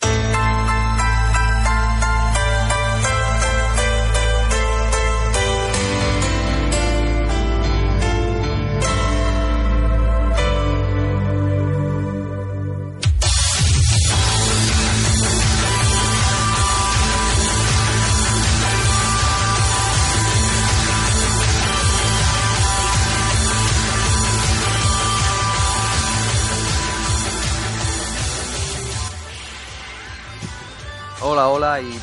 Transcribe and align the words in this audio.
cbp.gov/careers. 0.00 0.29
Hola, 0.29 0.29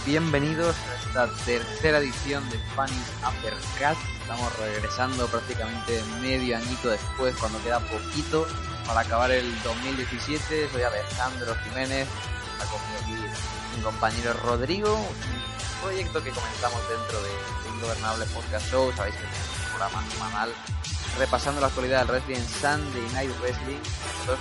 bienvenidos 0.08 0.74
a 0.74 0.96
esta 0.96 1.44
tercera 1.44 1.98
edición 1.98 2.50
de 2.50 2.58
Spanish 2.72 2.96
Uppercut. 3.28 3.98
Estamos 4.22 4.58
regresando 4.58 5.28
prácticamente 5.28 6.02
medio 6.22 6.56
añito 6.56 6.88
después, 6.88 7.36
cuando 7.36 7.62
queda 7.62 7.82
poquito 7.82 8.48
para 8.86 9.02
acabar 9.02 9.32
el 9.32 9.46
2017. 9.64 10.70
Soy 10.72 10.82
Alejandro 10.82 11.54
Jiménez, 11.66 12.08
está 12.54 12.66
conmigo 12.72 13.00
aquí 13.02 13.76
mi 13.76 13.84
compañero 13.84 14.32
Rodrigo, 14.46 14.96
un 14.96 15.82
proyecto 15.82 16.24
que 16.24 16.32
comenzamos 16.32 16.80
dentro 16.88 17.22
de, 17.22 17.30
Ingobernable 17.76 18.26
Podcast 18.28 18.72
Show. 18.72 18.94
Sabéis 18.96 19.16
que 19.16 19.24
es 19.24 19.30
un 19.30 19.70
programa 19.78 20.10
semanal 20.10 20.54
repasando 21.20 21.60
la 21.60 21.68
actualidad 21.68 22.06
del 22.06 22.12
wrestling 22.12 22.48
Sunday 22.62 23.12
Night 23.12 23.32
Wrestling. 23.42 23.80
Nosotros 24.20 24.40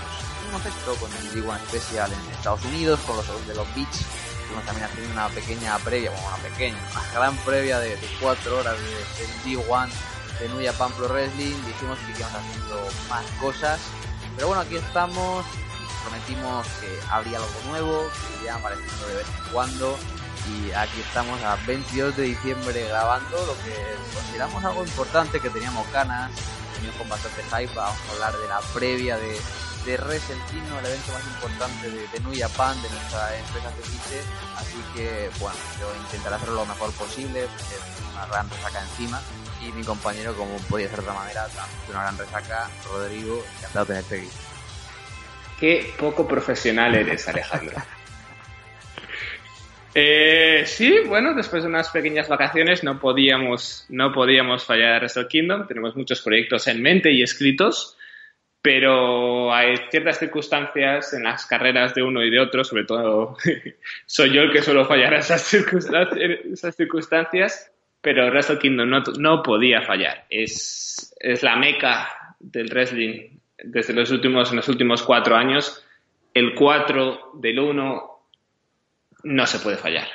hemos 0.48 0.64
esto 0.64 0.94
con 0.94 1.10
el 1.12 1.32
D1 1.34 1.56
especial 1.56 2.12
en 2.12 2.34
Estados 2.34 2.64
Unidos, 2.66 3.00
con 3.00 3.16
los 3.16 3.46
de 3.48 3.54
los 3.56 3.74
Beach 3.74 4.25
Estuvimos 4.46 4.64
también 4.64 4.86
haciendo 4.86 5.12
una 5.12 5.28
pequeña 5.28 5.76
previa, 5.80 6.10
bueno, 6.12 6.28
una 6.28 6.36
pequeña, 6.36 6.78
una 6.92 7.12
gran 7.12 7.36
previa 7.38 7.80
de, 7.80 7.96
de 7.96 8.06
cuatro 8.20 8.60
horas 8.60 8.76
de, 8.78 8.86
del 8.86 9.58
D1 9.58 9.88
de 10.38 10.48
New 10.50 10.64
Japan 10.64 10.92
Pro 10.92 11.08
Wrestling. 11.08 11.56
Dijimos 11.66 11.98
que 11.98 12.12
íbamos 12.16 12.38
haciendo 12.38 12.88
más 13.08 13.24
cosas. 13.40 13.80
Pero 14.36 14.46
bueno, 14.46 14.62
aquí 14.62 14.76
estamos. 14.76 15.44
Prometimos 16.04 16.64
que 16.80 17.00
habría 17.10 17.38
algo 17.38 17.60
nuevo, 17.70 18.08
que 18.08 18.38
iría 18.38 18.54
apareciendo 18.54 19.08
de 19.08 19.14
vez 19.16 19.26
en 19.26 19.52
cuando. 19.52 19.98
Y 20.46 20.70
aquí 20.70 21.00
estamos 21.00 21.42
a 21.42 21.56
22 21.66 22.16
de 22.16 22.22
diciembre 22.22 22.86
grabando 22.86 23.36
lo 23.46 23.54
que 23.64 23.74
consideramos 24.14 24.62
algo 24.62 24.84
importante, 24.84 25.40
que 25.40 25.50
teníamos 25.50 25.90
ganas, 25.90 26.30
teníamos 26.76 27.00
con 27.00 27.08
bastante 27.08 27.42
hype. 27.42 27.74
Vamos 27.74 27.98
a 27.98 28.12
hablar 28.12 28.38
de 28.38 28.46
la 28.46 28.60
previa 28.72 29.16
de, 29.16 29.40
de 29.86 29.96
Kingdom, 30.50 30.78
el 30.80 30.86
evento 30.86 31.12
más 31.12 31.24
importante 31.28 31.88
de, 31.88 32.08
de 32.08 32.20
New 32.20 32.34
Japan, 32.36 32.74
de 32.82 32.90
nuestra 32.90 33.38
empresa 33.38 33.70
Felice. 33.70 34.20
Así 34.56 34.78
que, 34.96 35.30
bueno, 35.38 35.56
yo 35.78 35.94
intentaré 36.02 36.34
hacerlo 36.34 36.56
lo 36.56 36.66
mejor 36.66 36.90
posible, 36.94 37.46
porque 37.46 37.76
una 38.12 38.26
gran 38.26 38.50
resaca 38.50 38.82
encima. 38.82 39.20
Y 39.62 39.70
mi 39.70 39.84
compañero, 39.84 40.34
como 40.34 40.56
podía 40.68 40.88
ser 40.88 40.96
de 40.96 41.02
otra 41.02 41.14
manera, 41.14 41.46
también 41.46 41.90
una 41.90 42.02
gran 42.02 42.18
resaca, 42.18 42.68
Rodrigo, 42.90 43.44
encantado 43.58 43.84
de 43.84 43.94
tenerte 43.94 44.16
aquí. 44.16 44.28
Qué 45.60 45.94
poco 45.96 46.26
profesional 46.26 46.94
eres, 46.96 47.28
Alejandro. 47.28 47.76
Eh, 49.98 50.64
sí, 50.66 50.94
bueno, 51.06 51.32
después 51.32 51.62
de 51.62 51.70
unas 51.70 51.88
pequeñas 51.88 52.28
vacaciones 52.28 52.84
no 52.84 53.00
podíamos, 53.00 53.86
no 53.88 54.12
podíamos 54.12 54.62
fallar 54.62 54.92
a 54.92 54.98
Wrestle 54.98 55.26
Kingdom. 55.26 55.66
Tenemos 55.66 55.96
muchos 55.96 56.20
proyectos 56.20 56.68
en 56.68 56.82
mente 56.82 57.10
y 57.12 57.22
escritos, 57.22 57.95
pero 58.66 59.54
hay 59.54 59.76
ciertas 59.92 60.18
circunstancias 60.18 61.12
en 61.12 61.22
las 61.22 61.46
carreras 61.46 61.94
de 61.94 62.02
uno 62.02 62.24
y 62.24 62.30
de 62.30 62.40
otro, 62.40 62.64
sobre 62.64 62.82
todo 62.82 63.36
soy 64.06 64.32
yo 64.32 64.42
el 64.42 64.50
que 64.50 64.60
suelo 64.60 64.84
fallar 64.84 65.14
a 65.14 65.18
esas 65.18 65.42
circunstancias, 66.74 67.70
pero 68.00 68.26
Wrestle 68.26 68.58
Kingdom 68.58 68.90
no, 68.90 69.04
no 69.20 69.44
podía 69.44 69.82
fallar. 69.82 70.26
Es, 70.30 71.14
es 71.20 71.44
la 71.44 71.54
meca 71.54 72.08
del 72.40 72.68
wrestling 72.68 73.38
desde 73.62 73.92
los 73.92 74.10
últimos, 74.10 74.52
los 74.52 74.68
últimos 74.68 75.04
cuatro 75.04 75.36
años. 75.36 75.84
El 76.34 76.56
4 76.56 77.34
del 77.34 77.60
1 77.60 78.20
no 79.22 79.46
se 79.46 79.60
puede 79.60 79.76
fallar. 79.76 80.08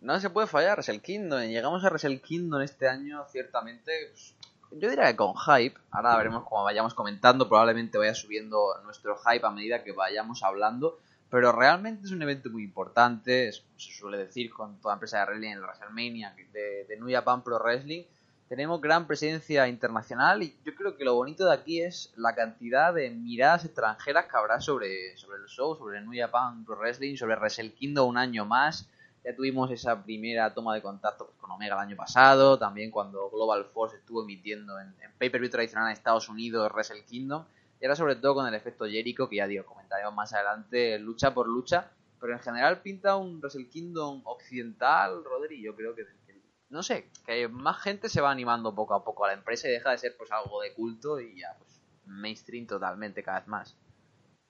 No 0.00 0.18
se 0.20 0.30
puede 0.30 0.46
fallar, 0.46 0.78
Wrestle 0.78 1.02
Kingdom. 1.02 1.42
Llegamos 1.42 1.84
a 1.84 1.90
Wrestle 1.90 2.22
Kingdom 2.22 2.62
este 2.62 2.88
año, 2.88 3.26
ciertamente. 3.30 3.92
pues, 4.08 4.34
yo 4.72 4.88
diría 4.88 5.06
que 5.06 5.16
con 5.16 5.34
hype. 5.36 5.78
Ahora 5.90 6.16
veremos 6.16 6.44
cómo 6.44 6.64
vayamos 6.64 6.94
comentando. 6.94 7.48
Probablemente 7.48 7.98
vaya 7.98 8.14
subiendo 8.14 8.74
nuestro 8.84 9.16
hype 9.16 9.46
a 9.46 9.50
medida 9.50 9.82
que 9.82 9.92
vayamos 9.92 10.42
hablando. 10.42 10.98
Pero 11.30 11.52
realmente 11.52 12.06
es 12.06 12.12
un 12.12 12.22
evento 12.22 12.50
muy 12.50 12.64
importante. 12.64 13.48
Es, 13.48 13.64
se 13.76 13.92
suele 13.92 14.18
decir 14.18 14.50
con 14.50 14.80
toda 14.80 14.94
empresa 14.94 15.18
de 15.18 15.26
wrestling 15.26 15.50
en 15.50 15.58
el 15.58 15.64
WrestleMania 15.64 16.34
de, 16.52 16.84
de 16.88 16.96
New 16.96 17.10
Japan 17.10 17.42
Pro 17.42 17.58
Wrestling. 17.58 18.04
Tenemos 18.48 18.80
gran 18.80 19.06
presencia 19.06 19.68
internacional 19.68 20.42
y 20.42 20.56
yo 20.64 20.74
creo 20.74 20.96
que 20.96 21.04
lo 21.04 21.14
bonito 21.14 21.44
de 21.46 21.54
aquí 21.54 21.82
es 21.82 22.12
la 22.16 22.34
cantidad 22.34 22.92
de 22.92 23.08
miradas 23.10 23.64
extranjeras 23.64 24.26
que 24.26 24.36
habrá 24.36 24.60
sobre, 24.60 25.16
sobre 25.16 25.38
el 25.38 25.46
show, 25.46 25.76
sobre 25.76 26.00
New 26.00 26.20
Japan 26.20 26.64
Pro 26.64 26.74
Wrestling, 26.76 27.16
sobre 27.16 27.36
Wrestle 27.36 27.72
Kingdom 27.72 28.08
un 28.08 28.18
año 28.18 28.44
más. 28.44 28.88
Ya 29.24 29.36
tuvimos 29.36 29.70
esa 29.70 30.02
primera 30.02 30.52
toma 30.54 30.74
de 30.74 30.80
contacto 30.82 31.26
pues, 31.26 31.36
con 31.38 31.50
Omega 31.50 31.74
el 31.74 31.88
año 31.88 31.96
pasado, 31.96 32.58
también 32.58 32.90
cuando 32.90 33.28
Global 33.30 33.66
Force 33.66 33.96
estuvo 33.96 34.22
emitiendo 34.22 34.78
en, 34.80 34.88
en 35.02 35.12
pay-per-view 35.18 35.50
tradicional 35.50 35.88
en 35.88 35.92
Estados 35.92 36.28
Unidos 36.28 36.70
Wrestle 36.72 37.04
Kingdom. 37.04 37.44
Y 37.80 37.84
ahora 37.84 37.96
sobre 37.96 38.16
todo 38.16 38.34
con 38.34 38.46
el 38.46 38.54
efecto 38.54 38.86
Jericho, 38.86 39.28
que 39.28 39.36
ya 39.36 39.46
digo, 39.46 39.64
comentaremos 39.66 40.14
más 40.14 40.32
adelante, 40.32 40.98
lucha 40.98 41.32
por 41.34 41.46
lucha. 41.48 41.90
Pero 42.20 42.32
en 42.34 42.38
general 42.40 42.80
pinta 42.82 43.16
un 43.16 43.40
Wrestle 43.40 43.68
Kingdom 43.68 44.22
occidental, 44.24 45.24
Rodri, 45.24 45.62
yo 45.62 45.74
creo 45.74 45.94
que, 45.94 46.04
que- 46.26 46.40
no 46.68 46.82
sé, 46.82 47.10
que 47.26 47.48
más 47.48 47.80
gente 47.82 48.08
se 48.08 48.20
va 48.20 48.30
animando 48.30 48.74
poco 48.74 48.94
a 48.94 49.02
poco 49.04 49.24
a 49.24 49.28
la 49.28 49.34
empresa 49.34 49.68
y 49.68 49.72
deja 49.72 49.90
de 49.90 49.98
ser 49.98 50.16
pues 50.16 50.30
algo 50.32 50.60
de 50.62 50.72
culto 50.74 51.20
y 51.20 51.40
ya 51.40 51.54
pues 51.58 51.80
mainstream 52.04 52.66
totalmente 52.66 53.22
cada 53.22 53.40
vez 53.40 53.48
más. 53.48 53.76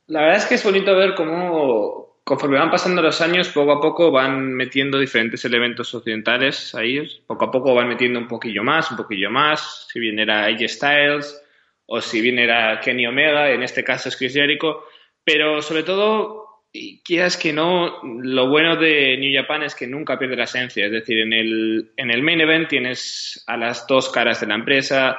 La 0.07 0.23
verdad 0.23 0.39
es 0.39 0.47
que 0.47 0.57
es 0.57 0.65
bonito 0.65 0.95
ver 0.97 1.15
cómo, 1.15 2.10
conforme 2.31 2.61
van 2.61 2.71
pasando 2.71 3.03
los 3.03 3.21
años, 3.23 3.49
poco 3.49 3.73
a 3.73 3.81
poco 3.81 4.13
van 4.13 4.55
metiendo 4.55 5.01
diferentes 5.01 5.45
elementos 5.45 5.93
occidentales 5.93 6.73
ahí. 6.77 7.03
Poco 7.27 7.47
a 7.47 7.51
poco 7.51 7.75
van 7.75 7.89
metiendo 7.89 8.21
un 8.21 8.29
poquillo 8.29 8.63
más, 8.63 8.89
un 8.89 8.97
poquillo 8.97 9.33
más. 9.33 9.89
Si 9.93 9.99
bien 9.99 10.17
era 10.21 10.45
AJ 10.45 10.69
Styles 10.69 11.43
o 11.87 12.01
si 12.01 12.21
bien 12.21 12.39
era 12.39 12.79
Kenny 12.79 13.05
Omega, 13.05 13.51
en 13.51 13.65
este 13.65 13.83
caso 13.83 14.09
es 14.09 14.17
Chris 14.17 14.33
Jericho. 14.33 14.85
Pero 15.25 15.61
sobre 15.61 15.83
todo, 15.83 16.63
quieras 17.05 17.37
que 17.37 17.53
no, 17.53 17.99
lo 18.23 18.49
bueno 18.49 18.77
de 18.77 19.17
New 19.17 19.35
Japan 19.35 19.65
es 19.65 19.75
que 19.75 19.89
nunca 19.89 20.17
pierde 20.17 20.37
la 20.37 20.45
esencia. 20.45 20.87
Es 20.87 20.93
decir, 20.93 21.19
en 21.19 21.33
el, 21.33 21.91
en 21.97 22.13
el 22.13 22.23
main 22.23 22.41
event 22.41 22.69
tienes 22.69 23.43
a 23.49 23.57
las 23.57 23.89
dos 23.89 24.09
caras 24.09 24.41
de 24.41 24.47
la 24.47 24.55
empresa. 24.55 25.17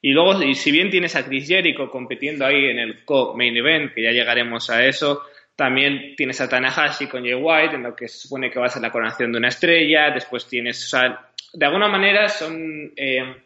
Y 0.00 0.12
luego, 0.12 0.40
y 0.44 0.54
si 0.54 0.70
bien 0.70 0.90
tienes 0.90 1.16
a 1.16 1.26
Chris 1.26 1.48
Jericho 1.48 1.90
compitiendo 1.90 2.46
ahí 2.46 2.66
en 2.66 2.78
el 2.78 3.04
co-main 3.04 3.56
event, 3.56 3.94
que 3.94 4.04
ya 4.04 4.12
llegaremos 4.12 4.70
a 4.70 4.86
eso, 4.86 5.22
también 5.62 6.16
tienes 6.16 6.40
a 6.40 6.48
Tanahashi 6.48 7.06
con 7.06 7.22
Jay 7.22 7.34
White, 7.34 7.76
en 7.76 7.84
lo 7.84 7.94
que 7.94 8.08
se 8.08 8.18
supone 8.18 8.50
que 8.50 8.58
va 8.58 8.66
a 8.66 8.68
ser 8.68 8.82
la 8.82 8.90
coronación 8.90 9.30
de 9.30 9.38
una 9.38 9.46
estrella. 9.46 10.10
Después 10.10 10.48
tienes, 10.48 10.84
o 10.86 10.88
sea, 10.88 11.28
de 11.52 11.64
alguna 11.64 11.86
manera 11.86 12.28
son, 12.28 12.90
eh, 12.96 13.36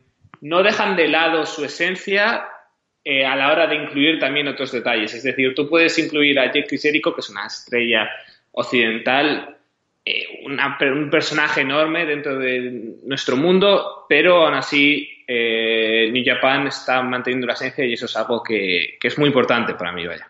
no 0.40 0.62
dejan 0.62 0.96
de 0.96 1.08
lado 1.08 1.44
su 1.44 1.62
esencia 1.62 2.46
eh, 3.04 3.26
a 3.26 3.36
la 3.36 3.52
hora 3.52 3.66
de 3.66 3.74
incluir 3.74 4.18
también 4.18 4.48
otros 4.48 4.72
detalles. 4.72 5.12
Es 5.12 5.24
decir, 5.24 5.54
tú 5.54 5.68
puedes 5.68 5.98
incluir 5.98 6.38
a 6.38 6.46
Jake 6.46 6.78
Jericho, 6.78 7.14
que 7.14 7.20
es 7.20 7.28
una 7.28 7.48
estrella 7.48 8.08
occidental, 8.52 9.54
eh, 10.02 10.42
un 10.46 11.10
personaje 11.10 11.60
enorme 11.60 12.06
dentro 12.06 12.38
de 12.38 12.94
nuestro 13.04 13.36
mundo, 13.36 14.06
pero 14.08 14.46
aún 14.46 14.54
así 14.54 15.22
eh, 15.28 16.08
New 16.10 16.24
Japan 16.24 16.68
está 16.68 17.02
manteniendo 17.02 17.46
la 17.46 17.52
esencia 17.52 17.84
y 17.84 17.92
eso 17.92 18.06
es 18.06 18.16
algo 18.16 18.42
que, 18.42 18.96
que 18.98 19.08
es 19.08 19.18
muy 19.18 19.26
importante 19.26 19.74
para 19.74 19.92
mí, 19.92 20.06
vaya. 20.06 20.26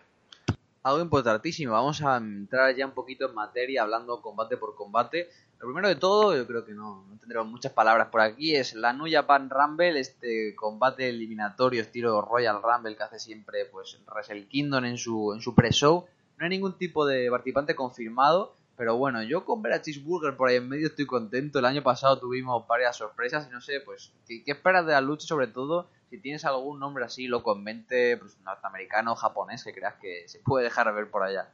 Algo 0.87 1.01
importantísimo, 1.01 1.73
vamos 1.73 2.01
a 2.01 2.15
entrar 2.15 2.73
ya 2.73 2.85
un 2.85 2.93
poquito 2.93 3.27
en 3.27 3.35
materia 3.35 3.81
hablando 3.81 4.21
combate 4.21 4.55
por 4.55 4.73
combate. 4.73 5.27
Lo 5.59 5.67
primero 5.67 5.89
de 5.89 5.97
todo, 5.97 6.33
yo 6.33 6.47
creo 6.47 6.63
que 6.63 6.71
no, 6.71 7.03
no 7.09 7.17
tendremos 7.17 7.49
muchas 7.49 7.73
palabras 7.73 8.07
por 8.07 8.21
aquí, 8.21 8.55
es 8.55 8.73
la 8.73 8.93
New 8.93 9.07
Japan 9.11 9.49
Rumble, 9.49 9.99
este 9.99 10.55
combate 10.55 11.09
eliminatorio 11.09 11.81
estilo 11.81 12.21
Royal 12.21 12.61
Rumble 12.63 12.95
que 12.95 13.03
hace 13.03 13.19
siempre 13.19 13.65
pues 13.65 13.99
Wrestle 14.07 14.47
Kingdom 14.47 14.85
en 14.85 14.97
su, 14.97 15.33
en 15.33 15.41
su 15.41 15.53
pre-show. 15.53 16.05
no 16.37 16.45
hay 16.45 16.49
ningún 16.49 16.77
tipo 16.77 17.05
de 17.05 17.29
participante 17.29 17.75
confirmado. 17.75 18.55
Pero 18.77 18.95
bueno, 18.95 19.23
yo 19.23 19.43
con 19.43 19.61
ver 19.63 19.73
a 19.73 19.81
Cheeseburger 19.81 20.37
por 20.37 20.47
ahí 20.47 20.55
en 20.57 20.69
medio 20.69 20.87
estoy 20.87 21.05
contento. 21.05 21.59
El 21.59 21.65
año 21.65 21.83
pasado 21.83 22.17
tuvimos 22.17 22.65
varias 22.65 22.95
sorpresas 22.95 23.47
y 23.49 23.51
no 23.51 23.59
sé, 23.59 23.81
pues, 23.81 24.13
¿qué, 24.25 24.43
esperas 24.45 24.85
de 24.85 24.93
la 24.93 25.01
lucha? 25.01 25.25
Sobre 25.25 25.47
todo, 25.47 25.89
si 26.09 26.19
tienes 26.19 26.45
algún 26.45 26.79
nombre 26.79 27.05
así 27.05 27.27
loco 27.27 27.55
en 27.55 27.63
mente, 27.63 28.17
pues 28.17 28.37
norteamericano, 28.39 29.15
japonés, 29.15 29.63
que 29.63 29.73
creas 29.73 29.95
que 30.01 30.27
se 30.27 30.39
puede 30.39 30.65
dejar 30.65 30.93
ver 30.93 31.09
por 31.09 31.23
allá. 31.23 31.49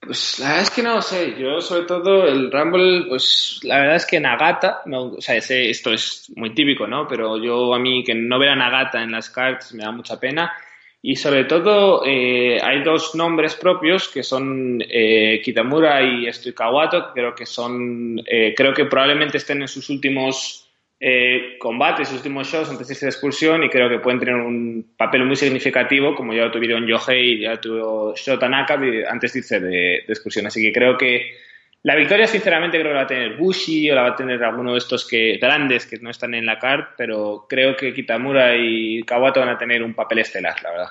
Pues 0.00 0.38
la 0.38 0.46
verdad 0.46 0.62
es 0.62 0.70
que 0.70 0.82
no 0.82 1.02
sé, 1.02 1.34
yo 1.38 1.60
sobre 1.60 1.82
todo 1.82 2.26
el 2.26 2.52
Rumble, 2.52 3.06
pues 3.08 3.60
la 3.64 3.80
verdad 3.80 3.96
es 3.96 4.06
que 4.06 4.20
Nagata, 4.20 4.82
o 4.86 5.20
sea, 5.20 5.36
esto 5.36 5.92
es 5.92 6.32
muy 6.36 6.54
típico, 6.54 6.86
¿no? 6.86 7.06
Pero 7.08 7.36
yo 7.36 7.74
a 7.74 7.78
mí 7.78 8.04
que 8.04 8.14
no 8.14 8.38
ver 8.38 8.50
a 8.50 8.56
Nagata 8.56 9.02
en 9.02 9.12
las 9.12 9.28
cards 9.28 9.74
me 9.74 9.82
da 9.82 9.90
mucha 9.90 10.18
pena. 10.18 10.52
Y 11.00 11.14
sobre 11.16 11.44
todo 11.44 12.02
eh, 12.04 12.58
hay 12.60 12.82
dos 12.82 13.14
nombres 13.14 13.54
propios 13.54 14.08
que 14.08 14.22
son 14.22 14.82
eh, 14.88 15.40
Kitamura 15.44 16.02
y 16.02 16.28
Kawato, 16.54 17.12
creo 17.12 17.34
que 17.34 17.46
son, 17.46 18.20
eh, 18.26 18.52
creo 18.56 18.74
que 18.74 18.86
probablemente 18.86 19.38
estén 19.38 19.62
en 19.62 19.68
sus 19.68 19.90
últimos 19.90 20.67
eh, 21.00 21.56
combates, 21.58 22.08
sus 22.08 22.18
últimos 22.18 22.48
shows 22.48 22.68
antes 22.70 22.88
de 22.88 22.94
esta 22.94 23.06
excursión 23.06 23.62
y 23.62 23.68
creo 23.68 23.88
que 23.88 24.00
pueden 24.00 24.18
tener 24.18 24.34
un 24.34 24.94
papel 24.96 25.24
muy 25.24 25.36
significativo, 25.36 26.14
como 26.14 26.34
ya 26.34 26.44
lo 26.44 26.50
tuvieron 26.50 26.86
Yohei 26.86 27.34
y 27.34 27.40
ya 27.40 27.60
tuvo 27.60 28.14
Shotanaka 28.16 28.80
antes 29.08 29.32
de, 29.32 29.60
de, 29.60 29.68
de 29.68 30.04
excursión. 30.08 30.46
Así 30.46 30.62
que 30.62 30.72
creo 30.72 30.98
que 30.98 31.30
la 31.84 31.94
victoria, 31.94 32.26
sinceramente, 32.26 32.78
creo 32.80 32.90
que 32.90 32.94
la 32.94 33.00
va 33.00 33.04
a 33.04 33.06
tener 33.06 33.36
Bushi 33.36 33.90
o 33.90 33.94
la 33.94 34.02
va 34.02 34.08
a 34.08 34.16
tener 34.16 34.42
alguno 34.42 34.72
de 34.72 34.78
estos 34.78 35.08
grandes 35.40 35.86
que 35.86 35.98
no 35.98 36.10
están 36.10 36.34
en 36.34 36.44
la 36.44 36.58
card, 36.58 36.86
pero 36.96 37.46
creo 37.48 37.76
que 37.76 37.94
Kitamura 37.94 38.56
y 38.56 39.04
Kawato 39.04 39.38
van 39.38 39.50
a 39.50 39.58
tener 39.58 39.84
un 39.84 39.94
papel 39.94 40.18
estelar, 40.18 40.60
la 40.62 40.70
verdad. 40.70 40.88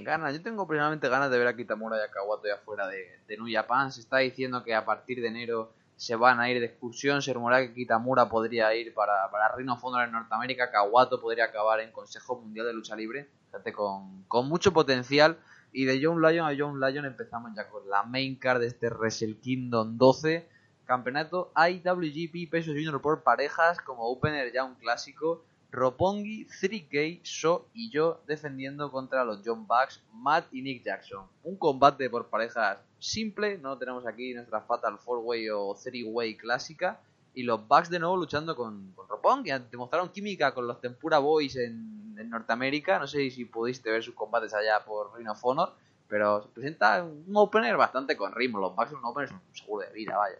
Ganas, 0.00 0.34
yo 0.34 0.42
tengo 0.42 0.66
personalmente 0.66 1.08
ganas 1.08 1.30
de 1.30 1.38
ver 1.38 1.46
a 1.46 1.56
Kitamura 1.56 1.96
y 1.96 2.00
a 2.00 2.10
Kawato 2.10 2.48
ya 2.48 2.56
fuera 2.56 2.88
de, 2.88 3.20
de 3.28 3.36
New 3.36 3.46
Japan. 3.50 3.92
Se 3.92 4.00
está 4.00 4.18
diciendo 4.18 4.64
que 4.64 4.74
a 4.74 4.84
partir 4.84 5.20
de 5.20 5.28
enero 5.28 5.72
se 5.96 6.14
van 6.14 6.40
a 6.40 6.50
ir 6.50 6.60
de 6.60 6.66
excursión. 6.66 7.22
Se 7.22 7.32
rumora 7.32 7.60
que 7.60 7.74
Kitamura 7.74 8.28
podría 8.28 8.74
ir 8.74 8.92
para, 8.94 9.30
para 9.30 9.54
Reino 9.56 9.74
of 9.74 9.82
en 10.04 10.12
Norteamérica. 10.12 10.70
Kawato 10.70 11.20
podría 11.20 11.46
acabar 11.46 11.80
en 11.80 11.90
Consejo 11.90 12.40
Mundial 12.40 12.66
de 12.66 12.74
Lucha 12.74 12.94
Libre. 12.94 13.28
Con, 13.74 14.24
con 14.28 14.48
mucho 14.48 14.72
potencial. 14.72 15.38
Y 15.72 15.84
de 15.84 16.00
John 16.02 16.22
Lyon 16.22 16.46
a 16.46 16.56
John 16.56 16.80
Lyon 16.80 17.04
empezamos 17.04 17.52
ya 17.54 17.68
con 17.68 17.88
la 17.88 18.02
main 18.02 18.36
card 18.36 18.60
de 18.60 18.68
este 18.68 18.88
Wrestle 18.88 19.38
Kingdom 19.38 19.96
12. 19.98 20.48
Campeonato 20.84 21.52
IWGP 21.56 22.50
Peso 22.50 22.70
Junior 22.70 23.00
por 23.02 23.22
parejas 23.22 23.80
como 23.80 24.04
opener 24.04 24.52
ya 24.52 24.64
un 24.64 24.74
clásico. 24.76 25.44
Ropongi, 25.72 26.46
3K, 26.46 27.22
Sho 27.22 27.66
y 27.74 27.90
yo 27.90 28.22
defendiendo 28.26 28.90
contra 28.90 29.24
los 29.24 29.42
John 29.44 29.66
Bucks, 29.66 30.02
Matt 30.12 30.46
y 30.52 30.62
Nick 30.62 30.84
Jackson. 30.84 31.26
Un 31.42 31.56
combate 31.56 32.08
por 32.08 32.28
parejas 32.28 32.78
simple, 32.98 33.58
no 33.58 33.76
tenemos 33.78 34.06
aquí 34.06 34.34
nuestra 34.34 34.60
Fatal 34.60 34.98
4-Way 34.98 35.50
o 35.50 35.74
3-Way 35.74 36.36
clásica. 36.36 37.00
Y 37.34 37.42
los 37.42 37.66
Bucks 37.68 37.90
de 37.90 37.98
nuevo 37.98 38.16
luchando 38.16 38.56
con, 38.56 38.92
con 38.92 39.08
Roppongi. 39.08 39.50
Demostraron 39.70 40.10
química 40.10 40.54
con 40.54 40.66
los 40.66 40.80
Tempura 40.80 41.18
Boys 41.18 41.56
en, 41.56 42.04
Norteamérica. 42.30 42.98
No 42.98 43.06
sé 43.06 43.30
si 43.30 43.44
pudiste 43.44 43.90
ver 43.90 44.02
sus 44.02 44.14
combates 44.14 44.54
allá 44.54 44.82
por 44.84 45.14
Ring 45.16 45.28
of 45.28 45.44
Honor. 45.44 45.74
Pero 46.08 46.42
se 46.42 46.48
presenta 46.48 47.04
un 47.04 47.36
opener 47.36 47.76
bastante 47.76 48.16
con 48.16 48.34
ritmo. 48.34 48.58
Los 48.58 48.74
Bucks 48.74 48.90
son 48.90 49.00
un 49.00 49.06
opener 49.06 49.30
seguro 49.52 49.86
de 49.86 49.92
vida, 49.92 50.16
vaya. 50.16 50.38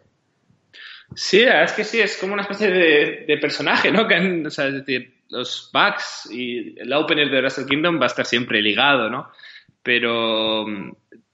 Sí, 1.15 1.41
es 1.41 1.71
que 1.73 1.83
sí, 1.83 1.99
es 1.99 2.17
como 2.17 2.33
una 2.33 2.41
especie 2.43 2.69
de, 2.69 3.37
personaje, 3.37 3.91
¿no? 3.91 4.07
Que 4.07 4.43
o 4.45 4.49
sea, 4.49 4.67
es 4.67 4.73
decir, 4.73 5.21
los 5.29 5.69
Bucks 5.73 6.29
y 6.31 6.79
el 6.79 6.91
opener 6.93 7.29
de 7.29 7.39
Wrestle 7.39 7.65
Kingdom 7.65 7.99
va 7.99 8.05
a 8.05 8.07
estar 8.07 8.25
siempre 8.25 8.61
ligado, 8.61 9.09
¿no? 9.09 9.29
Pero, 9.81 10.65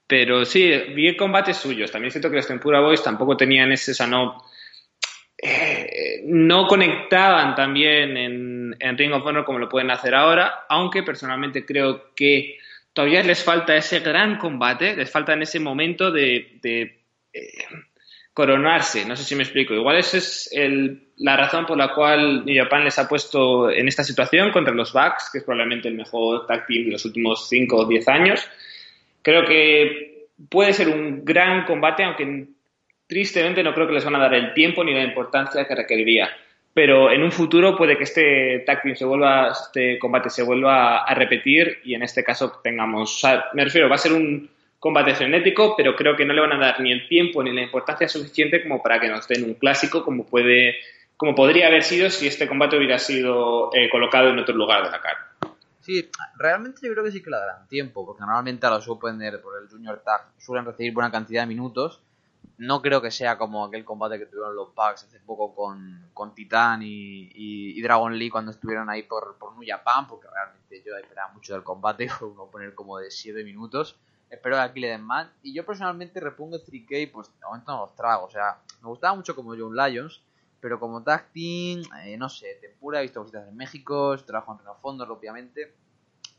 pero 0.07 0.45
sí, 0.45 0.69
vi 0.94 1.15
combates 1.15 1.57
suyos. 1.57 1.91
También 1.91 2.11
siento 2.11 2.29
que 2.29 2.38
los 2.38 2.47
Tempura 2.47 2.79
Boys 2.79 3.03
tampoco 3.03 3.38
tenían 3.38 3.71
ese, 3.71 3.91
o 3.91 3.95
sea, 3.95 4.07
no, 4.07 4.44
eh, 5.38 6.21
no 6.25 6.67
conectaban 6.67 7.55
también 7.55 8.15
en, 8.17 8.75
en, 8.79 8.97
Ring 8.97 9.13
of 9.13 9.25
Honor 9.25 9.45
como 9.45 9.59
lo 9.59 9.69
pueden 9.69 9.91
hacer 9.91 10.15
ahora, 10.15 10.65
aunque 10.69 11.03
personalmente 11.03 11.65
creo 11.65 12.13
que 12.15 12.57
todavía 12.94 13.23
les 13.23 13.44
falta 13.44 13.75
ese 13.75 14.00
gran 14.00 14.38
combate, 14.38 14.95
les 14.95 15.11
falta 15.11 15.33
en 15.33 15.41
ese 15.41 15.59
momento 15.59 16.11
de, 16.11 16.59
de 16.61 17.03
eh, 17.33 17.65
coronarse. 18.33 19.05
No 19.05 19.15
sé 19.15 19.23
si 19.23 19.35
me 19.35 19.44
explico. 19.44 19.73
Igual 19.73 19.97
esa 19.97 20.17
es 20.17 20.50
el, 20.51 21.09
la 21.17 21.38
razón 21.38 21.65
por 21.65 21.77
la 21.77 21.94
cual 21.94 22.45
New 22.45 22.63
Japan 22.63 22.83
les 22.83 22.97
ha 23.00 23.07
puesto 23.07 23.69
en 23.69 23.88
esta 23.88 24.03
situación 24.03 24.51
contra 24.51 24.73
los 24.73 24.94
Bucks, 24.94 25.29
que 25.31 25.39
es 25.39 25.44
probablemente 25.44 25.88
el 25.88 25.95
mejor 25.95 26.45
tag 26.47 26.65
team 26.67 26.85
de 26.85 26.91
los 26.91 27.05
últimos 27.05 27.47
5 27.50 27.75
o 27.75 27.85
10 27.85 28.07
años. 28.07 28.47
Creo 29.24 29.46
que 29.46 30.28
puede 30.50 30.74
ser 30.74 30.90
un 30.90 31.25
gran 31.25 31.66
combate, 31.66 32.04
aunque 32.04 32.48
tristemente 33.08 33.64
no 33.64 33.74
creo 33.74 33.88
que 33.88 33.94
les 33.94 34.06
van 34.06 34.16
a 34.16 34.20
dar 34.20 34.34
el 34.36 34.54
tiempo 34.54 34.84
ni 34.84 34.94
la 34.94 35.04
importancia 35.04 35.66
que 35.66 35.75
requeriría. 35.75 36.30
Pero 36.74 37.12
en 37.12 37.24
un 37.24 37.31
futuro 37.31 37.75
puede 37.75 37.98
que 37.98 38.04
este 38.04 38.64
tag 38.66 38.81
se 38.96 39.06
vuelva, 39.06 39.52
este 39.52 40.00
combate 40.00 40.30
se 40.30 40.44
vuelva 40.44 41.04
a 41.04 41.14
repetir 41.14 41.80
y 41.84 41.94
en 41.94 42.04
este 42.04 42.24
caso 42.24 42.60
tengamos, 42.64 43.22
me 43.54 43.64
refiero, 43.64 43.90
va 43.90 43.96
a 43.96 44.00
ser 44.00 44.14
un 44.14 44.50
combate 44.80 45.14
frenético, 45.14 45.75
pero 45.78 45.96
creo 45.96 46.16
que 46.16 46.25
no 46.25 46.34
le 46.34 46.42
van 46.42 46.54
a 46.54 46.58
dar 46.58 46.81
ni 46.81 46.92
el 46.92 47.08
tiempo 47.08 47.44
ni 47.44 47.54
la 47.54 47.62
importancia 47.62 48.08
suficiente 48.08 48.62
como 48.64 48.81
para 48.81 49.00
que 49.00 49.08
nos 49.08 49.28
den 49.28 49.46
un 49.46 49.54
clásico 49.54 50.04
como 50.04 50.25
puede 50.25 50.75
como 51.16 51.36
podría 51.36 51.68
haber 51.68 51.84
sido 51.84 52.10
si 52.10 52.28
este 52.28 52.48
combate 52.48 52.75
hubiera 52.75 53.00
sido 53.00 53.70
eh, 53.74 53.88
colocado 53.90 54.30
en 54.30 54.40
otro 54.40 54.56
lugar 54.56 54.84
de 54.84 54.92
la 54.92 55.00
cara. 55.00 55.32
Sí, 55.83 56.09
realmente 56.38 56.80
yo 56.88 56.94
creo 56.94 57.03
que 57.03 57.12
sí 57.12 57.21
que 57.21 57.30
le 57.30 57.35
darán 57.35 57.68
tiempo, 57.68 58.06
porque 58.06 58.21
normalmente 58.21 58.65
a 58.65 58.69
los 58.69 58.88
Opener 58.88 59.41
por 59.41 59.62
el 59.62 59.69
Junior 59.69 60.00
Tag 60.00 60.31
suelen 60.38 60.65
recibir 60.65 60.94
buena 60.94 61.12
cantidad 61.12 61.41
de 61.41 61.47
minutos. 61.47 62.01
No 62.57 62.81
creo 62.81 63.01
que 63.01 63.12
sea 63.12 63.38
como 63.38 63.65
aquel 63.65 63.83
combate 63.83 64.18
que 64.18 64.25
tuvieron 64.25 64.56
los 64.56 64.74
Bucks 64.74 65.03
hace 65.03 65.19
poco 65.19 65.53
con, 65.53 66.09
con 66.13 66.33
y, 66.38 67.31
y, 67.35 67.81
Dragon 67.81 68.18
Lee 68.18 68.30
cuando 68.30 68.51
estuvieron 68.51 68.89
ahí 68.89 69.03
por, 69.03 69.38
por 69.38 69.57
New 69.57 69.68
Japan, 69.68 70.07
porque 70.07 70.27
realmente 70.33 70.81
yo 70.85 70.95
esperaba 70.95 71.33
mucho 71.33 71.53
del 71.53 71.63
combate, 71.63 72.07
fue 72.09 72.29
un 72.29 72.71
como 72.71 73.00
de 73.00 73.12
7 73.12 73.44
minutos 73.44 73.97
espero 74.33 74.56
que 74.56 74.62
aquí 74.62 74.79
le 74.79 74.89
den 74.89 75.03
más. 75.03 75.27
Y 75.41 75.53
yo 75.53 75.65
personalmente 75.65 76.19
repongo 76.19 76.57
3K, 76.57 77.12
pues 77.12 77.27
de 77.39 77.45
momento 77.45 77.71
no 77.71 77.86
los 77.86 77.95
trago. 77.95 78.25
O 78.25 78.29
sea, 78.31 78.57
me 78.81 78.89
gustaba 78.89 79.15
mucho 79.15 79.36
como 79.36 79.56
John 79.56 79.75
Lions, 79.75 80.21
pero 80.63 80.80
como 80.80 81.04
tag 81.04 81.25
eh, 81.36 82.15
no 82.18 82.30
sé, 82.30 82.57
Tempura, 82.62 83.00
he 83.00 83.01
visto 83.01 83.19
cositas 83.19 83.50
en 83.50 83.57
México, 83.57 84.15
trabajo 84.19 84.57
en 84.57 84.81
Fondos, 84.81 85.10
obviamente. 85.10 85.74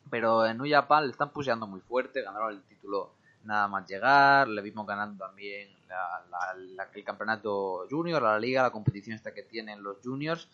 Pero 0.08 0.46
en 0.46 0.56
New 0.56 0.66
Japan 0.66 1.04
le 1.04 1.10
están 1.10 1.28
puseando 1.28 1.66
muy 1.66 1.80
fuerte, 1.82 2.22
ganaron 2.22 2.52
el 2.52 2.62
título 2.62 3.12
nada 3.42 3.68
más 3.68 3.86
llegar, 3.86 4.48
le 4.48 4.62
vimos 4.62 4.86
ganando 4.86 5.26
también 5.26 5.68
el 6.94 7.04
campeonato 7.04 7.86
junior, 7.90 8.22
la 8.22 8.38
liga, 8.38 8.62
la 8.62 8.70
competición 8.70 9.14
esta 9.14 9.34
que 9.34 9.42
tienen 9.42 9.82
los 9.82 9.98
juniors. 10.02 10.48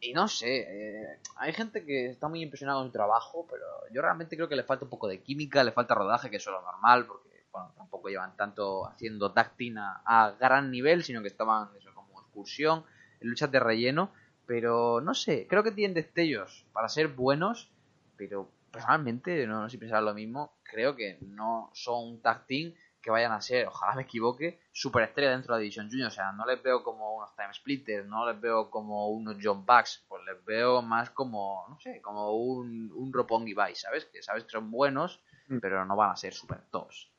Y 0.00 0.12
no 0.12 0.26
sé, 0.26 0.66
eh, 0.68 1.20
hay 1.36 1.52
gente 1.52 1.84
que 1.84 2.06
está 2.06 2.26
muy 2.26 2.42
impresionada 2.42 2.80
con 2.80 2.88
su 2.88 2.92
trabajo, 2.92 3.46
pero 3.48 3.64
yo 3.92 4.02
realmente 4.02 4.34
creo 4.34 4.48
que 4.48 4.56
le 4.56 4.64
falta 4.64 4.86
un 4.86 4.90
poco 4.90 5.06
de 5.06 5.22
química, 5.22 5.62
le 5.62 5.70
falta 5.70 5.94
rodaje, 5.94 6.30
que 6.30 6.38
eso 6.38 6.50
es 6.50 6.56
lo 6.56 6.62
normal, 6.62 7.06
porque 7.06 7.46
bueno, 7.52 7.72
tampoco 7.76 8.08
llevan 8.08 8.36
tanto 8.36 8.88
haciendo 8.88 9.30
tacting 9.30 9.76
a, 9.78 10.34
gran 10.40 10.72
nivel, 10.72 11.04
sino 11.04 11.22
que 11.22 11.28
estaban 11.28 11.68
eso 11.78 11.94
como 11.94 12.20
excursión, 12.20 12.84
luchas 13.24 13.50
de 13.50 13.60
relleno. 13.60 14.12
Pero 14.46 15.00
no 15.00 15.14
sé, 15.14 15.46
creo 15.48 15.62
que 15.62 15.70
tienen 15.70 15.94
destellos 15.94 16.66
para 16.72 16.88
ser 16.88 17.08
buenos, 17.08 17.70
pero 18.16 18.50
personalmente, 18.70 19.46
no, 19.46 19.62
no 19.62 19.68
sé 19.68 19.72
si 19.72 19.78
pensar 19.78 20.02
lo 20.02 20.12
mismo, 20.12 20.52
creo 20.64 20.94
que 20.94 21.18
no 21.22 21.70
son 21.72 22.08
un 22.08 22.20
tag 22.20 22.44
que 22.46 23.10
vayan 23.10 23.32
a 23.32 23.40
ser, 23.40 23.68
ojalá 23.68 23.94
me 23.94 24.02
equivoque, 24.02 24.58
superestrella 24.72 25.32
dentro 25.32 25.54
de 25.54 25.58
la 25.58 25.62
División 25.62 25.90
Junior. 25.90 26.08
O 26.08 26.10
sea, 26.10 26.32
no 26.32 26.46
les 26.46 26.62
veo 26.62 26.82
como 26.82 27.16
unos 27.16 27.36
Time 27.36 27.52
Splitters, 27.52 28.06
no 28.06 28.26
les 28.30 28.40
veo 28.40 28.70
como 28.70 29.10
unos 29.10 29.36
John 29.42 29.64
Bucks, 29.66 30.04
pues 30.08 30.24
les 30.24 30.42
veo 30.44 30.80
más 30.80 31.10
como, 31.10 31.66
no 31.68 31.78
sé, 31.78 32.00
como 32.00 32.32
un, 32.32 32.90
un 32.92 33.12
Roppongi 33.12 33.54
Vice, 33.54 33.82
¿sabes? 33.82 34.06
Que 34.06 34.22
sabes 34.22 34.44
que 34.44 34.50
son 34.50 34.70
buenos, 34.70 35.20
mm. 35.48 35.58
pero 35.58 35.84
no 35.84 35.96
van 35.96 36.12
a 36.12 36.16
ser 36.16 36.32
super 36.32 36.62
tops. 36.70 37.10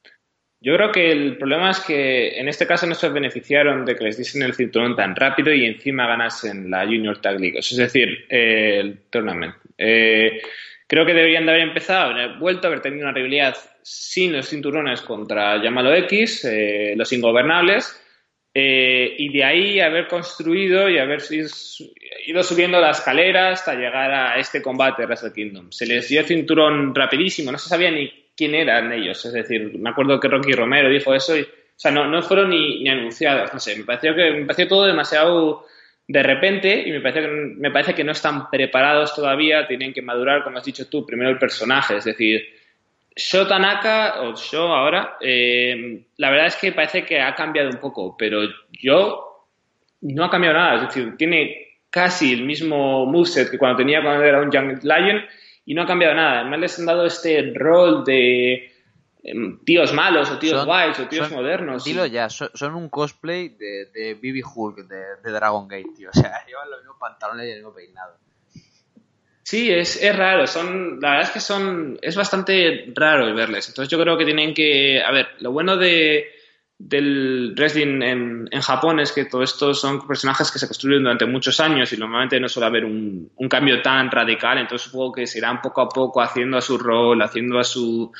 Yo 0.61 0.75
creo 0.75 0.91
que 0.91 1.11
el 1.11 1.37
problema 1.37 1.71
es 1.71 1.79
que 1.81 2.39
en 2.39 2.47
este 2.47 2.65
caso 2.65 2.87
no 2.87 2.95
se 2.95 3.09
beneficiaron 3.09 3.85
de 3.85 3.95
que 3.95 4.05
les 4.05 4.17
diesen 4.17 4.41
el 4.41 4.53
cinturón 4.53 4.95
tan 4.95 5.15
rápido 5.15 5.53
y 5.53 5.65
encima 5.65 6.07
ganasen 6.07 6.71
la 6.71 6.85
Junior 6.85 7.21
Tag 7.21 7.39
League, 7.39 7.59
es 7.59 7.75
decir, 7.75 8.25
el 8.29 9.01
tournament. 9.09 9.55
Eh, 9.77 10.41
creo 10.87 11.05
que 11.05 11.13
deberían 11.13 11.45
de 11.45 11.51
haber 11.51 11.63
empezado, 11.67 12.11
haber 12.11 12.37
vuelto, 12.37 12.67
a 12.67 12.69
haber 12.69 12.81
tenido 12.81 13.03
una 13.03 13.13
rivalidad 13.13 13.55
sin 13.83 14.33
los 14.33 14.49
cinturones 14.49 15.01
contra 15.01 15.61
Llámalo 15.61 15.93
X, 15.93 16.45
eh, 16.45 16.93
los 16.97 17.11
ingobernables, 17.13 18.01
eh, 18.57 19.13
y 19.17 19.33
de 19.33 19.43
ahí 19.43 19.79
haber 19.81 20.07
construido 20.07 20.89
y 20.89 20.97
haber 20.97 21.21
ido 21.29 22.43
subiendo 22.43 22.79
la 22.79 22.91
escalera 22.91 23.51
hasta 23.51 23.75
llegar 23.75 24.11
a 24.11 24.39
este 24.39 24.61
combate 24.61 25.01
de 25.01 25.07
Wrestle 25.07 25.33
Kingdom. 25.33 25.71
Se 25.71 25.85
les 25.85 26.07
dio 26.07 26.21
el 26.21 26.25
cinturón 26.25 26.95
rapidísimo, 26.95 27.51
no 27.51 27.57
se 27.57 27.69
sabía 27.69 27.91
ni 27.91 28.24
quién 28.35 28.55
eran 28.55 28.91
ellos, 28.91 29.23
es 29.25 29.33
decir, 29.33 29.77
me 29.77 29.89
acuerdo 29.89 30.19
que 30.19 30.27
Rocky 30.27 30.51
Romero 30.53 30.89
dijo 30.89 31.13
eso 31.13 31.33
o 31.33 31.77
sea, 31.77 31.91
no, 31.91 32.07
no 32.07 32.21
fueron 32.21 32.49
ni, 32.51 32.83
ni 32.83 32.89
no 32.89 33.11
sé, 33.11 33.75
me 33.77 33.83
pareció 33.83 34.15
que 34.15 34.31
me 34.31 34.45
pareció 34.45 34.67
todo 34.67 34.85
demasiado 34.85 35.65
de 36.07 36.23
repente 36.23 36.87
y 36.87 36.91
me 36.91 37.01
parece, 37.01 37.21
que, 37.21 37.27
me 37.27 37.71
parece 37.71 37.93
que 37.93 38.03
no 38.03 38.11
están 38.11 38.49
preparados 38.49 39.13
todavía, 39.13 39.67
tienen 39.67 39.91
que 39.91 40.01
madurar, 40.01 40.43
como 40.43 40.57
has 40.57 40.63
dicho 40.63 40.87
tú, 40.87 41.05
primero 41.05 41.31
el 41.31 41.39
personaje, 41.39 41.97
es 41.97 42.05
decir, 42.05 42.45
Sho 43.15 43.47
Tanaka, 43.47 44.21
o 44.21 44.35
Sho 44.35 44.73
ahora, 44.73 45.17
eh, 45.21 46.01
la 46.17 46.29
verdad 46.29 46.47
es 46.47 46.57
que 46.57 46.73
parece 46.73 47.05
que 47.05 47.19
ha 47.19 47.33
cambiado 47.33 47.69
un 47.69 47.77
poco, 47.77 48.15
pero 48.17 48.41
yo 48.71 49.35
no 50.01 50.25
ha 50.25 50.29
cambiado 50.29 50.57
nada. 50.57 50.75
Es 50.75 50.81
decir, 50.81 51.15
tiene 51.17 51.77
casi 51.89 52.33
el 52.33 52.43
mismo 52.43 53.05
moveset 53.05 53.49
que 53.49 53.57
cuando 53.57 53.77
tenía 53.77 54.01
cuando 54.01 54.23
era 54.23 54.41
un 54.41 54.51
Young 54.51 54.83
Lion 54.83 55.23
y 55.65 55.73
no 55.73 55.81
ha 55.81 55.85
cambiado 55.87 56.13
nada. 56.13 56.41
Además 56.41 56.59
les 56.59 56.79
han 56.79 56.85
dado 56.85 57.05
este 57.05 57.53
rol 57.55 58.03
de 58.03 58.71
em, 59.23 59.59
tíos 59.65 59.93
malos 59.93 60.29
o 60.29 60.37
tíos 60.37 60.65
guays 60.65 60.99
o 60.99 61.07
tíos 61.07 61.31
modernos. 61.31 61.83
Dilo 61.83 62.05
ya, 62.05 62.29
son, 62.29 62.75
un 62.75 62.89
cosplay 62.89 63.49
de, 63.49 63.87
de 63.93 64.13
Bibi 64.13 64.43
Hulk 64.43 64.87
de, 64.87 65.31
Dragon 65.31 65.67
Gate, 65.67 65.89
tío. 65.95 66.09
O 66.15 66.17
sea, 66.17 66.45
llevan 66.45 66.69
los 66.69 66.79
mismos 66.79 66.97
pantalones 66.99 67.47
y 67.47 67.51
el 67.51 67.57
mismo 67.57 67.73
peinado. 67.73 68.15
Sí, 69.43 69.71
es, 69.71 70.01
es 70.01 70.15
raro. 70.15 70.47
Son, 70.47 70.99
la 70.99 71.11
verdad 71.11 71.27
es 71.27 71.31
que 71.31 71.39
son, 71.39 71.99
es 72.01 72.15
bastante 72.15 72.91
raro 72.95 73.33
verles. 73.35 73.67
Entonces 73.67 73.89
yo 73.91 73.99
creo 73.99 74.17
que 74.17 74.25
tienen 74.25 74.53
que, 74.53 75.03
a 75.03 75.11
ver, 75.11 75.27
lo 75.39 75.51
bueno 75.51 75.77
de, 75.77 76.31
del 76.77 77.53
wrestling 77.55 78.01
en, 78.01 78.61
Japón 78.61 78.99
es 78.99 79.11
que 79.11 79.25
todos 79.25 79.53
estos 79.53 79.79
son 79.79 80.05
personajes 80.05 80.51
que 80.51 80.59
se 80.59 80.67
construyen 80.67 81.03
durante 81.03 81.25
muchos 81.25 81.59
años 81.59 81.91
y 81.93 81.97
normalmente 81.97 82.39
no 82.39 82.49
suele 82.49 82.67
haber 82.67 82.85
un, 82.85 83.31
cambio 83.49 83.81
tan 83.81 84.11
radical. 84.11 84.57
Entonces 84.57 84.89
supongo 84.89 85.13
que 85.13 85.27
se 85.27 85.37
irán 85.37 85.61
poco 85.61 85.81
a 85.81 85.89
poco 85.89 86.21
haciendo 86.21 86.57
a 86.57 86.61
su 86.61 86.77
rol, 86.77 87.21
haciendo 87.21 87.59
a 87.59 87.63
su, 87.63 88.11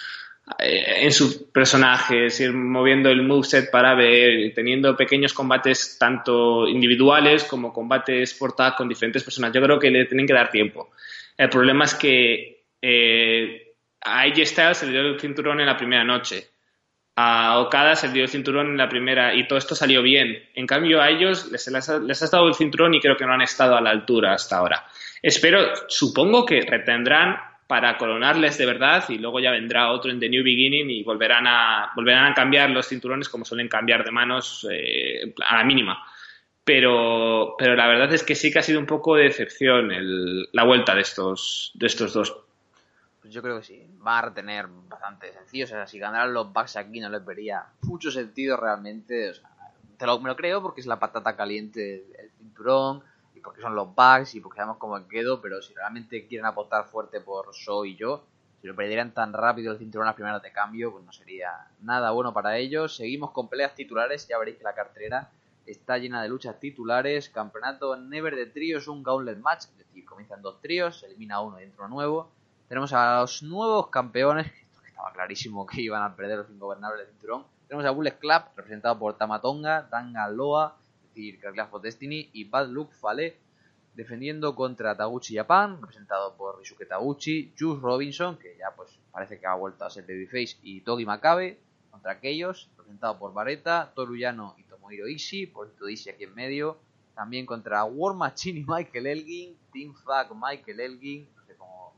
eh, 0.59 1.03
en 1.03 1.12
sus 1.12 1.35
personajes, 1.51 2.39
ir 2.39 2.53
moviendo 2.53 3.09
el 3.09 3.24
moveset 3.24 3.69
para 3.69 3.93
ver, 3.93 4.53
teniendo 4.53 4.95
pequeños 4.95 5.33
combates 5.33 5.97
tanto 6.00 6.67
individuales 6.67 7.43
como 7.43 7.74
combates 7.74 8.33
por 8.35 8.55
tag 8.55 8.75
con 8.75 8.88
diferentes 8.88 9.24
personas. 9.24 9.51
Yo 9.51 9.62
creo 9.62 9.79
que 9.79 9.91
le 9.91 10.05
tienen 10.05 10.25
que 10.25 10.33
dar 10.33 10.50
tiempo. 10.50 10.91
El 11.38 11.50
problema 11.50 11.83
es 11.83 11.95
que 11.95 12.67
eh, 12.81 13.74
a 14.01 14.21
AJ 14.21 14.45
Styles 14.45 14.77
se 14.77 14.85
le 14.85 14.91
dio 14.93 15.01
el 15.01 15.19
cinturón 15.19 15.59
en 15.59 15.65
la 15.65 15.75
primera 15.75 16.05
noche. 16.05 16.54
A 17.15 17.60
Okada 17.60 17.95
se 17.95 18.10
dio 18.10 18.24
el 18.24 18.29
cinturón 18.29 18.67
en 18.67 18.77
la 18.77 18.89
primera 18.89 19.34
y 19.34 19.48
todo 19.48 19.57
esto 19.57 19.75
salió 19.75 20.01
bien. 20.01 20.43
En 20.53 20.67
cambio, 20.67 21.01
a 21.01 21.10
ellos 21.10 21.50
les, 21.51 21.67
les, 21.67 22.24
ha 22.24 22.27
dado 22.29 22.48
el 22.48 22.55
cinturón 22.55 22.93
y 22.93 23.00
creo 23.00 23.15
que 23.15 23.25
no 23.25 23.34
han 23.34 23.41
estado 23.41 23.75
a 23.77 23.81
la 23.81 23.91
altura 23.91 24.34
hasta 24.34 24.57
ahora. 24.57 24.86
Espero, 25.22 25.60
supongo 25.88 26.45
que 26.45 26.62
retendrán 26.62 27.38
para 27.67 27.98
coronarles 27.98 28.57
de 28.57 28.65
verdad 28.65 29.05
y 29.10 29.17
luego 29.17 29.39
ya 29.39 29.51
vendrá 29.51 29.91
otro 29.91 30.12
en 30.12 30.19
The 30.19 30.29
New 30.29 30.43
Beginning 30.43 30.89
y 30.89 31.03
volverán 31.03 31.48
a, 31.48 31.91
volverán 31.95 32.31
a 32.31 32.34
cambiar 32.34 32.69
los 32.69 32.88
cinturones 32.88 33.29
como 33.29 33.45
suelen 33.45 33.69
cambiar 33.69 34.03
de 34.03 34.12
manos 34.12 34.67
eh, 34.69 35.34
a 35.48 35.57
la 35.57 35.63
mínima 35.63 36.05
pero, 36.65 37.55
pero 37.57 37.75
la 37.75 37.88
verdad 37.88 38.12
es 38.12 38.24
que 38.24 38.36
sí 38.36 38.51
que 38.51 38.60
ha 38.60 38.63
sido 38.63 38.79
un 38.79 38.88
poco 38.88 39.15
de 39.15 39.25
decepción 39.25 39.91
el, 39.91 40.50
la 40.51 40.63
vuelta 40.63 40.95
de 40.95 41.01
estos, 41.01 41.72
de 41.75 41.86
estos 41.86 42.12
dos. 42.13 42.36
Yo 43.29 43.41
creo 43.41 43.58
que 43.58 43.63
sí, 43.63 43.88
va 44.05 44.20
a 44.20 44.22
retener 44.24 44.67
bastante 44.67 45.34
sencillo. 45.34 45.65
O 45.65 45.67
sea, 45.67 45.88
si 45.88 46.00
ganaran 46.00 46.34
los 46.34 46.51
Bucks 46.51 46.75
aquí 46.75 47.00
no 47.00 47.10
les 47.10 47.24
vería 47.25 47.65
mucho 47.82 48.12
sentido 48.12 48.58
realmente. 48.58 49.29
O 49.29 49.34
sea, 49.34 49.50
te 49.98 50.05
lo, 50.05 50.20
me 50.20 50.29
lo 50.29 50.36
creo 50.36 50.62
porque 50.62 50.82
es 50.82 50.88
la 50.88 51.00
patata 51.00 51.36
caliente 51.36 52.05
el 52.20 52.32
cinturón 52.32 53.03
y 53.34 53.39
porque 53.39 53.62
son 53.62 53.75
los 53.75 53.94
Bucks 53.96 54.36
y 54.36 54.41
porque 54.41 54.58
sabemos 54.58 54.77
cómo 54.77 55.08
quedo. 55.08 55.41
Pero 55.41 55.62
si 55.62 55.74
realmente 55.74 56.27
quieren 56.27 56.46
apostar 56.46 56.86
fuerte 56.86 57.22
por 57.22 57.53
So 57.55 57.86
y 57.86 57.96
yo, 57.96 58.25
si 58.62 58.67
lo 58.67 58.75
perdieran 58.75 59.13
tan 59.13 59.34
rápido 59.34 59.72
el 59.72 59.79
cinturón 59.79 60.05
las 60.05 60.15
primeras 60.15 60.41
de 60.41 60.51
cambio, 60.51 60.91
pues 60.91 61.03
no 61.03 61.12
sería 61.12 61.67
nada 61.82 62.12
bueno 62.12 62.34
para 62.34 62.58
ellos. 62.58 62.96
Seguimos 62.96 63.32
con 63.32 63.50
peleas 63.50 63.75
titulares, 63.75 64.27
ya 64.27 64.38
veréis 64.38 64.58
que 64.58 64.63
la 64.63 64.75
cartera 64.75 65.29
está 65.65 65.98
llena 65.98 66.22
de 66.22 66.29
luchas 66.29 66.60
titulares. 66.60 67.29
Campeonato 67.29 67.96
Never 67.96 68.36
de 68.36 68.46
tríos, 68.46 68.88
un 68.88 69.03
gauntlet 69.03 69.39
match, 69.39 69.65
es 69.65 69.77
decir, 69.77 70.05
comienzan 70.05 70.41
dos 70.41 70.62
tríos, 70.62 71.00
se 71.00 71.08
elimina 71.08 71.41
uno 71.41 71.60
y 71.60 71.63
entra 71.63 71.86
uno 71.86 71.96
nuevo. 71.96 72.35
Tenemos 72.67 72.93
a 72.93 73.22
los 73.22 73.43
nuevos 73.43 73.89
campeones, 73.89 74.51
que 74.51 74.88
estaba 74.88 75.13
clarísimo 75.13 75.67
que 75.67 75.81
iban 75.81 76.01
a 76.01 76.15
perder 76.15 76.39
los 76.39 76.50
ingobernables 76.50 77.01
del 77.01 77.10
cinturón. 77.10 77.45
Tenemos 77.67 77.86
a 77.86 77.91
Bullet 77.91 78.17
Club, 78.17 78.41
representado 78.55 78.98
por 78.98 79.15
Tamatonga, 79.17 79.88
Loa, 80.31 80.75
es 81.03 81.10
decir, 81.10 81.39
Clash 81.39 81.69
of 81.72 81.84
Destiny, 81.84 82.31
y 82.34 82.45
Bad 82.45 82.69
Luck 82.69 82.91
Fale, 82.93 83.38
defendiendo 83.93 84.55
contra 84.55 84.98
Taguchi 84.98 85.36
Japan, 85.36 85.79
representado 85.79 86.36
por 86.36 86.57
Risuke 86.57 86.88
Taguchi, 86.88 87.53
Juice 87.57 87.81
Robinson, 87.81 88.38
que 88.38 88.57
ya 88.57 88.72
pues 88.75 88.98
parece 89.12 89.39
que 89.39 89.45
ha 89.45 89.53
vuelto 89.53 89.86
a 89.86 89.91
ser 89.91 90.05
Babyface, 90.07 90.57
y 90.63 90.81
Togi 90.81 91.05
Makabe, 91.05 91.60
contra 91.91 92.13
aquellos, 92.13 92.67
representado 92.77 93.19
por 93.19 93.31
Vareta, 93.31 93.91
Toruyano 93.93 94.55
y 94.57 94.63
Tomohiro 94.63 95.07
Ishii, 95.07 95.45
por 95.45 95.72
Ishii 95.88 96.13
aquí 96.13 96.24
en 96.24 96.34
medio. 96.34 96.77
También 97.13 97.45
contra 97.45 97.86
War 97.86 98.13
Machine 98.15 98.60
y 98.60 98.65
Michael 98.67 99.07
Elgin, 99.07 99.55
Team 99.72 99.93
Fuck 99.93 100.36
Michael 100.36 100.79
Elgin, 100.81 101.29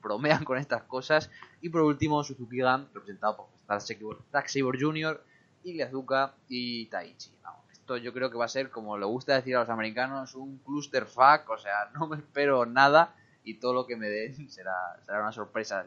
bromean 0.02 0.44
con 0.44 0.58
estas 0.58 0.84
cosas. 0.84 1.30
Y 1.62 1.70
por 1.70 1.82
último, 1.82 2.24
Suzuki 2.24 2.62
Gun, 2.62 2.88
representado 2.94 3.38
por 3.38 3.48
Saber 3.82 4.80
Jr., 4.80 5.24
Iliazuka 5.64 6.34
y 6.48 6.86
Taichi. 6.86 7.32
esto 7.72 7.98
yo 7.98 8.14
creo 8.14 8.32
que 8.32 8.38
va 8.38 8.46
a 8.46 8.50
ser, 8.50 8.70
como 8.70 8.98
le 8.98 9.06
gusta 9.06 9.36
decir 9.36 9.56
a 9.56 9.62
los 9.62 9.70
americanos, 9.70 10.36
un 10.36 10.60
cluster 10.60 11.06
fuck, 11.06 11.50
o 11.50 11.58
sea, 11.58 11.90
no 11.94 12.08
me 12.08 12.18
espero 12.18 12.66
nada 12.66 13.16
y 13.44 13.56
todo 13.56 13.74
lo 13.74 13.88
que 13.88 13.96
me 13.96 14.08
den 14.08 14.50
será, 14.50 14.76
será 15.06 15.22
una 15.22 15.32
sorpresa 15.32 15.86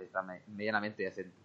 medianamente 0.48 1.02
decente. 1.02 1.36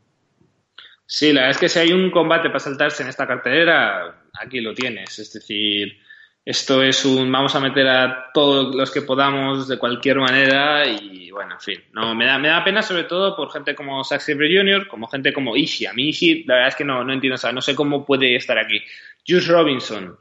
Sí, 1.08 1.32
la 1.32 1.42
verdad 1.42 1.52
es 1.52 1.58
que 1.60 1.70
si 1.70 1.80
hay 1.80 1.94
un 1.94 2.10
combate 2.10 2.50
para 2.50 2.60
saltarse 2.60 3.04
en 3.04 3.10
esta 3.10 3.28
cartelera, 3.28 4.24
aquí 4.42 4.60
lo 4.60 4.74
tienes. 4.74 5.20
Es 5.20 5.32
decir, 5.32 6.00
esto 6.46 6.84
es 6.84 7.04
un 7.04 7.32
vamos 7.32 7.56
a 7.56 7.60
meter 7.60 7.88
a 7.88 8.30
todos 8.32 8.76
los 8.76 8.92
que 8.92 9.02
podamos 9.02 9.68
de 9.68 9.80
cualquier 9.80 10.18
manera 10.18 10.86
y 10.86 11.32
bueno, 11.32 11.56
en 11.56 11.60
fin, 11.60 11.84
no 11.92 12.14
me 12.14 12.26
da, 12.26 12.38
me 12.38 12.50
da 12.50 12.64
pena 12.64 12.84
sobre 12.84 13.06
todo 13.06 13.36
por 13.36 13.52
gente 13.52 13.74
como 13.74 14.04
Zack 14.04 14.22
Sabre 14.22 14.56
Jr., 14.56 14.88
como 14.88 15.08
gente 15.08 15.34
como 15.34 15.58
Ishii. 15.58 15.88
A 15.88 15.94
mí 15.94 16.10
Ishii, 16.10 16.44
la 16.46 16.54
verdad 16.54 16.70
es 16.70 16.76
que 16.76 16.86
no, 16.86 17.04
no 17.04 17.12
entiendo, 17.12 17.36
o 17.36 17.40
sea, 17.40 17.52
no 17.52 17.62
sé 17.62 17.76
cómo 17.76 18.06
puede 18.06 18.36
estar 18.36 18.58
aquí. 18.60 18.80
Juice 19.28 19.52
Robinson. 19.52 20.18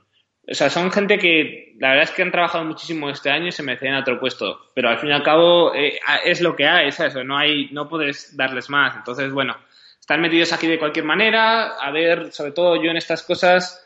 O 0.47 0.55
sea, 0.55 0.69
son 0.71 0.91
gente 0.91 1.19
que 1.19 1.75
la 1.79 1.91
verdad 1.91 2.05
es 2.05 2.11
que 2.11 2.23
han 2.23 2.31
trabajado 2.31 2.65
muchísimo 2.65 3.09
este 3.11 3.31
año 3.31 3.49
y 3.49 3.53
se 3.53 3.63
merecen 3.63 3.95
otro 3.95 4.19
puesto, 4.19 4.71
pero 4.75 4.89
al 4.89 4.99
fin 4.99 5.11
y 5.11 5.13
al 5.13 5.23
cabo 5.23 5.75
eh, 5.75 5.99
es 6.25 6.41
lo 6.41 6.57
que 6.57 6.67
hay, 6.67 6.89
es 6.89 7.01
eso, 7.01 7.23
no 7.23 7.37
hay, 7.37 7.69
no 7.71 7.89
puedes 7.89 8.37
darles 8.37 8.69
más. 8.69 8.97
Entonces, 8.97 9.31
bueno, 9.31 9.57
están 10.01 10.21
metidos 10.21 10.53
aquí 10.53 10.67
de 10.67 10.79
cualquier 10.79 11.05
manera. 11.05 11.77
A 11.77 11.91
ver, 11.91 12.33
sobre 12.33 12.53
todo 12.53 12.83
yo 12.83 12.91
en 12.91 12.97
estas 12.97 13.23
cosas, 13.23 13.84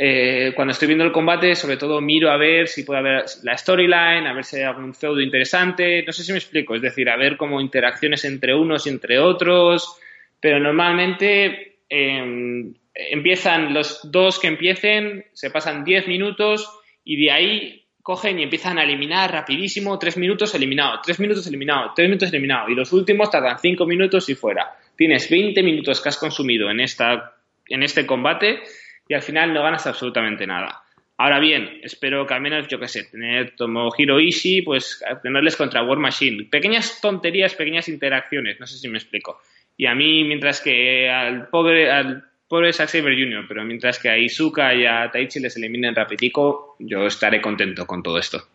eh, 0.00 0.52
cuando 0.54 0.70
estoy 0.70 0.86
viendo 0.86 1.04
el 1.04 1.10
combate, 1.10 1.56
sobre 1.56 1.76
todo 1.76 2.00
miro 2.00 2.30
a 2.30 2.36
ver 2.36 2.68
si 2.68 2.84
puede 2.84 3.00
haber 3.00 3.24
la 3.42 3.58
storyline, 3.58 4.28
a 4.28 4.32
ver 4.32 4.44
si 4.44 4.56
hay 4.56 4.62
algún 4.62 4.94
feudo 4.94 5.20
interesante. 5.20 6.04
No 6.06 6.12
sé 6.12 6.22
si 6.22 6.30
me 6.30 6.38
explico, 6.38 6.76
es 6.76 6.82
decir, 6.82 7.10
a 7.10 7.16
ver 7.16 7.36
como 7.36 7.60
interacciones 7.60 8.24
entre 8.24 8.54
unos 8.54 8.86
y 8.86 8.90
entre 8.90 9.18
otros. 9.18 9.98
Pero 10.38 10.60
normalmente 10.60 11.80
em, 11.88 12.72
empiezan 12.94 13.74
los 13.74 14.00
dos 14.04 14.38
que 14.38 14.46
empiecen, 14.46 15.24
se 15.32 15.50
pasan 15.50 15.82
10 15.82 16.06
minutos 16.06 16.70
y 17.02 17.20
de 17.20 17.32
ahí 17.32 17.84
cogen 18.00 18.38
y 18.38 18.44
empiezan 18.44 18.78
a 18.78 18.84
eliminar 18.84 19.32
rapidísimo, 19.32 19.98
3 19.98 20.16
minutos 20.16 20.54
eliminado, 20.54 21.00
3 21.04 21.18
minutos 21.18 21.44
eliminado, 21.48 21.92
3 21.96 22.08
minutos 22.08 22.28
eliminado 22.28 22.68
y 22.68 22.76
los 22.76 22.92
últimos 22.92 23.30
tardan 23.30 23.58
5 23.58 23.84
minutos 23.84 24.28
y 24.28 24.36
fuera 24.36 24.76
tienes 24.96 25.30
20 25.30 25.62
minutos 25.62 26.00
que 26.00 26.08
has 26.08 26.16
consumido 26.16 26.70
en, 26.70 26.80
esta, 26.80 27.34
en 27.68 27.82
este 27.82 28.04
combate 28.06 28.60
y 29.08 29.14
al 29.14 29.22
final 29.22 29.52
no 29.52 29.62
ganas 29.62 29.86
absolutamente 29.86 30.46
nada. 30.46 30.82
Ahora 31.16 31.40
bien, 31.40 31.80
espero 31.82 32.26
que 32.26 32.34
al 32.34 32.40
menos, 32.40 32.68
yo 32.68 32.78
qué 32.78 32.86
sé, 32.86 33.04
tener 33.04 33.56
Tomohiro 33.56 34.20
Ishii, 34.20 34.62
pues 34.62 35.02
tenerles 35.20 35.56
contra 35.56 35.82
War 35.82 35.98
Machine. 35.98 36.44
Pequeñas 36.44 37.00
tonterías, 37.00 37.54
pequeñas 37.54 37.88
interacciones, 37.88 38.60
no 38.60 38.66
sé 38.66 38.78
si 38.78 38.88
me 38.88 38.98
explico. 38.98 39.40
Y 39.76 39.86
a 39.86 39.94
mí, 39.96 40.22
mientras 40.22 40.60
que 40.60 41.10
al 41.10 41.48
pobre, 41.48 41.90
al 41.90 42.24
pobre 42.46 42.72
Zack 42.72 42.88
Saber 42.88 43.14
Jr., 43.14 43.46
pero 43.48 43.64
mientras 43.64 43.98
que 43.98 44.10
a 44.10 44.18
Izuka 44.18 44.72
y 44.74 44.86
a 44.86 45.10
Taichi 45.10 45.40
les 45.40 45.56
eliminen 45.56 45.94
rapidico, 45.94 46.76
yo 46.78 47.06
estaré 47.06 47.40
contento 47.40 47.84
con 47.84 48.02
todo 48.02 48.18
esto. 48.18 48.46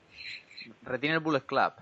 ¿Retiene 0.84 1.16
el 1.16 1.22
Bullet 1.22 1.46
Club? 1.46 1.74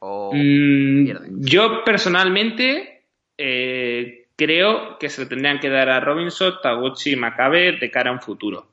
¿O 0.00 0.32
mm, 0.32 1.40
yo 1.40 1.82
personalmente 1.84 3.02
eh, 3.36 4.17
creo 4.38 4.98
que 4.98 5.10
se 5.10 5.22
lo 5.22 5.28
tendrían 5.28 5.58
que 5.58 5.68
dar 5.68 5.90
a 5.90 6.00
Robinson, 6.00 6.54
Taguchi 6.62 7.12
y 7.12 7.16
Macabe 7.16 7.72
de 7.72 7.90
cara 7.90 8.10
a 8.10 8.12
un 8.12 8.20
futuro. 8.20 8.68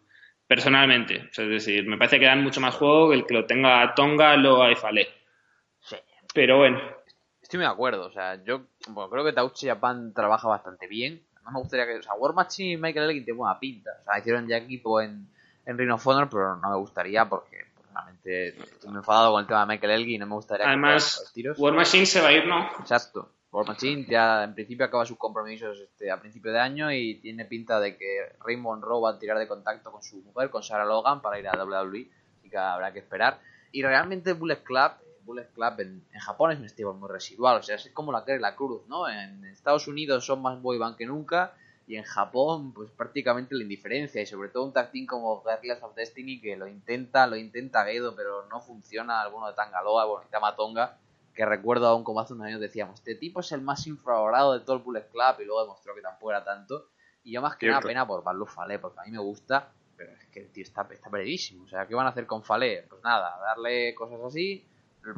Personalmente. 0.47 1.27
es 1.35 1.49
decir, 1.49 1.87
me 1.87 1.97
parece 1.97 2.19
que 2.19 2.25
dan 2.25 2.43
mucho 2.43 2.61
más 2.61 2.75
juego 2.75 3.09
que 3.09 3.15
el 3.15 3.25
que 3.25 3.33
lo 3.33 3.45
tenga 3.47 3.81
a 3.81 3.95
Tonga, 3.95 4.37
Loa 4.37 4.71
y. 4.71 4.75
Sí. 5.81 5.95
Pero 6.35 6.59
bueno. 6.59 6.79
Estoy 7.41 7.57
muy 7.57 7.65
de 7.65 7.73
acuerdo. 7.73 8.05
O 8.05 8.11
sea, 8.11 8.43
yo 8.43 8.67
creo 9.09 9.25
que 9.25 9.33
Taguchi 9.33 9.67
Japan 9.67 10.13
trabaja 10.13 10.47
bastante 10.47 10.87
bien. 10.87 11.23
No 11.43 11.51
me 11.51 11.59
gustaría 11.59 11.87
que. 11.87 11.95
O 11.95 12.03
sea, 12.03 12.13
War 12.13 12.35
Machine 12.35 12.73
y 12.73 12.77
Michael 12.77 13.09
Elgin 13.09 13.25
tienen 13.25 13.39
buena 13.39 13.59
pinta. 13.59 13.89
O 14.01 14.03
sea, 14.03 14.19
hicieron 14.19 14.47
ya 14.47 14.57
equipo 14.57 15.01
en, 15.01 15.27
en 15.65 15.77
Ring 15.79 15.91
of 15.91 16.05
Honor, 16.05 16.29
pero 16.29 16.57
no 16.57 16.69
me 16.69 16.77
gustaría 16.77 17.27
porque 17.27 17.65
realmente 17.91 18.49
estoy 18.49 18.91
muy 18.91 18.99
enfadado 18.99 19.31
con 19.31 19.41
el 19.41 19.47
tema 19.47 19.61
de 19.61 19.65
Michael 19.65 19.93
Elgin 19.93 20.15
y 20.15 20.17
no 20.19 20.27
me 20.27 20.35
gustaría 20.35 20.67
Además, 20.67 21.31
que 21.33 21.49
War 21.57 21.73
Machine 21.73 22.05
se 22.05 22.21
va 22.21 22.27
a 22.27 22.33
ir, 22.33 22.45
¿no? 22.45 22.69
Exacto. 22.79 23.31
War 23.55 23.65
Machine 23.65 24.05
ya 24.09 24.43
en 24.43 24.53
principio 24.53 24.85
acaba 24.85 25.05
sus 25.05 25.17
compromisos 25.17 25.79
este, 25.79 26.11
a 26.11 26.19
principio 26.19 26.51
de 26.51 26.59
año 26.59 26.91
y 26.91 27.15
tiene 27.21 27.45
pinta 27.45 27.79
de 27.79 27.95
que 27.95 28.33
Raymond 28.43 28.83
Rowe 28.83 29.03
va 29.03 29.11
a 29.11 29.19
tirar 29.19 29.39
de 29.39 29.47
contacto 29.47 29.93
con 29.93 30.03
su 30.03 30.17
mujer, 30.17 30.49
con 30.49 30.61
Sarah 30.61 30.83
Logan, 30.83 31.21
para 31.21 31.39
ir 31.39 31.47
a 31.47 31.63
WWE, 31.63 32.09
así 32.37 32.49
que 32.49 32.57
habrá 32.57 32.91
que 32.91 32.99
esperar. 32.99 33.39
Y 33.71 33.81
realmente 33.81 34.33
Bullet 34.33 34.61
Club 34.61 34.91
Bullet 35.23 35.47
Club 35.53 35.79
en, 35.79 36.03
Japón 36.19 36.51
es 36.51 36.59
un 36.59 36.65
estilo 36.65 36.93
muy 36.93 37.09
residual, 37.09 37.57
o 37.57 37.63
sea, 37.63 37.75
es 37.75 37.89
como 37.93 38.11
la 38.11 38.25
que 38.25 38.37
la 38.39 38.55
cruz, 38.55 38.81
¿no? 38.87 39.07
En 39.07 39.45
Estados 39.45 39.87
Unidos 39.87 40.25
son 40.25 40.41
más 40.41 40.61
boy 40.61 40.77
band 40.77 40.97
que 40.97 41.05
nunca 41.05 41.53
y 41.87 41.95
en 41.95 42.03
Japón, 42.03 42.73
pues 42.73 42.91
prácticamente 42.91 43.55
la 43.55 43.63
indiferencia 43.63 44.21
y 44.21 44.25
sobre 44.25 44.49
todo 44.49 44.65
un 44.65 44.73
tag 44.73 44.91
team 44.91 45.05
como 45.05 45.41
Guerrillas 45.43 45.81
of 45.81 45.95
Destiny 45.95 46.41
que 46.41 46.57
lo 46.57 46.67
intenta, 46.67 47.25
lo 47.25 47.37
intenta 47.37 47.85
Gedo, 47.85 48.15
pero 48.15 48.47
no 48.47 48.59
funciona, 48.59 49.21
alguno 49.21 49.47
de 49.47 49.53
Tangaloa, 49.53 50.05
bueno, 50.05 50.25
y 50.27 50.31
Tamatonga, 50.31 50.97
que 51.35 51.45
recuerdo 51.45 51.87
aún 51.87 52.03
como 52.03 52.21
hace 52.21 52.33
unos 52.33 52.47
años 52.47 52.61
decíamos, 52.61 52.99
este 52.99 53.15
tipo 53.15 53.41
es 53.41 53.51
el 53.51 53.61
más 53.61 53.85
infravalorado 53.87 54.53
de 54.53 54.61
todo 54.61 54.77
el 54.77 54.81
Bullet 54.81 55.07
Club 55.11 55.41
y 55.41 55.45
luego 55.45 55.61
demostró 55.61 55.93
que 55.93 56.01
tampoco 56.01 56.31
era 56.31 56.43
tanto. 56.43 56.87
Y 57.23 57.33
yo 57.33 57.41
más 57.41 57.57
que 57.57 57.67
nada 57.67 57.81
pena 57.81 58.07
por 58.07 58.23
Balú 58.23 58.45
Falé, 58.45 58.79
porque 58.79 58.99
a 59.01 59.03
mí 59.03 59.11
me 59.11 59.19
gusta, 59.19 59.69
pero 59.97 60.13
es 60.13 60.25
que 60.27 60.39
el 60.39 60.51
tío 60.51 60.63
está, 60.63 60.87
está 60.89 61.09
perdidísimo. 61.09 61.65
O 61.65 61.67
sea, 61.67 61.87
¿qué 61.87 61.93
van 61.93 62.05
a 62.05 62.09
hacer 62.09 62.25
con 62.25 62.43
Falé? 62.43 62.85
Pues 62.89 63.03
nada, 63.03 63.37
darle 63.39 63.93
cosas 63.95 64.21
así, 64.21 64.65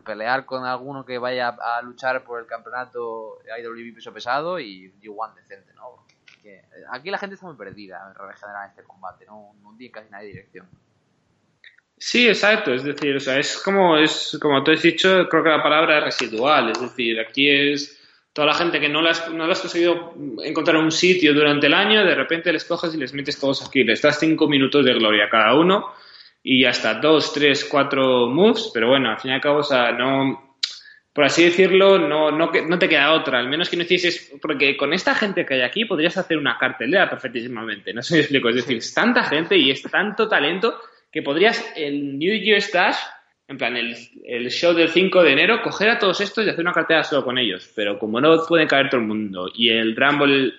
pelear 0.03 0.45
con 0.45 0.65
alguno 0.65 1.05
que 1.05 1.19
vaya 1.19 1.49
a 1.49 1.81
luchar 1.81 2.23
por 2.23 2.39
el 2.39 2.47
campeonato 2.47 3.39
IWB 3.45 3.95
peso 3.95 4.11
pesado 4.11 4.59
y 4.59 4.91
G1 4.99 5.35
decente, 5.35 5.73
¿no? 5.73 5.97
Porque 6.33 6.65
aquí 6.89 7.11
la 7.11 7.19
gente 7.19 7.35
está 7.35 7.45
muy 7.45 7.55
perdida 7.55 8.07
en 8.07 8.15
regenerar 8.15 8.69
este 8.69 8.83
combate, 8.83 9.25
no, 9.25 9.53
no 9.61 9.75
tiene 9.77 9.91
casi 9.91 10.09
nadie 10.09 10.29
dirección. 10.29 10.67
Sí, 11.97 12.27
exacto. 12.27 12.73
Es 12.73 12.83
decir, 12.83 13.15
o 13.15 13.19
sea, 13.19 13.39
es 13.39 13.57
como, 13.63 13.97
es 13.97 14.37
como 14.41 14.63
tú 14.63 14.71
has 14.71 14.81
dicho, 14.81 15.27
creo 15.29 15.43
que 15.43 15.49
la 15.49 15.63
palabra 15.63 15.97
es 15.97 16.03
residual. 16.05 16.71
Es 16.71 16.79
decir, 16.79 17.19
aquí 17.19 17.49
es 17.49 17.99
toda 18.33 18.47
la 18.47 18.53
gente 18.53 18.79
que 18.79 18.87
no 18.87 19.01
le 19.01 19.09
has, 19.09 19.31
no 19.33 19.43
has 19.45 19.61
conseguido 19.61 20.13
encontrar 20.43 20.77
un 20.77 20.91
sitio 20.91 21.33
durante 21.33 21.65
el 21.65 21.73
año, 21.73 22.05
de 22.05 22.13
repente 22.13 22.53
les 22.53 22.65
coges 22.65 22.93
y 22.93 22.97
les 22.97 23.13
metes 23.13 23.39
todos 23.39 23.65
aquí. 23.65 23.83
Les 23.83 24.01
das 24.01 24.19
cinco 24.19 24.47
minutos 24.47 24.85
de 24.85 24.93
gloria 24.93 25.25
a 25.25 25.29
cada 25.29 25.55
uno 25.55 25.91
y 26.43 26.65
hasta 26.65 26.93
dos, 26.93 27.33
tres, 27.33 27.65
cuatro 27.65 28.27
moves. 28.27 28.69
Pero 28.71 28.89
bueno, 28.89 29.09
al 29.09 29.19
fin 29.19 29.31
y 29.31 29.33
al 29.33 29.41
cabo, 29.41 29.59
o 29.59 29.63
sea, 29.63 29.91
no, 29.91 30.55
por 31.11 31.23
así 31.23 31.45
decirlo, 31.45 31.97
no, 31.97 32.29
no, 32.29 32.51
no 32.51 32.77
te 32.77 32.87
queda 32.87 33.13
otra. 33.13 33.39
Al 33.39 33.49
menos 33.49 33.69
que 33.69 33.75
no 33.75 33.81
hicieses, 33.81 34.31
porque 34.39 34.77
con 34.77 34.93
esta 34.93 35.15
gente 35.15 35.47
que 35.47 35.55
hay 35.55 35.61
aquí 35.61 35.85
podrías 35.85 36.15
hacer 36.15 36.37
una 36.37 36.59
cartelera 36.59 37.09
perfectísimamente. 37.09 37.91
No 37.91 38.03
sé 38.03 38.09
si 38.09 38.13
me 38.13 38.19
explico. 38.19 38.49
Es 38.49 38.55
decir, 38.57 38.77
es 38.77 38.93
tanta 38.93 39.23
gente 39.23 39.57
y 39.57 39.71
es 39.71 39.81
tanto 39.81 40.27
talento 40.27 40.79
que 41.11 41.21
podrías 41.21 41.73
el 41.75 42.17
New 42.17 42.35
Year's 42.35 42.71
Dash, 42.71 42.97
en 43.47 43.57
plan 43.57 43.77
el, 43.77 43.95
el, 44.25 44.49
show 44.49 44.73
del 44.73 44.89
5 44.89 45.23
de 45.23 45.31
enero, 45.31 45.61
coger 45.61 45.89
a 45.89 45.99
todos 45.99 46.19
estos 46.19 46.45
y 46.45 46.49
hacer 46.49 46.61
una 46.61 46.73
cartera 46.73 47.03
solo 47.03 47.23
con 47.23 47.37
ellos. 47.37 47.71
Pero 47.75 47.97
como 47.97 48.19
no 48.19 48.45
puede 48.47 48.67
caer 48.67 48.89
todo 48.89 49.01
el 49.01 49.07
mundo 49.07 49.49
y 49.53 49.69
el 49.69 49.95
Rumble 49.95 50.53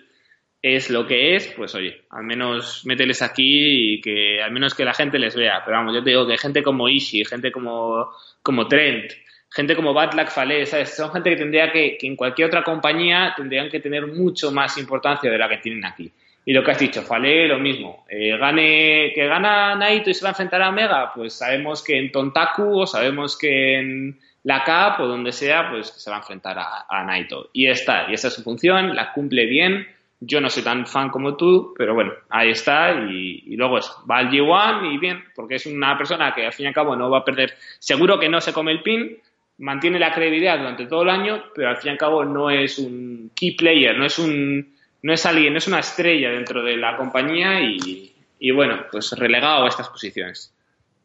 es 0.62 0.90
lo 0.90 1.06
que 1.06 1.36
es, 1.36 1.48
pues 1.56 1.74
oye, 1.74 2.02
al 2.10 2.24
menos 2.24 2.84
mételes 2.84 3.22
aquí 3.22 3.94
y 3.94 4.00
que 4.00 4.42
al 4.42 4.50
menos 4.50 4.74
que 4.74 4.84
la 4.84 4.94
gente 4.94 5.18
les 5.18 5.36
vea. 5.36 5.62
Pero 5.64 5.76
vamos, 5.76 5.94
yo 5.94 6.02
te 6.02 6.10
digo 6.10 6.26
que 6.26 6.38
gente 6.38 6.62
como 6.62 6.88
Ishii, 6.88 7.24
gente 7.24 7.52
como, 7.52 8.10
como 8.42 8.66
Trent, 8.66 9.12
gente 9.50 9.76
como 9.76 9.94
Bad 9.94 10.14
Luck 10.14 10.28
Fale, 10.28 10.66
¿sabes? 10.66 10.96
Son 10.96 11.12
gente 11.12 11.30
que 11.30 11.36
tendría 11.36 11.70
que, 11.70 11.96
que 11.98 12.06
en 12.06 12.16
cualquier 12.16 12.48
otra 12.48 12.64
compañía 12.64 13.34
tendrían 13.36 13.68
que 13.68 13.80
tener 13.80 14.06
mucho 14.06 14.50
más 14.50 14.78
importancia 14.78 15.30
de 15.30 15.38
la 15.38 15.48
que 15.48 15.58
tienen 15.58 15.84
aquí. 15.84 16.10
Y 16.48 16.54
lo 16.54 16.64
que 16.64 16.70
has 16.70 16.78
dicho, 16.78 17.02
Fale, 17.02 17.46
lo 17.46 17.58
mismo. 17.58 18.06
Eh, 18.08 18.34
gane, 18.38 19.12
que 19.14 19.26
gana 19.26 19.74
Naito 19.74 20.08
y 20.08 20.14
se 20.14 20.22
va 20.22 20.30
a 20.30 20.32
enfrentar 20.32 20.62
a 20.62 20.72
Mega, 20.72 21.12
pues 21.14 21.34
sabemos 21.34 21.84
que 21.84 21.98
en 21.98 22.10
Tontaku 22.10 22.80
o 22.80 22.86
sabemos 22.86 23.36
que 23.36 23.78
en 23.78 24.18
la 24.44 24.64
Cup 24.64 25.04
o 25.04 25.06
donde 25.06 25.30
sea, 25.30 25.68
pues 25.68 25.88
se 25.88 26.08
va 26.08 26.16
a 26.16 26.20
enfrentar 26.20 26.56
a, 26.58 27.04
Naito. 27.04 27.50
Y 27.52 27.66
está, 27.66 28.06
y 28.08 28.14
esa 28.14 28.28
es 28.28 28.34
su 28.34 28.42
función, 28.42 28.96
la 28.96 29.12
cumple 29.12 29.44
bien. 29.44 29.88
Yo 30.20 30.40
no 30.40 30.48
soy 30.48 30.62
tan 30.62 30.86
fan 30.86 31.10
como 31.10 31.36
tú, 31.36 31.74
pero 31.76 31.92
bueno, 31.92 32.14
ahí 32.30 32.48
está. 32.48 32.92
Y, 32.94 33.54
luego 33.54 33.76
es, 33.76 33.92
va 34.10 34.16
al 34.16 34.30
G1 34.30 34.94
y 34.94 34.96
bien, 34.96 35.22
porque 35.34 35.56
es 35.56 35.66
una 35.66 35.98
persona 35.98 36.32
que 36.34 36.46
al 36.46 36.54
fin 36.54 36.64
y 36.64 36.68
al 36.68 36.74
cabo 36.74 36.96
no 36.96 37.10
va 37.10 37.18
a 37.18 37.24
perder. 37.26 37.56
Seguro 37.78 38.18
que 38.18 38.30
no 38.30 38.40
se 38.40 38.54
come 38.54 38.72
el 38.72 38.82
pin, 38.82 39.18
mantiene 39.58 39.98
la 39.98 40.14
credibilidad 40.14 40.56
durante 40.56 40.86
todo 40.86 41.02
el 41.02 41.10
año, 41.10 41.44
pero 41.54 41.68
al 41.68 41.76
fin 41.76 41.88
y 41.88 41.92
al 41.92 41.98
cabo 41.98 42.24
no 42.24 42.48
es 42.48 42.78
un 42.78 43.32
key 43.36 43.54
player, 43.54 43.98
no 43.98 44.06
es 44.06 44.18
un 44.18 44.77
no 45.02 45.12
es 45.12 45.26
alguien, 45.26 45.52
no 45.52 45.58
es 45.58 45.68
una 45.68 45.80
estrella 45.80 46.30
dentro 46.30 46.62
de 46.62 46.76
la 46.76 46.96
compañía 46.96 47.60
y, 47.60 48.50
bueno, 48.52 48.84
pues 48.90 49.12
relegado 49.12 49.64
a 49.64 49.68
estas 49.68 49.88
posiciones. 49.88 50.54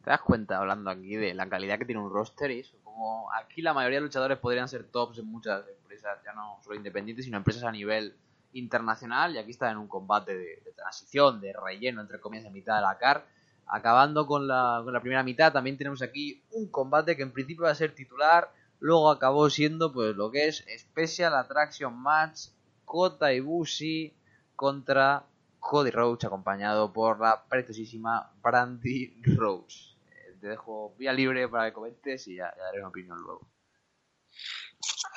¿Te 0.02 0.10
das 0.10 0.20
cuenta, 0.20 0.58
hablando 0.58 0.90
aquí, 0.90 1.16
de 1.16 1.34
la 1.34 1.48
calidad 1.48 1.78
que 1.78 1.84
tiene 1.84 2.00
un 2.00 2.10
roster 2.10 2.50
y 2.50 2.60
eso? 2.60 2.76
Como 2.82 3.32
aquí 3.32 3.62
la 3.62 3.72
mayoría 3.72 3.98
de 3.98 4.06
luchadores 4.06 4.38
podrían 4.38 4.68
ser 4.68 4.84
tops 4.84 5.18
en 5.18 5.26
muchas 5.26 5.64
empresas, 5.68 6.18
ya 6.24 6.32
no 6.32 6.58
solo 6.62 6.76
independientes, 6.76 7.24
sino 7.24 7.36
empresas 7.36 7.64
a 7.64 7.72
nivel 7.72 8.14
internacional 8.52 9.34
y 9.34 9.38
aquí 9.38 9.50
está 9.50 9.70
en 9.70 9.78
un 9.78 9.88
combate 9.88 10.36
de, 10.36 10.72
transición, 10.76 11.40
de 11.40 11.52
relleno, 11.52 12.00
entre 12.00 12.20
comillas, 12.20 12.44
de 12.44 12.50
mitad 12.50 12.76
de 12.76 12.82
la 12.82 12.98
CAR. 12.98 13.26
Acabando 13.66 14.26
con 14.26 14.46
la, 14.46 14.82
con 14.84 14.92
la 14.92 15.00
primera 15.00 15.22
mitad, 15.22 15.52
también 15.52 15.78
tenemos 15.78 16.02
aquí 16.02 16.42
un 16.50 16.68
combate 16.68 17.16
que 17.16 17.22
en 17.22 17.32
principio 17.32 17.64
va 17.64 17.70
a 17.70 17.74
ser 17.74 17.94
titular, 17.94 18.50
luego 18.78 19.10
acabó 19.10 19.48
siendo 19.48 19.90
pues 19.90 20.14
lo 20.14 20.30
que 20.30 20.48
es 20.48 20.64
Special 20.78 21.34
Attraction 21.34 21.96
Match 21.98 22.48
Kota 22.84 23.32
Ibushi 23.32 24.12
contra 24.56 25.24
Cody 25.58 25.90
Roach 25.90 26.24
acompañado 26.24 26.92
por 26.92 27.20
la 27.20 27.44
preciosísima 27.48 28.30
Brandy 28.42 29.20
Rose. 29.36 29.96
Eh, 30.10 30.36
te 30.40 30.48
dejo 30.48 30.94
vía 30.98 31.12
libre 31.12 31.48
para 31.48 31.66
que 31.66 31.72
comentes 31.72 32.28
y 32.28 32.36
ya, 32.36 32.54
daré 32.56 32.78
una 32.78 32.88
opinión 32.88 33.18
luego. 33.18 33.46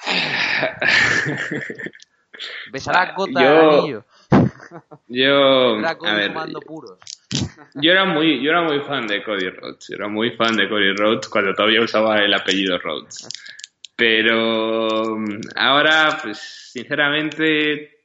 Besará 2.72 3.02
a 3.02 3.14
Kota 3.14 3.42
yo, 3.42 4.04
Yo, 5.08 5.80
yo 7.76 7.92
era 7.92 8.06
muy, 8.06 8.44
yo 8.44 8.52
era 8.52 8.62
muy 8.62 8.80
fan 8.82 9.08
de 9.08 9.24
Cody 9.24 9.50
Rhodes, 9.50 9.90
era 9.90 10.08
muy 10.08 10.32
fan 10.32 10.56
de 10.56 10.70
Cody 10.70 10.94
Rhodes 10.94 11.28
cuando 11.30 11.54
todavía 11.54 11.82
usaba 11.82 12.20
el 12.20 12.34
apellido 12.34 12.78
Rhodes. 12.80 13.28
Pero 13.98 15.18
mm, 15.18 15.40
ahora, 15.56 16.20
pues 16.22 16.38
sinceramente, 16.72 17.98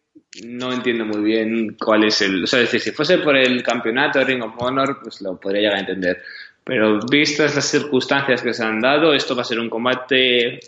no 0.42 0.72
entiendo 0.72 1.04
muy 1.04 1.22
bien 1.22 1.76
cuál 1.78 2.04
es 2.04 2.22
el. 2.22 2.44
O 2.44 2.46
sea, 2.46 2.60
es 2.60 2.72
decir, 2.72 2.80
si 2.80 2.96
fuese 2.96 3.18
por 3.18 3.36
el 3.36 3.62
campeonato 3.62 4.18
de 4.18 4.24
Ring 4.24 4.42
of 4.42 4.54
Honor, 4.56 4.98
pues 5.02 5.20
lo 5.20 5.38
podría 5.38 5.60
llegar 5.60 5.76
a 5.76 5.80
entender. 5.80 6.22
Pero 6.64 7.00
vistas 7.10 7.54
las 7.54 7.66
circunstancias 7.66 8.40
que 8.40 8.54
se 8.54 8.64
han 8.64 8.80
dado, 8.80 9.12
esto 9.12 9.36
va 9.36 9.42
a 9.42 9.44
ser 9.44 9.60
un 9.60 9.68
combate. 9.68 10.60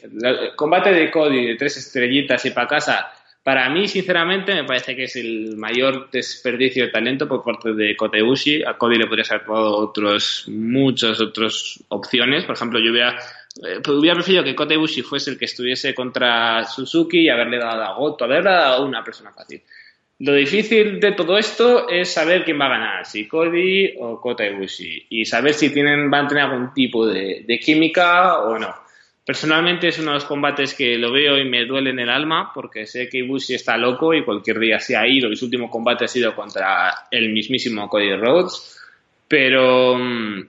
combate 0.56 0.92
de 0.92 1.10
Cody 1.10 1.46
de 1.46 1.56
tres 1.56 1.78
estrellitas 1.78 2.44
y 2.44 2.50
para 2.50 2.68
casa. 2.68 3.10
Para 3.42 3.68
mí, 3.68 3.86
sinceramente, 3.88 4.54
me 4.54 4.64
parece 4.64 4.96
que 4.96 5.04
es 5.04 5.16
el 5.16 5.56
mayor 5.56 6.10
desperdicio 6.10 6.86
de 6.86 6.90
talento 6.90 7.28
por 7.28 7.44
parte 7.44 7.74
de 7.74 7.94
Kota 7.94 8.16
A 8.16 8.78
Cody 8.78 8.96
le 8.96 9.06
podría 9.06 9.24
haber 9.28 9.46
dado 9.46 9.76
otros, 9.76 10.46
muchas 10.48 11.20
otras 11.20 11.78
opciones. 11.88 12.44
Por 12.44 12.56
ejemplo, 12.56 12.80
yo 12.80 12.90
hubiera 12.90 13.18
eh, 13.62 13.80
pues 13.82 13.98
hubiera 13.98 14.16
preferido 14.16 14.42
que 14.42 14.54
Kota 14.54 14.74
Ibushi 14.74 15.02
fuese 15.02 15.30
el 15.30 15.38
que 15.38 15.44
estuviese 15.44 15.94
contra 15.94 16.64
Suzuki 16.64 17.20
y 17.20 17.28
haberle 17.28 17.58
dado 17.58 17.82
a 17.82 17.94
Goto, 17.94 18.24
haberle 18.24 18.50
dado 18.50 18.82
a 18.82 18.86
una 18.86 19.04
persona 19.04 19.32
fácil. 19.32 19.62
Lo 20.20 20.32
difícil 20.34 21.00
de 21.00 21.12
todo 21.12 21.36
esto 21.36 21.88
es 21.88 22.12
saber 22.12 22.44
quién 22.44 22.60
va 22.60 22.66
a 22.66 22.78
ganar, 22.78 23.06
si 23.06 23.26
Cody 23.26 23.94
o 23.98 24.20
Kota 24.20 24.46
Ibushi, 24.46 25.06
y 25.10 25.24
saber 25.24 25.54
si 25.54 25.70
tienen, 25.70 26.10
van 26.10 26.26
a 26.26 26.28
tener 26.28 26.44
algún 26.44 26.72
tipo 26.72 27.06
de, 27.06 27.60
química 27.62 28.40
o 28.40 28.58
no. 28.58 28.74
Personalmente 29.24 29.88
es 29.88 29.98
uno 29.98 30.10
de 30.10 30.14
los 30.14 30.24
combates 30.24 30.74
que 30.74 30.98
lo 30.98 31.10
veo 31.10 31.38
y 31.38 31.48
me 31.48 31.64
duele 31.64 31.90
en 31.90 31.98
el 31.98 32.10
alma 32.10 32.52
porque 32.54 32.86
sé 32.86 33.08
que 33.08 33.18
Ibushi 33.18 33.54
está 33.54 33.76
loco 33.76 34.12
y 34.14 34.24
cualquier 34.24 34.58
día 34.58 34.78
se 34.78 34.96
ha 34.96 35.06
ido 35.06 35.30
y 35.30 35.36
su 35.36 35.46
último 35.46 35.70
combate 35.70 36.04
ha 36.04 36.08
sido 36.08 36.34
contra 36.34 37.06
el 37.10 37.30
mismísimo 37.30 37.88
Cody 37.88 38.14
Rhodes. 38.14 38.78
Pero 39.26 39.96
mm, 39.96 40.42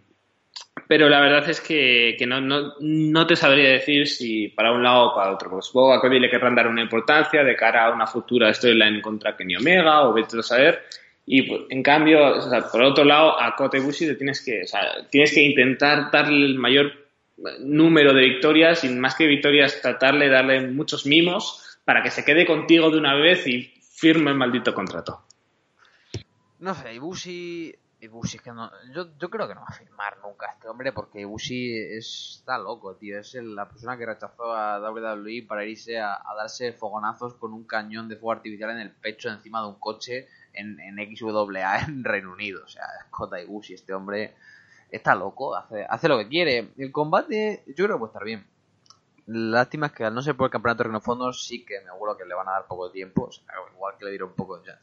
pero 0.88 1.10
la 1.10 1.20
verdad 1.20 1.50
es 1.50 1.62
que, 1.62 2.16
no, 2.28 2.40
no, 2.40 2.74
no, 2.80 3.28
te 3.28 3.36
sabría 3.36 3.70
decir 3.70 4.08
si 4.08 4.50
para 4.50 4.72
un 4.72 4.84
lado 4.84 5.08
o 5.08 5.16
para 5.16 5.32
otro. 5.32 5.50
Pues 5.50 5.66
supongo 5.66 5.94
a 5.94 6.02
Cody 6.02 6.20
le 6.20 6.30
querrán 6.30 6.56
dar 6.56 6.68
una 6.68 6.82
importancia 6.82 7.44
de 7.44 7.56
cara 7.56 7.88
a 7.88 7.94
una 7.94 8.06
futura 8.06 8.54
storyline 8.54 9.02
contra 9.02 9.36
Kenny 9.36 9.56
Omega 9.56 10.08
o 10.08 10.14
vete 10.14 10.40
a 10.40 10.44
saber. 10.44 10.84
Y 11.26 11.42
pues, 11.42 11.62
en 11.70 11.82
cambio, 11.82 12.36
por 12.72 12.84
otro 12.84 13.04
lado, 13.04 13.40
a 13.42 13.56
Kote 13.56 13.80
Bushi 13.80 14.06
te 14.06 14.16
tienes 14.16 14.44
que, 14.46 14.62
o 14.64 14.68
sea, 14.68 15.08
tienes 15.10 15.34
que 15.34 15.42
intentar 15.42 16.12
darle 16.12 16.46
el 16.46 16.56
mayor 16.56 16.94
número 17.60 18.14
de 18.14 18.22
victorias 18.22 18.84
y 18.84 18.90
más 18.90 19.16
que 19.16 19.26
victorias, 19.26 19.82
tratarle 19.82 20.30
darle 20.30 20.68
muchos 20.68 21.06
mimos 21.06 21.80
para 21.84 22.02
que 22.04 22.12
se 22.12 22.24
quede 22.24 22.46
contigo 22.46 22.92
de 22.92 22.98
una 22.98 23.16
vez 23.16 23.46
y 23.48 23.74
firme 23.82 24.32
el 24.32 24.38
maldito 24.38 24.74
contrato. 24.74 25.22
No 26.60 26.74
sé, 26.74 26.94
Ibushi 26.94 27.76
Ibushi, 28.06 28.40
que 28.40 28.52
no, 28.52 28.72
yo, 28.94 29.08
yo 29.18 29.30
creo 29.30 29.48
que 29.48 29.56
no 29.56 29.62
va 29.62 29.68
a 29.70 29.74
firmar 29.74 30.18
nunca 30.20 30.48
este 30.48 30.68
hombre 30.68 30.92
porque 30.92 31.22
Ibushi 31.22 31.78
está 31.98 32.58
loco, 32.58 32.96
tío. 32.96 33.20
Es 33.20 33.34
la 33.36 33.68
persona 33.68 33.98
que 33.98 34.06
rechazó 34.06 34.54
a 34.54 34.80
WWE 34.80 35.46
para 35.48 35.66
irse 35.66 36.00
a, 36.00 36.22
darse 36.38 36.74
fogonazos 36.74 37.36
con 37.36 37.54
un 37.54 37.66
cañón 37.66 38.08
de 38.08 38.16
fuego 38.16 38.34
artificial 38.34 38.72
en 38.72 38.80
el 38.80 38.92
pecho 38.92 39.30
encima 39.30 39.62
de 39.62 39.68
un 39.68 39.80
coche 39.80 40.28
en, 40.54 40.80
en 40.80 40.96
XWA 41.16 41.80
en 41.88 42.04
Reino 42.04 42.32
Unido. 42.32 42.64
O 42.64 42.68
sea, 42.68 42.86
Kota 43.10 43.42
Ibushi, 43.42 43.74
este 43.74 43.94
hombre 43.94 44.36
está 44.90 45.16
loco, 45.16 45.56
hace, 45.56 45.86
hace 45.90 46.08
lo 46.08 46.18
que 46.18 46.28
quiere. 46.28 46.72
El 46.78 46.92
combate 46.92 47.64
yo 47.68 47.86
creo 47.86 47.98
que 47.98 48.00
puede 48.00 48.10
estar 48.12 48.24
bien. 48.24 48.48
Lástima 49.28 49.88
es 49.88 49.92
que 49.92 50.06
al 50.06 50.14
no 50.14 50.22
ser 50.22 50.36
por 50.36 50.46
el 50.46 50.52
campeonato 50.52 50.84
de 50.84 50.90
Reino 50.90 51.34
sí 51.34 51.66
que 51.66 51.82
me 51.82 51.90
acuerdo 51.90 52.18
que 52.18 52.26
le 52.26 52.36
van 52.36 52.48
a 52.48 52.52
dar 52.52 52.68
poco 52.68 52.92
tiempo. 52.92 53.24
O 53.24 53.32
sea, 53.32 53.46
igual 53.74 53.96
que 53.98 54.06
le 54.06 54.12
dieron 54.12 54.34
poco 54.34 54.64
ya 54.64 54.80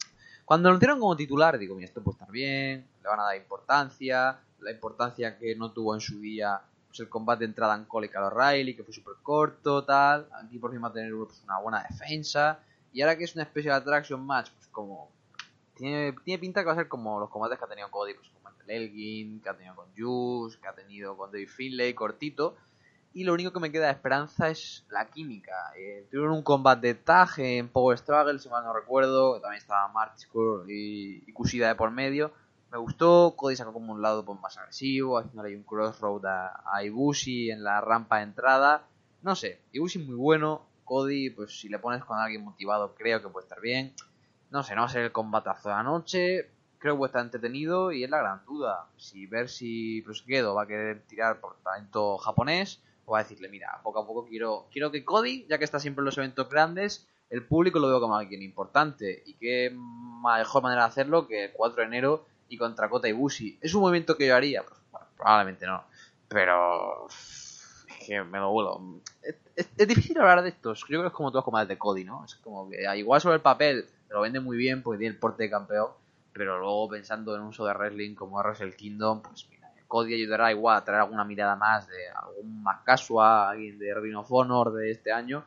cuando 0.53 0.69
lo 0.69 0.75
metieron 0.75 1.01
como 1.01 1.17
titular, 1.17 1.57
digo, 1.57 1.75
mira, 1.75 1.87
esto 1.87 2.03
puede 2.03 2.17
estar 2.17 2.31
bien, 2.31 2.87
le 3.03 3.09
van 3.09 3.21
a 3.21 3.23
dar 3.23 3.37
importancia, 3.39 4.39
la 4.61 4.71
importancia 4.71 5.39
que 5.39 5.57
no 5.57 5.73
tuvo 5.73 5.95
en 5.95 6.03
su 6.03 6.21
día 6.21 6.61
pues, 6.89 7.01
el 7.01 7.09
combate 7.09 7.39
de 7.39 7.47
entrada 7.47 7.75
en 7.75 7.87
Cole 7.87 8.09
y 8.09 8.11
Carl 8.11 8.27
O'Reilly, 8.27 8.77
que 8.77 8.85
fue 8.85 8.93
súper 8.93 9.15
corto, 9.23 9.83
tal. 9.83 10.29
Aquí 10.45 10.59
por 10.59 10.71
fin 10.71 10.85
va 10.85 10.89
a 10.89 10.93
tener 10.93 11.11
pues, 11.15 11.41
una 11.45 11.59
buena 11.59 11.83
defensa. 11.89 12.61
Y 12.93 13.01
ahora 13.01 13.17
que 13.17 13.25
es 13.25 13.35
una 13.35 13.47
Special 13.47 13.77
Attraction 13.77 14.23
Match, 14.27 14.51
pues 14.51 14.67
como... 14.67 15.09
Tiene, 15.75 16.13
pinta 16.39 16.61
que 16.61 16.67
va 16.67 16.73
a 16.73 16.77
ser 16.77 16.89
como 16.89 17.19
los 17.19 17.31
combates 17.31 17.59
que 17.59 17.65
ha 17.65 17.69
tenido 17.69 17.91
Cody, 17.91 18.13
pues 18.13 18.29
como 18.29 18.55
el 18.55 18.71
Elgin, 18.71 19.41
que 19.41 19.49
ha 19.49 19.57
tenido 19.57 19.75
con 19.75 19.87
Juice, 19.97 20.59
que 20.61 20.69
ha 20.69 20.75
tenido 20.75 21.17
con 21.17 21.33
Dave 21.33 21.47
Finlay, 21.47 21.95
cortito. 21.95 22.57
Y 23.15 23.25
lo 23.25 23.35
único 23.35 23.53
que 23.53 23.61
me 23.61 23.71
queda 23.71 23.87
de 23.87 23.93
esperanza 23.93 24.49
es 24.49 24.85
la 24.89 25.07
química. 25.07 25.53
Eh, 25.77 26.07
tuvieron 26.11 26.33
un 26.33 26.43
combate 26.43 26.89
de 26.89 26.95
tag 26.95 27.29
en 27.39 27.69
Power 27.69 27.99
Struggle, 27.99 28.39
si 28.39 28.49
mal 28.49 28.65
no 28.65 28.73
recuerdo. 28.73 29.41
También 29.41 29.61
estaba 29.61 29.89
March 29.89 30.29
y, 30.69 31.23
y 31.29 31.33
Kushida 31.33 31.69
de 31.69 31.75
por 31.75 31.91
medio. 31.91 32.33
Me 32.73 32.79
gustó, 32.79 33.35
Cody 33.37 33.55
sacó 33.55 33.75
como 33.75 33.93
un 33.93 34.01
lado 34.01 34.25
pues, 34.25 34.41
más 34.41 34.57
agresivo, 34.57 35.19
haciendo 35.19 35.43
ahí 35.43 35.55
un 35.55 35.63
crossroad 35.63 36.25
a, 36.25 36.63
a, 36.65 36.83
Ibushi 36.83 37.51
en 37.51 37.63
la 37.63 37.83
rampa 37.83 38.17
de 38.17 38.23
entrada. 38.23 38.87
No 39.21 39.37
sé, 39.37 39.61
Ibushi 39.73 39.99
muy 39.99 40.15
bueno, 40.15 40.63
Cody, 40.85 41.29
pues 41.29 41.61
si 41.61 41.69
le 41.69 41.79
pones 41.79 42.03
con 42.03 42.19
alguien 42.19 42.43
motivado, 42.43 42.95
creo 42.95 43.21
que 43.21 43.29
puede 43.29 43.45
estar 43.45 43.61
bien. 43.61 43.93
No 44.51 44.63
sé, 44.63 44.75
no 44.75 44.81
va 44.81 44.87
a 44.87 44.91
ser 44.91 45.03
el 45.03 45.13
combatazo 45.13 45.69
de 45.69 45.75
la 45.75 45.83
noche, 45.83 46.51
creo 46.79 46.95
que 46.95 46.99
puede 46.99 47.09
estar 47.11 47.23
entretenido 47.23 47.93
y 47.93 48.05
es 48.05 48.11
la 48.11 48.19
gran 48.19 48.43
duda. 48.47 48.87
Si 48.97 49.27
ver 49.27 49.51
si 49.51 50.03
Gedo 50.27 50.55
va 50.55 50.63
a 50.63 50.67
querer 50.67 51.03
tirar 51.03 51.41
por 51.41 51.57
talento 51.63 52.17
japonés 52.17 52.81
o 53.05 53.17
a 53.17 53.21
decirle, 53.23 53.49
mira, 53.49 53.81
poco 53.83 54.01
a 54.01 54.07
poco 54.07 54.25
quiero, 54.27 54.67
quiero 54.71 54.91
que 54.91 55.05
Cody, 55.05 55.47
ya 55.49 55.59
que 55.59 55.65
está 55.65 55.79
siempre 55.79 56.03
en 56.03 56.07
los 56.07 56.19
eventos 56.19 56.49
grandes, 56.49 57.07
el 57.31 57.45
público 57.45 57.79
lo 57.79 57.89
veo 57.89 58.01
como 58.01 58.17
alguien 58.17 58.43
importante. 58.43 59.23
Y 59.27 59.35
qué 59.35 59.75
mejor 59.75 60.63
manera 60.63 60.83
de 60.83 60.89
hacerlo 60.89 61.27
que 61.27 61.47
el 61.47 61.53
4 61.53 61.81
de 61.81 61.87
enero 61.87 62.27
y 62.49 62.59
contra 62.59 62.91
Kota 62.91 63.09
Ibushi. 63.09 63.59
¿Es 63.61 63.75
un 63.75 63.81
movimiento 63.81 64.17
que 64.17 64.27
yo 64.27 64.37
haría? 64.37 64.63
Pues, 64.63 64.79
bueno, 64.91 65.07
probablemente 65.17 65.67
no. 65.67 65.83
Pero 66.29 67.09
es 67.09 67.87
que 68.07 68.23
me 68.23 68.39
lo 68.39 68.51
vuelo. 68.51 69.01
Es, 69.57 69.69
difícil 69.89 70.19
hablar 70.19 70.43
de 70.43 70.51
estos. 70.51 70.81
Yo 70.81 70.87
creo 70.87 71.03
que 71.03 71.09
es 71.09 71.15
como 71.15 71.31
todos 71.31 71.45
combates 71.45 71.69
de 71.69 71.79
Cody, 71.79 72.05
¿no? 72.05 72.25
Es 72.25 72.35
como 72.37 72.69
que 72.69 72.85
igual 72.99 73.21
sobre 73.21 73.37
el 73.37 73.43
papel 73.43 73.89
lo 74.11 74.21
vende 74.21 74.41
muy 74.41 74.59
bien 74.59 74.83
porque 74.83 74.99
tiene 74.99 75.15
el 75.15 75.19
porte 75.19 75.45
de 75.45 75.51
campeón. 75.51 75.89
Pero 76.35 76.59
luego 76.59 76.89
pensando 76.91 77.35
en 77.35 77.43
un 77.43 77.53
show 77.53 77.67
de 77.67 77.73
wrestling 77.73 78.15
como 78.15 78.39
Wrestle 78.39 78.77
Kingdom, 78.77 79.23
pues 79.23 79.45
Cody 79.93 80.15
ayudará 80.15 80.51
igual 80.51 80.79
a 80.79 80.85
traer 80.85 81.03
alguna 81.03 81.23
mirada 81.23 81.55
más 81.55 81.87
de 81.87 82.09
algún 82.09 82.63
más 82.63 82.81
casual, 82.81 83.51
alguien 83.51 83.79
de 83.79 83.93
Ring 83.95 84.17
of 84.17 84.75
de 84.75 84.91
este 84.91 85.13
año. 85.13 85.45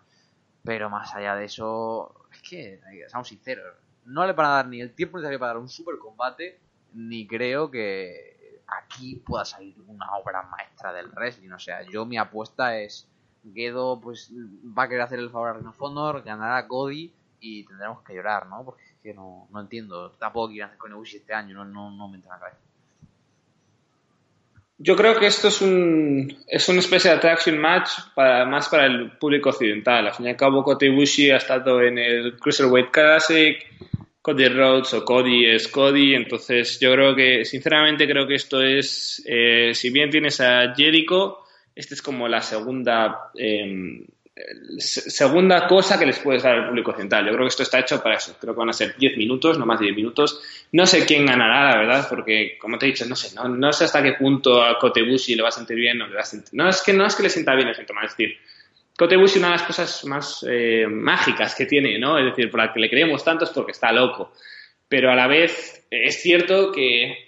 Pero 0.63 0.87
más 0.87 1.15
allá 1.15 1.35
de 1.35 1.45
eso, 1.45 2.13
es 2.31 2.43
que, 2.47 2.79
seamos 3.07 3.27
sinceros, 3.27 3.75
no 4.05 4.23
le 4.27 4.33
van 4.33 4.45
a 4.45 4.49
dar 4.49 4.67
ni 4.67 4.81
el 4.81 4.93
tiempo 4.93 5.17
necesario 5.17 5.39
para 5.39 5.53
dar 5.53 5.61
un 5.61 5.67
super 5.67 5.97
combate, 5.97 6.59
ni 6.93 7.25
creo 7.25 7.71
que 7.71 8.61
aquí 8.67 9.15
pueda 9.15 9.45
salir 9.45 9.75
una 9.87 10.15
obra 10.15 10.43
maestra 10.43 10.93
del 10.93 11.09
wrestling. 11.09 11.49
O 11.49 11.59
sea, 11.59 11.81
yo 11.81 12.05
mi 12.05 12.19
apuesta 12.19 12.77
es 12.77 13.07
Gedo 13.51 13.99
pues 13.99 14.31
va 14.77 14.83
a 14.83 14.87
querer 14.87 15.01
hacer 15.01 15.17
el 15.17 15.31
favor 15.31 15.49
a 15.49 15.53
Ring 15.53 15.67
of 15.67 16.23
ganará 16.23 16.67
Cody 16.67 17.11
y 17.39 17.63
tendremos 17.65 18.03
que 18.03 18.13
llorar, 18.13 18.45
¿no? 18.45 18.63
Porque 18.63 18.83
es 18.83 18.93
que 19.01 19.13
no, 19.15 19.47
no 19.49 19.59
entiendo. 19.59 20.11
Tampoco 20.11 20.49
quiero 20.49 20.67
hacer 20.67 20.77
con 20.77 20.91
Ibushi 20.91 21.17
este 21.17 21.33
año, 21.33 21.55
no, 21.55 21.65
no, 21.65 21.89
no 21.89 22.07
me 22.07 22.17
entra 22.17 22.35
en 22.35 22.39
la 22.39 22.45
cabeza. 22.45 22.64
Yo 24.77 24.95
creo 24.97 25.17
que 25.17 25.27
esto 25.27 25.47
es 25.47 25.61
un, 25.61 26.37
es 26.47 26.67
una 26.67 26.79
especie 26.79 27.09
de 27.09 27.17
attraction 27.17 27.57
match 27.57 27.91
para, 28.13 28.45
más 28.45 28.67
para 28.67 28.85
el 28.85 29.11
público 29.17 29.49
occidental. 29.49 30.07
Al 30.07 30.13
fin 30.13 30.25
y 30.25 30.29
al 30.29 30.35
cabo, 30.35 30.63
Kota 30.63 30.85
Ibushi 30.85 31.31
ha 31.31 31.37
estado 31.37 31.81
en 31.81 31.97
el 31.97 32.37
Cruiserweight 32.37 32.91
Classic, 32.91 33.57
Cody 34.21 34.49
Rhodes 34.49 34.93
o 34.95 35.05
Cody 35.05 35.45
es 35.45 35.67
Cody, 35.67 36.15
entonces 36.15 36.79
yo 36.79 36.91
creo 36.91 37.15
que, 37.15 37.45
sinceramente 37.45 38.07
creo 38.07 38.27
que 38.27 38.35
esto 38.35 38.59
es, 38.59 39.23
eh, 39.25 39.71
si 39.73 39.91
bien 39.91 40.09
tienes 40.09 40.41
a 40.41 40.73
Jericho, 40.75 41.45
esta 41.75 41.93
es 41.93 42.01
como 42.01 42.27
la 42.27 42.41
segunda 42.41 43.29
eh, 43.35 44.03
segunda 44.77 45.65
cosa 45.65 45.97
que 45.97 46.05
les 46.05 46.19
puedes 46.19 46.43
dar 46.43 46.55
al 46.55 46.67
público 46.67 46.91
occidental. 46.91 47.25
Yo 47.25 47.31
creo 47.31 47.43
que 47.43 47.49
esto 47.49 47.63
está 47.63 47.79
hecho 47.79 48.03
para 48.03 48.15
eso. 48.15 48.35
Creo 48.39 48.53
que 48.53 48.59
van 48.59 48.69
a 48.69 48.73
ser 48.73 48.95
10 48.97 49.17
minutos, 49.17 49.57
no 49.57 49.65
más 49.65 49.79
de 49.79 49.85
10 49.85 49.95
minutos. 49.95 50.41
No 50.73 50.85
sé 50.85 51.05
quién 51.05 51.25
ganará, 51.25 51.71
la 51.71 51.77
verdad, 51.77 52.07
porque, 52.09 52.57
como 52.59 52.77
te 52.77 52.85
he 52.85 52.89
dicho, 52.89 53.05
no 53.05 53.15
sé, 53.15 53.33
no, 53.35 53.47
no 53.47 53.71
sé 53.71 53.85
hasta 53.85 54.03
qué 54.03 54.13
punto 54.13 54.61
a 54.61 54.77
Kotebushi 54.77 55.35
le 55.35 55.41
va 55.41 55.49
a 55.49 55.53
sentir 55.53 55.77
bien 55.77 56.01
o 56.01 56.07
le 56.07 56.15
va 56.15 56.21
a 56.21 56.25
sentir... 56.25 56.53
No, 56.53 56.67
es 56.67 56.81
que 56.81 56.91
no 56.91 57.05
es 57.05 57.15
que 57.15 57.23
le 57.23 57.29
sienta 57.29 57.55
bien, 57.55 57.69
le 57.69 57.75
siento 57.75 57.93
mal, 57.93 58.05
es 58.05 58.11
decir, 58.11 58.37
Kotebushi 58.97 59.39
una 59.39 59.47
de 59.47 59.53
las 59.53 59.63
cosas 59.63 60.05
más 60.05 60.45
eh, 60.49 60.85
mágicas 60.89 61.55
que 61.55 61.65
tiene, 61.65 61.97
¿no? 61.97 62.17
Es 62.17 62.25
decir, 62.25 62.51
por 62.51 62.59
la 62.59 62.73
que 62.73 62.79
le 62.79 62.89
creemos 62.89 63.23
tanto 63.23 63.45
es 63.45 63.51
porque 63.51 63.71
está 63.71 63.91
loco. 63.91 64.33
Pero 64.87 65.11
a 65.11 65.15
la 65.15 65.27
vez 65.27 65.85
es 65.89 66.21
cierto 66.21 66.71
que 66.71 67.24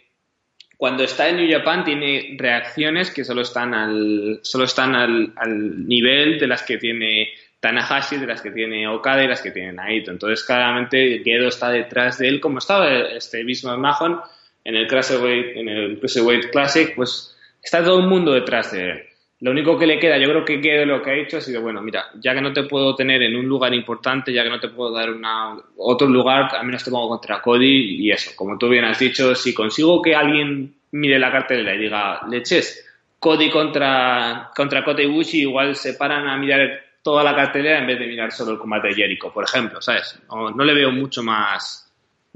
cuando 0.77 1.03
está 1.03 1.27
en 1.27 1.37
New 1.37 1.51
Japan 1.51 1.83
tiene 1.83 2.35
reacciones 2.37 3.09
que 3.11 3.25
solo 3.25 3.41
están 3.41 3.73
al, 3.73 4.39
solo 4.43 4.65
están 4.65 4.95
al, 4.95 5.33
al 5.35 5.87
nivel 5.87 6.39
de 6.39 6.47
las 6.47 6.61
que 6.61 6.77
tiene 6.77 7.29
Tanahashi, 7.59 8.17
de 8.17 8.27
las 8.27 8.41
que 8.41 8.51
tiene 8.51 8.87
Okada 8.87 9.23
y 9.23 9.27
las 9.27 9.41
que 9.41 9.51
tiene 9.51 9.73
Naito. 9.73 10.11
Entonces, 10.11 10.45
claramente, 10.45 11.21
Gedo 11.23 11.47
está 11.47 11.71
detrás 11.71 12.19
de 12.19 12.27
él, 12.27 12.39
como 12.39 12.59
estaba 12.59 12.89
este 12.89 13.43
mismo 13.43 13.75
Mahon 13.75 14.21
en 14.63 14.75
el 14.75 14.87
Cruiserweight, 14.87 15.57
en 15.57 15.69
el 15.69 15.97
Cruiserweight 15.97 16.51
Classic, 16.51 16.93
pues 16.95 17.35
está 17.63 17.83
todo 17.83 17.99
el 17.99 18.07
mundo 18.07 18.33
detrás 18.33 18.71
de 18.71 18.91
él. 18.91 19.06
Lo 19.39 19.51
único 19.51 19.77
que 19.77 19.85
le 19.85 19.99
queda, 19.99 20.17
yo 20.17 20.27
creo 20.29 20.43
que 20.43 20.59
Gedo 20.59 20.85
lo 20.85 21.01
que 21.01 21.11
ha 21.11 21.15
hecho 21.15 21.37
ha 21.37 21.41
sido, 21.41 21.61
bueno, 21.61 21.81
mira, 21.81 22.05
ya 22.15 22.33
que 22.33 22.41
no 22.41 22.53
te 22.53 22.63
puedo 22.63 22.95
tener 22.95 23.21
en 23.21 23.35
un 23.35 23.45
lugar 23.45 23.71
importante, 23.73 24.33
ya 24.33 24.43
que 24.43 24.49
no 24.49 24.59
te 24.59 24.69
puedo 24.69 24.91
dar 24.91 25.11
una, 25.11 25.55
otro 25.77 26.07
lugar, 26.07 26.55
al 26.55 26.65
menos 26.65 26.83
te 26.83 26.89
pongo 26.89 27.09
contra 27.09 27.41
Cody 27.41 28.03
y 28.03 28.11
eso, 28.11 28.31
como 28.35 28.57
tú 28.57 28.67
bien 28.67 28.85
has 28.85 28.97
dicho, 28.97 29.35
si 29.35 29.53
consigo 29.53 30.01
que 30.01 30.15
alguien 30.15 30.73
mire 30.91 31.19
la 31.19 31.31
cartelera 31.31 31.75
y 31.75 31.77
diga, 31.77 32.21
leches, 32.27 32.83
Cody 33.19 33.51
contra, 33.51 34.49
contra 34.55 34.83
Kota 34.83 35.03
Ibushi, 35.03 35.41
igual 35.41 35.75
se 35.75 35.93
paran 35.93 36.27
a 36.27 36.37
mirar 36.37 36.85
toda 37.03 37.23
la 37.23 37.35
cartelera 37.35 37.79
en 37.79 37.87
vez 37.87 37.99
de 37.99 38.07
mirar 38.07 38.31
solo 38.31 38.53
el 38.53 38.57
combate 38.57 38.89
de 38.89 38.95
Jericho, 38.95 39.31
por 39.31 39.43
ejemplo, 39.43 39.81
¿sabes? 39.81 40.19
No 40.29 40.63
le 40.63 40.73
veo 40.73 40.91
mucho 40.91 41.21
más, 41.21 41.86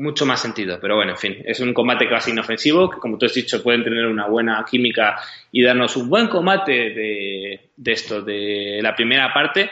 mucho 0.02 0.26
más 0.26 0.42
sentido. 0.42 0.80
Pero 0.82 0.96
bueno, 0.96 1.12
en 1.12 1.18
fin, 1.18 1.38
es 1.46 1.60
un 1.60 1.74
combate 1.74 2.10
casi 2.10 2.32
inofensivo, 2.32 2.90
que 2.90 3.00
como 3.00 3.18
tú 3.18 3.26
has 3.26 3.34
dicho, 3.34 3.62
pueden 3.62 3.84
tener 3.84 4.06
una 4.06 4.28
buena 4.28 4.66
química 4.70 5.22
y 5.52 5.64
darnos 5.64 5.96
un 5.96 6.10
buen 6.10 6.28
combate 6.28 6.72
de, 6.72 7.72
esto, 7.86 8.22
de 8.22 8.80
la 8.82 8.96
primera 8.96 9.34
parte. 9.34 9.70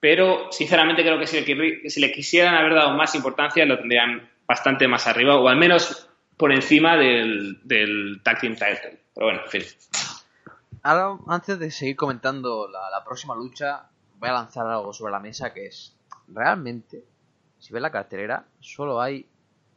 Pero 0.00 0.48
sinceramente 0.50 1.02
creo 1.02 1.18
que 1.18 1.26
si, 1.26 1.40
le, 1.40 1.88
si 1.90 2.00
le 2.00 2.12
quisieran 2.12 2.54
haber 2.54 2.74
dado 2.74 2.96
más 2.96 3.14
importancia, 3.14 3.64
lo 3.66 3.78
tendrían 3.78 4.28
bastante 4.46 4.88
más 4.88 5.06
arriba, 5.06 5.36
o 5.36 5.48
al 5.48 5.56
menos 5.56 6.08
por 6.36 6.52
encima 6.52 6.96
del, 6.96 7.60
del 7.62 8.20
Tag 8.22 8.40
Team 8.40 8.54
Title. 8.54 8.98
Pero 9.14 9.26
bueno, 9.26 9.42
en 9.44 9.50
fin. 9.50 9.62
Ahora, 10.82 11.18
antes 11.28 11.58
de 11.58 11.70
seguir 11.70 11.94
comentando 11.94 12.68
la, 12.68 12.90
la 12.90 13.04
próxima 13.04 13.36
lucha, 13.36 13.88
voy 14.18 14.28
a 14.28 14.32
lanzar 14.32 14.66
algo 14.66 14.92
sobre 14.92 15.12
la 15.12 15.20
mesa 15.20 15.52
que 15.54 15.66
es, 15.66 15.96
realmente, 16.26 17.04
si 17.58 17.72
ves 17.72 17.82
la 17.82 17.92
cartelera, 17.92 18.44
solo 18.58 19.00
hay 19.00 19.26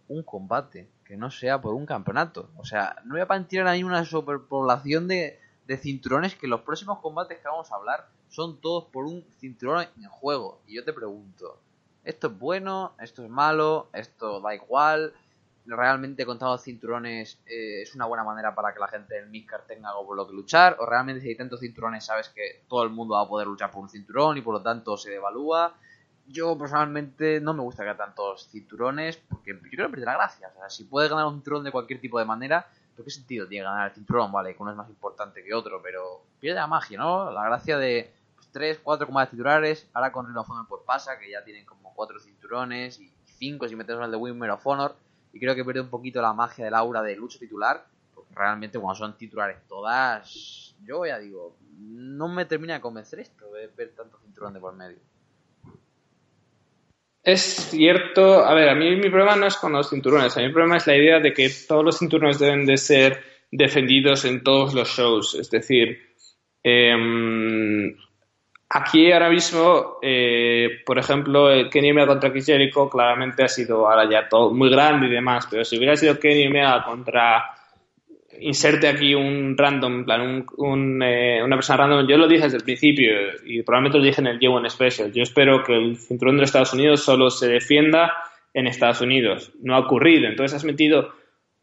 un 0.07 0.23
combate, 0.23 0.89
que 1.03 1.17
no 1.17 1.31
sea 1.31 1.61
por 1.61 1.73
un 1.73 1.85
campeonato. 1.85 2.49
O 2.57 2.65
sea, 2.65 2.95
no 3.05 3.15
voy 3.15 3.21
a 3.27 3.47
tirar 3.47 3.67
ahí 3.67 3.83
una 3.83 4.05
superpoblación 4.05 5.07
de, 5.07 5.39
de 5.67 5.77
cinturones 5.77 6.35
que 6.35 6.47
los 6.47 6.61
próximos 6.61 6.99
combates 6.99 7.39
que 7.39 7.47
vamos 7.47 7.71
a 7.71 7.75
hablar 7.75 8.07
son 8.29 8.59
todos 8.59 8.85
por 8.85 9.05
un 9.05 9.23
cinturón 9.39 9.87
en 9.97 10.09
juego. 10.09 10.61
Y 10.67 10.75
yo 10.75 10.83
te 10.83 10.93
pregunto, 10.93 11.59
¿esto 12.03 12.27
es 12.27 12.39
bueno? 12.39 12.93
¿Esto 12.99 13.23
es 13.23 13.29
malo? 13.29 13.89
¿Esto 13.93 14.41
da 14.41 14.53
igual? 14.53 15.13
¿Realmente 15.65 16.25
contar 16.25 16.59
cinturones 16.59 17.39
eh, 17.47 17.81
es 17.81 17.95
una 17.95 18.05
buena 18.05 18.23
manera 18.23 18.53
para 18.53 18.73
que 18.73 18.79
la 18.79 18.87
gente 18.87 19.15
del 19.15 19.29
Midcard 19.29 19.63
tenga 19.65 19.89
algo 19.89 20.05
por 20.05 20.17
lo 20.17 20.27
que 20.27 20.33
luchar? 20.33 20.77
¿O 20.79 20.85
realmente 20.85 21.21
si 21.21 21.29
hay 21.29 21.35
tantos 21.35 21.59
cinturones 21.59 22.05
sabes 22.05 22.29
que 22.29 22.63
todo 22.67 22.83
el 22.83 22.91
mundo 22.91 23.15
va 23.15 23.21
a 23.21 23.27
poder 23.27 23.47
luchar 23.47 23.71
por 23.71 23.81
un 23.81 23.89
cinturón 23.89 24.37
y 24.37 24.41
por 24.41 24.53
lo 24.53 24.61
tanto 24.61 24.95
se 24.97 25.09
devalúa? 25.09 25.75
Yo 26.27 26.57
personalmente 26.57 27.39
no 27.39 27.53
me 27.53 27.61
gusta 27.61 27.83
que 27.83 27.89
haya 27.89 27.97
tantos 27.97 28.49
cinturones 28.49 29.17
porque 29.17 29.53
yo 29.53 29.59
creo 29.59 29.87
que 29.87 29.93
pierde 29.93 30.05
la 30.05 30.13
gracia. 30.13 30.49
O 30.55 30.59
sea, 30.59 30.69
si 30.69 30.85
puedes 30.85 31.09
ganar 31.09 31.25
un 31.25 31.35
cinturón 31.35 31.63
de 31.63 31.71
cualquier 31.71 32.01
tipo 32.01 32.19
de 32.19 32.25
manera, 32.25 32.67
¿pero 32.93 33.05
qué 33.05 33.11
sentido 33.11 33.47
tiene 33.47 33.65
ganar 33.65 33.89
el 33.89 33.93
cinturón? 33.93 34.31
Vale, 34.31 34.55
que 34.55 34.61
uno 34.61 34.71
es 34.71 34.77
más 34.77 34.89
importante 34.89 35.43
que 35.43 35.53
otro, 35.53 35.81
pero 35.81 36.23
pierde 36.39 36.59
la 36.59 36.67
magia, 36.67 36.97
¿no? 36.97 37.31
La 37.31 37.45
gracia 37.45 37.77
de 37.77 38.11
pues, 38.35 38.49
tres, 38.51 38.79
cuatro 38.81 39.05
combates 39.05 39.31
titulares. 39.31 39.87
Ahora 39.93 40.11
con 40.11 40.25
Ring 40.25 40.37
of 40.37 40.49
Honor 40.49 40.65
pues 40.67 40.81
pasa, 40.85 41.19
que 41.19 41.29
ya 41.29 41.43
tienen 41.43 41.65
como 41.65 41.93
cuatro 41.93 42.19
cinturones 42.19 42.99
y 42.99 43.11
cinco 43.25 43.67
si 43.67 43.75
metes 43.75 43.97
el 43.99 44.11
de 44.11 44.17
Wimmer 44.17 44.51
of 44.51 44.65
Honor. 44.65 44.95
Y 45.31 45.39
creo 45.39 45.53
que 45.53 45.63
pierde 45.63 45.81
un 45.81 45.89
poquito 45.89 46.21
la 46.21 46.33
magia 46.33 46.65
del 46.65 46.73
aura 46.73 47.01
de 47.01 47.15
lucha 47.15 47.37
titular. 47.37 47.85
Porque 48.13 48.33
realmente 48.33 48.79
cuando 48.79 48.95
son 48.95 49.17
titulares 49.17 49.57
todas, 49.67 50.73
yo 50.83 51.05
ya 51.05 51.19
digo, 51.19 51.57
no 51.77 52.29
me 52.29 52.45
termina 52.45 52.75
de 52.75 52.81
convencer 52.81 53.19
esto 53.19 53.51
de 53.51 53.67
ver 53.67 53.93
tanto 53.95 54.17
cinturón 54.19 54.53
de 54.53 54.59
por 54.59 54.73
medio. 54.73 54.97
Es 57.25 57.41
cierto, 57.71 58.45
a 58.45 58.53
ver, 58.53 58.69
a 58.69 58.75
mí 58.75 58.95
mi 58.97 59.09
problema 59.09 59.35
no 59.35 59.47
es 59.47 59.57
con 59.57 59.71
los 59.71 59.89
cinturones, 59.89 60.37
a 60.37 60.41
mí 60.41 60.45
mi 60.45 60.53
problema 60.53 60.77
es 60.77 60.85
la 60.85 60.95
idea 60.95 61.19
de 61.19 61.33
que 61.33 61.49
todos 61.67 61.83
los 61.83 61.97
cinturones 61.97 62.37
deben 62.37 62.67
de 62.67 62.77
ser 62.77 63.23
defendidos 63.51 64.25
en 64.25 64.43
todos 64.43 64.75
los 64.75 64.87
shows, 64.89 65.33
es 65.33 65.49
decir, 65.49 65.99
eh, 66.63 67.95
aquí 68.69 69.11
ahora 69.11 69.31
mismo, 69.31 69.97
eh, 70.03 70.83
por 70.85 70.99
ejemplo, 70.99 71.49
Kenny 71.71 71.89
Omega 71.89 72.05
contra 72.05 72.31
Chris 72.31 72.45
Jericho 72.45 72.87
claramente 72.87 73.43
ha 73.43 73.47
sido 73.47 73.89
ahora 73.89 74.07
ya 74.07 74.29
todo 74.29 74.53
muy 74.53 74.69
grande 74.69 75.07
y 75.07 75.09
demás, 75.09 75.47
pero 75.49 75.65
si 75.65 75.77
hubiera 75.79 75.95
sido 75.95 76.19
Kenny 76.19 76.45
Omega 76.45 76.83
contra 76.83 77.43
inserte 78.41 78.87
aquí 78.87 79.15
un 79.15 79.55
random, 79.57 80.05
plan, 80.05 80.45
un, 80.57 81.01
eh, 81.03 81.41
una 81.43 81.55
persona 81.55 81.77
random. 81.77 82.07
Yo 82.07 82.17
lo 82.17 82.27
dije 82.27 82.43
desde 82.43 82.57
el 82.57 82.63
principio 82.63 83.11
y 83.45 83.61
probablemente 83.63 83.97
lo 83.99 84.03
dije 84.03 84.21
en 84.21 84.27
el 84.27 84.39
G1 84.39 84.69
Special. 84.69 85.11
Yo 85.11 85.23
espero 85.23 85.63
que 85.63 85.75
el 85.75 85.97
cinturón 85.97 86.35
de 86.35 86.41
los 86.41 86.49
Estados 86.49 86.73
Unidos 86.73 87.03
solo 87.03 87.29
se 87.29 87.47
defienda 87.47 88.13
en 88.53 88.67
Estados 88.67 89.01
Unidos. 89.01 89.51
No 89.61 89.75
ha 89.75 89.79
ocurrido. 89.79 90.27
Entonces 90.27 90.55
has 90.55 90.63
metido 90.63 91.13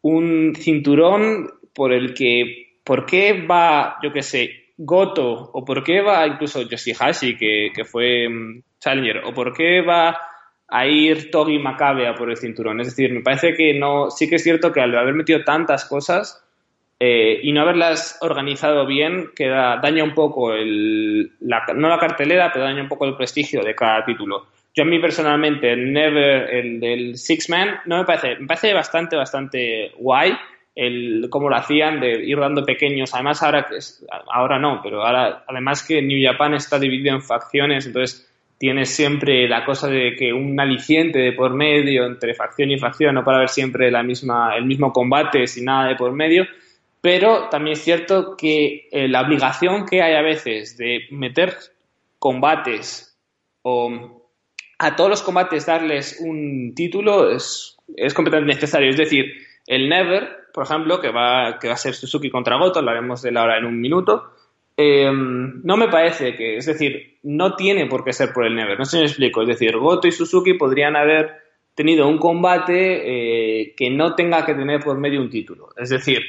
un 0.01 0.53
cinturón 0.55 1.49
por 1.73 1.91
el 1.91 2.13
que, 2.13 2.77
¿por 2.83 3.05
qué 3.05 3.45
va, 3.45 3.97
yo 4.03 4.13
qué 4.13 4.21
sé, 4.21 4.63
Goto? 4.77 5.51
¿O 5.53 5.65
por 5.65 5.83
qué 5.83 6.01
va 6.01 6.27
incluso 6.27 6.61
Yoshihashi, 6.61 7.35
que, 7.35 7.71
que 7.75 7.83
fue 7.83 8.29
mm, 8.29 8.63
Challenger? 8.79 9.23
¿O 9.25 9.33
por 9.33 9.53
qué 9.53 9.81
va 9.81 10.17
a 10.67 10.87
ir 10.87 11.31
Togi 11.31 11.59
Macabea 11.59 12.15
por 12.15 12.29
el 12.29 12.37
cinturón? 12.37 12.79
Es 12.81 12.87
decir, 12.87 13.11
me 13.11 13.21
parece 13.21 13.53
que 13.53 13.73
no, 13.73 14.09
sí 14.09 14.29
que 14.29 14.35
es 14.35 14.43
cierto 14.43 14.71
que 14.71 14.81
al 14.81 14.95
haber 14.95 15.13
metido 15.13 15.43
tantas 15.43 15.85
cosas, 15.85 16.43
eh, 16.99 17.39
y 17.43 17.51
no 17.51 17.61
haberlas 17.61 18.17
organizado 18.21 18.85
bien 18.85 19.31
queda, 19.35 19.77
daña 19.77 20.03
un 20.03 20.13
poco 20.13 20.53
el, 20.53 21.31
la, 21.41 21.65
no 21.75 21.89
la 21.89 21.99
cartelera, 21.99 22.51
pero 22.53 22.65
daña 22.65 22.81
un 22.81 22.87
poco 22.87 23.05
el 23.05 23.15
prestigio 23.15 23.63
de 23.63 23.75
cada 23.75 24.05
título. 24.05 24.47
Yo 24.75 24.83
a 24.83 24.87
mí 24.87 24.99
personalmente, 24.99 25.71
el 25.71 25.91
Never, 25.91 26.49
el 26.49 26.79
del 26.79 27.17
Six 27.17 27.49
Man, 27.49 27.79
no 27.85 27.97
me 27.97 28.05
parece, 28.05 28.37
me 28.37 28.47
parece 28.47 28.73
bastante, 28.73 29.15
bastante 29.15 29.91
guay 29.97 30.33
el 30.75 31.27
cómo 31.29 31.49
lo 31.49 31.55
hacían 31.55 31.99
de 31.99 32.23
ir 32.23 32.39
dando 32.39 32.65
pequeños. 32.65 33.13
Además, 33.13 33.43
ahora, 33.43 33.67
ahora 34.31 34.57
no, 34.57 34.79
pero 34.81 35.05
ahora, 35.05 35.43
además 35.47 35.85
que 35.85 36.01
New 36.01 36.19
Japan 36.25 36.55
está 36.55 36.79
dividido 36.79 37.13
en 37.13 37.21
facciones, 37.21 37.85
entonces 37.85 38.29
tienes 38.57 38.95
siempre 38.95 39.47
la 39.47 39.65
cosa 39.65 39.87
de 39.89 40.15
que 40.15 40.33
un 40.33 40.59
aliciente 40.59 41.19
de 41.19 41.33
por 41.33 41.53
medio 41.53 42.05
entre 42.05 42.33
facción 42.33 42.71
y 42.71 42.79
facción, 42.79 43.13
no 43.15 43.23
para 43.23 43.39
ver 43.39 43.49
siempre 43.49 43.91
la 43.91 44.03
misma, 44.03 44.55
el 44.55 44.65
mismo 44.65 44.91
combate 44.91 45.47
sin 45.47 45.65
nada 45.65 45.89
de 45.89 45.95
por 45.95 46.13
medio 46.13 46.47
pero 47.03 47.49
también 47.49 47.73
es 47.73 47.83
cierto 47.83 48.37
que 48.37 48.87
eh, 48.89 49.09
la 49.09 49.23
obligación 49.23 49.85
que 49.85 50.01
hay 50.01 50.13
a 50.15 50.21
veces 50.21 50.77
de 50.77 51.01
meter 51.11 51.53
combates 52.17 53.19
o 53.61 54.23
a 54.79 54.95
todos 54.95 55.09
los 55.09 55.21
combates 55.21 55.65
darles 55.65 56.21
un 56.21 56.73
título 56.73 57.29
es, 57.29 57.75
es 57.97 58.13
completamente 58.13 58.55
necesario. 58.55 58.89
Es 58.89 58.95
decir, 58.95 59.33
el 59.67 59.89
Never, 59.89 60.29
por 60.53 60.63
ejemplo, 60.63 61.01
que 61.01 61.09
va, 61.09 61.59
que 61.59 61.67
va 61.67 61.73
a 61.73 61.77
ser 61.77 61.93
Suzuki 61.93 62.29
contra 62.29 62.57
Goto, 62.57 62.79
hablaremos 62.79 63.21
de 63.21 63.33
la 63.33 63.43
hora 63.43 63.57
en 63.57 63.65
un 63.65 63.81
minuto, 63.81 64.31
em, 64.77 65.61
no 65.61 65.75
me 65.75 65.89
parece 65.89 66.35
que, 66.35 66.55
es 66.55 66.65
decir, 66.65 67.17
no 67.23 67.57
tiene 67.57 67.85
por 67.87 68.05
qué 68.05 68.13
ser 68.13 68.31
por 68.31 68.45
el 68.45 68.55
Never, 68.55 68.79
no 68.79 68.85
si 68.85 68.95
me 68.95 69.03
explico, 69.03 69.41
es 69.41 69.49
decir, 69.49 69.75
Goto 69.75 70.07
y 70.07 70.13
Suzuki 70.13 70.53
podrían 70.53 70.95
haber 70.95 71.33
tenido 71.75 72.07
un 72.07 72.17
combate 72.17 73.01
eh, 73.03 73.73
que 73.75 73.89
no 73.89 74.15
tenga 74.15 74.45
que 74.45 74.53
tener 74.53 74.79
por 74.79 74.97
medio 74.97 75.19
un 75.19 75.29
título. 75.29 75.67
Es 75.75 75.89
decir, 75.89 76.21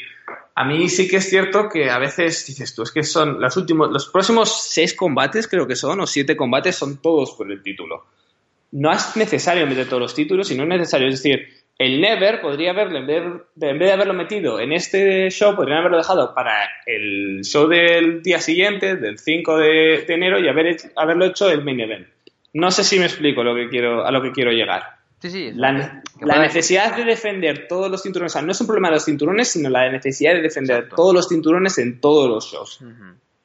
a 0.57 0.65
mí 0.65 0.89
sí 0.89 1.09
que 1.09 1.17
es 1.17 1.29
cierto 1.29 1.69
que 1.69 1.91
a 1.91 1.99
veces 1.99 2.47
dices 2.47 2.75
tú, 2.75 2.83
es 2.83 2.93
que 2.93 3.03
son 3.03 3.41
los 3.41 3.57
últimos, 3.57 3.91
los 3.91 4.07
próximos 4.07 4.71
seis 4.71 4.95
combates 4.95 5.49
creo 5.49 5.67
que 5.67 5.75
son, 5.75 6.01
o 6.01 6.07
siete 6.07 6.37
combates 6.37 6.77
son 6.77 7.03
todos 7.03 7.33
por 7.33 7.51
el 7.51 7.63
título. 7.63 8.05
No 8.71 8.93
es 8.93 9.17
necesario 9.17 9.67
meter 9.67 9.89
todos 9.89 10.03
los 10.03 10.15
títulos 10.15 10.51
y 10.51 10.57
no 10.57 10.63
es 10.63 10.69
necesario, 10.69 11.09
es 11.09 11.23
decir, 11.23 11.49
el 11.77 12.01
Never 12.01 12.41
podría 12.41 12.71
haberlo, 12.71 12.99
en 12.99 13.07
vez, 13.07 13.25
de 13.57 13.93
haberlo 13.93 14.15
metido 14.15 14.61
en 14.61 14.73
este 14.73 15.29
show, 15.31 15.57
podrían 15.57 15.79
haberlo 15.79 15.97
dejado 15.97 16.33
para 16.33 16.69
el 16.87 17.41
show 17.43 17.67
del 17.67 18.23
día 18.23 18.39
siguiente, 18.39 18.95
del 18.95 19.19
5 19.19 19.57
de, 19.59 20.05
enero, 20.07 20.39
y 20.39 20.47
haber, 20.47 20.77
haberlo 20.95 21.25
hecho 21.27 21.51
el 21.51 21.65
main 21.65 21.81
event. 21.81 22.07
No 22.53 22.71
sé 22.71 22.85
si 22.85 23.01
me 23.01 23.07
explico 23.07 23.43
lo 23.43 23.57
que 23.57 23.69
quiero, 23.69 24.07
a 24.07 24.13
lo 24.13 24.23
que 24.23 24.31
quiero 24.31 24.53
llegar. 24.53 24.83
Sí, 25.25 25.31
sí. 25.31 25.53
La, 25.55 25.73
necesidad 26.39 26.95
de 26.95 27.03
defender 27.03 27.67
todos 27.67 27.91
los 27.91 28.03
cinturones, 28.03 28.33
o 28.33 28.35
sea, 28.35 28.43
no 28.43 28.53
es 28.53 28.61
un 28.61 28.67
problema 28.67 28.89
de 28.89 28.97
los 28.97 29.07
cinturones, 29.07 29.49
sino 29.49 29.71
la 29.71 29.91
necesidad 29.91 30.35
de 30.35 30.43
defender 30.43 30.91
todos 30.91 31.15
los 31.15 31.31
cinturones 31.31 31.79
en 31.79 31.99
todos 31.99 32.29
los 32.29 32.45
shows. 32.45 32.85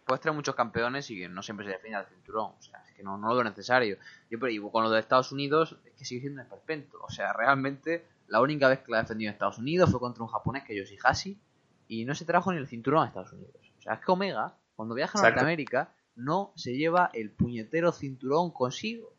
Puedes 0.04 0.20
tener 0.20 0.36
muchos 0.36 0.56
campeones 0.56 1.10
y 1.10 1.26
no 1.30 1.42
siempre 1.42 1.66
se 1.66 1.72
defiende 1.72 2.00
el 2.00 2.06
cinturón, 2.08 2.52
o 2.60 2.62
sea, 2.62 2.84
es 2.86 2.96
que 2.96 3.02
no, 3.02 3.18
no 3.18 3.30
lo 3.30 3.36
veo 3.36 3.46
necesario. 3.46 3.98
Yo, 4.30 4.38
pero 4.40 4.70
con 4.70 4.84
lo 4.84 4.90
de 4.90 5.00
Estados 5.00 5.32
Unidos, 5.32 5.78
es 5.86 5.94
que 5.94 6.04
sigue 6.04 6.20
siendo 6.20 6.42
un 6.42 6.48
esperpento. 6.48 6.98
O 7.02 7.10
sea, 7.10 7.32
realmente, 7.32 8.06
la 8.28 8.42
única 8.42 8.68
vez 8.68 8.80
que 8.80 8.92
la 8.92 8.98
ha 8.98 9.02
defendido 9.04 9.30
en 9.30 9.36
Estados 9.36 9.58
Unidos 9.58 9.90
fue 9.90 10.02
contra 10.02 10.22
un 10.22 10.30
japonés 10.30 10.66
que 10.66 10.78
es 10.78 10.90
Yoshihashi 10.90 11.40
y 11.88 12.04
no 12.04 12.14
se 12.14 12.26
trajo 12.26 12.52
ni 12.52 12.58
el 12.58 12.68
cinturón 12.68 13.04
a 13.04 13.08
Estados 13.08 13.32
Unidos. 13.32 13.56
O 13.78 13.82
sea, 13.82 13.94
es 13.94 14.00
que 14.02 14.12
Omega, 14.12 14.54
cuando 14.76 14.96
viaja 14.96 15.18
a 15.18 15.22
Norteamérica, 15.22 15.94
no 16.18 16.52
se 16.58 16.76
lleva 16.76 17.10
el 17.14 17.32
puñetero 17.32 17.94
cinturón 17.94 18.52
consigo. 18.52 19.14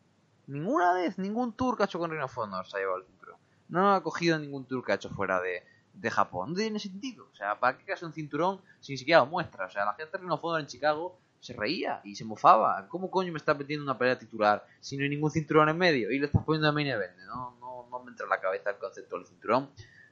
Ninguna 0.50 0.92
vez, 0.94 1.16
ningún 1.16 1.52
tour 1.52 1.76
que 1.76 1.84
ha 1.84 1.86
hecho 1.86 2.00
con 2.00 2.10
Ring 2.10 2.24
of 2.24 2.36
Honor 2.36 2.66
se 2.66 2.76
ha 2.76 2.80
llevado 2.80 2.98
el 2.98 3.04
cinturón. 3.04 3.38
No 3.68 3.94
ha 3.94 4.02
cogido 4.02 4.36
ningún 4.36 4.64
tour 4.64 4.84
que 4.84 4.90
ha 4.90 4.96
hecho 4.96 5.08
fuera 5.08 5.40
de, 5.40 5.62
Japón. 6.10 6.50
No 6.50 6.56
tiene 6.56 6.80
sentido. 6.80 7.28
O 7.32 7.36
sea, 7.36 7.60
¿para 7.60 7.78
qué 7.78 7.84
creas 7.84 8.02
un 8.02 8.12
cinturón 8.12 8.60
si 8.80 8.92
ni 8.92 8.98
siquiera 8.98 9.20
lo 9.20 9.26
muestra? 9.26 9.66
O 9.66 9.70
sea, 9.70 9.84
la 9.84 9.94
gente 9.94 10.10
de 10.10 10.18
Ring 10.18 10.32
of 10.32 10.44
Honor 10.44 10.60
en 10.60 10.66
Chicago 10.66 11.16
se 11.38 11.52
reía 11.52 12.00
y 12.02 12.16
se 12.16 12.24
mofaba. 12.24 12.88
¿Cómo 12.88 13.12
coño 13.12 13.30
me 13.32 13.38
está 13.38 13.54
metiendo 13.54 13.84
una 13.84 13.96
pelea 13.96 14.18
titular 14.18 14.66
si 14.80 14.96
no 14.96 15.04
hay 15.04 15.10
ningún 15.10 15.30
cinturón 15.30 15.68
en 15.68 15.78
medio? 15.78 16.10
Y 16.10 16.18
le 16.18 16.26
estás 16.26 16.42
poniendo 16.44 16.68
a 16.68 16.72
main 16.72 16.88
event. 16.88 17.16
No, 17.26 17.56
no, 17.60 17.86
no 17.88 18.00
me 18.00 18.10
entra 18.10 18.24
en 18.24 18.30
la 18.30 18.40
cabeza 18.40 18.70
el 18.70 18.78
concepto 18.78 19.16
del 19.16 19.26
cinturón. 19.26 19.70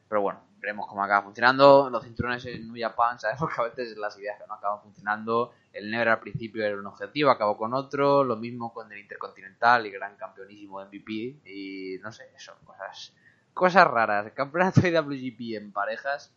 Pero 0.09 0.23
bueno, 0.23 0.40
veremos 0.61 0.87
cómo 0.87 1.03
acaba 1.03 1.23
funcionando. 1.23 1.90
Los 1.90 2.05
cinturones 2.05 2.44
en 2.47 2.66
New 2.66 2.81
Japan 2.81 3.18
sabemos 3.21 3.55
que 3.55 3.61
a 3.61 3.64
veces 3.64 3.97
las 3.97 4.18
ideas 4.18 4.38
que 4.40 4.47
no 4.47 4.55
acaban 4.55 4.83
funcionando. 4.83 5.53
El 5.73 5.90
Never 5.90 6.09
al 6.09 6.21
principio 6.21 6.64
era 6.64 6.77
un 6.77 6.87
objetivo, 6.87 7.31
acabó 7.31 7.57
con 7.57 7.75
otro. 7.75 8.25
Lo 8.25 8.37
mismo 8.37 8.73
con 8.73 8.90
el 8.92 8.99
Intercontinental 8.99 9.87
y 9.87 9.90
gran 9.90 10.16
campeonísimo 10.16 10.81
MVP. 10.85 11.12
Y 11.44 11.99
no 12.03 12.12
sé, 12.12 12.31
son 12.37 12.57
cosas, 12.64 13.12
cosas 13.53 13.87
raras. 13.87 14.27
El 14.27 14.33
campeonato 14.33 14.81
de 14.81 14.99
WGP 14.99 15.57
en 15.57 15.73
parejas. 15.73 16.33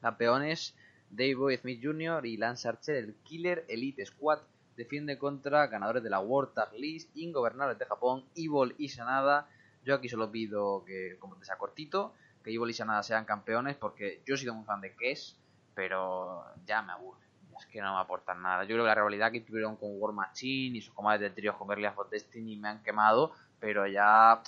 Campeones 0.00 0.74
Dave 1.10 1.34
Boy 1.34 1.56
Smith 1.58 1.80
Jr. 1.82 2.24
y 2.26 2.36
Lance 2.36 2.66
Archer, 2.68 2.96
el 2.96 3.14
Killer 3.22 3.64
Elite 3.68 4.06
Squad. 4.06 4.40
Defiende 4.76 5.18
contra 5.18 5.66
ganadores 5.66 6.02
de 6.02 6.08
la 6.08 6.20
World 6.20 6.54
Tag 6.54 6.72
List, 6.72 7.14
ingobernables 7.14 7.78
de 7.78 7.84
Japón, 7.84 8.24
Evil 8.34 8.74
y 8.78 8.88
Sanada. 8.88 9.46
Yo 9.84 9.94
aquí 9.94 10.08
solo 10.08 10.30
pido 10.30 10.84
que 10.86 11.16
como 11.18 11.36
te 11.36 11.44
sea 11.44 11.58
cortito 11.58 12.14
que 12.42 12.50
Evil 12.50 12.70
y 12.70 12.74
Sanada 12.74 13.02
sean 13.02 13.24
campeones 13.24 13.76
porque 13.76 14.22
yo 14.26 14.34
he 14.34 14.38
sido 14.38 14.54
muy 14.54 14.64
fan 14.64 14.80
de 14.80 14.94
Kes, 14.94 15.36
pero 15.74 16.44
ya 16.66 16.82
me 16.82 16.92
aburre. 16.92 17.20
Es 17.58 17.66
que 17.66 17.80
no 17.80 17.94
me 17.94 18.00
aportan 18.00 18.42
nada. 18.42 18.64
Yo 18.64 18.74
creo 18.74 18.84
que 18.84 18.88
la 18.88 18.94
rivalidad 18.94 19.30
que 19.30 19.40
tuvieron 19.40 19.76
con 19.76 19.90
War 19.92 20.12
Machine 20.12 20.78
y 20.78 20.80
sus 20.80 20.94
combates 20.94 21.20
de 21.20 21.30
tríos 21.30 21.56
con 21.56 21.68
Berlias 21.68 21.94
of 21.96 22.10
Destiny 22.10 22.56
me 22.56 22.68
han 22.68 22.82
quemado, 22.82 23.32
pero 23.60 23.86
ya 23.86 24.42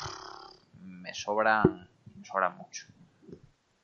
me 0.83 1.14
sobran, 1.14 1.88
me 2.16 2.24
sobran 2.24 2.57
mucho. 2.57 2.87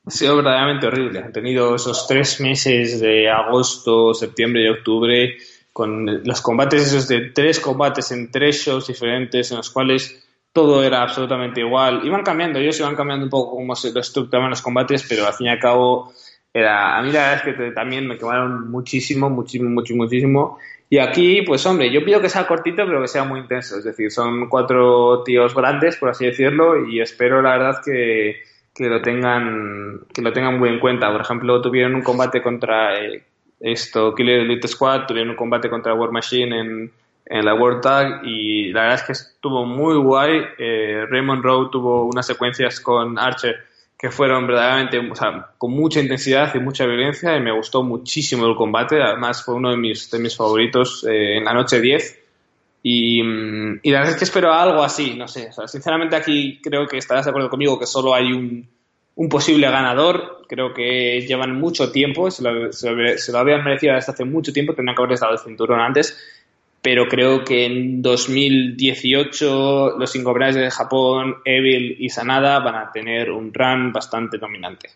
Ha 0.06 0.10
sido 0.10 0.36
verdaderamente 0.36 0.86
horrible. 0.86 1.20
Han 1.20 1.32
tenido 1.32 1.74
esos 1.74 2.06
tres 2.08 2.40
meses 2.40 3.00
de 3.00 3.30
agosto, 3.30 4.14
septiembre 4.14 4.64
y 4.64 4.68
octubre 4.68 5.36
con 5.72 6.24
los 6.24 6.40
combates 6.40 6.88
esos 6.88 7.08
de 7.08 7.30
tres 7.30 7.60
combates 7.60 8.10
en 8.10 8.30
tres 8.30 8.64
shows 8.64 8.88
diferentes 8.88 9.50
en 9.50 9.58
los 9.58 9.70
cuales 9.70 10.26
todo 10.52 10.82
era 10.82 11.02
absolutamente 11.02 11.60
igual. 11.60 12.04
Iban 12.04 12.22
cambiando, 12.22 12.58
ellos 12.58 12.78
iban 12.80 12.96
cambiando 12.96 13.24
un 13.24 13.30
poco 13.30 13.56
cómo 13.56 13.74
se 13.76 13.96
estructuraban 13.98 14.50
los 14.50 14.62
combates, 14.62 15.06
pero 15.08 15.26
al 15.26 15.34
fin 15.34 15.46
y 15.46 15.50
al 15.50 15.58
cabo 15.58 16.12
era, 16.52 16.98
a 16.98 17.02
mí 17.02 17.12
la 17.12 17.30
verdad 17.30 17.48
es 17.48 17.56
que 17.56 17.70
también 17.70 18.06
me 18.06 18.18
quemaron 18.18 18.70
muchísimo, 18.70 19.30
muchísimo, 19.30 19.70
muchísimo. 19.70 20.58
Y 20.88 20.98
aquí, 20.98 21.42
pues 21.42 21.64
hombre, 21.66 21.92
yo 21.92 22.04
pido 22.04 22.20
que 22.20 22.28
sea 22.28 22.48
cortito, 22.48 22.84
pero 22.84 23.00
que 23.00 23.06
sea 23.06 23.22
muy 23.22 23.40
intenso. 23.40 23.78
Es 23.78 23.84
decir, 23.84 24.10
son 24.10 24.48
cuatro 24.48 25.22
tíos 25.24 25.54
grandes, 25.54 25.96
por 25.96 26.08
así 26.08 26.26
decirlo, 26.26 26.88
y 26.88 27.00
espero 27.00 27.40
la 27.40 27.56
verdad 27.56 27.80
que, 27.84 28.42
que 28.74 28.88
lo 28.88 29.00
tengan, 29.00 30.00
que 30.12 30.22
lo 30.22 30.32
tengan 30.32 30.58
muy 30.58 30.68
en 30.68 30.80
cuenta. 30.80 31.12
Por 31.12 31.20
ejemplo, 31.20 31.62
tuvieron 31.62 31.94
un 31.94 32.02
combate 32.02 32.42
contra 32.42 33.00
eh, 33.00 33.22
esto, 33.60 34.14
Killer 34.16 34.40
Elite 34.40 34.66
Squad, 34.66 35.06
tuvieron 35.06 35.30
un 35.30 35.36
combate 35.36 35.70
contra 35.70 35.94
War 35.94 36.10
Machine 36.10 36.58
en, 36.58 36.92
en 37.30 37.44
la 37.44 37.54
World 37.54 37.80
Tag 37.80 38.24
y 38.24 38.72
la 38.72 38.82
verdad 38.82 38.98
es 38.98 39.02
que 39.04 39.12
estuvo 39.12 39.64
muy 39.64 39.96
guay. 39.96 40.42
Eh, 40.58 41.06
Raymond 41.08 41.44
Rowe 41.44 41.70
tuvo 41.70 42.04
unas 42.04 42.26
secuencias 42.26 42.80
con 42.80 43.18
Archer 43.18 43.54
que 43.96 44.10
fueron 44.10 44.48
verdaderamente, 44.48 44.98
o 44.98 45.14
sea, 45.14 45.50
con 45.56 45.70
mucha 45.70 46.00
intensidad 46.00 46.52
y 46.54 46.58
mucha 46.58 46.86
violencia 46.86 47.36
y 47.36 47.40
me 47.40 47.52
gustó 47.52 47.84
muchísimo 47.84 48.46
el 48.46 48.56
combate. 48.56 49.00
Además 49.00 49.44
fue 49.44 49.54
uno 49.54 49.70
de 49.70 49.76
mis, 49.76 50.10
de 50.10 50.18
mis 50.18 50.36
favoritos 50.36 51.06
eh, 51.08 51.36
en 51.36 51.44
la 51.44 51.54
noche 51.54 51.80
10. 51.80 52.18
Y, 52.82 53.22
mm, 53.22 53.80
y, 53.84 53.90
la 53.90 53.98
verdad 53.98 54.14
es 54.14 54.18
que 54.18 54.24
espero 54.24 54.52
algo 54.52 54.82
así, 54.82 55.14
no 55.14 55.28
sé. 55.28 55.50
Sinceramente 55.66 56.16
aquí 56.16 56.60
creo 56.60 56.88
que 56.88 56.98
estarás 56.98 57.26
de 57.26 57.30
acuerdo 57.30 57.48
conmigo 57.48 57.78
que 57.78 57.86
solo 57.86 58.12
hay 58.12 58.32
un, 58.32 58.68
un 59.14 59.28
posible 59.28 59.70
ganador. 59.70 60.42
Creo 60.48 60.74
que 60.74 61.20
llevan 61.20 61.60
mucho 61.60 61.92
tiempo, 61.92 62.28
se 62.32 62.42
lo, 62.42 62.72
se 62.72 62.90
lo, 62.90 63.38
habían 63.38 63.62
merecido 63.62 63.94
desde 63.94 64.10
hace 64.10 64.24
mucho 64.24 64.52
tiempo, 64.52 64.74
tendrían 64.74 64.96
que 64.96 65.02
haberles 65.02 65.20
dado 65.20 65.34
el 65.34 65.38
cinturón 65.38 65.78
antes 65.78 66.18
pero 66.82 67.08
creo 67.08 67.44
que 67.44 67.66
en 67.66 68.00
2018 68.00 69.98
los 69.98 70.16
ingobernables 70.16 70.56
de 70.56 70.70
Japón, 70.70 71.36
Evil 71.44 71.96
y 71.98 72.08
Sanada 72.08 72.58
van 72.60 72.76
a 72.76 72.90
tener 72.90 73.30
un 73.30 73.52
run 73.52 73.92
bastante 73.92 74.38
dominante. 74.38 74.90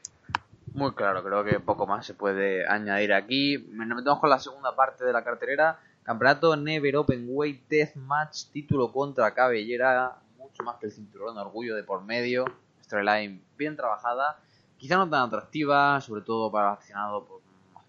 Muy 0.72 0.92
claro, 0.92 1.22
creo 1.22 1.44
que 1.44 1.60
poco 1.60 1.86
más 1.86 2.06
se 2.06 2.14
puede 2.14 2.66
añadir 2.66 3.12
aquí. 3.12 3.58
Nos 3.70 3.96
metemos 3.96 4.18
con 4.18 4.30
la 4.30 4.38
segunda 4.38 4.74
parte 4.74 5.04
de 5.04 5.12
la 5.12 5.22
carterera. 5.22 5.78
Campeonato 6.02 6.56
Never 6.56 6.96
Open 6.96 7.26
Weight 7.28 7.68
Death 7.68 7.96
Match, 7.96 8.46
título 8.52 8.90
contra 8.92 9.32
cabellera, 9.32 10.16
mucho 10.38 10.62
más 10.62 10.76
que 10.76 10.86
el 10.86 10.92
cinturón, 10.92 11.38
orgullo 11.38 11.76
de 11.76 11.82
por 11.82 12.02
medio, 12.02 12.44
storyline 12.82 13.42
bien 13.56 13.76
trabajada. 13.76 14.38
quizá 14.76 14.96
no 14.96 15.08
tan 15.08 15.28
atractiva, 15.28 16.00
sobre 16.00 16.22
todo 16.22 16.50
para 16.50 16.72
aficionado 16.72 17.26
más 17.26 17.43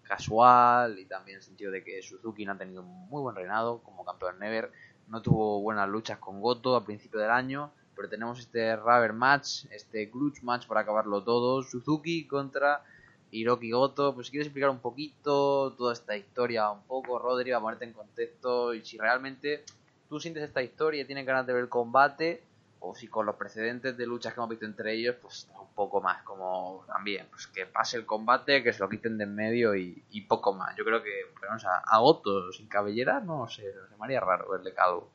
casual 0.06 0.98
y 0.98 1.04
también 1.04 1.36
en 1.36 1.40
el 1.40 1.42
sentido 1.42 1.70
de 1.70 1.82
que 1.84 2.02
Suzuki 2.02 2.44
no 2.44 2.52
ha 2.52 2.58
tenido 2.58 2.82
muy 2.82 3.22
buen 3.22 3.36
reinado 3.36 3.82
como 3.82 4.04
campeón 4.04 4.38
Never, 4.38 4.70
no 5.08 5.22
tuvo 5.22 5.60
buenas 5.60 5.88
luchas 5.88 6.18
con 6.18 6.40
Goto 6.40 6.76
al 6.76 6.84
principio 6.84 7.20
del 7.20 7.30
año, 7.30 7.70
pero 7.94 8.08
tenemos 8.08 8.38
este 8.38 8.76
rubber 8.76 9.12
match, 9.12 9.66
este 9.70 10.10
clutch 10.10 10.42
match 10.42 10.66
para 10.66 10.80
acabarlo 10.80 11.22
todo, 11.22 11.62
Suzuki 11.62 12.26
contra 12.26 12.82
Hiroki 13.30 13.70
Goto, 13.70 14.14
pues 14.14 14.26
si 14.26 14.30
quieres 14.32 14.46
explicar 14.46 14.70
un 14.70 14.80
poquito 14.80 15.72
toda 15.72 15.92
esta 15.92 16.16
historia, 16.16 16.70
un 16.70 16.82
poco, 16.82 17.18
Rodri, 17.18 17.52
a 17.52 17.60
ponerte 17.60 17.84
en 17.84 17.92
contexto 17.92 18.74
y 18.74 18.84
si 18.84 18.98
realmente 18.98 19.64
tú 20.08 20.20
sientes 20.20 20.42
esta 20.42 20.62
historia 20.62 21.02
y 21.02 21.04
tienes 21.04 21.26
ganas 21.26 21.46
de 21.46 21.52
ver 21.52 21.62
el 21.62 21.68
combate, 21.68 22.42
o 22.80 22.94
si 22.94 23.08
con 23.08 23.26
los 23.26 23.36
precedentes 23.36 23.96
de 23.96 24.06
luchas 24.06 24.32
que 24.32 24.40
hemos 24.40 24.50
visto 24.50 24.66
entre 24.66 24.94
ellos, 24.94 25.16
pues 25.20 25.48
un 25.60 25.74
poco 25.74 26.00
más 26.00 26.22
como 26.22 26.84
también, 26.86 27.26
pues 27.30 27.46
que 27.46 27.66
pase 27.66 27.96
el 27.96 28.06
combate, 28.06 28.62
que 28.62 28.72
se 28.72 28.80
lo 28.80 28.88
quiten 28.88 29.18
de 29.18 29.24
en 29.24 29.34
medio 29.34 29.74
y, 29.74 30.02
poco 30.28 30.52
más. 30.52 30.76
Yo 30.76 30.84
creo 30.84 31.02
que, 31.02 31.10
vamos 31.46 31.64
a, 31.64 31.78
a 31.78 31.98
Goto 31.98 32.52
sin 32.52 32.68
cabellera, 32.68 33.20
no 33.20 33.48
sé, 33.48 33.62
se 33.62 33.96
me 33.98 34.04
haría 34.04 34.20
raro 34.20 34.50
verle 34.50 34.72
calvo. 34.72 35.10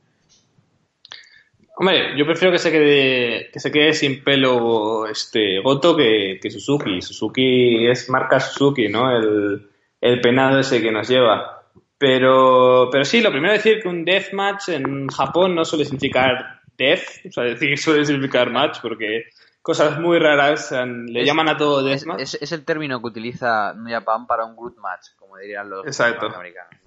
Hombre, 1.78 2.18
yo 2.18 2.26
prefiero 2.26 2.52
que 2.52 2.60
se 2.60 2.72
quede, 2.72 3.50
que 3.52 3.60
se 3.60 3.72
quede 3.72 3.94
sin 3.94 4.24
pelo 4.24 5.08
este 5.08 5.60
Goto 5.62 5.96
que, 5.96 6.40
que 6.42 6.52
Suzuki. 6.52 7.02
Suzuki 7.02 7.88
es 7.88 8.10
marca 8.10 8.40
Suzuki, 8.40 8.90
¿no? 8.90 9.10
El, 9.10 9.70
el 10.02 10.22
penado 10.22 10.60
ese 10.60 10.82
que 10.82 10.92
nos 10.92 11.08
lleva. 11.08 11.64
Pero, 11.98 12.90
pero 12.92 13.06
sí, 13.06 13.22
lo 13.22 13.32
primero 13.32 13.54
es 13.54 13.64
decir 13.64 13.82
que 13.82 13.88
un 13.88 14.04
deathmatch 14.04 14.70
en 14.70 15.08
Japón 15.08 15.56
no 15.56 15.64
suele 15.64 15.86
significar 15.86 16.61
death, 16.78 17.26
o 17.28 17.32
sea, 17.32 17.44
decir 17.44 17.78
suele 17.78 18.06
significar 18.06 18.50
match, 18.50 18.80
porque 18.82 19.26
cosas 19.62 20.00
muy 20.00 20.20
raras 20.20 20.72
le 20.72 21.26
llaman 21.26 21.50
a 21.50 21.58
todo 21.58 21.84
deathmatch. 21.84 22.22
Es, 22.22 22.38
es, 22.42 22.52
el 22.52 22.66
término 22.66 23.00
que 23.02 23.08
utiliza 23.08 23.76
Japan 23.88 24.28
para 24.28 24.46
un 24.46 24.56
good 24.56 24.78
match, 24.78 25.10
como 25.18 25.38
dirían 25.38 25.70
los, 25.70 25.86
Exacto. 25.86 26.28
americanos. 26.28 26.80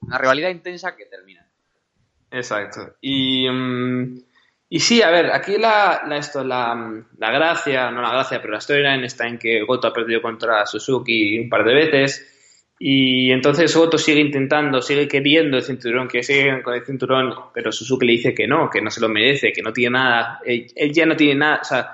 Una 0.00 0.18
rivalidad 0.18 0.50
intensa 0.50 0.94
que 0.96 1.06
termina. 1.06 1.46
Exacto. 2.30 2.96
Y, 3.00 3.48
mm, 3.48 4.18
y 4.68 4.80
sí, 4.80 5.02
a 5.02 5.10
ver, 5.10 5.32
aquí 5.32 5.58
la, 5.58 6.02
la, 6.06 6.16
esto, 6.16 6.42
la, 6.42 7.02
la, 7.18 7.30
gracia, 7.30 7.90
no 7.90 8.02
la 8.02 8.10
gracia, 8.10 8.40
pero 8.40 8.54
la 8.54 8.60
storyline 8.60 9.04
está 9.04 9.26
en 9.26 9.38
que 9.38 9.62
Goto 9.62 9.88
ha 9.88 9.92
perdido 9.92 10.20
contra 10.20 10.66
Suzuki 10.66 11.38
un 11.38 11.48
par 11.48 11.64
de 11.64 11.74
veces. 11.74 12.32
Y 12.78 13.32
entonces 13.32 13.74
Goto 13.74 13.96
sigue 13.96 14.20
intentando, 14.20 14.82
sigue 14.82 15.08
queriendo 15.08 15.56
el 15.56 15.62
cinturón, 15.62 16.08
que 16.08 16.22
sigue 16.22 16.62
con 16.62 16.74
el 16.74 16.84
cinturón, 16.84 17.34
pero 17.54 17.72
Suzuki 17.72 18.04
le 18.04 18.12
dice 18.12 18.34
que 18.34 18.46
no, 18.46 18.68
que 18.68 18.82
no 18.82 18.90
se 18.90 19.00
lo 19.00 19.08
merece, 19.08 19.52
que 19.52 19.62
no 19.62 19.72
tiene 19.72 19.98
nada. 19.98 20.40
Él, 20.44 20.66
ya 20.92 21.06
no 21.06 21.16
tiene 21.16 21.36
nada, 21.36 21.60
o 21.62 21.64
sea, 21.64 21.92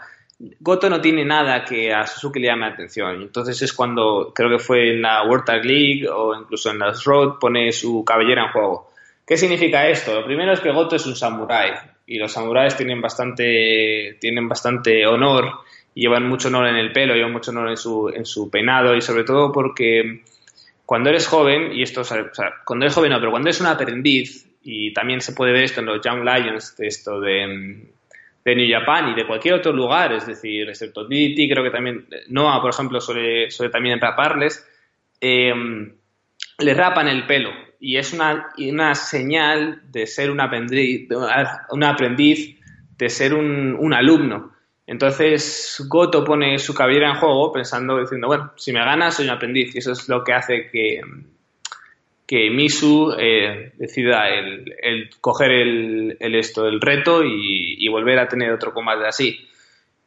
Goto 0.58 0.90
no 0.90 1.00
tiene 1.00 1.24
nada 1.24 1.64
que 1.64 1.92
a 1.92 2.04
Suzuki 2.04 2.40
le 2.40 2.48
llame 2.48 2.66
la 2.66 2.72
atención. 2.72 3.22
Entonces 3.22 3.62
es 3.62 3.72
cuando, 3.72 4.32
creo 4.34 4.50
que 4.50 4.58
fue 4.58 4.94
en 4.94 5.02
la 5.02 5.22
World 5.24 5.44
Tag 5.44 5.64
League 5.64 6.08
o 6.08 6.34
incluso 6.34 6.70
en 6.70 6.80
las 6.80 7.04
Road, 7.04 7.38
pone 7.38 7.70
su 7.70 8.04
cabellera 8.04 8.46
en 8.46 8.52
juego. 8.52 8.90
¿Qué 9.24 9.36
significa 9.36 9.86
esto? 9.88 10.20
Lo 10.20 10.26
primero 10.26 10.52
es 10.52 10.58
que 10.58 10.72
Goto 10.72 10.96
es 10.96 11.06
un 11.06 11.14
samurái 11.14 11.70
y 12.08 12.18
los 12.18 12.32
samuráis 12.32 12.76
tienen 12.76 13.00
bastante, 13.00 14.16
tienen 14.20 14.48
bastante 14.48 15.06
honor, 15.06 15.60
llevan 15.94 16.28
mucho 16.28 16.48
honor 16.48 16.66
en 16.66 16.76
el 16.76 16.90
pelo, 16.90 17.14
llevan 17.14 17.32
mucho 17.32 17.52
honor 17.52 17.70
en 17.70 17.76
su, 17.76 18.08
en 18.08 18.26
su 18.26 18.50
peinado 18.50 18.96
y 18.96 19.00
sobre 19.00 19.22
todo 19.22 19.52
porque 19.52 20.22
cuando 20.92 21.08
eres 21.08 21.26
joven, 21.26 21.72
y 21.72 21.80
esto, 21.80 22.02
o 22.02 22.04
sea, 22.04 22.22
cuando 22.66 22.84
eres 22.84 22.94
joven 22.94 23.12
no, 23.12 23.18
pero 23.18 23.30
cuando 23.30 23.48
eres 23.48 23.62
un 23.62 23.66
aprendiz, 23.66 24.46
y 24.62 24.92
también 24.92 25.22
se 25.22 25.32
puede 25.32 25.50
ver 25.50 25.64
esto 25.64 25.80
en 25.80 25.86
los 25.86 26.02
Young 26.04 26.22
Lions, 26.22 26.76
de 26.76 26.86
esto 26.86 27.18
de, 27.18 27.88
de 28.44 28.54
New 28.54 28.70
Japan 28.70 29.08
y 29.08 29.14
de 29.14 29.26
cualquier 29.26 29.54
otro 29.54 29.72
lugar, 29.72 30.12
es 30.12 30.26
decir, 30.26 30.68
excepto 30.68 31.04
DDT, 31.04 31.50
creo 31.50 31.64
que 31.64 31.70
también 31.70 32.06
Noah, 32.28 32.60
por 32.60 32.74
ejemplo, 32.74 33.00
suele, 33.00 33.50
suele 33.50 33.72
también 33.72 34.02
raparles, 34.02 34.68
eh, 35.18 35.54
le 36.58 36.74
rapan 36.74 37.08
el 37.08 37.24
pelo 37.24 37.52
y 37.80 37.96
es 37.96 38.12
una, 38.12 38.48
una 38.58 38.94
señal 38.94 39.80
de 39.90 40.06
ser 40.06 40.30
un 40.30 40.42
aprendiz, 40.42 41.08
un 41.70 41.84
aprendiz 41.84 42.60
de 42.98 43.08
ser 43.08 43.32
un, 43.32 43.76
un, 43.80 43.94
alumno. 43.94 44.52
Entonces 44.86 45.84
Goto 45.88 46.24
pone 46.24 46.58
su 46.58 46.74
cabellera 46.74 47.10
en 47.10 47.16
juego 47.16 47.52
pensando, 47.52 47.98
diciendo, 47.98 48.26
bueno, 48.26 48.52
si 48.56 48.72
me 48.72 48.80
ganas 48.80 49.16
soy 49.16 49.26
un 49.26 49.32
aprendiz 49.32 49.74
y 49.74 49.78
eso 49.78 49.92
es 49.92 50.08
lo 50.08 50.24
que 50.24 50.32
hace 50.32 50.68
que, 50.70 51.00
que 52.26 52.50
Misu 52.50 53.14
eh, 53.18 53.72
decida 53.76 54.28
el, 54.28 54.74
el 54.82 55.10
coger 55.20 55.52
el, 55.52 56.16
el, 56.18 56.34
esto, 56.34 56.66
el 56.66 56.80
reto 56.80 57.22
y, 57.24 57.86
volver 57.88 58.18
a 58.18 58.28
tener 58.28 58.50
otro 58.52 58.72
combate 58.72 59.06
así. 59.06 59.38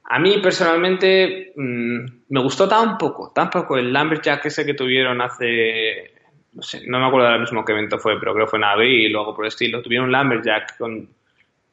A 0.08 0.20
mí 0.20 0.40
personalmente 0.40 1.54
mmm, 1.56 2.06
me 2.30 2.42
gustó 2.42 2.68
tan 2.68 2.98
poco, 2.98 3.32
tan 3.34 3.50
poco 3.50 3.78
el 3.78 3.94
Lumberjack 3.94 4.46
ese 4.46 4.66
que 4.66 4.74
tuvieron 4.74 5.22
hace 5.22 6.12
no 6.54 6.62
sé, 6.62 6.88
no 6.88 7.00
me 7.00 7.08
acuerdo 7.08 7.28
ahora 7.28 7.40
mismo 7.40 7.64
qué 7.66 7.74
evento 7.74 8.00
fue, 8.00 8.18
pero 8.20 8.34
creo 8.34 8.46
que 8.46 8.52
fue 8.52 8.60
en 8.60 8.66
abril 8.66 9.16
o 9.16 9.20
algo 9.20 9.36
por 9.36 9.46
el 9.46 9.50
estilo, 9.50 9.82
tuvieron 9.82 10.12
Lumberjack 10.12 10.78
con 10.78 11.10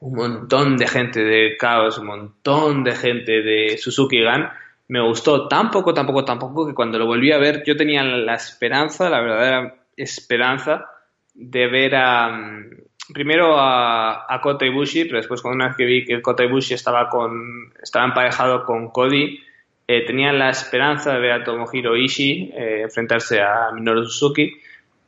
un 0.03 0.15
montón 0.15 0.77
de 0.77 0.89
gente 0.89 1.21
de 1.21 1.57
Chaos, 1.57 1.99
un 1.99 2.07
montón 2.07 2.83
de 2.83 2.93
gente 2.93 3.41
de 3.41 3.79
Suzuki 3.79 4.21
Gun. 4.21 4.49
Me 4.89 5.01
gustó 5.01 5.47
tan 5.47 5.71
poco, 5.71 5.95
tan 5.95 6.07
poco, 6.07 6.25
tan 6.25 6.41
poco 6.41 6.67
que 6.67 6.75
cuando 6.75 6.99
lo 6.99 7.07
volví 7.07 7.31
a 7.31 7.39
ver 7.39 7.63
yo 7.65 7.77
tenía 7.77 8.03
la 8.03 8.35
esperanza, 8.35 9.09
la 9.09 9.21
verdadera 9.21 9.77
esperanza 9.97 10.87
de 11.35 11.69
ver 11.69 11.95
a 11.95 12.29
mm, 12.29 12.71
primero 13.15 13.57
a, 13.57 14.27
a 14.29 14.41
Kota 14.41 14.67
Ibushi, 14.67 15.05
pero 15.05 15.19
después 15.19 15.41
cuando 15.41 15.57
una 15.57 15.69
vez 15.69 15.77
que 15.77 15.85
vi 15.85 16.05
que 16.05 16.21
Kota 16.21 16.45
Ibushi 16.45 16.75
estaba 16.75 17.09
con 17.09 17.73
estaba 17.81 18.05
emparejado 18.05 18.65
con 18.65 18.89
Cody, 18.89 19.39
eh, 19.87 20.05
tenía 20.05 20.33
la 20.33 20.51
esperanza 20.51 21.13
de 21.15 21.21
ver 21.21 21.33
a 21.33 21.45
Tomohiro 21.45 21.97
Ishii 21.97 22.53
eh, 22.57 22.83
enfrentarse 22.83 23.41
a 23.41 23.71
Minoru 23.73 24.05
Suzuki 24.05 24.53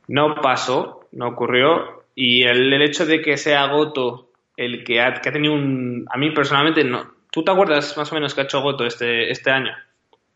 no 0.07 0.35
pasó, 0.35 1.07
no 1.11 1.29
ocurrió. 1.29 2.03
Y 2.15 2.43
el, 2.43 2.71
el 2.71 2.81
hecho 2.81 3.05
de 3.05 3.21
que 3.21 3.35
sea 3.35 3.67
Goto 3.67 4.29
el 4.57 4.83
que 4.83 5.01
ha, 5.01 5.13
que 5.21 5.29
ha, 5.29 5.33
tenido 5.33 5.53
un... 5.53 6.05
A 6.09 6.17
mí 6.17 6.31
personalmente 6.31 6.83
no. 6.83 7.13
¿Tú 7.31 7.43
te 7.43 7.51
acuerdas 7.51 7.97
más 7.97 8.11
o 8.11 8.15
menos 8.15 8.33
que 8.33 8.41
ha 8.41 8.43
hecho 8.45 8.61
Goto 8.61 8.85
este, 8.85 9.29
este 9.29 9.51
año? 9.51 9.71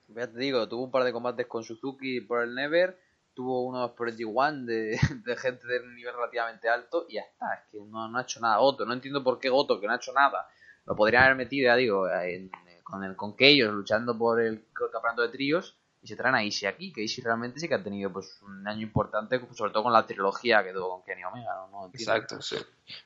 Ya 0.10 0.28
te 0.28 0.40
digo, 0.40 0.68
tuvo 0.68 0.84
un 0.84 0.92
par 0.92 1.04
de 1.04 1.14
combates 1.14 1.48
con 1.48 1.64
Suzuki 1.64 2.22
por 2.22 2.44
el 2.44 2.54
Never, 2.54 3.00
tuvo 3.34 3.64
unos 3.64 3.92
por 3.92 4.10
el 4.10 4.18
G1 4.18 4.66
de, 4.66 5.00
de, 5.26 5.38
gente 5.38 5.68
de 5.68 5.80
un 5.80 5.96
nivel 5.96 6.14
relativamente 6.14 6.68
alto 6.68 7.06
y 7.08 7.16
ya 7.16 7.22
está. 7.22 7.54
Es 7.54 7.72
que 7.72 7.78
no, 7.78 8.10
no, 8.10 8.18
ha 8.18 8.24
hecho 8.24 8.40
nada 8.42 8.58
Goto. 8.58 8.86
No 8.86 8.94
entiendo 8.94 9.24
por 9.24 9.40
qué 9.40 9.50
Goto, 9.50 9.80
que 9.80 9.88
no 9.88 9.94
ha 9.94 9.98
hecho 9.98 10.14
nada, 10.14 10.50
lo 10.86 10.96
podrían 10.96 11.24
haber 11.24 11.38
metido, 11.38 11.68
ya 11.68 11.76
digo, 11.76 12.10
en, 12.10 12.52
con 12.84 13.04
el 13.04 13.16
con 13.16 13.36
Keyos 13.36 13.74
luchando 13.74 14.18
por 14.18 14.42
el 14.42 14.66
campeonato 14.74 15.22
de 15.22 15.30
tríos 15.30 15.79
y 16.02 16.08
se 16.08 16.16
traen 16.16 16.36
a 16.36 16.44
Ishii 16.44 16.68
aquí, 16.68 16.94
que 16.94 17.02
Ishii 17.02 17.24
realmente 17.24 17.60
sí 17.60 17.68
que 17.68 17.76
ha 17.76 17.84
tenido 17.84 18.12
pues 18.12 18.40
un 18.42 18.66
año 18.68 18.82
importante, 18.82 19.40
sobre 19.54 19.72
todo 19.72 19.84
con 19.84 19.94
la 19.94 20.06
trilogía 20.06 20.64
que 20.64 20.72
tuvo 20.72 20.90
con 20.90 21.04
Kenny 21.04 21.24
Omega, 21.24 21.54
¿no? 21.72 21.82
no 21.82 21.92
Exacto, 21.94 22.42
sí. 22.42 22.56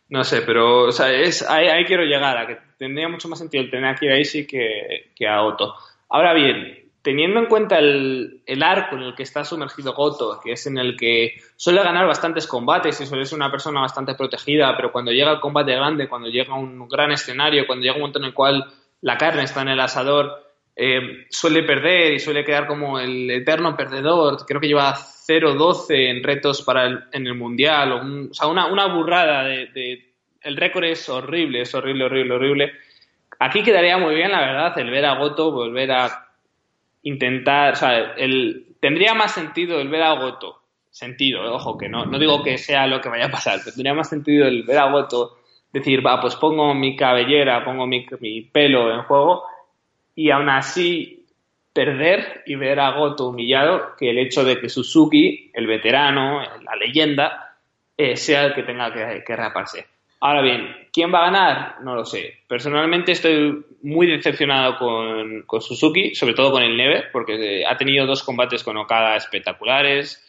No 0.10 0.24
sé, 0.24 0.42
pero 0.42 0.86
o 0.86 0.92
sea, 0.92 1.12
es, 1.12 1.42
ahí, 1.50 1.68
ahí, 1.68 1.86
quiero 1.86 2.04
llegar, 2.04 2.38
a 2.38 2.46
que 2.46 2.58
tendría 2.78 3.10
mucho 3.10 3.28
más 3.28 3.40
sentido 3.40 3.64
el 3.64 3.72
tener 3.72 3.86
aquí 3.86 4.08
a 4.08 4.20
Ishii 4.20 4.46
que, 4.46 5.12
que 5.16 5.28
a 5.28 5.42
Otto. 5.44 5.74
Ahora 6.10 6.34
bien, 6.34 6.92
teniendo 7.02 7.40
en 7.40 7.48
cuenta 7.48 7.80
el, 7.80 8.44
el, 8.46 8.64
arco 8.64 8.96
en 8.96 9.02
el 9.04 9.16
que 9.16 9.24
está 9.24 9.44
sumergido 9.44 9.94
Goto, 9.94 10.40
que 10.42 10.54
es 10.54 10.68
en 10.68 10.78
el 10.78 10.96
que 10.96 11.34
suele 11.56 11.84
ganar 11.84 12.06
bastantes 12.06 12.46
combates 12.48 13.02
y 13.02 13.08
suele 13.08 13.26
ser 13.26 13.38
una 13.38 13.52
persona 13.52 13.82
bastante 13.82 14.14
protegida, 14.14 14.76
pero 14.78 14.92
cuando 14.92 15.12
llega 15.12 15.32
el 15.32 15.40
combate 15.40 15.76
grande, 15.76 16.08
cuando 16.08 16.30
llega 16.30 16.54
un 16.54 16.88
gran 16.88 17.12
escenario, 17.12 17.66
cuando 17.66 17.84
llega 17.84 17.96
un 17.96 18.02
momento 18.02 18.20
en 18.20 18.26
el 18.26 18.34
cual 18.34 18.72
la 19.02 19.18
carne 19.18 19.44
está 19.44 19.64
en 19.64 19.70
el 19.70 19.80
asador, 19.82 20.53
eh, 20.76 21.28
suele 21.30 21.64
perder 21.64 22.14
y 22.14 22.20
suele 22.20 22.44
quedar 22.44 22.66
como 22.66 23.00
el 23.00 23.30
eterno 23.30 23.76
perdedor. 23.76 24.44
Creo 24.46 24.60
que 24.60 24.68
lleva 24.68 24.96
0-12 24.96 26.10
en 26.10 26.24
retos 26.24 26.62
para 26.64 26.86
el, 26.86 27.00
en 27.12 27.28
el 27.28 27.36
Mundial. 27.36 27.92
O, 27.92 28.02
un, 28.02 28.30
o 28.32 28.34
sea, 28.34 28.48
una, 28.48 28.68
una 28.68 28.88
burrada 28.88 29.44
de, 29.44 30.14
El 30.42 30.58
récord 30.58 30.86
es 30.86 31.08
horrible, 31.10 31.62
es 31.62 31.74
horrible, 31.76 32.06
horrible, 32.06 32.34
horrible. 32.34 32.72
Aquí 33.40 33.62
quedaría 33.62 33.98
muy 33.98 34.16
bien, 34.16 34.32
la 34.32 34.40
verdad, 34.40 34.78
el 34.80 34.90
ver 34.90 35.06
a 35.06 35.16
Goto 35.16 35.52
volver 35.52 35.92
a 35.92 36.30
intentar... 37.04 37.74
O 37.74 37.76
sea, 37.76 38.14
el, 38.18 38.76
tendría 38.80 39.14
más 39.14 39.34
sentido 39.34 39.80
el 39.80 39.90
ver 39.90 40.04
a 40.04 40.14
Goto. 40.14 40.60
Sentido, 40.90 41.42
ojo, 41.52 41.76
que 41.76 41.90
no, 41.90 42.06
no 42.06 42.20
digo 42.20 42.44
que 42.44 42.60
sea 42.60 42.86
lo 42.86 43.02
que 43.02 43.10
vaya 43.10 43.26
a 43.26 43.32
pasar, 43.32 43.60
pero 43.64 43.74
tendría 43.74 43.96
más 43.96 44.10
sentido 44.10 44.46
el 44.46 44.62
ver 44.62 44.78
a 44.78 44.92
Goto 44.92 45.38
decir, 45.72 46.06
va, 46.06 46.22
pues 46.22 46.36
pongo 46.36 46.76
mi 46.76 46.96
cabellera, 46.96 47.66
pongo 47.66 47.88
mi, 47.88 48.06
mi 48.20 48.41
pelo 48.41 48.93
en 48.93 49.02
juego 49.02 49.43
y 50.16 50.32
aún 50.32 50.49
así 50.49 51.26
perder 51.74 52.43
y 52.45 52.55
ver 52.55 52.80
a 52.80 52.91
Goto 52.91 53.30
humillado 53.30 53.95
que 53.97 54.11
el 54.11 54.20
hecho 54.20 54.43
de 54.43 54.59
que 54.59 54.70
Suzuki, 54.70 55.51
el 55.53 55.66
veterano, 55.66 56.41
la 56.41 56.76
leyenda, 56.76 57.57
eh, 57.97 58.16
sea 58.16 58.45
el 58.45 58.53
que 58.53 58.64
tenga 58.64 58.93
que, 58.93 59.36
raparse. 59.36 59.88
Ahora 60.20 60.41
bien, 60.41 60.88
¿quién 60.93 61.14
va 61.14 61.20
a 61.20 61.32
ganar? 61.32 61.76
No 61.82 61.95
lo 61.95 62.05
sé. 62.05 62.41
Personalmente 62.47 63.11
estoy 63.11 63.66
muy 63.82 64.07
decepcionado 64.07 64.78
con, 64.78 65.41
con 65.43 65.61
Suzuki, 65.61 66.16
sobre 66.16 66.34
todo 66.34 66.51
con 66.51 66.64
el 66.64 66.78
Neve, 66.78 67.05
porque 67.11 67.66
ha 67.68 67.76
tenido 67.76 68.05
dos 68.05 68.24
combates 68.24 68.64
con 68.64 68.78
Okada 68.78 69.18
espectaculares. 69.18 70.24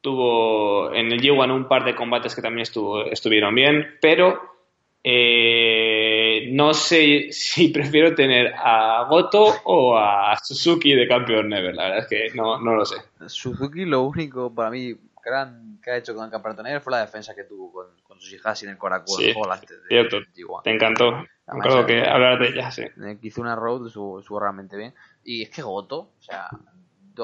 Tuvo 0.00 0.94
en 0.94 1.10
el 1.12 1.20
G1 1.20 1.52
un 1.52 1.66
par 1.66 1.84
de 1.84 1.94
combates 1.94 2.34
que 2.34 2.42
también 2.42 2.66
estuvieron 3.10 3.54
bien, 3.54 3.98
pero 4.00 4.59
Eh, 5.02 6.48
no 6.52 6.74
sé 6.74 7.28
si 7.30 7.68
prefiero 7.72 8.14
tener 8.14 8.52
a 8.54 9.06
Goto 9.08 9.54
o 9.64 9.96
a 9.96 10.36
Suzuki 10.42 10.94
de 10.94 11.08
campeón 11.08 11.48
Never. 11.48 11.74
La 11.74 11.84
verdad 11.84 11.98
es 12.00 12.06
que 12.08 12.36
no, 12.36 12.60
no 12.60 12.74
lo 12.74 12.84
sé. 12.84 12.96
Suzuki, 13.26 13.84
lo 13.84 14.02
único 14.02 14.54
para 14.54 14.70
mí 14.70 14.94
gran 15.24 15.78
que 15.82 15.90
ha 15.90 15.96
hecho 15.96 16.14
con 16.14 16.24
el 16.24 16.30
campeonato 16.30 16.62
Never 16.62 16.80
fue 16.80 16.92
la 16.92 17.00
defensa 17.00 17.34
que 17.34 17.44
tuvo 17.44 17.72
con, 17.72 17.86
con 18.02 18.18
Tsushihashi 18.18 18.66
en 18.66 18.72
el 18.72 18.78
Korakuen 18.78 19.16
sí, 19.16 19.34
antes 19.50 19.82
de 19.82 19.88
cierto. 19.88 20.18
Te 20.62 20.70
encantó. 20.70 21.12
Me 21.12 21.58
acuerdo 21.58 21.86
que 21.86 22.02
hablar 22.02 22.38
de 22.38 22.48
ella, 22.48 22.70
sí. 22.70 22.84
Que 22.94 23.18
hizo 23.22 23.40
una 23.40 23.56
road, 23.56 23.86
estuvo 23.86 24.38
realmente 24.38 24.76
bien. 24.76 24.94
Y 25.24 25.42
es 25.42 25.50
que 25.50 25.62
Goto, 25.62 26.12
o 26.18 26.22
sea, 26.22 26.48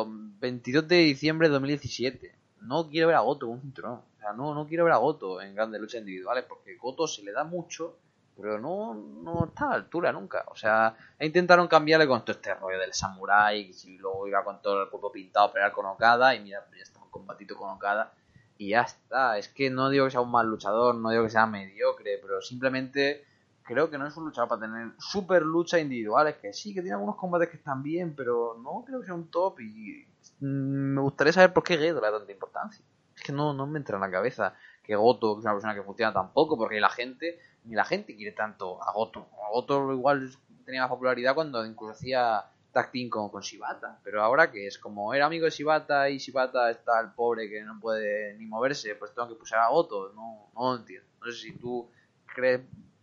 22 0.04 0.88
de 0.88 0.96
diciembre 0.96 1.48
de 1.48 1.52
2017. 1.52 2.35
No 2.66 2.88
quiero 2.88 3.06
ver 3.08 3.16
a 3.16 3.20
Goto 3.20 3.48
un 3.48 3.60
cinturón. 3.60 3.94
O 3.94 4.18
sea, 4.18 4.32
no, 4.32 4.54
no 4.54 4.66
quiero 4.66 4.84
ver 4.84 4.92
a 4.92 4.98
Goto 4.98 5.40
en 5.40 5.54
grandes 5.54 5.80
luchas 5.80 6.00
individuales 6.00 6.44
porque 6.48 6.76
Goto 6.76 7.06
se 7.06 7.22
le 7.22 7.32
da 7.32 7.44
mucho, 7.44 7.96
pero 8.36 8.58
no, 8.58 8.94
no 8.94 9.46
está 9.46 9.66
a 9.66 9.68
la 9.70 9.74
altura 9.76 10.12
nunca. 10.12 10.44
O 10.48 10.56
sea, 10.56 10.94
intentaron 11.20 11.68
cambiarle 11.68 12.06
con 12.06 12.24
todo 12.24 12.32
este 12.32 12.54
rollo 12.54 12.78
del 12.78 12.92
samurai, 12.92 13.70
y 13.84 13.98
luego 13.98 14.26
iba 14.28 14.44
con 14.44 14.60
todo 14.60 14.82
el 14.82 14.90
cuerpo 14.90 15.10
pintado 15.12 15.46
a 15.46 15.52
pelear 15.52 15.72
con 15.72 15.86
Okada 15.86 16.34
y 16.34 16.40
mira, 16.40 16.66
ya 16.76 16.82
está 16.82 17.00
un 17.00 17.10
combatito 17.10 17.56
con 17.56 17.70
Okada 17.70 18.12
y 18.58 18.70
ya 18.70 18.82
está. 18.82 19.38
Es 19.38 19.48
que 19.48 19.70
no 19.70 19.88
digo 19.88 20.04
que 20.04 20.10
sea 20.10 20.20
un 20.20 20.30
mal 20.30 20.46
luchador, 20.46 20.94
no 20.94 21.10
digo 21.10 21.24
que 21.24 21.30
sea 21.30 21.46
mediocre, 21.46 22.18
pero 22.20 22.42
simplemente 22.42 23.24
creo 23.62 23.90
que 23.90 23.98
no 23.98 24.06
es 24.06 24.16
un 24.16 24.24
luchador 24.26 24.48
para 24.48 24.60
tener 24.62 24.92
super 24.98 25.42
luchas 25.42 25.80
individuales, 25.80 26.36
que 26.36 26.52
sí, 26.52 26.72
que 26.72 26.80
tiene 26.80 26.94
algunos 26.94 27.16
combates 27.16 27.48
que 27.48 27.56
están 27.56 27.82
bien, 27.82 28.14
pero 28.14 28.56
no 28.62 28.84
creo 28.86 29.00
que 29.00 29.06
sea 29.06 29.14
un 29.14 29.28
top 29.28 29.60
y 29.60 30.06
me 30.40 31.00
gustaría 31.00 31.32
saber 31.32 31.52
por 31.52 31.64
qué 31.64 31.78
Gedo 31.78 32.00
le 32.00 32.10
da 32.10 32.18
tanta 32.18 32.32
importancia. 32.32 32.84
Es 33.14 33.22
que 33.22 33.32
no, 33.32 33.54
no 33.54 33.66
me 33.66 33.78
entra 33.78 33.96
en 33.96 34.02
la 34.02 34.10
cabeza 34.10 34.54
que 34.82 34.94
Goto 34.94 35.38
es 35.38 35.44
una 35.44 35.52
persona 35.52 35.74
que 35.74 35.82
funciona 35.82 36.12
tampoco, 36.12 36.56
porque 36.56 36.80
la 36.80 36.90
gente, 36.90 37.40
ni 37.64 37.74
la 37.74 37.84
gente 37.84 38.14
quiere 38.14 38.32
tanto 38.32 38.82
a 38.82 38.92
Goto. 38.92 39.28
A 39.46 39.50
Goto 39.50 39.92
igual 39.92 40.30
tenía 40.64 40.82
más 40.82 40.90
popularidad 40.90 41.34
cuando 41.34 41.64
incluso 41.64 41.92
hacía 41.92 42.44
tag 42.72 42.92
con, 43.08 43.40
Shibata, 43.40 43.98
pero 44.04 44.22
ahora 44.22 44.50
que 44.50 44.66
es 44.66 44.78
como 44.78 45.14
era 45.14 45.24
amigo 45.24 45.46
de 45.46 45.50
Shibata 45.50 46.10
y 46.10 46.18
Shibata 46.18 46.70
está 46.70 47.00
el 47.00 47.12
pobre 47.12 47.48
que 47.48 47.62
no 47.62 47.80
puede 47.80 48.34
ni 48.36 48.44
moverse, 48.44 48.94
pues 48.96 49.14
tengo 49.14 49.28
que 49.28 49.34
pulsar 49.34 49.60
a 49.60 49.68
Goto, 49.68 50.12
no, 50.14 50.50
no 50.54 50.72
lo 50.72 50.76
entiendo. 50.76 51.08
No 51.20 51.32
sé 51.32 51.38
si 51.38 51.52
tú 51.56 51.90
crees 52.34 52.60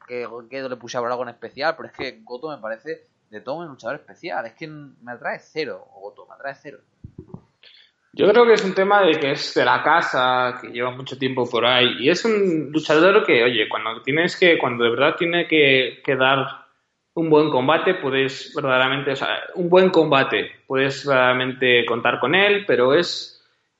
que 0.07 0.27
Gedo 0.49 0.69
le 0.69 0.77
puse 0.77 0.97
algo 0.97 1.23
en 1.23 1.29
especial, 1.29 1.75
pero 1.75 1.89
es 1.89 1.95
que 1.95 2.21
Goto 2.23 2.49
me 2.49 2.59
parece 2.59 3.07
de 3.31 3.41
todo 3.41 3.55
un 3.55 3.67
luchador 3.67 3.95
especial. 3.95 4.45
Es 4.45 4.53
que 4.53 4.67
me 4.67 5.11
atrae 5.11 5.39
cero, 5.39 5.87
Goto, 5.95 6.27
me 6.27 6.35
atrae 6.35 6.53
cero. 6.53 6.79
Yo 8.13 8.29
creo 8.29 8.45
que 8.45 8.53
es 8.53 8.63
un 8.63 8.75
tema 8.75 9.01
de 9.01 9.19
que 9.19 9.31
es 9.31 9.53
de 9.55 9.65
la 9.65 9.81
casa, 9.81 10.59
que 10.61 10.69
lleva 10.69 10.91
mucho 10.91 11.17
tiempo 11.17 11.49
por 11.49 11.65
ahí, 11.65 11.95
y 11.99 12.09
es 12.09 12.23
un 12.25 12.69
luchador 12.71 13.25
que, 13.25 13.43
oye, 13.43 13.67
cuando 13.67 14.01
tienes 14.01 14.37
que, 14.37 14.57
cuando 14.57 14.83
de 14.83 14.91
verdad 14.91 15.15
tiene 15.17 15.47
que, 15.47 16.01
que 16.05 16.15
dar 16.15 16.45
un 17.15 17.29
buen 17.29 17.49
combate, 17.49 17.95
puedes 17.95 18.53
verdaderamente, 18.55 19.11
o 19.11 19.15
sea, 19.15 19.39
un 19.55 19.69
buen 19.69 19.89
combate, 19.89 20.51
puedes 20.67 21.05
verdaderamente 21.05 21.85
contar 21.85 22.19
con 22.19 22.35
él, 22.35 22.65
pero 22.67 22.93
es 22.93 23.33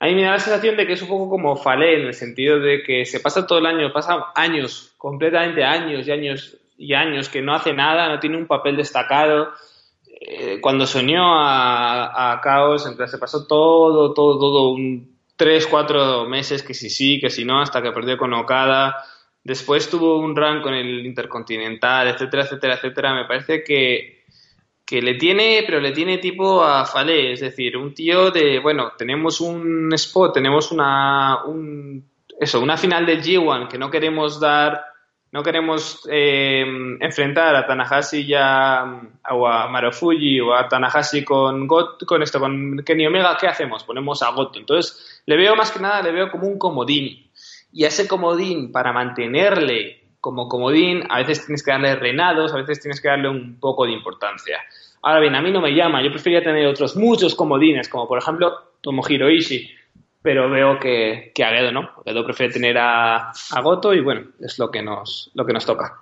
a 0.04 0.08
mí 0.08 0.16
me 0.16 0.24
da 0.24 0.32
la 0.32 0.40
sensación 0.40 0.76
de 0.76 0.86
que 0.86 0.92
es 0.92 1.02
un 1.02 1.08
poco 1.08 1.30
como 1.30 1.56
Falé, 1.56 1.96
en 1.96 2.08
el 2.08 2.14
sentido 2.14 2.60
de 2.60 2.84
que 2.84 3.06
se 3.06 3.22
pasa 3.22 3.48
todo 3.48 3.60
el 3.60 3.66
año, 3.66 3.94
pasa 3.94 4.34
años, 4.36 4.94
completamente 4.98 5.64
años 5.64 6.06
y 6.06 6.12
años 6.12 6.58
y 6.78 6.94
años, 6.94 7.30
que 7.30 7.42
no 7.42 7.56
hace 7.56 7.72
nada, 7.72 8.10
no 8.10 8.20
tiene 8.20 8.36
un 8.36 8.46
papel 8.46 8.76
destacado. 8.76 9.54
Eh, 10.26 10.60
cuando 10.62 10.86
soñó 10.86 11.36
a, 11.36 12.32
a 12.32 12.42
Caos, 12.42 12.86
en 12.88 13.08
se 13.08 13.18
pasó 13.18 13.46
todo, 13.46 14.14
todo, 14.14 14.40
todo, 14.40 14.70
un 14.70 15.18
tres, 15.36 15.68
cuatro 15.68 16.26
meses, 16.26 16.64
que 16.64 16.74
si 16.74 16.90
sí, 16.90 17.20
que 17.20 17.30
si 17.30 17.44
no, 17.44 17.60
hasta 17.62 17.82
que 17.82 17.92
perdió 17.92 18.18
con 18.18 18.34
Okada. 18.34 18.96
Después 19.44 19.90
tuvo 19.90 20.20
un 20.20 20.36
run 20.36 20.62
con 20.62 20.74
el 20.74 21.06
Intercontinental, 21.06 22.08
etcétera, 22.08 22.44
etcétera, 22.44 22.76
etcétera. 22.76 23.14
Me 23.14 23.26
parece 23.26 23.64
que 23.64 24.24
que 24.86 25.02
le 25.02 25.16
tiene, 25.16 25.64
pero 25.66 25.80
le 25.80 25.92
tiene 25.92 26.18
tipo 26.18 26.64
a 26.64 26.86
Falé, 26.86 27.34
es 27.34 27.40
decir, 27.40 27.78
un 27.78 27.94
tío 27.94 28.32
de, 28.32 28.60
bueno, 28.60 28.92
tenemos 28.98 29.40
un 29.42 29.94
spot, 29.94 30.34
tenemos 30.34 30.72
una, 30.72 31.46
un, 31.46 32.06
eso, 32.40 32.60
una 32.60 32.78
final 32.78 33.06
del 33.06 33.24
G1 33.24 33.70
que 33.70 33.78
no 33.78 33.90
queremos 33.90 34.40
dar, 34.40 34.84
no 35.34 35.42
queremos 35.42 36.08
eh, 36.12 36.64
enfrentar 37.00 37.56
a 37.56 37.66
Tanahashi 37.66 38.24
ya 38.28 39.02
o 39.32 39.48
a 39.48 39.68
Marufuji 39.68 40.40
o 40.40 40.54
a 40.54 40.68
Tanahashi 40.70 41.24
con 41.24 41.68
con 41.68 42.22
esto, 42.22 42.40
con 42.40 42.84
Kenny 42.86 43.08
Omega, 43.08 43.36
¿qué 43.42 43.48
hacemos? 43.48 43.84
Ponemos 43.84 44.22
a 44.22 44.30
Goto. 44.30 44.60
Entonces, 44.60 45.24
le 45.26 45.36
veo 45.36 45.56
más 45.56 45.72
que 45.72 45.80
nada, 45.80 46.04
le 46.04 46.12
veo 46.12 46.30
como 46.30 46.48
un 46.48 46.60
comodín. 46.60 47.32
Y 47.72 47.84
a 47.84 47.88
ese 47.88 48.08
comodín, 48.08 48.72
para 48.72 48.94
mantenerle 48.94 50.04
como 50.22 50.48
comodín, 50.48 51.04
a 51.10 51.18
veces 51.18 51.48
tienes 51.48 51.64
que 51.64 51.72
darle 51.72 51.96
reinados, 51.96 52.54
a 52.54 52.58
veces 52.58 52.80
tienes 52.80 53.02
que 53.02 53.08
darle 53.08 53.28
un 53.28 53.60
poco 53.60 53.88
de 53.88 53.92
importancia. 53.92 54.60
Ahora 55.02 55.20
bien, 55.20 55.34
a 55.34 55.42
mí 55.42 55.52
no 55.52 55.62
me 55.62 55.74
llama, 55.74 56.04
yo 56.04 56.12
preferiría 56.12 56.44
tener 56.44 56.68
otros 56.68 56.96
muchos 56.96 57.34
comodines, 57.34 57.90
como 57.90 58.08
por 58.08 58.20
ejemplo 58.20 58.54
Tomohiro 58.82 59.32
Ishii, 59.32 59.68
pero 60.24 60.50
veo 60.50 60.80
que, 60.80 61.32
que 61.36 61.44
a 61.44 61.50
Gedo 61.50 61.72
no, 61.72 61.90
Gedo 62.04 62.26
prefiere 62.26 62.52
tener 62.54 62.78
a, 62.80 63.30
a, 63.30 63.62
Goto 63.62 63.94
y 63.94 64.02
bueno, 64.02 64.32
es 64.40 64.58
lo 64.58 64.72
que 64.72 64.82
nos, 64.82 65.30
lo 65.36 65.46
que 65.46 65.54
nos 65.54 65.66
toca. 65.66 66.00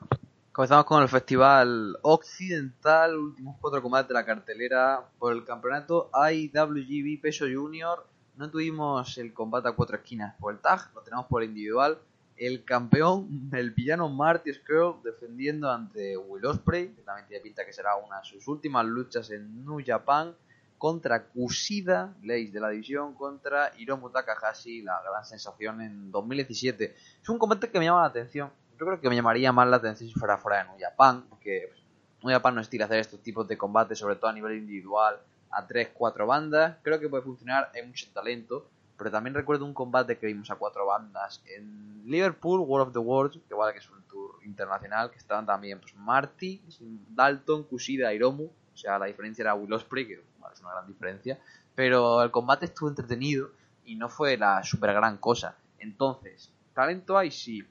Comenzamos 0.54 0.86
con 0.86 1.02
el 1.02 1.10
festival 1.10 1.98
occidental, 2.04 3.18
últimos 3.18 3.58
cuatro 3.60 3.82
combates 3.82 4.10
de 4.10 4.14
la 4.14 4.26
cartelera 4.26 5.02
por 5.18 5.34
el 5.34 5.44
campeonato 5.44 6.10
IWGB 6.14 7.20
Peso 7.22 7.46
Junior. 7.52 8.06
No 8.38 8.50
tuvimos 8.50 9.18
el 9.18 9.34
combate 9.34 9.68
a 9.68 9.72
cuatro 9.74 9.98
esquinas 9.98 10.36
por 10.40 10.54
el 10.54 10.60
tag, 10.60 10.94
lo 10.94 11.02
tenemos 11.02 11.26
por 11.26 11.44
individual 11.44 11.98
el 12.42 12.64
campeón, 12.64 13.52
el 13.54 13.70
villano 13.70 14.10
Marty 14.10 14.52
Skrull, 14.52 14.96
defendiendo 15.04 15.72
ante 15.72 16.18
Will 16.18 16.44
Ospreay, 16.44 16.88
que 16.90 17.04
también 17.04 17.28
tiene 17.28 17.44
pinta 17.44 17.64
que 17.64 17.72
será 17.72 17.96
una 17.96 18.20
de 18.20 18.26
sus 18.26 18.48
últimas 18.48 18.84
luchas 18.84 19.30
en 19.30 19.64
New 19.64 19.80
Japan, 19.86 20.34
contra 20.82 21.28
Kushida, 21.28 22.16
Leis 22.24 22.52
de 22.52 22.60
la 22.60 22.70
división, 22.70 23.14
contra 23.14 23.72
Hiromu 23.78 24.10
Takahashi, 24.10 24.82
la 24.82 25.00
gran 25.08 25.24
sensación 25.24 25.80
en 25.80 26.12
2017. 26.12 26.96
Es 27.22 27.30
un 27.30 27.38
combate 27.38 27.70
que 27.70 27.78
me 27.78 27.86
llama 27.86 28.02
la 28.02 28.08
atención. 28.08 28.50
Yo 28.80 28.88
creo 28.88 29.00
que 29.00 29.08
me 29.08 29.14
llamaría 29.14 29.52
más 29.52 29.68
la 29.68 29.78
atención 29.78 30.10
si 30.10 30.20
fuera 30.20 30.40
fuera 30.40 30.58
de 30.58 30.70
New 30.72 30.80
Japan, 30.80 31.24
porque 31.30 31.70
pues, 31.70 31.84
New 32.24 32.34
Japan 32.34 32.56
no 32.56 32.62
estila 32.62 32.86
hacer 32.86 32.98
estos 32.98 33.22
tipos 33.22 33.48
de 33.48 33.60
combates, 33.60 34.00
sobre 34.00 34.16
todo 34.16 34.32
a 34.32 34.34
nivel 34.34 34.58
individual, 34.58 35.20
a 35.52 35.68
3-4 35.68 36.26
bandas. 36.26 36.78
Creo 36.82 37.00
que 37.00 37.08
puede 37.08 37.22
funcionar, 37.22 37.70
hay 37.76 37.86
mucho 37.86 38.08
talento 38.12 38.66
pero 38.98 39.10
también 39.10 39.34
recuerdo 39.34 39.66
un 39.66 39.74
combate 39.74 40.20
que 40.20 40.28
vimos 40.28 40.52
a 40.52 40.56
cuatro 40.56 40.86
bandas 40.86 41.44
en 41.48 42.04
Liverpool, 42.06 42.60
World 42.60 42.90
of 42.90 42.94
the 42.94 43.00
Worlds, 43.00 43.40
que 43.48 43.56
vale 43.56 43.74
que 43.74 43.80
es 43.80 43.90
un 43.90 44.04
tour 44.04 44.36
internacional, 44.46 45.10
que 45.10 45.18
estaban 45.18 45.44
también 45.44 45.80
pues, 45.80 45.96
Marty, 45.96 46.62
Dalton, 47.10 47.64
Kushida, 47.64 48.14
Hiromu, 48.14 48.44
o 48.46 48.78
sea, 48.78 49.00
la 49.00 49.08
diferencia 49.08 49.42
era 49.42 49.56
Will 49.56 49.74
Ospreay, 49.74 50.08
que 50.08 50.31
es 50.54 50.62
una 50.62 50.72
gran 50.72 50.88
diferencia, 50.88 51.40
pero 51.76 52.22
el 52.24 52.32
combate 52.32 52.66
estuvo 52.66 52.90
entretenido 52.90 53.50
y 53.86 53.96
no 53.96 54.10
fue 54.10 54.38
la 54.38 54.64
super 54.64 54.94
gran 54.94 55.18
cosa. 55.18 55.56
Entonces, 55.80 56.52
talento 56.74 57.18
hay 57.18 57.32
sí, 57.32 57.64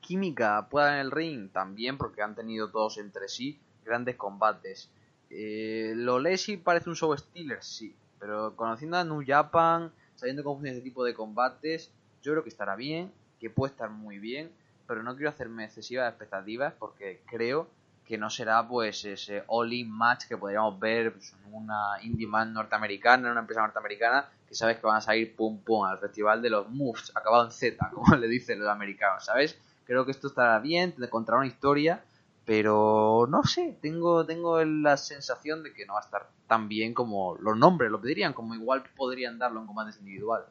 química 0.00 0.68
pueda 0.68 0.94
en 0.94 1.00
el 1.00 1.10
ring 1.10 1.50
también, 1.50 1.98
porque 1.98 2.22
han 2.22 2.34
tenido 2.34 2.70
todos 2.70 2.98
entre 2.98 3.28
sí 3.28 3.60
grandes 3.84 4.16
combates. 4.16 4.90
Eh, 5.30 5.92
Lolesi 5.96 6.56
parece 6.56 6.88
un 6.88 6.96
show 6.96 7.16
stealer, 7.16 7.62
sí, 7.62 7.94
pero 8.18 8.54
conociendo 8.56 8.96
a 8.96 9.04
New 9.04 9.22
Japan 9.26 9.92
sabiendo 10.16 10.42
cómo 10.42 10.56
funciona 10.56 10.76
este 10.76 10.88
tipo 10.88 11.04
de 11.04 11.14
combates, 11.14 11.92
yo 12.22 12.32
creo 12.32 12.42
que 12.42 12.48
estará 12.48 12.74
bien, 12.74 13.12
que 13.38 13.50
puede 13.50 13.72
estar 13.72 13.90
muy 13.90 14.18
bien, 14.18 14.50
pero 14.86 15.02
no 15.02 15.14
quiero 15.14 15.30
hacerme 15.30 15.64
excesivas 15.64 16.08
expectativas 16.08 16.74
porque 16.78 17.20
creo 17.26 17.68
que 18.06 18.16
no 18.16 18.30
será 18.30 18.66
pues 18.66 19.04
ese 19.04 19.42
all-in 19.48 19.90
match 19.90 20.26
que 20.28 20.36
podríamos 20.36 20.78
ver 20.78 21.12
pues, 21.12 21.34
en 21.44 21.54
una 21.54 21.96
indie 22.02 22.26
man 22.26 22.52
norteamericana, 22.52 23.26
en 23.26 23.32
una 23.32 23.40
empresa 23.40 23.62
norteamericana, 23.62 24.28
que 24.48 24.54
sabes 24.54 24.78
que 24.78 24.86
van 24.86 24.96
a 24.96 25.00
salir 25.00 25.34
pum 25.34 25.58
pum 25.58 25.84
al 25.84 25.98
festival 25.98 26.40
de 26.40 26.50
los 26.50 26.68
moves, 26.70 27.10
acabado 27.14 27.46
en 27.46 27.52
Z, 27.52 27.90
como 27.94 28.16
le 28.16 28.28
dicen 28.28 28.60
los 28.60 28.68
americanos, 28.68 29.24
¿sabes? 29.24 29.58
Creo 29.84 30.04
que 30.04 30.12
esto 30.12 30.28
estará 30.28 30.58
bien, 30.60 30.92
te 30.92 31.08
contará 31.08 31.38
una 31.38 31.46
historia, 31.46 32.02
pero 32.44 33.26
no 33.28 33.42
sé, 33.42 33.76
tengo, 33.82 34.24
tengo 34.24 34.64
la 34.64 34.96
sensación 34.96 35.64
de 35.64 35.72
que 35.72 35.84
no 35.84 35.94
va 35.94 36.00
a 36.00 36.04
estar 36.04 36.28
tan 36.46 36.68
bien 36.68 36.94
como 36.94 37.36
los 37.40 37.56
nombres 37.56 37.90
lo 37.90 38.00
pedirían, 38.00 38.32
como 38.32 38.54
igual 38.54 38.84
podrían 38.96 39.38
darlo 39.38 39.60
en 39.60 39.66
combates 39.66 39.98
individuales. 39.98 40.46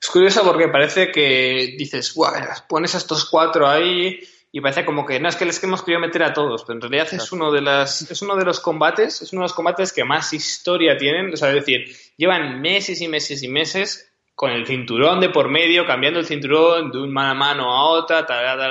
Es 0.00 0.10
curioso 0.10 0.42
porque 0.44 0.68
parece 0.68 1.10
que 1.10 1.74
dices, 1.78 2.14
pones 2.68 2.94
a 2.94 2.98
estos 2.98 3.28
cuatro 3.28 3.66
ahí 3.66 4.20
y 4.58 4.60
parece 4.60 4.84
como 4.84 5.06
que 5.06 5.20
no 5.20 5.28
es 5.28 5.36
que 5.36 5.44
les 5.44 5.62
hemos 5.62 5.84
querido 5.84 6.00
meter 6.00 6.20
a 6.24 6.32
todos, 6.32 6.64
pero 6.64 6.74
en 6.74 6.80
realidad 6.80 7.06
es 7.12 7.30
uno 7.30 7.52
de 7.52 7.60
las 7.60 8.10
es 8.10 8.22
uno 8.22 8.34
de 8.34 8.44
los 8.44 8.58
combates, 8.58 9.22
es 9.22 9.32
uno 9.32 9.42
de 9.42 9.44
los 9.44 9.52
combates 9.52 9.92
que 9.92 10.02
más 10.02 10.32
historia 10.32 10.96
tienen, 10.96 11.32
o 11.32 11.36
sea, 11.36 11.50
es 11.50 11.54
decir, 11.54 11.84
llevan 12.16 12.60
meses 12.60 13.00
y 13.00 13.06
meses 13.06 13.40
y 13.44 13.48
meses 13.48 14.12
con 14.34 14.50
el 14.50 14.66
cinturón 14.66 15.20
de 15.20 15.30
por 15.30 15.48
medio, 15.48 15.86
cambiando 15.86 16.18
el 16.18 16.26
cinturón 16.26 16.90
de 16.90 16.98
un 16.98 17.12
mano 17.12 17.30
a 17.30 17.34
mano 17.34 17.72
a 17.72 17.84
otra, 17.90 18.26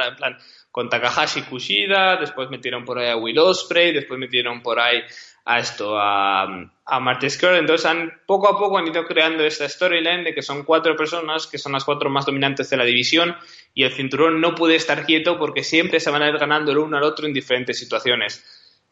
en 0.09 0.15
plan, 0.17 0.37
con 0.71 0.89
Takahashi 0.89 1.43
Kushida, 1.43 2.17
después 2.17 2.49
metieron 2.49 2.83
por 2.83 2.99
ahí 2.99 3.09
a 3.09 3.15
Will 3.15 3.39
Ospreay, 3.39 3.93
después 3.93 4.19
metieron 4.19 4.61
por 4.61 4.81
ahí 4.81 5.01
a 5.49 5.59
esto, 5.59 5.97
a, 5.97 6.43
a 6.85 6.99
Marty 6.99 7.27
Entonces 7.41 7.85
han, 7.85 8.11
poco 8.25 8.49
a 8.49 8.59
poco 8.59 8.77
han 8.77 8.87
ido 8.87 9.05
creando 9.05 9.45
esta 9.45 9.67
storyline 9.67 10.25
de 10.25 10.33
que 10.33 10.41
son 10.41 10.63
cuatro 10.63 10.93
personas 10.97 11.47
que 11.47 11.57
son 11.57 11.71
las 11.71 11.85
cuatro 11.85 12.09
más 12.09 12.25
dominantes 12.25 12.69
de 12.69 12.75
la 12.75 12.83
división 12.83 13.33
y 13.73 13.83
el 13.83 13.93
cinturón 13.93 14.41
no 14.41 14.55
puede 14.55 14.75
estar 14.75 15.05
quieto 15.05 15.39
porque 15.39 15.63
siempre 15.63 16.01
se 16.01 16.11
van 16.11 16.21
a 16.21 16.27
ir 16.27 16.37
ganando 16.37 16.73
el 16.73 16.79
uno 16.79 16.97
al 16.97 17.03
otro 17.03 17.25
en 17.25 17.33
diferentes 17.33 17.79
situaciones. 17.79 18.43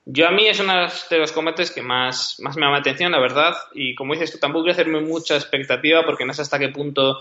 Yo 0.05 0.29
a 0.29 0.31
mí 0.31 0.47
es 0.47 0.57
uno 0.61 0.87
de 1.09 1.17
los 1.17 1.33
combates 1.33 1.71
que 1.71 1.81
más, 1.81 2.37
más 2.39 2.55
me 2.55 2.61
llama 2.61 2.75
la 2.75 2.79
atención, 2.79 3.11
la 3.11 3.19
verdad, 3.19 3.53
y 3.73 3.93
como 3.93 4.13
dices 4.13 4.31
tú, 4.31 4.37
tampoco 4.37 4.61
voy 4.61 4.69
a 4.69 4.73
hacerme 4.73 5.01
mucha 5.01 5.35
expectativa 5.35 6.05
porque 6.05 6.25
no 6.25 6.33
sé 6.33 6.41
hasta 6.43 6.59
qué 6.59 6.69
punto 6.69 7.17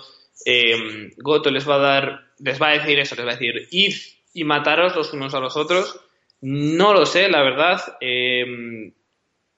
eh, 0.47 1.11
Goto 1.17 1.51
les 1.51 1.69
va 1.69 1.75
a 1.75 1.79
dar, 1.79 2.21
les 2.39 2.63
va 2.63 2.69
a 2.69 2.79
decir 2.79 3.01
eso, 3.01 3.17
les 3.17 3.27
va 3.27 3.31
a 3.31 3.35
decir, 3.35 3.67
id 3.73 3.95
y 4.33 4.45
mataros 4.45 4.95
los 4.95 5.13
unos 5.13 5.35
a 5.35 5.41
los 5.41 5.57
otros. 5.57 5.99
No 6.41 6.93
lo 6.93 7.07
sé, 7.07 7.29
la 7.29 7.43
verdad. 7.43 7.81
Eh, 8.01 8.93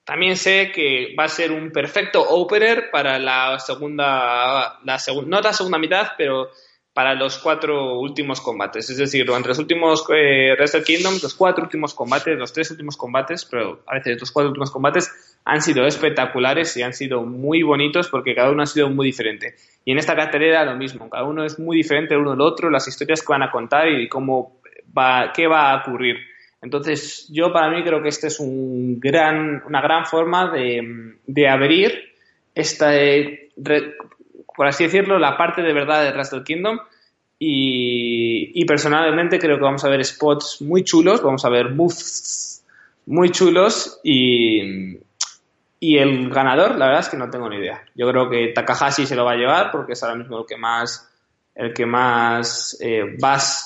también 0.07 0.37
sé 0.37 0.71
que 0.73 1.13
va 1.19 1.25
a 1.25 1.27
ser 1.27 1.51
un 1.51 1.69
perfecto 1.69 2.21
opener 2.21 2.89
para 2.91 3.19
la 3.19 3.59
segunda, 3.59 4.79
la 4.81 4.97
no 5.25 5.41
la 5.41 5.51
segunda 5.51 5.77
mitad, 5.77 6.11
pero 6.17 6.49
para 6.93 7.13
los 7.13 7.39
cuatro 7.39 7.99
últimos 7.99 8.39
combates. 8.39 8.89
Es 8.89 8.95
decir, 8.95 9.25
durante 9.25 9.49
los 9.49 9.59
últimos 9.59 10.05
eh, 10.15 10.55
Wrestle 10.57 10.83
Kingdom, 10.83 11.15
los 11.21 11.33
cuatro 11.33 11.65
últimos 11.65 11.93
combates, 11.93 12.39
los 12.39 12.53
tres 12.53 12.71
últimos 12.71 12.95
combates, 12.95 13.43
pero 13.43 13.83
a 13.85 13.95
veces 13.95 14.17
los 14.17 14.31
cuatro 14.31 14.47
últimos 14.47 14.71
combates 14.71 15.37
han 15.43 15.61
sido 15.61 15.85
espectaculares 15.85 16.77
y 16.77 16.83
han 16.83 16.93
sido 16.93 17.23
muy 17.23 17.61
bonitos 17.63 18.07
porque 18.07 18.33
cada 18.33 18.49
uno 18.49 18.63
ha 18.63 18.65
sido 18.65 18.89
muy 18.89 19.07
diferente. 19.07 19.55
Y 19.83 19.91
en 19.91 19.97
esta 19.97 20.15
cartelera 20.15 20.63
lo 20.63 20.77
mismo, 20.77 21.09
cada 21.09 21.25
uno 21.25 21.43
es 21.43 21.59
muy 21.59 21.75
diferente 21.75 22.13
el 22.13 22.21
uno 22.21 22.31
del 22.31 22.41
otro, 22.41 22.69
las 22.69 22.87
historias 22.87 23.21
que 23.21 23.33
van 23.33 23.43
a 23.43 23.51
contar 23.51 23.89
y 23.89 24.07
cómo 24.07 24.61
va, 24.97 25.33
qué 25.35 25.47
va 25.47 25.73
a 25.73 25.81
ocurrir. 25.81 26.15
Entonces, 26.61 27.27
yo 27.29 27.53
para 27.53 27.69
mí 27.69 27.83
creo 27.83 28.01
que 28.01 28.09
esta 28.09 28.27
es 28.27 28.39
un 28.39 28.99
gran, 28.99 29.63
una 29.65 29.81
gran 29.81 30.05
forma 30.05 30.51
de, 30.51 31.47
abrir 31.47 32.13
esta, 32.55 32.91
por 34.55 34.67
así 34.67 34.85
decirlo, 34.85 35.19
la 35.19 35.37
parte 35.37 35.61
de 35.61 35.73
verdad 35.73 36.03
de 36.03 36.11
Wrestle 36.11 36.43
Kingdom. 36.43 36.79
Y, 37.39 38.65
personalmente 38.65 39.37
creo 39.37 39.57
que 39.57 39.63
vamos 39.63 39.85
a 39.85 39.89
ver 39.89 40.03
spots 40.03 40.61
muy 40.61 40.83
chulos, 40.83 41.21
vamos 41.21 41.45
a 41.45 41.49
ver 41.49 41.69
moves 41.69 42.65
muy 43.05 43.29
chulos 43.29 43.99
y, 44.03 44.97
y 45.79 45.97
el 45.97 46.29
ganador, 46.29 46.75
la 46.75 46.87
verdad 46.87 47.01
es 47.01 47.09
que 47.09 47.17
no 47.17 47.29
tengo 47.29 47.47
ni 47.47 47.57
idea. 47.57 47.83
Yo 47.93 48.09
creo 48.09 48.29
que 48.29 48.47
Takahashi 48.47 49.05
se 49.05 49.15
lo 49.15 49.23
va 49.23 49.33
a 49.33 49.37
llevar 49.37 49.71
porque 49.71 49.93
es 49.93 50.03
ahora 50.03 50.15
mismo 50.15 50.39
el 50.39 50.45
que 50.47 50.57
más 50.57 51.06
el 51.57 51.73
que 51.73 51.87
más 51.87 52.77
eh, 52.79 53.17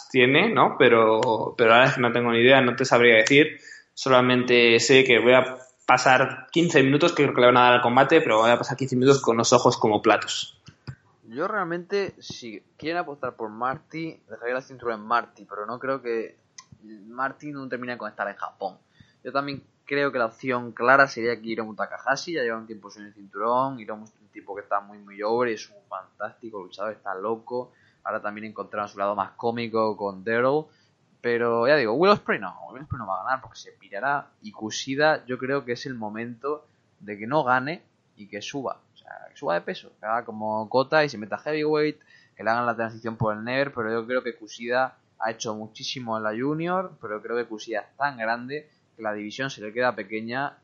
tiene, 0.09 0.49
¿no? 0.49 0.75
Pero, 0.79 1.53
pero 1.57 1.73
ahora 1.73 1.87
es 1.87 1.95
que 1.95 2.01
no 2.01 2.13
tengo 2.13 2.31
ni 2.31 2.39
idea, 2.39 2.61
no 2.61 2.73
te 2.73 2.85
sabría 2.85 3.17
decir. 3.17 3.59
Solamente 3.93 4.79
sé 4.79 5.03
que 5.03 5.19
voy 5.19 5.33
a 5.33 5.57
pasar 5.85 6.47
15 6.51 6.83
minutos, 6.83 7.11
que 7.11 7.23
creo 7.23 7.35
que 7.35 7.41
le 7.41 7.47
van 7.47 7.57
a 7.57 7.63
dar 7.63 7.73
al 7.73 7.81
combate, 7.81 8.21
pero 8.21 8.39
voy 8.39 8.49
a 8.49 8.57
pasar 8.57 8.77
15 8.77 8.95
minutos 8.95 9.21
con 9.21 9.35
los 9.35 9.51
ojos 9.51 9.77
como 9.77 10.01
platos. 10.01 10.57
Yo 11.27 11.49
realmente, 11.49 12.15
si 12.19 12.63
quieren 12.77 12.97
apostar 12.97 13.35
por 13.35 13.49
Marty, 13.49 14.21
dejaría 14.29 14.53
la 14.53 14.61
cintura 14.61 14.95
en 14.95 15.01
Marty, 15.01 15.43
pero 15.43 15.65
no 15.65 15.77
creo 15.77 16.01
que 16.01 16.37
Marty 16.83 17.51
no 17.51 17.67
termine 17.67 17.97
con 17.97 18.09
estar 18.09 18.27
en 18.29 18.35
Japón. 18.35 18.77
Yo 19.21 19.33
también 19.33 19.63
creo 19.85 20.13
que 20.13 20.17
la 20.17 20.27
opción 20.27 20.71
clara 20.71 21.07
sería 21.07 21.39
que 21.39 21.47
Hiromu 21.47 21.75
Takahashi, 21.75 22.33
ya 22.33 22.41
lleva 22.41 22.57
un 22.57 22.67
tiempo 22.67 22.89
sin 22.89 23.03
el 23.03 23.13
cinturón, 23.13 23.81
Hiromu 23.81 24.05
es 24.05 24.13
un 24.21 24.29
tipo 24.29 24.55
que 24.55 24.61
está 24.61 24.79
muy 24.79 24.97
muy 24.99 25.21
over, 25.21 25.49
es 25.49 25.69
un 25.69 25.83
fantástico 25.89 26.63
luchador, 26.63 26.93
está 26.93 27.13
loco, 27.15 27.73
Ahora 28.03 28.21
también 28.21 28.45
encontraron 28.45 28.89
su 28.89 28.97
lado 28.97 29.15
más 29.15 29.31
cómico 29.31 29.95
con 29.97 30.23
Daryl. 30.23 30.65
Pero 31.21 31.67
ya 31.67 31.75
digo, 31.75 31.93
Will 31.93 32.11
Ospreay 32.11 32.39
no, 32.39 32.55
Will 32.69 32.81
Ospreay 32.81 32.99
no 32.99 33.07
va 33.07 33.21
a 33.21 33.23
ganar 33.23 33.41
porque 33.41 33.59
se 33.59 33.71
pirará. 33.73 34.27
Y 34.41 34.51
Kushida 34.51 35.23
yo 35.25 35.37
creo 35.37 35.63
que 35.65 35.73
es 35.73 35.85
el 35.85 35.93
momento 35.93 36.65
de 36.99 37.17
que 37.17 37.27
no 37.27 37.43
gane 37.43 37.83
y 38.15 38.27
que 38.27 38.41
suba. 38.41 38.79
O 38.93 38.97
sea, 38.97 39.27
que 39.29 39.37
suba 39.37 39.53
de 39.53 39.61
peso. 39.61 39.91
Que 39.99 40.05
haga 40.05 40.25
como 40.25 40.67
Kota 40.67 41.03
y 41.05 41.09
se 41.09 41.17
meta 41.17 41.37
heavyweight. 41.37 41.99
Que 42.35 42.43
le 42.43 42.49
hagan 42.49 42.65
la 42.65 42.75
transición 42.75 43.17
por 43.17 43.35
el 43.35 43.43
Never. 43.43 43.71
Pero 43.71 43.91
yo 43.91 44.07
creo 44.07 44.23
que 44.23 44.35
Kushida 44.35 44.97
ha 45.19 45.31
hecho 45.31 45.53
muchísimo 45.53 46.17
en 46.17 46.23
la 46.23 46.31
Junior. 46.31 46.97
Pero 46.99 47.21
creo 47.21 47.37
que 47.37 47.45
Kushida 47.45 47.81
es 47.81 47.97
tan 47.97 48.17
grande 48.17 48.67
que 48.95 49.03
la 49.03 49.13
división 49.13 49.51
se 49.51 49.61
le 49.61 49.71
queda 49.71 49.95
pequeña 49.95 50.57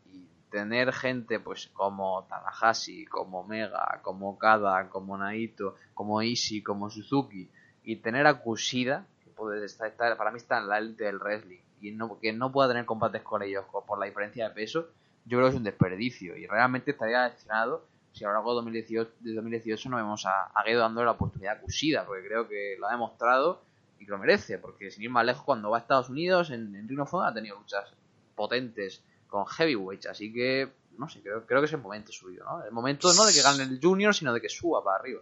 tener 0.50 0.94
gente 0.94 1.40
pues 1.40 1.68
como 1.74 2.26
Tanahashi, 2.30 3.06
como 3.06 3.44
Mega, 3.44 4.00
como 4.02 4.38
Kada, 4.38 4.90
como 4.90 5.18
Naito, 5.18 5.76
como 5.94 6.22
Ishii, 6.22 6.64
como 6.64 6.90
Suzuki 6.90 7.50
y 7.84 7.98
tener 7.98 8.28
a 8.28 8.42
Kushida, 8.42 9.06
que 9.24 9.30
puede 9.32 9.66
estar, 9.66 10.18
para 10.18 10.32
mí 10.32 10.38
está 10.38 10.60
en 10.60 10.68
la 10.68 10.78
élite 10.78 11.06
del 11.06 11.20
wrestling 11.20 11.60
y 11.82 11.92
no, 11.92 12.20
que 12.20 12.34
no 12.34 12.52
pueda 12.52 12.70
tener 12.70 12.86
combates 12.86 13.22
con 13.22 13.44
ellos 13.44 13.66
por 13.86 14.00
la 14.00 14.06
diferencia 14.06 14.48
de 14.48 14.54
peso, 14.54 14.88
yo 15.26 15.38
creo 15.38 15.44
que 15.44 15.50
es 15.50 15.58
un 15.58 15.64
desperdicio 15.64 16.36
y 16.38 16.48
realmente 16.48 16.92
estaría 16.92 17.24
destinado 17.24 17.86
si 18.14 18.24
a 18.24 18.30
lo 18.30 18.34
largo 18.34 18.52
de 18.52 18.56
2018, 18.56 19.12
de 19.20 19.34
2018 19.36 19.90
no 19.90 19.98
vemos 19.98 20.26
a, 20.26 20.52
a 20.54 20.74
dándole 20.74 21.06
la 21.06 21.12
oportunidad 21.12 21.58
a 21.58 21.62
Kushida, 21.62 22.06
porque 22.06 22.28
creo 22.28 22.48
que 22.48 22.76
lo 22.80 22.88
ha 22.88 22.92
demostrado 22.92 23.62
y 24.00 24.06
que 24.06 24.12
lo 24.12 24.18
merece, 24.18 24.58
porque 24.58 24.90
sin 24.90 25.04
ir 25.04 25.10
más 25.12 25.26
lejos, 25.26 25.44
cuando 25.44 25.70
va 25.70 25.78
a 25.78 25.82
Estados 25.82 26.10
Unidos, 26.10 26.50
en, 26.50 26.76
en 26.76 26.88
Ring 26.88 27.00
of 27.00 27.14
ha 27.14 27.34
tenido 27.34 27.58
luchas 27.58 27.94
potentes 28.36 29.04
con 29.28 29.46
heavyweights, 29.46 30.08
así 30.08 30.34
que 30.34 30.70
no 30.98 31.08
sé, 31.08 31.22
creo, 31.22 31.46
creo 31.46 31.60
que 31.62 31.68
es 31.68 31.74
el 31.74 31.82
momento 31.82 32.12
suyo, 32.12 32.44
¿no? 32.44 32.64
El 32.64 32.72
momento 32.72 33.14
no 33.14 33.26
de 33.26 33.34
que 33.34 33.42
gane 33.42 33.64
el 33.64 33.80
junior, 33.82 34.14
sino 34.14 34.34
de 34.34 34.42
que 34.42 34.50
suba 34.50 34.84
para 34.84 35.00
arriba. 35.00 35.22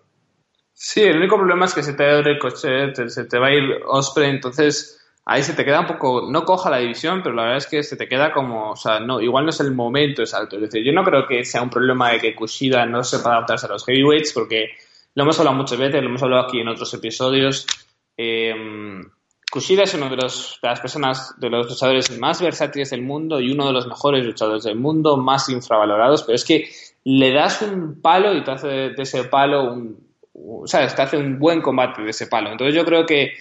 Sí, 0.74 1.02
el 1.02 1.18
único 1.18 1.38
problema 1.38 1.66
es 1.66 1.74
que 1.74 1.84
se 1.84 1.94
te 1.94 2.04
va 2.04 2.12
a 2.12 2.20
ir 2.20 2.28
el 2.28 2.40
coche, 2.40 3.10
se 3.10 3.26
te 3.26 3.40
va 3.40 3.48
a 3.48 3.54
ir 3.54 3.82
Osprey, 3.86 4.30
entonces 4.30 5.02
ahí 5.26 5.42
se 5.42 5.54
te 5.54 5.66
queda 5.66 5.82
un 5.82 5.88
poco, 5.88 6.30
no 6.30 6.44
coja 6.44 6.70
la 6.70 6.78
división, 6.78 7.22
pero 7.24 7.36
la 7.36 7.44
verdad 7.44 7.58
es 7.58 7.68
que 7.68 7.84
se 7.84 7.98
te 7.98 8.08
queda 8.08 8.32
como, 8.32 8.72
o 8.72 8.76
sea, 8.76 9.00
no, 9.00 9.22
igual 9.22 9.46
no 9.46 9.50
es 9.50 9.60
el 9.60 9.74
momento 9.74 10.22
exacto. 10.22 10.58
Es 10.58 10.64
decir, 10.64 10.84
yo 10.84 10.92
no 10.92 11.04
creo 11.04 11.28
que 11.28 11.44
sea 11.44 11.62
un 11.62 11.70
problema 11.70 12.12
de 12.12 12.20
que 12.20 12.36
Kushida 12.36 12.86
no 12.86 13.04
sepa 13.04 13.32
adaptarse 13.32 13.66
a 13.66 13.70
los 13.70 13.86
heavyweights, 13.86 14.34
porque 14.34 14.76
lo 15.14 15.24
hemos 15.24 15.40
hablado 15.40 15.58
muchas 15.58 15.80
veces, 15.80 16.02
lo 16.02 16.10
hemos 16.10 16.24
hablado 16.24 16.44
aquí 16.46 16.60
en 16.60 16.68
otros 16.68 16.94
episodios. 16.94 17.66
Eh, 18.18 18.54
Kushida 19.56 19.84
es 19.84 19.94
uno 19.94 20.10
de, 20.10 20.18
los, 20.18 20.60
de 20.62 20.68
las 20.68 20.82
personas, 20.82 21.34
de 21.40 21.50
los 21.50 21.70
luchadores 21.70 22.20
más 22.20 22.42
versátiles 22.42 22.90
del 22.90 23.04
mundo 23.04 23.40
y 23.40 23.54
uno 23.54 23.68
de 23.68 23.72
los 23.72 23.88
mejores 23.88 24.26
luchadores 24.26 24.66
del 24.66 24.76
mundo, 24.76 25.16
más 25.16 25.48
infravalorados, 25.48 26.24
pero 26.24 26.36
es 26.36 26.44
que 26.44 26.68
le 27.06 27.32
das 27.32 27.62
un 27.62 28.02
palo 28.02 28.36
y 28.36 28.44
te 28.44 28.52
hace 28.52 28.68
de 28.68 29.02
ese 29.02 29.24
palo 29.24 29.72
un, 29.72 29.98
¿sabes? 30.66 30.94
Te 30.94 31.04
hace 31.04 31.16
un 31.16 31.40
buen 31.40 31.62
combate 31.62 32.02
de 32.02 32.10
ese 32.10 32.28
palo. 32.28 32.52
Entonces 32.52 32.76
yo 32.76 32.84
creo 32.84 33.06
que 33.06 33.32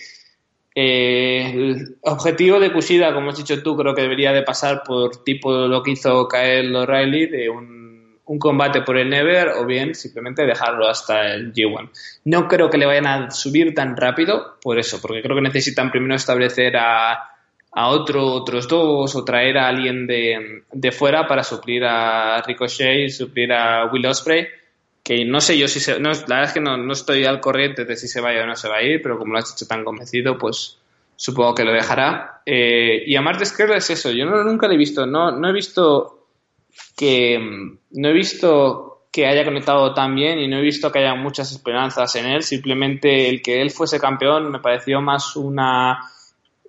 eh, 0.76 1.50
el 1.52 1.96
objetivo 2.02 2.60
de 2.60 2.72
Kushida, 2.72 3.12
como 3.12 3.30
has 3.30 3.38
dicho 3.38 3.60
tú, 3.60 3.76
creo 3.76 3.92
que 3.92 4.02
debería 4.02 4.30
de 4.30 4.44
pasar 4.44 4.84
por 4.84 5.24
tipo 5.24 5.52
lo 5.66 5.82
que 5.82 5.90
hizo 5.90 6.28
Kyle 6.28 6.76
O'Reilly, 6.76 7.26
de 7.26 7.50
un 7.50 7.83
un 8.26 8.38
combate 8.38 8.82
por 8.82 8.96
el 8.96 9.10
Never 9.10 9.48
o 9.48 9.66
bien 9.66 9.94
simplemente 9.94 10.46
dejarlo 10.46 10.88
hasta 10.88 11.34
el 11.34 11.52
G1. 11.52 11.90
No 12.24 12.48
creo 12.48 12.70
que 12.70 12.78
le 12.78 12.86
vayan 12.86 13.06
a 13.06 13.30
subir 13.30 13.74
tan 13.74 13.96
rápido 13.96 14.56
por 14.62 14.78
eso, 14.78 15.00
porque 15.00 15.22
creo 15.22 15.36
que 15.36 15.42
necesitan 15.42 15.90
primero 15.90 16.14
establecer 16.14 16.76
a, 16.76 17.12
a 17.72 17.88
otro, 17.88 18.24
otros 18.26 18.66
dos 18.68 19.14
o 19.14 19.24
traer 19.24 19.58
a 19.58 19.68
alguien 19.68 20.06
de, 20.06 20.62
de 20.72 20.92
fuera 20.92 21.26
para 21.26 21.42
suplir 21.42 21.84
a 21.84 22.40
Ricochet 22.42 23.10
suplir 23.10 23.52
a 23.52 23.86
Will 23.86 24.06
Ospreay 24.06 24.46
que 25.04 25.24
no 25.26 25.40
sé 25.40 25.58
yo 25.58 25.68
si 25.68 25.80
se, 25.80 26.00
la 26.00 26.08
verdad 26.08 26.44
es 26.44 26.52
que 26.54 26.60
no, 26.60 26.78
no, 26.78 26.92
estoy 26.94 27.24
al 27.26 27.38
corriente 27.38 27.84
de 27.84 27.94
si 27.94 28.08
se 28.08 28.22
vaya 28.22 28.42
o 28.42 28.46
no 28.46 28.56
se 28.56 28.70
va 28.70 28.76
a 28.76 28.82
ir, 28.82 29.02
pero 29.02 29.18
como 29.18 29.34
lo 29.34 29.38
has 29.38 29.54
dicho 29.54 29.68
tan 29.68 29.84
convencido, 29.84 30.38
pues 30.38 30.78
supongo 31.14 31.54
que 31.54 31.64
lo 31.64 31.72
dejará. 31.72 32.40
Eh, 32.46 33.04
y 33.06 33.14
a 33.14 33.20
Martes 33.20 33.50
Skrull 33.50 33.72
es 33.72 33.90
eso, 33.90 34.10
yo 34.10 34.24
nunca 34.24 34.66
lo 34.66 34.72
he 34.72 34.78
visto, 34.78 35.04
no, 35.04 35.30
no 35.30 35.50
he 35.50 35.52
visto 35.52 36.23
que 36.96 37.38
mm, 37.38 37.78
no 37.92 38.08
he 38.08 38.12
visto 38.12 38.94
que 39.14 39.26
haya 39.26 39.44
conectado 39.44 39.94
tan 39.94 40.14
bien 40.16 40.40
y 40.40 40.48
no 40.48 40.58
he 40.58 40.60
visto 40.60 40.90
que 40.90 40.98
haya 40.98 41.14
muchas 41.14 41.52
esperanzas 41.52 42.16
en 42.16 42.26
él. 42.26 42.42
Simplemente 42.42 43.28
el 43.28 43.42
que 43.42 43.62
él 43.62 43.70
fuese 43.70 44.00
campeón 44.00 44.50
me 44.50 44.58
pareció 44.58 45.00
más 45.00 45.36
una, 45.36 46.00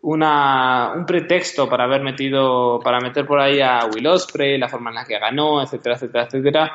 una 0.03 0.93
un 0.95 1.07
pretexto 1.07 1.67
para 1.67 1.85
haber 1.85 2.03
metido, 2.03 2.79
para 2.83 2.99
meter 2.99 3.25
por 3.25 3.39
ahí 3.39 3.61
a 3.61 3.87
Will 3.91 4.05
Ospreay, 4.05 4.59
la 4.59 4.69
forma 4.69 4.91
en 4.91 4.95
la 4.97 5.05
que 5.05 5.17
ganó, 5.17 5.63
etcétera, 5.63 5.95
etcétera, 5.95 6.25
etcétera. 6.25 6.71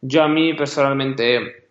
Yo 0.00 0.24
a 0.24 0.28
mí 0.28 0.54
personalmente 0.54 1.68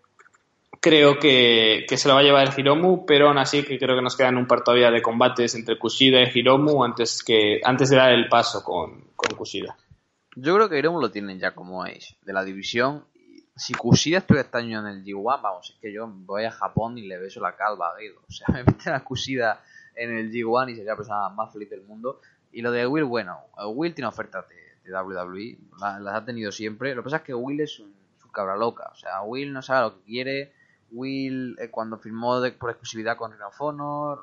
creo 0.80 1.20
que, 1.20 1.86
se 1.88 2.08
lo 2.08 2.14
va 2.16 2.22
a 2.22 2.24
llevar 2.24 2.58
Hiromu, 2.58 3.06
pero 3.06 3.28
aún 3.28 3.38
así 3.38 3.64
que 3.64 3.78
creo 3.78 3.98
que 3.98 4.02
nos 4.02 4.16
quedan 4.16 4.38
un 4.38 4.48
par 4.48 4.64
todavía 4.64 4.90
de 4.92 5.02
combates 5.02 5.56
entre 5.56 5.78
Kushida 5.78 6.22
y 6.22 6.40
Hiromu 6.40 6.86
antes 6.86 7.22
que 7.22 7.60
antes 7.64 7.90
de 7.90 7.98
dar 7.98 8.14
el 8.14 8.30
paso 8.30 8.64
con, 8.64 9.12
con 9.16 9.38
Kushida. 9.38 9.76
Yo 10.36 10.56
creo 10.56 10.70
que 10.70 10.78
Hiromu 10.80 11.02
lo 11.02 11.12
tienen 11.12 11.40
ya 11.40 11.54
como 11.54 11.86
es, 11.86 12.16
de 12.24 12.34
la 12.34 12.44
división. 12.44 13.06
Si 13.56 13.74
Kushida 13.74 14.20
estuviera 14.20 14.46
este 14.46 14.58
año 14.58 14.80
en 14.80 14.88
el 14.88 15.04
G1, 15.04 15.42
vamos, 15.42 15.72
es 15.72 15.76
que 15.82 15.92
yo 15.92 16.08
voy 16.08 16.46
a 16.46 16.52
Japón 16.52 16.98
y 16.98 17.06
le 17.06 17.18
beso 17.18 17.42
la 17.42 17.56
calva 17.56 17.90
a 17.90 17.98
Guido. 17.98 18.22
O 18.28 18.32
sea, 18.32 18.48
me 18.54 18.64
meten 18.64 18.94
a 18.94 19.04
Kushida 19.04 19.62
en 19.96 20.16
el 20.18 20.32
G1 20.32 20.72
y 20.72 20.76
sería 20.76 20.92
la 20.92 20.98
persona 20.98 21.30
más 21.30 21.52
feliz 21.52 21.70
del 21.70 21.84
mundo. 21.84 22.22
Y 22.52 22.62
lo 22.62 22.72
de 22.72 22.88
Will, 22.88 23.04
bueno, 23.04 23.40
Will 23.74 23.94
tiene 23.94 24.08
ofertas 24.08 24.46
de, 24.48 24.62
WWE, 24.92 25.58
las, 25.80 26.16
ha 26.16 26.26
tenido 26.26 26.52
siempre. 26.52 26.96
Lo 26.96 27.02
que 27.02 27.06
pasa 27.06 27.18
es 27.18 27.24
que 27.24 27.34
Will 27.34 27.62
es 27.62 27.80
un, 27.80 27.94
cabra 28.32 28.56
loca. 28.56 28.90
O 28.92 28.96
sea, 28.96 29.22
Will 29.24 29.52
no 29.52 29.62
sabe 29.62 29.82
lo 29.82 29.98
que 29.98 30.04
quiere. 30.04 30.54
Will 30.92 31.58
eh, 31.60 31.70
cuando 31.70 31.98
firmó 31.98 32.42
por 32.60 32.70
exclusividad 32.70 33.18
con 33.18 33.32
Ring 33.32 33.42
of 33.42 33.60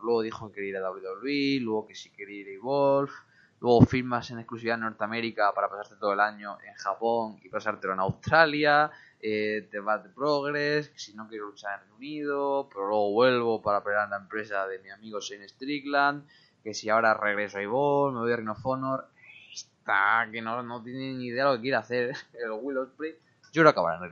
luego 0.02 0.22
dijo 0.22 0.48
que 0.48 0.54
quería 0.56 0.70
ir 0.70 0.76
a 0.78 0.90
WWE, 0.90 1.60
luego 1.60 1.86
que 1.86 1.94
sí 1.94 2.10
quería 2.10 2.40
ir 2.40 2.48
a 2.48 2.50
Evolve, 2.52 3.12
luego 3.60 3.80
firmas 3.82 4.30
en 4.30 4.38
exclusividad 4.38 4.76
en 4.76 4.82
Norteamérica 4.82 5.52
para 5.54 5.68
pasarte 5.68 5.96
todo 5.96 6.12
el 6.12 6.20
año 6.20 6.58
en 6.66 6.74
Japón 6.74 7.38
y 7.42 7.48
pasártelo 7.48 7.94
en 7.94 8.00
Australia, 8.00 8.90
eh, 9.20 9.66
te 9.70 9.80
vas 9.80 10.02
de 10.04 10.10
Progress, 10.10 10.92
si 10.94 11.14
no 11.14 11.28
quiero 11.28 11.46
luchar 11.46 11.74
en 11.74 11.80
Reino 11.80 11.96
Unido, 11.96 12.68
pero 12.68 12.86
luego 12.86 13.12
vuelvo 13.12 13.62
para 13.62 13.82
pelear 13.82 14.04
en 14.04 14.10
la 14.10 14.16
empresa 14.18 14.66
de 14.66 14.78
mi 14.78 14.90
amigo 14.90 15.20
Shane 15.20 15.48
Strickland, 15.48 16.26
que 16.62 16.72
si 16.72 16.88
ahora 16.88 17.14
regreso 17.14 17.58
a 17.58 17.62
Evolve, 17.62 18.14
me 18.14 18.20
voy 18.20 18.32
a 18.32 18.36
Ring 18.36 18.50
of 18.50 18.64
Honor, 18.64 19.08
está 19.52 20.28
que 20.30 20.40
no, 20.40 20.62
no 20.62 20.82
tiene 20.82 21.14
ni 21.14 21.26
idea 21.26 21.44
de 21.44 21.50
lo 21.50 21.56
que 21.56 21.62
quiere 21.62 21.76
hacer 21.76 22.14
el 22.34 22.50
Will 22.52 22.78
Ospreay. 22.78 23.16
Yo 23.52 23.62
creo 23.62 23.64
que 23.64 23.70
acabará 23.70 23.96
en 23.96 24.02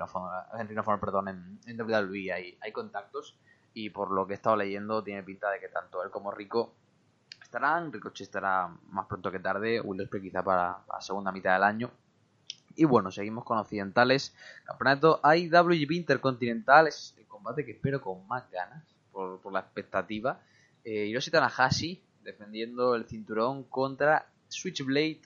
Ring 0.69 0.79
of 0.79 0.89
Honor, 0.89 1.01
perdón, 1.01 1.29
en, 1.29 1.61
en 1.67 1.81
WWE 1.81 2.33
hay, 2.33 2.59
hay 2.61 2.73
contactos 2.73 3.37
y 3.75 3.91
por 3.91 4.11
lo 4.11 4.27
que 4.27 4.33
he 4.33 4.37
estado 4.37 4.57
leyendo 4.57 5.05
tiene 5.05 5.23
pinta 5.23 5.51
de 5.51 5.61
que 5.61 5.69
tanto 5.69 6.03
él 6.03 6.11
como 6.11 6.31
Rico 6.33 6.73
estarán, 7.47 7.93
Ricochet 7.93 8.27
estará 8.27 8.69
más 8.91 9.07
pronto 9.07 9.31
que 9.31 9.39
tarde, 9.39 9.81
Will 9.81 10.01
Ospreay 10.03 10.23
quizá 10.23 10.43
para 10.43 10.79
la 10.89 11.01
segunda 11.01 11.33
mitad 11.33 11.55
del 11.55 11.63
año. 11.63 11.91
Y 12.75 12.85
bueno, 12.85 13.11
seguimos 13.11 13.45
con 13.45 13.59
occidentales. 13.59 14.35
Campeonato 14.65 15.21
IWGP 15.25 15.93
Intercontinental 15.93 16.89
es 16.89 17.15
el 17.17 17.27
combate 17.27 17.65
que 17.65 17.73
espero 17.73 18.01
con 18.01 18.27
más 18.29 18.51
ganas 18.51 18.85
por, 19.11 19.41
por 19.41 19.53
la 19.53 19.61
expectativa. 19.61 20.41
Eh, 20.85 21.07
Hiroshi 21.07 21.31
Tanahashi 21.31 22.03
defendiendo 22.23 22.95
el 22.95 23.07
cinturón 23.07 23.65
contra 23.65 24.27
Switchblade 24.49 25.21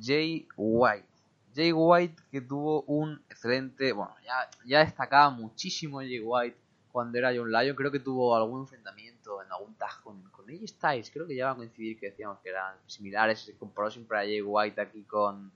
Jay 0.00 0.46
White. 0.56 1.06
Jay 1.54 1.72
White 1.72 2.22
que 2.30 2.40
tuvo 2.40 2.82
un 2.82 3.22
excelente, 3.30 3.92
bueno, 3.92 4.14
ya, 4.24 4.50
ya 4.66 4.80
destacaba 4.80 5.30
muchísimo 5.30 6.00
Jay 6.00 6.20
White 6.20 6.56
cuando 6.90 7.18
era 7.18 7.32
John 7.34 7.50
Lyon, 7.50 7.74
creo 7.74 7.90
que 7.90 8.00
tuvo 8.00 8.36
algún 8.36 8.62
enfrentamiento 8.62 9.11
en 9.44 9.52
algún 9.52 9.74
con, 10.02 10.22
con 10.30 10.48
AJ 10.48 10.68
Styles, 10.68 11.10
creo 11.10 11.26
que 11.26 11.36
ya 11.36 11.46
va 11.46 11.52
a 11.52 11.56
coincidir 11.56 11.98
que 11.98 12.10
decíamos 12.10 12.38
que 12.40 12.50
eran 12.50 12.76
similares, 12.86 13.52
comparó 13.58 13.90
siempre 13.90 14.18
a 14.18 14.20
Jay 14.20 14.42
White 14.42 14.80
aquí 14.80 15.04
con, 15.04 15.52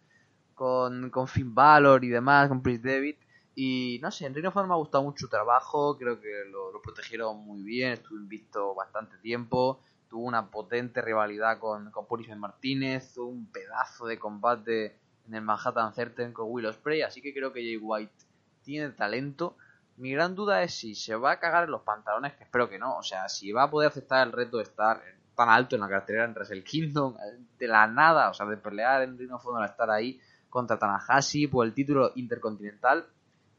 con, 0.55 1.11
con 1.11 1.28
Finn 1.28 1.55
Balor 1.55 2.05
y 2.05 2.09
demás, 2.09 2.49
con 2.49 2.62
Prince 2.62 2.89
David, 2.89 3.16
y 3.55 3.99
no 4.03 4.11
sé, 4.11 4.26
en 4.26 4.34
Reino 4.34 4.53
me 4.55 4.74
ha 4.74 4.76
gustado 4.76 5.03
mucho 5.03 5.26
su 5.26 5.28
trabajo, 5.28 5.97
creo 5.97 6.20
que 6.20 6.45
lo, 6.51 6.80
protegieron 6.82 7.39
muy 7.39 7.62
bien, 7.62 7.93
estuvo 7.93 8.18
invicto 8.18 8.74
bastante 8.74 9.16
tiempo, 9.18 9.80
tuvo 10.11 10.24
una 10.24 10.51
potente 10.51 11.01
rivalidad 11.01 11.59
con, 11.59 11.91
con 11.91 12.07
Martínez, 12.39 13.16
un 13.16 13.51
pedazo 13.51 14.07
de 14.07 14.18
combate 14.18 15.01
en 15.26 15.34
el 15.34 15.43
Manhattan 15.43 15.95
Center 15.95 16.32
con 16.34 16.47
Will 16.51 16.66
Ospreay, 16.66 17.03
así 17.03 17.22
que 17.22 17.32
creo 17.32 17.53
que 17.53 17.61
Jay 17.61 17.78
White 17.78 18.12
tiene 18.62 18.91
talento. 18.91 19.57
Mi 19.99 20.12
gran 20.12 20.34
duda 20.34 20.62
es 20.62 20.74
si 20.74 20.94
se 20.94 21.16
va 21.16 21.32
a 21.32 21.40
cagar 21.40 21.64
en 21.64 21.70
los 21.70 21.82
pantalones, 21.82 22.34
que 22.34 22.44
espero 22.44 22.68
que 22.68 22.78
no. 22.78 22.99
O 22.99 23.03
sea, 23.03 23.28
si 23.28 23.53
va 23.53 23.64
a 23.64 23.70
poder 23.70 23.88
aceptar 23.88 24.26
el 24.26 24.32
reto 24.32 24.59
de 24.59 24.64
estar 24.64 25.03
tan 25.34 25.49
alto 25.49 25.76
en 25.76 25.82
la 25.82 25.88
cartera 25.88 26.24
en 26.24 26.34
el 26.51 26.64
Kingdom, 26.64 27.16
de 27.59 27.68
la 27.68 27.86
nada, 27.86 28.30
o 28.30 28.34
sea, 28.34 28.47
de 28.47 28.57
pelear 28.57 29.03
en 29.03 29.18
Ring 29.18 29.32
of 29.32 29.47
Honor 29.47 29.62
a 29.62 29.66
estar 29.66 29.90
ahí 29.90 30.20
contra 30.51 30.78
Tanahashi 30.78 31.47
por 31.47 31.66
el 31.66 31.74
título 31.74 32.12
intercontinental. 32.14 33.07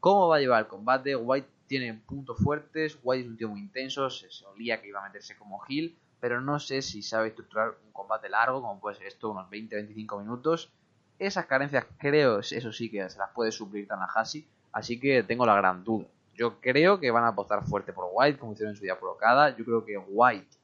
¿Cómo 0.00 0.28
va 0.28 0.36
a 0.36 0.40
llevar 0.40 0.60
el 0.60 0.68
combate? 0.68 1.16
White 1.16 1.48
tiene 1.66 1.94
puntos 1.94 2.38
fuertes, 2.38 2.98
White 3.02 3.24
es 3.24 3.28
un 3.28 3.36
tío 3.36 3.48
muy 3.48 3.60
intenso, 3.60 4.08
se, 4.10 4.28
olía 4.46 4.80
que 4.80 4.88
iba 4.88 5.00
a 5.00 5.06
meterse 5.06 5.36
como 5.36 5.60
heel, 5.68 5.96
pero 6.20 6.40
no 6.40 6.58
sé 6.58 6.82
si 6.82 7.02
sabe 7.02 7.28
estructurar 7.28 7.76
un 7.84 7.92
combate 7.92 8.28
largo, 8.28 8.60
como 8.60 8.80
puede 8.80 8.96
ser 8.96 9.06
esto, 9.06 9.30
unos 9.30 9.50
20-25 9.50 10.20
minutos. 10.20 10.72
Esas 11.18 11.46
carencias 11.46 11.86
creo, 11.98 12.38
eso 12.40 12.72
sí 12.72 12.90
que 12.90 13.08
se 13.10 13.18
las 13.18 13.30
puede 13.30 13.52
suplir 13.52 13.86
Tanahashi, 13.86 14.46
así 14.72 14.98
que 14.98 15.22
tengo 15.24 15.44
la 15.44 15.56
gran 15.56 15.84
duda. 15.84 16.06
Yo 16.38 16.60
creo 16.60 17.00
que 17.00 17.10
van 17.10 17.24
a 17.24 17.28
apostar 17.28 17.64
fuerte 17.66 17.92
por 17.92 18.08
White, 18.12 18.38
como 18.38 18.52
hicieron 18.52 18.72
en 18.72 18.76
su 18.76 18.84
día 18.84 18.96
por 18.96 19.08
Okada. 19.08 19.56
Yo 19.56 19.64
creo 19.64 19.84
que 19.84 19.98
White 19.98 20.56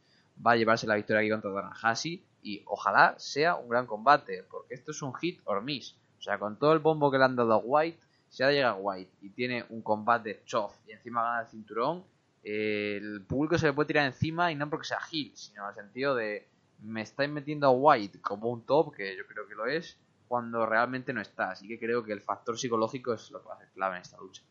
va 0.47 0.53
a 0.53 0.57
llevarse 0.57 0.87
la 0.87 0.95
victoria 0.95 1.19
aquí 1.19 1.31
contra 1.31 1.53
Tanahashi 1.53 2.25
y 2.43 2.63
ojalá 2.67 3.17
sea 3.19 3.57
un 3.57 3.69
gran 3.69 3.85
combate, 3.85 4.45
porque 4.49 4.75
esto 4.75 4.93
es 4.93 5.03
un 5.03 5.13
hit 5.15 5.41
or 5.45 5.63
miss. 5.63 5.97
O 6.17 6.23
sea, 6.23 6.39
con 6.39 6.61
todo 6.61 6.73
el 6.75 6.79
bombo 6.79 7.11
que 7.11 7.19
le 7.19 7.25
han 7.25 7.35
dado 7.35 7.55
a 7.55 7.57
White, 7.57 7.99
si 8.29 8.45
ahora 8.45 8.55
llega 8.55 8.75
White 8.75 9.11
y 9.21 9.31
tiene 9.31 9.65
un 9.69 9.83
combate 9.83 10.43
chof 10.45 10.73
y 10.87 10.93
encima 10.93 11.25
gana 11.25 11.41
el 11.41 11.49
cinturón, 11.49 12.05
el 12.45 13.25
público 13.27 13.59
se 13.59 13.67
le 13.67 13.73
puede 13.73 13.89
tirar 13.89 14.07
encima 14.07 14.53
y 14.53 14.55
no 14.55 14.71
porque 14.71 14.87
sea 14.87 15.01
heel, 15.11 15.33
sino 15.35 15.65
en 15.65 15.69
el 15.71 15.75
sentido 15.75 16.15
de 16.15 16.47
me 16.83 17.03
estáis 17.03 17.31
metiendo 17.31 17.67
a 17.67 17.71
White 17.73 18.21
como 18.21 18.49
un 18.49 18.65
top, 18.65 18.95
que 18.95 19.17
yo 19.17 19.27
creo 19.27 19.49
que 19.49 19.57
lo 19.57 19.67
es, 19.67 19.99
cuando 20.29 20.67
realmente 20.67 21.13
no 21.13 21.21
está. 21.21 21.51
Así 21.51 21.67
que 21.67 21.81
creo 21.81 22.05
que 22.05 22.13
el 22.13 22.21
factor 22.21 22.57
psicológico 22.57 23.13
es 23.13 23.33
lo 23.33 23.43
que 23.43 23.49
va 23.49 23.55
a 23.55 23.59
ser 23.59 23.71
clave 23.71 23.97
en 23.97 24.03
esta 24.03 24.19
lucha. 24.19 24.43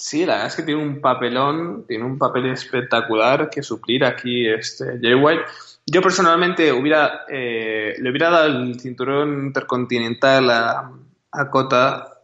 Sí, 0.00 0.24
la 0.24 0.32
verdad 0.32 0.48
es 0.48 0.56
que 0.56 0.62
tiene 0.62 0.82
un 0.82 0.98
papelón, 0.98 1.84
tiene 1.86 2.04
un 2.04 2.16
papel 2.16 2.46
espectacular 2.46 3.50
que 3.50 3.62
suplir 3.62 4.02
aquí 4.02 4.48
este 4.48 4.98
Jay 4.98 5.14
White. 5.14 5.42
Yo 5.84 6.00
personalmente 6.00 6.72
hubiera, 6.72 7.26
eh, 7.28 7.94
le 7.98 8.10
hubiera 8.10 8.30
dado 8.30 8.46
el 8.46 8.80
cinturón 8.80 9.46
intercontinental 9.46 10.48
a, 10.48 10.90
a 11.32 11.50
Kota 11.50 12.22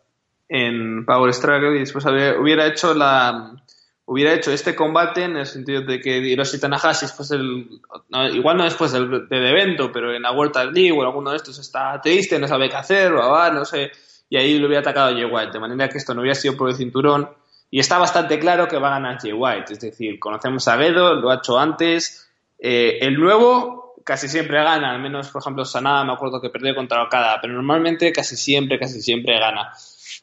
en 0.49 1.05
Power 1.05 1.35
Struggle 1.35 1.77
y 1.77 1.81
después 1.81 2.07
hubiera 2.41 2.66
hecho 2.66 2.95
la, 2.95 3.53
hubiera 4.07 4.33
hecho 4.33 4.53
este 4.53 4.74
combate 4.74 5.24
en 5.24 5.37
el 5.37 5.47
sentido 5.47 5.83
de 5.83 6.01
que 6.01 6.16
Hiroshi 6.16 6.59
Tanahashi 6.59 7.05
después 7.05 7.29
del, 7.29 7.68
igual 8.33 8.57
no 8.57 8.64
después 8.64 8.93
del, 8.93 9.27
evento, 9.29 9.93
pero 9.93 10.14
en 10.14 10.22
la 10.22 10.33
World 10.33 10.72
League 10.72 10.93
o 10.93 11.03
alguno 11.03 11.33
de 11.33 11.37
estos 11.37 11.59
está 11.59 12.01
triste, 12.01 12.39
no 12.39 12.49
sabe 12.49 12.70
qué 12.70 12.77
hacer, 12.77 13.12
o 13.12 13.31
va, 13.33 13.51
no 13.51 13.66
sé, 13.66 13.93
y 14.31 14.39
ahí 14.39 14.59
lo 14.59 14.66
hubiera 14.66 14.81
atacado 14.81 15.12
Jay 15.12 15.27
White, 15.27 15.53
de 15.53 15.61
manera 15.61 15.91
que 15.91 15.99
esto 15.99 16.14
no 16.14 16.22
hubiera 16.22 16.35
sido 16.35 16.57
por 16.57 16.70
el 16.70 16.74
cinturón, 16.74 17.29
y 17.70 17.80
está 17.80 17.98
bastante 17.98 18.38
claro 18.38 18.68
que 18.68 18.78
va 18.78 18.88
a 18.88 18.98
ganar 18.98 19.18
Jay 19.20 19.32
White, 19.32 19.72
es 19.72 19.80
decir, 19.80 20.18
conocemos 20.18 20.66
a 20.68 20.78
Gedo, 20.78 21.14
lo 21.14 21.30
ha 21.30 21.36
hecho 21.36 21.58
antes, 21.58 22.28
eh, 22.58 22.98
el 23.00 23.18
nuevo 23.18 23.94
casi 24.04 24.28
siempre 24.28 24.62
gana, 24.62 24.92
al 24.92 25.00
menos, 25.00 25.28
por 25.28 25.42
ejemplo, 25.42 25.64
Sanada 25.64 26.04
me 26.04 26.12
acuerdo 26.12 26.40
que 26.40 26.48
perdió 26.48 26.74
contra 26.74 27.02
Okada, 27.02 27.38
pero 27.42 27.54
normalmente 27.54 28.12
casi 28.12 28.36
siempre, 28.36 28.78
casi 28.78 29.02
siempre 29.02 29.38
gana. 29.38 29.72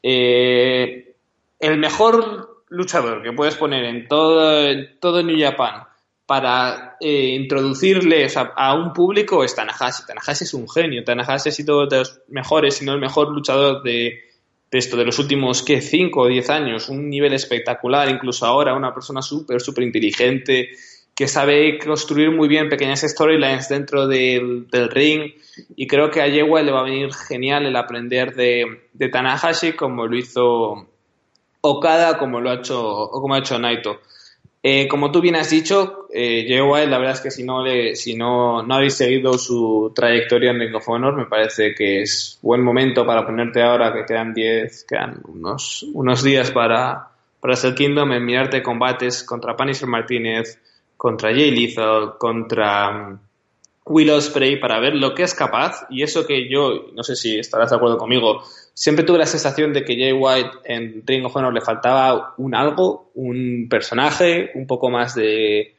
Eh, 0.02 1.16
el 1.60 1.78
mejor 1.78 2.64
luchador 2.70 3.22
que 3.22 3.34
puedes 3.34 3.56
poner 3.56 3.84
en 3.84 4.08
todo, 4.08 4.66
todo 5.00 5.22
New 5.22 5.38
Japan 5.38 5.84
para 6.26 6.96
eh, 7.00 7.36
introducirle 7.36 8.28
a 8.56 8.74
un 8.74 8.94
público 8.94 9.44
es 9.44 9.54
Tanahashi. 9.54 10.06
Tanahashi 10.08 10.46
es 10.46 10.54
un 10.54 10.70
genio. 10.70 11.04
Tanahashi 11.04 11.50
ha 11.50 11.52
sido 11.52 11.86
de 11.86 12.00
los 12.00 12.22
mejores, 12.30 12.78
si 12.78 12.86
no 12.86 12.94
el 12.94 13.02
mejor 13.02 13.32
luchador 13.32 13.84
de, 13.84 14.18
esto, 14.74 14.98
de 14.98 15.06
los 15.06 15.20
últimos, 15.20 15.64
¿qué? 15.64 15.82
5 15.82 16.22
o 16.22 16.28
10 16.28 16.50
años. 16.50 16.90
Un 16.90 17.10
nivel 17.10 17.34
espectacular, 17.34 18.10
incluso 18.10 18.46
ahora, 18.46 18.74
una 18.74 18.94
persona 18.94 19.22
súper, 19.22 19.62
súper 19.62 19.84
inteligente 19.84 20.70
que 21.16 21.28
sabe 21.28 21.78
construir 21.78 22.32
muy 22.32 22.48
bien 22.48 22.70
pequeñas 22.70 23.02
storylines 23.02 23.70
dentro 23.70 24.08
del, 24.08 24.68
ring 24.90 25.34
y 25.76 25.86
creo 25.86 26.10
que 26.10 26.22
a 26.22 26.28
Yewa 26.28 26.64
le 26.64 26.72
va 26.72 26.80
a 26.80 26.84
venir 26.84 27.14
genial 27.14 27.68
el 27.68 27.76
aprender 27.76 28.34
de, 28.34 28.88
de 28.94 29.10
Tanahashi 29.10 29.74
como 29.74 30.08
lo 30.08 30.18
hizo 30.18 30.88
Okada 31.66 32.18
como 32.18 32.42
lo 32.42 32.50
ha 32.50 32.56
hecho, 32.56 32.86
o 32.86 33.22
como 33.22 33.36
ha 33.36 33.40
hecho 33.40 33.58
Naito. 33.58 34.02
Eh, 34.66 34.88
como 34.88 35.12
tú 35.12 35.20
bien 35.20 35.36
has 35.36 35.50
dicho, 35.50 36.08
eh, 36.10 36.46
la 36.48 36.98
verdad 36.98 37.16
es 37.16 37.20
que 37.20 37.32
si 37.32 37.44
no 37.44 37.62
le, 37.62 37.98
si 37.98 38.16
no, 38.16 38.64
no 38.64 38.76
habéis 38.76 38.96
seguido 38.96 39.38
su 39.38 39.92
trayectoria 39.94 40.52
en 40.52 40.60
Ring 40.62 40.76
of 40.76 40.88
Honor, 40.88 41.18
me 41.18 41.26
parece 41.26 41.76
que 41.76 42.02
es 42.02 42.40
buen 42.42 42.64
momento 42.64 43.06
para 43.06 43.26
ponerte 43.26 43.62
ahora 43.62 43.92
que 43.92 44.06
quedan 44.06 44.34
10, 44.34 44.86
quedan 44.88 45.20
unos, 45.28 45.84
unos 45.94 46.24
días 46.24 46.52
para, 46.52 47.10
para 47.42 47.58
Cell 47.58 47.76
Kingdom 47.76 48.14
en 48.14 48.24
mirarte 48.24 48.64
combates 48.64 49.26
contra 49.26 49.58
Punisher 49.58 49.90
Martínez, 49.90 50.58
contra 50.96 51.32
Jay 51.32 51.52
Lethal, 51.52 52.14
contra 52.18 53.20
Will 53.86 54.10
Ospreay 54.12 54.60
para 54.60 54.80
ver 54.80 54.96
lo 54.96 55.14
que 55.14 55.24
es 55.24 55.34
capaz 55.34 55.86
y 55.90 56.04
eso 56.04 56.26
que 56.26 56.50
yo, 56.50 56.88
no 56.94 57.04
sé 57.04 57.16
si 57.16 57.38
estarás 57.38 57.72
de 57.72 57.76
acuerdo 57.76 57.98
conmigo, 57.98 58.42
siempre 58.74 59.04
tuve 59.04 59.18
la 59.18 59.26
sensación 59.26 59.74
de 59.74 59.84
que 59.84 59.96
Jay 59.96 60.14
White 60.14 60.52
en 60.66 61.04
Ring 61.06 61.26
of 61.26 61.36
Honor 61.36 61.54
le 61.54 61.62
faltaba 61.62 62.34
un 62.38 62.56
algo, 62.56 63.12
un 63.16 63.68
personaje, 63.70 64.52
un 64.56 64.68
poco 64.68 64.90
más 64.90 65.16
de, 65.16 65.76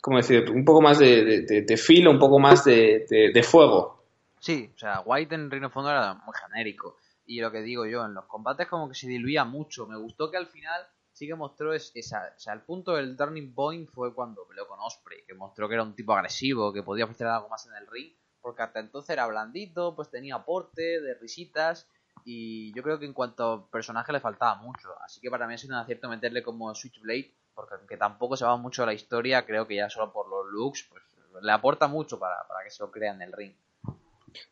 ¿cómo 0.00 0.18
decir? 0.18 0.48
Un 0.50 0.64
poco 0.64 0.80
más 0.80 0.98
de, 0.98 1.42
de, 1.42 1.76
filo, 1.76 2.10
un 2.10 2.18
poco 2.18 2.38
más 2.38 2.64
de, 2.64 3.06
de, 3.08 3.42
fuego. 3.42 4.04
Sí, 4.38 4.70
o 4.74 4.78
sea, 4.78 5.00
White 5.00 5.34
en 5.34 5.50
Ring 5.50 5.64
of 5.64 5.76
Honor 5.76 5.92
era 5.92 6.14
muy 6.14 6.34
genérico 6.40 6.98
y 7.26 7.40
lo 7.40 7.50
que 7.50 7.62
digo 7.62 7.86
yo, 7.86 8.04
en 8.04 8.14
los 8.14 8.26
combates 8.26 8.68
como 8.68 8.88
que 8.88 8.94
se 8.94 9.08
diluía 9.08 9.44
mucho, 9.44 9.86
me 9.86 9.96
gustó 9.96 10.30
que 10.30 10.36
al 10.36 10.46
final 10.46 10.82
sí 11.14 11.28
que 11.28 11.34
mostró 11.34 11.72
esa, 11.72 12.34
o 12.36 12.40
sea, 12.40 12.52
el 12.52 12.62
punto 12.62 12.96
del 12.96 13.16
turning 13.16 13.54
point 13.54 13.88
fue 13.88 14.12
cuando 14.12 14.46
peleó 14.46 14.66
con 14.66 14.80
Osprey, 14.80 15.24
que 15.26 15.34
mostró 15.34 15.68
que 15.68 15.74
era 15.74 15.84
un 15.84 15.94
tipo 15.94 16.12
agresivo, 16.12 16.72
que 16.72 16.82
podía 16.82 17.04
ofrecer 17.04 17.28
algo 17.28 17.48
más 17.48 17.66
en 17.66 17.74
el 17.74 17.86
ring, 17.86 18.12
porque 18.40 18.62
hasta 18.62 18.80
entonces 18.80 19.10
era 19.10 19.26
blandito, 19.26 19.94
pues 19.94 20.10
tenía 20.10 20.34
aporte 20.34 21.00
de 21.00 21.14
risitas, 21.14 21.88
y 22.24 22.74
yo 22.74 22.82
creo 22.82 22.98
que 22.98 23.06
en 23.06 23.12
cuanto 23.12 23.52
a 23.52 23.70
personaje 23.70 24.12
le 24.12 24.20
faltaba 24.20 24.56
mucho, 24.56 24.90
así 25.04 25.20
que 25.20 25.30
para 25.30 25.46
mí 25.46 25.54
ha 25.54 25.58
sido 25.58 25.74
un 25.74 25.80
acierto 25.80 26.08
meterle 26.08 26.42
como 26.42 26.74
Switchblade, 26.74 27.32
porque 27.54 27.76
aunque 27.76 27.96
tampoco 27.96 28.36
se 28.36 28.44
va 28.44 28.56
mucho 28.56 28.82
a 28.82 28.86
la 28.86 28.94
historia, 28.94 29.46
creo 29.46 29.68
que 29.68 29.76
ya 29.76 29.88
solo 29.88 30.12
por 30.12 30.28
los 30.28 30.46
looks, 30.52 30.88
pues 30.90 31.02
le 31.40 31.52
aporta 31.52 31.86
mucho 31.86 32.18
para, 32.18 32.36
para 32.48 32.64
que 32.64 32.70
se 32.70 32.82
lo 32.82 32.90
crea 32.90 33.12
en 33.12 33.22
el 33.22 33.32
ring. 33.32 33.54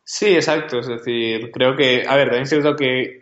Sí, 0.05 0.33
exacto, 0.33 0.79
es 0.79 0.87
decir, 0.87 1.51
creo 1.51 1.75
que, 1.75 2.05
a 2.07 2.15
ver, 2.15 2.27
también 2.27 2.43
es 2.43 2.49
cierto 2.49 2.77
que 2.77 3.21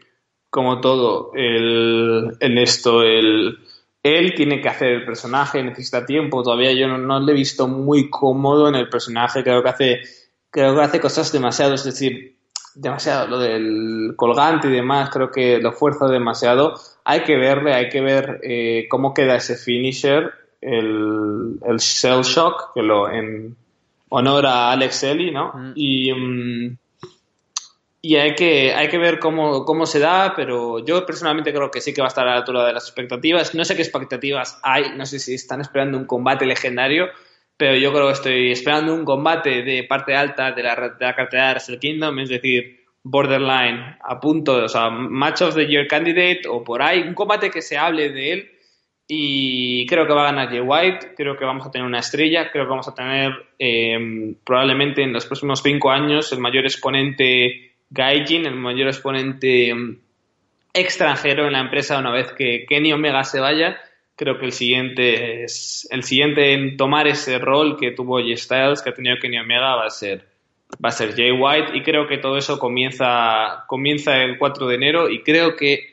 como 0.52 0.82
todo, 0.82 1.32
el, 1.34 2.36
en 2.42 2.58
esto, 2.58 3.04
el, 3.04 3.58
él 4.04 4.34
tiene 4.36 4.62
que 4.62 4.68
hacer 4.68 4.90
el 4.90 5.06
personaje, 5.06 5.64
necesita 5.64 6.06
tiempo. 6.06 6.44
Todavía 6.44 6.74
yo 6.74 6.90
no, 6.90 6.98
no 6.98 7.22
le 7.22 7.32
he 7.32 7.36
visto 7.36 7.70
muy 7.70 8.10
cómodo 8.10 8.68
en 8.68 8.76
el 8.76 8.90
personaje. 8.90 9.44
Creo 9.44 9.64
que 9.64 9.70
hace, 9.70 10.02
creo 10.50 10.76
que 10.76 10.82
hace 10.82 11.00
cosas 11.00 11.32
demasiado, 11.32 11.74
es 11.74 11.86
decir, 11.86 12.36
demasiado. 12.76 13.28
Lo 13.28 13.40
del 13.40 14.14
colgante 14.18 14.68
y 14.68 14.72
demás, 14.72 15.10
creo 15.10 15.32
que 15.32 15.60
lo 15.60 15.72
fuerza 15.72 16.08
demasiado. 16.08 16.76
Hay 17.06 17.24
que 17.24 17.38
verle, 17.38 17.74
hay 17.74 17.88
que 17.88 18.02
ver 18.02 18.42
eh, 18.44 18.88
cómo 18.90 19.14
queda 19.14 19.38
ese 19.38 19.56
finisher, 19.56 20.34
el, 20.60 21.60
el 21.66 21.78
Shell 21.78 22.24
Shock, 22.24 22.74
que 22.76 22.82
lo 22.82 23.10
en 23.10 23.56
honor 24.10 24.46
a 24.48 24.72
Alex 24.72 25.04
Ellie, 25.04 25.32
¿no? 25.32 25.54
Mm. 25.54 25.72
Y. 25.76 26.14
mm, 26.14 26.78
y 28.04 28.16
hay 28.16 28.34
que, 28.34 28.74
hay 28.74 28.88
que 28.88 28.98
ver 28.98 29.20
cómo, 29.20 29.64
cómo 29.64 29.86
se 29.86 30.00
da, 30.00 30.34
pero 30.36 30.84
yo 30.84 31.06
personalmente 31.06 31.54
creo 31.54 31.70
que 31.70 31.82
sí 31.82 31.94
que 31.94 32.02
va 32.02 32.08
a 32.08 32.10
estar 32.10 32.28
a 32.28 32.32
la 32.32 32.38
altura 32.38 32.66
de 32.66 32.74
las 32.74 32.86
expectativas. 32.86 33.54
No 33.54 33.64
sé 33.64 33.76
qué 33.76 33.84
expectativas 33.84 34.60
hay, 34.64 34.96
no 34.96 35.06
sé 35.06 35.20
si 35.20 35.36
están 35.36 35.62
esperando 35.62 36.00
un 36.00 36.06
combate 36.06 36.48
legendario, 36.48 37.10
pero 37.56 37.78
yo 37.78 37.94
creo 37.94 38.08
que 38.08 38.14
estoy 38.14 38.52
esperando 38.52 38.96
un 38.96 39.06
combate 39.06 39.62
de 39.62 39.84
parte 39.84 40.16
alta 40.16 40.52
de 40.52 40.64
la, 40.64 40.76
de 40.76 41.06
la 41.06 41.16
cartera 41.16 41.54
de 41.54 41.78
Kingdom, 41.78 42.18
es 42.20 42.30
decir, 42.30 42.80
borderline, 43.04 43.98
a 44.02 44.20
punto, 44.20 44.64
o 44.64 44.68
sea, 44.68 44.90
match 44.90 45.44
of 45.44 45.54
the 45.54 45.68
year 45.68 45.88
candidate 45.88 46.42
o 46.50 46.64
por 46.64 46.82
ahí, 46.82 47.02
un 47.02 47.14
combate 47.14 47.52
que 47.52 47.62
se 47.62 47.78
hable 47.78 48.10
de 48.10 48.32
él 48.32 48.52
y 49.08 49.86
creo 49.88 50.08
que 50.08 50.14
va 50.14 50.22
a 50.22 50.32
ganar 50.32 50.50
Jay 50.50 50.62
White, 50.62 51.14
creo 51.16 51.38
que 51.38 51.46
vamos 51.46 51.68
a 51.68 51.72
tener 51.72 51.86
una 51.86 52.00
estrella, 52.00 52.50
creo 52.52 52.66
que 52.66 52.70
vamos 52.70 52.88
a 52.88 52.96
tener 52.96 53.32
eh, 53.60 54.36
probablemente 54.44 55.04
en 55.04 55.14
los 55.14 55.26
próximos 55.28 55.62
cinco 55.62 55.92
años 55.92 56.32
el 56.32 56.40
mayor 56.40 56.64
exponente 56.64 57.71
Gaijin, 57.92 58.46
el 58.46 58.56
mayor 58.56 58.88
exponente 58.88 59.74
mm, 59.74 59.98
extranjero 60.74 61.46
en 61.46 61.54
la 61.54 61.60
empresa 61.60 62.00
una 62.00 62.12
vez 62.12 62.32
que 62.32 62.66
Kenny 62.68 62.94
Omega 62.94 63.24
se 63.24 63.40
vaya. 63.40 63.78
Creo 64.16 64.40
que 64.40 64.46
el 64.46 64.52
siguiente 64.52 65.44
es 65.44 65.88
el 65.92 66.04
siguiente 66.04 66.54
en 66.54 66.78
tomar 66.78 67.08
ese 67.08 67.38
rol 67.38 67.78
que 67.78 67.92
tuvo 67.92 68.20
Jay 68.20 68.38
Styles, 68.38 68.82
que 68.82 68.90
ha 68.90 68.94
tenido 68.94 69.18
Kenny 69.22 69.40
Omega, 69.40 69.76
va 69.76 69.86
a 69.86 69.90
ser 69.90 70.26
va 70.84 70.90
a 70.90 70.94
ser 70.94 71.14
Jay 71.16 71.32
White 71.32 71.76
y 71.76 71.84
creo 71.84 72.08
que 72.08 72.18
todo 72.18 72.38
eso 72.38 72.58
comienza 72.58 73.66
comienza 73.68 74.24
el 74.24 74.38
4 74.38 74.68
de 74.68 74.76
enero 74.76 75.10
y 75.10 75.22
creo 75.22 75.58
que 75.58 75.92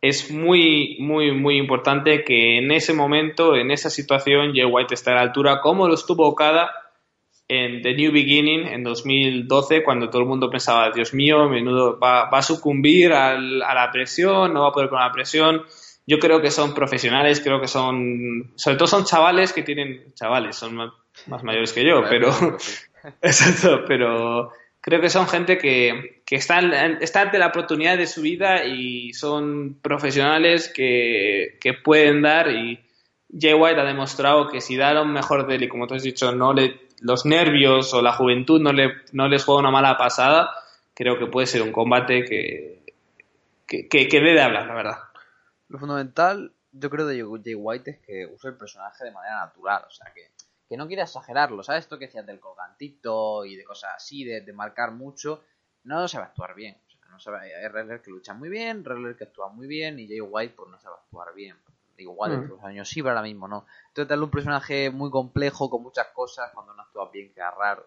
es 0.00 0.30
muy 0.30 0.96
muy 1.00 1.32
muy 1.32 1.58
importante 1.58 2.24
que 2.24 2.58
en 2.58 2.70
ese 2.70 2.94
momento, 2.94 3.54
en 3.54 3.70
esa 3.70 3.90
situación 3.90 4.54
Jay 4.54 4.64
White 4.64 4.94
esté 4.94 5.10
a 5.10 5.16
la 5.16 5.20
altura 5.20 5.60
como 5.60 5.88
lo 5.88 5.94
estuvo 5.94 6.26
Okada 6.26 6.70
en 7.48 7.82
The 7.82 7.94
New 7.94 8.10
Beginning 8.12 8.66
en 8.68 8.82
2012 8.84 9.82
cuando 9.84 10.08
todo 10.10 10.22
el 10.22 10.28
mundo 10.28 10.48
pensaba, 10.50 10.90
Dios 10.90 11.12
mío, 11.14 11.48
menudo 11.48 11.98
va, 11.98 12.30
va 12.30 12.38
a 12.38 12.42
sucumbir 12.42 13.12
al- 13.12 13.62
a 13.62 13.74
la 13.74 13.90
presión, 13.90 14.52
no 14.54 14.62
va 14.62 14.68
a 14.68 14.72
poder 14.72 14.88
con 14.88 15.00
la 15.00 15.12
presión. 15.12 15.62
Yo 16.06 16.18
creo 16.18 16.40
que 16.42 16.50
son 16.50 16.74
profesionales, 16.74 17.40
creo 17.40 17.60
que 17.60 17.68
son, 17.68 18.52
sobre 18.56 18.76
todo 18.76 18.86
son 18.88 19.04
chavales 19.04 19.52
que 19.52 19.62
tienen, 19.62 20.12
chavales, 20.14 20.56
son 20.56 20.74
más, 20.74 20.90
más 21.26 21.42
mayores 21.42 21.72
que 21.72 21.84
yo, 21.84 22.02
pero, 22.08 22.30
exacto, 23.22 23.84
pero 23.86 24.50
creo 24.80 25.00
que 25.00 25.08
son 25.10 25.26
gente 25.26 25.56
que, 25.58 26.22
que 26.26 26.36
están, 26.36 26.72
está 27.00 27.22
ante 27.22 27.38
la 27.38 27.46
oportunidad 27.48 27.96
de 27.96 28.06
su 28.06 28.20
vida 28.22 28.64
y 28.66 29.12
son 29.14 29.78
profesionales 29.80 30.70
que, 30.74 31.58
que 31.60 31.72
pueden 31.74 32.22
dar 32.22 32.50
y 32.50 32.80
Jay 33.38 33.54
White 33.54 33.80
ha 33.80 33.84
demostrado 33.84 34.48
que 34.48 34.60
si 34.60 34.76
da 34.76 34.92
lo 34.94 35.04
mejor 35.06 35.46
de 35.46 35.56
él 35.56 35.62
y 35.64 35.68
como 35.68 35.86
tú 35.86 35.94
has 35.94 36.02
dicho, 36.02 36.32
no 36.32 36.52
le, 36.52 36.83
los 37.00 37.26
nervios 37.26 37.92
o 37.94 38.02
la 38.02 38.12
juventud 38.12 38.60
no, 38.60 38.72
le, 38.72 38.92
no 39.12 39.28
les 39.28 39.44
juega 39.44 39.60
una 39.60 39.70
mala 39.70 39.96
pasada, 39.96 40.50
creo 40.94 41.18
que 41.18 41.26
puede 41.26 41.46
ser 41.46 41.62
un 41.62 41.72
combate 41.72 42.24
que, 42.24 42.84
que, 43.66 43.88
que, 43.88 44.08
que 44.08 44.20
dé 44.20 44.32
de 44.32 44.42
hablar, 44.42 44.66
la 44.66 44.74
verdad. 44.74 44.98
Lo 45.68 45.78
fundamental, 45.78 46.52
yo 46.72 46.90
creo, 46.90 47.06
de 47.06 47.24
Jay 47.42 47.54
White 47.54 47.90
es 47.90 47.98
que 48.00 48.26
usa 48.26 48.50
el 48.50 48.56
personaje 48.56 49.04
de 49.04 49.10
manera 49.10 49.40
natural. 49.40 49.84
O 49.86 49.90
sea, 49.90 50.12
que, 50.12 50.30
que 50.68 50.76
no 50.76 50.86
quiere 50.86 51.02
exagerarlo. 51.02 51.62
¿Sabes 51.62 51.84
esto 51.84 51.98
que 51.98 52.06
decías 52.06 52.26
del 52.26 52.40
colgantito 52.40 53.44
y 53.44 53.56
de 53.56 53.64
cosas 53.64 53.92
así, 53.96 54.24
de, 54.24 54.40
de 54.42 54.52
marcar 54.52 54.92
mucho? 54.92 55.44
No 55.84 56.06
sabe 56.08 56.26
actuar 56.26 56.54
bien. 56.54 56.76
O 56.86 56.90
sea, 56.90 57.00
no 57.10 57.18
sabe, 57.18 57.54
hay 57.54 57.68
wrestlers 57.68 58.02
que 58.02 58.10
luchan 58.10 58.38
muy 58.38 58.48
bien, 58.48 58.82
wrestlers 58.84 59.16
que 59.16 59.24
actúan 59.24 59.56
muy 59.56 59.66
bien 59.66 59.98
y 59.98 60.06
Jay 60.06 60.20
White 60.20 60.54
pues 60.56 60.70
no 60.70 60.78
sabe 60.78 60.96
actuar 60.96 61.34
bien. 61.34 61.56
Igual 61.96 62.32
en 62.32 62.40
Mm. 62.40 62.44
otros 62.44 62.64
años 62.64 62.88
sí, 62.88 63.00
pero 63.02 63.10
ahora 63.10 63.22
mismo 63.22 63.46
no. 63.48 63.66
Entonces 63.88 64.08
darle 64.08 64.24
un 64.24 64.30
personaje 64.30 64.90
muy 64.90 65.10
complejo, 65.10 65.70
con 65.70 65.82
muchas 65.82 66.08
cosas, 66.14 66.50
cuando 66.52 66.74
no 66.74 66.82
actúa 66.82 67.10
bien 67.12 67.32
queda 67.34 67.50
raro. 67.52 67.86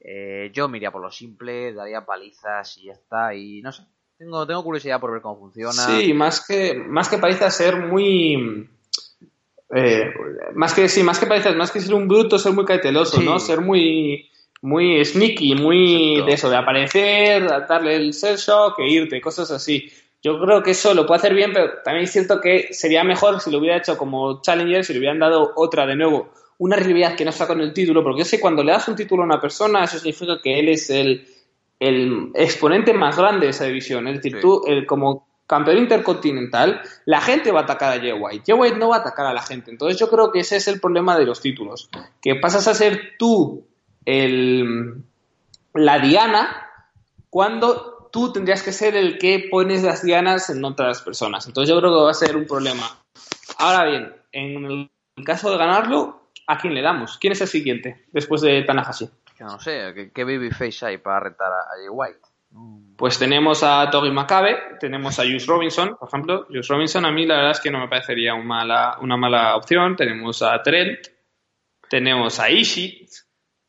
Eh, 0.00 0.50
yo 0.52 0.68
me 0.68 0.76
iría 0.78 0.92
por 0.92 1.02
lo 1.02 1.10
simple, 1.10 1.72
daría 1.72 2.04
palizas 2.06 2.76
y 2.78 2.84
ya 2.84 2.92
está. 2.92 3.34
Y 3.34 3.60
no 3.62 3.72
sé, 3.72 3.82
tengo, 4.16 4.46
tengo 4.46 4.62
curiosidad 4.62 5.00
por 5.00 5.12
ver 5.12 5.22
cómo 5.22 5.38
funciona. 5.40 5.72
Sí, 5.72 6.12
más 6.12 6.46
que, 6.46 6.74
más 6.74 7.08
que 7.08 7.18
paliza 7.18 7.50
ser 7.50 7.76
muy... 7.86 8.68
eh, 9.74 10.10
más 10.54 10.72
que 10.74 10.88
sí, 10.88 11.02
más 11.02 11.18
que 11.18 11.26
palizas, 11.26 11.54
más 11.56 11.70
que 11.70 11.80
ser 11.80 11.94
un 11.94 12.08
bruto, 12.08 12.38
ser 12.38 12.52
muy 12.52 12.64
cauteloso, 12.64 13.18
Sí. 13.18 13.24
¿no? 13.24 13.38
Ser 13.38 13.60
muy 13.60 14.30
muy 14.60 15.04
sneaky, 15.04 15.54
muy 15.54 16.14
Exacto. 16.14 16.26
de 16.26 16.32
eso, 16.32 16.50
de 16.50 16.56
aparecer, 16.56 17.46
darle 17.68 17.94
el 17.94 18.12
cell 18.12 18.34
shock 18.36 18.80
e 18.80 18.88
irte, 18.90 19.20
cosas 19.20 19.52
así. 19.52 19.88
Yo 20.22 20.40
creo 20.40 20.62
que 20.62 20.72
eso 20.72 20.94
lo 20.94 21.06
puede 21.06 21.18
hacer 21.18 21.34
bien, 21.34 21.52
pero 21.52 21.70
también 21.84 22.04
es 22.04 22.12
cierto 22.12 22.40
que 22.40 22.68
sería 22.72 23.04
mejor 23.04 23.40
si 23.40 23.50
lo 23.50 23.58
hubiera 23.58 23.76
hecho 23.76 23.96
como 23.96 24.42
Challenger, 24.42 24.84
si 24.84 24.92
le 24.92 24.98
hubieran 24.98 25.18
dado 25.20 25.52
otra 25.56 25.86
de 25.86 25.94
nuevo, 25.96 26.32
una 26.58 26.76
rivalidad 26.76 27.14
que 27.14 27.24
no 27.24 27.30
sea 27.32 27.46
con 27.46 27.60
el 27.60 27.72
título, 27.72 28.02
porque 28.02 28.20
yo 28.20 28.24
sé 28.24 28.40
cuando 28.40 28.64
le 28.64 28.72
das 28.72 28.88
un 28.88 28.96
título 28.96 29.22
a 29.22 29.26
una 29.26 29.40
persona, 29.40 29.84
eso 29.84 29.96
significa 29.98 30.40
que 30.42 30.58
él 30.58 30.68
es 30.70 30.90
el, 30.90 31.24
el 31.78 32.30
exponente 32.34 32.92
más 32.92 33.16
grande 33.16 33.46
de 33.46 33.50
esa 33.50 33.64
división. 33.64 34.08
Es 34.08 34.16
decir, 34.16 34.32
Sí. 34.34 34.40
tú, 34.40 34.62
el- 34.66 34.84
como 34.86 35.28
campeón 35.46 35.78
intercontinental, 35.78 36.82
la 37.06 37.20
gente 37.20 37.52
va 37.52 37.60
a 37.60 37.62
atacar 37.62 37.92
a 37.96 38.00
Jay 38.00 38.12
White. 38.12 38.42
Jay 38.46 38.58
White 38.58 38.76
no 38.76 38.88
va 38.88 38.96
a 38.96 39.00
atacar 39.00 39.24
a 39.26 39.32
la 39.32 39.40
gente. 39.40 39.70
Entonces 39.70 39.98
yo 39.98 40.10
creo 40.10 40.30
que 40.32 40.40
ese 40.40 40.56
es 40.56 40.66
el 40.68 40.80
problema 40.80 41.16
de 41.16 41.24
los 41.26 41.40
títulos. 41.40 41.88
Que 42.20 42.34
pasas 42.34 42.66
a 42.68 42.74
ser 42.74 43.12
tú 43.18 43.64
el, 44.04 44.96
la 45.74 45.98
diana 46.00 46.66
cuando 47.30 47.97
tú 48.10 48.32
tendrías 48.32 48.62
que 48.62 48.72
ser 48.72 48.96
el 48.96 49.18
que 49.18 49.48
pones 49.50 49.82
las 49.82 50.02
dianas 50.02 50.50
en 50.50 50.64
otras 50.64 51.02
personas. 51.02 51.46
Entonces 51.46 51.74
yo 51.74 51.80
creo 51.80 51.90
que 51.92 52.04
va 52.04 52.10
a 52.10 52.14
ser 52.14 52.36
un 52.36 52.46
problema. 52.46 52.84
Ahora 53.58 53.84
bien, 53.84 54.14
en 54.32 54.64
el 54.64 55.24
caso 55.24 55.50
de 55.50 55.58
ganarlo, 55.58 56.30
¿a 56.46 56.58
quién 56.58 56.74
le 56.74 56.82
damos? 56.82 57.18
¿Quién 57.18 57.32
es 57.32 57.40
el 57.40 57.48
siguiente 57.48 58.06
después 58.12 58.40
de 58.40 58.62
Tanahashi? 58.62 59.08
No 59.40 59.60
sé, 59.60 59.92
¿qué, 59.94 60.10
qué 60.12 60.24
babyface 60.24 60.84
hay 60.86 60.98
para 60.98 61.20
retar 61.20 61.52
a, 61.52 61.76
Jay 61.76 61.88
White? 61.88 62.18
Pues 62.96 63.18
tenemos 63.18 63.62
a 63.62 63.88
Togi 63.90 64.10
Makabe, 64.10 64.56
tenemos 64.80 65.18
a 65.20 65.22
Juice 65.22 65.46
Robinson, 65.46 65.96
por 65.96 66.08
ejemplo. 66.08 66.46
Juice 66.48 66.72
Robinson 66.72 67.04
a 67.04 67.12
mí 67.12 67.26
la 67.26 67.36
verdad 67.36 67.50
es 67.52 67.60
que 67.60 67.70
no 67.70 67.78
me 67.78 67.88
parecería 67.88 68.34
un 68.34 68.46
mala, 68.46 68.96
una 69.00 69.16
mala 69.16 69.54
opción. 69.54 69.94
Tenemos 69.94 70.42
a 70.42 70.60
Trent, 70.62 71.06
tenemos 71.88 72.40
a 72.40 72.50
Ishii, 72.50 73.06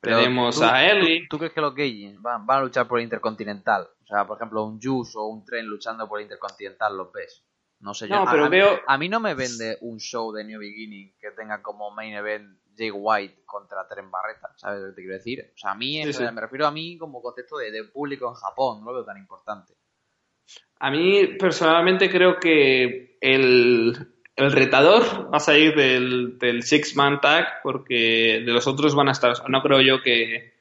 tenemos 0.02 0.58
tú- 0.58 0.64
a 0.64 0.84
Early. 0.84 1.28
¿Tú 1.28 1.38
crees 1.38 1.54
que 1.54 1.62
los 1.62 1.76
Gaijin 1.76 2.22
van, 2.22 2.46
van 2.46 2.60
a 2.60 2.62
luchar 2.64 2.88
por 2.88 3.00
el 3.00 3.04
Intercontinental? 3.04 3.88
O 4.10 4.14
sea, 4.16 4.26
por 4.26 4.38
ejemplo, 4.38 4.64
un 4.64 4.82
Juice 4.82 5.12
o 5.16 5.28
un 5.28 5.46
Tren 5.46 5.68
luchando 5.68 6.08
por 6.08 6.20
el 6.20 6.24
Intercontinental, 6.24 6.98
¿los 6.98 7.12
ves? 7.12 7.44
No 7.82 7.94
sé, 7.94 8.08
yo. 8.08 8.16
No, 8.16 8.26
pero 8.30 8.46
a, 8.46 8.50
veo- 8.50 8.80
a 8.88 8.98
mí 8.98 9.08
no 9.08 9.20
me 9.20 9.36
vende 9.36 9.78
un 9.82 10.00
show 10.00 10.32
de 10.34 10.44
New 10.44 10.60
Beginning 10.60 11.14
que 11.20 11.32
tenga 11.32 11.62
como 11.62 11.92
main 11.92 12.14
event 12.16 12.58
Jay 12.76 12.92
White 12.92 13.44
contra 13.46 13.88
Tren 13.88 14.10
Barreta, 14.10 14.52
¿sabes 14.56 14.82
lo 14.82 14.88
que 14.88 14.94
te 14.96 15.02
quiero 15.02 15.16
decir? 15.16 15.52
O 15.54 15.58
sea, 15.58 15.72
a 15.72 15.76
mí, 15.76 16.02
Sí, 16.06 16.14
sí. 16.14 16.24
me 16.34 16.42
refiero 16.42 16.66
a 16.66 16.72
mí 16.72 16.98
como 16.98 17.22
concepto 17.22 17.58
de, 17.58 17.72
de 17.72 17.84
público 17.84 18.28
en 18.30 18.34
Japón, 18.36 18.80
no 18.84 18.88
lo 18.92 18.96
veo 18.98 19.06
tan 19.06 19.18
importante. 19.18 19.74
A 20.80 20.90
mí 20.90 21.28
personalmente 21.38 22.10
creo 22.10 22.40
que 22.40 23.18
el, 23.22 23.96
el 24.36 24.52
retador 24.52 25.32
va 25.32 25.38
a 25.38 25.42
salir 25.42 25.76
del, 25.76 26.40
del 26.40 26.64
Six 26.64 26.96
Man 26.96 27.20
Tag 27.22 27.62
porque 27.64 28.42
de 28.46 28.52
los 28.52 28.66
otros 28.66 28.96
van 28.96 29.10
a 29.10 29.12
estar. 29.12 29.34
No 29.50 29.62
creo 29.62 29.82
yo 29.82 30.02
que. 30.02 30.59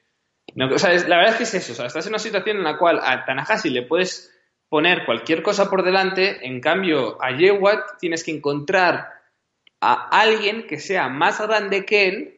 No- 0.55 0.73
o 0.73 0.79
sea, 0.79 0.93
es- 0.93 1.07
la 1.07 1.17
verdad 1.17 1.33
es 1.33 1.37
que 1.37 1.43
es 1.43 1.53
eso. 1.55 1.73
O 1.73 1.75
sea, 1.75 1.85
estás 1.87 2.05
en 2.05 2.11
una 2.11 2.19
situación 2.19 2.57
en 2.57 2.63
la 2.63 2.77
cual 2.77 2.99
a 3.03 3.25
Tanahashi 3.25 3.69
le 3.69 3.83
puedes 3.83 4.31
poner 4.69 5.05
cualquier 5.05 5.41
cosa 5.41 5.69
por 5.69 5.83
delante, 5.83 6.45
en 6.45 6.61
cambio 6.61 7.17
a 7.21 7.31
White 7.31 7.83
tienes 7.99 8.23
que 8.23 8.31
encontrar 8.31 9.09
a 9.81 10.09
alguien 10.21 10.67
que 10.67 10.79
sea 10.79 11.09
más 11.09 11.39
grande 11.41 11.85
que 11.85 12.07
él 12.07 12.35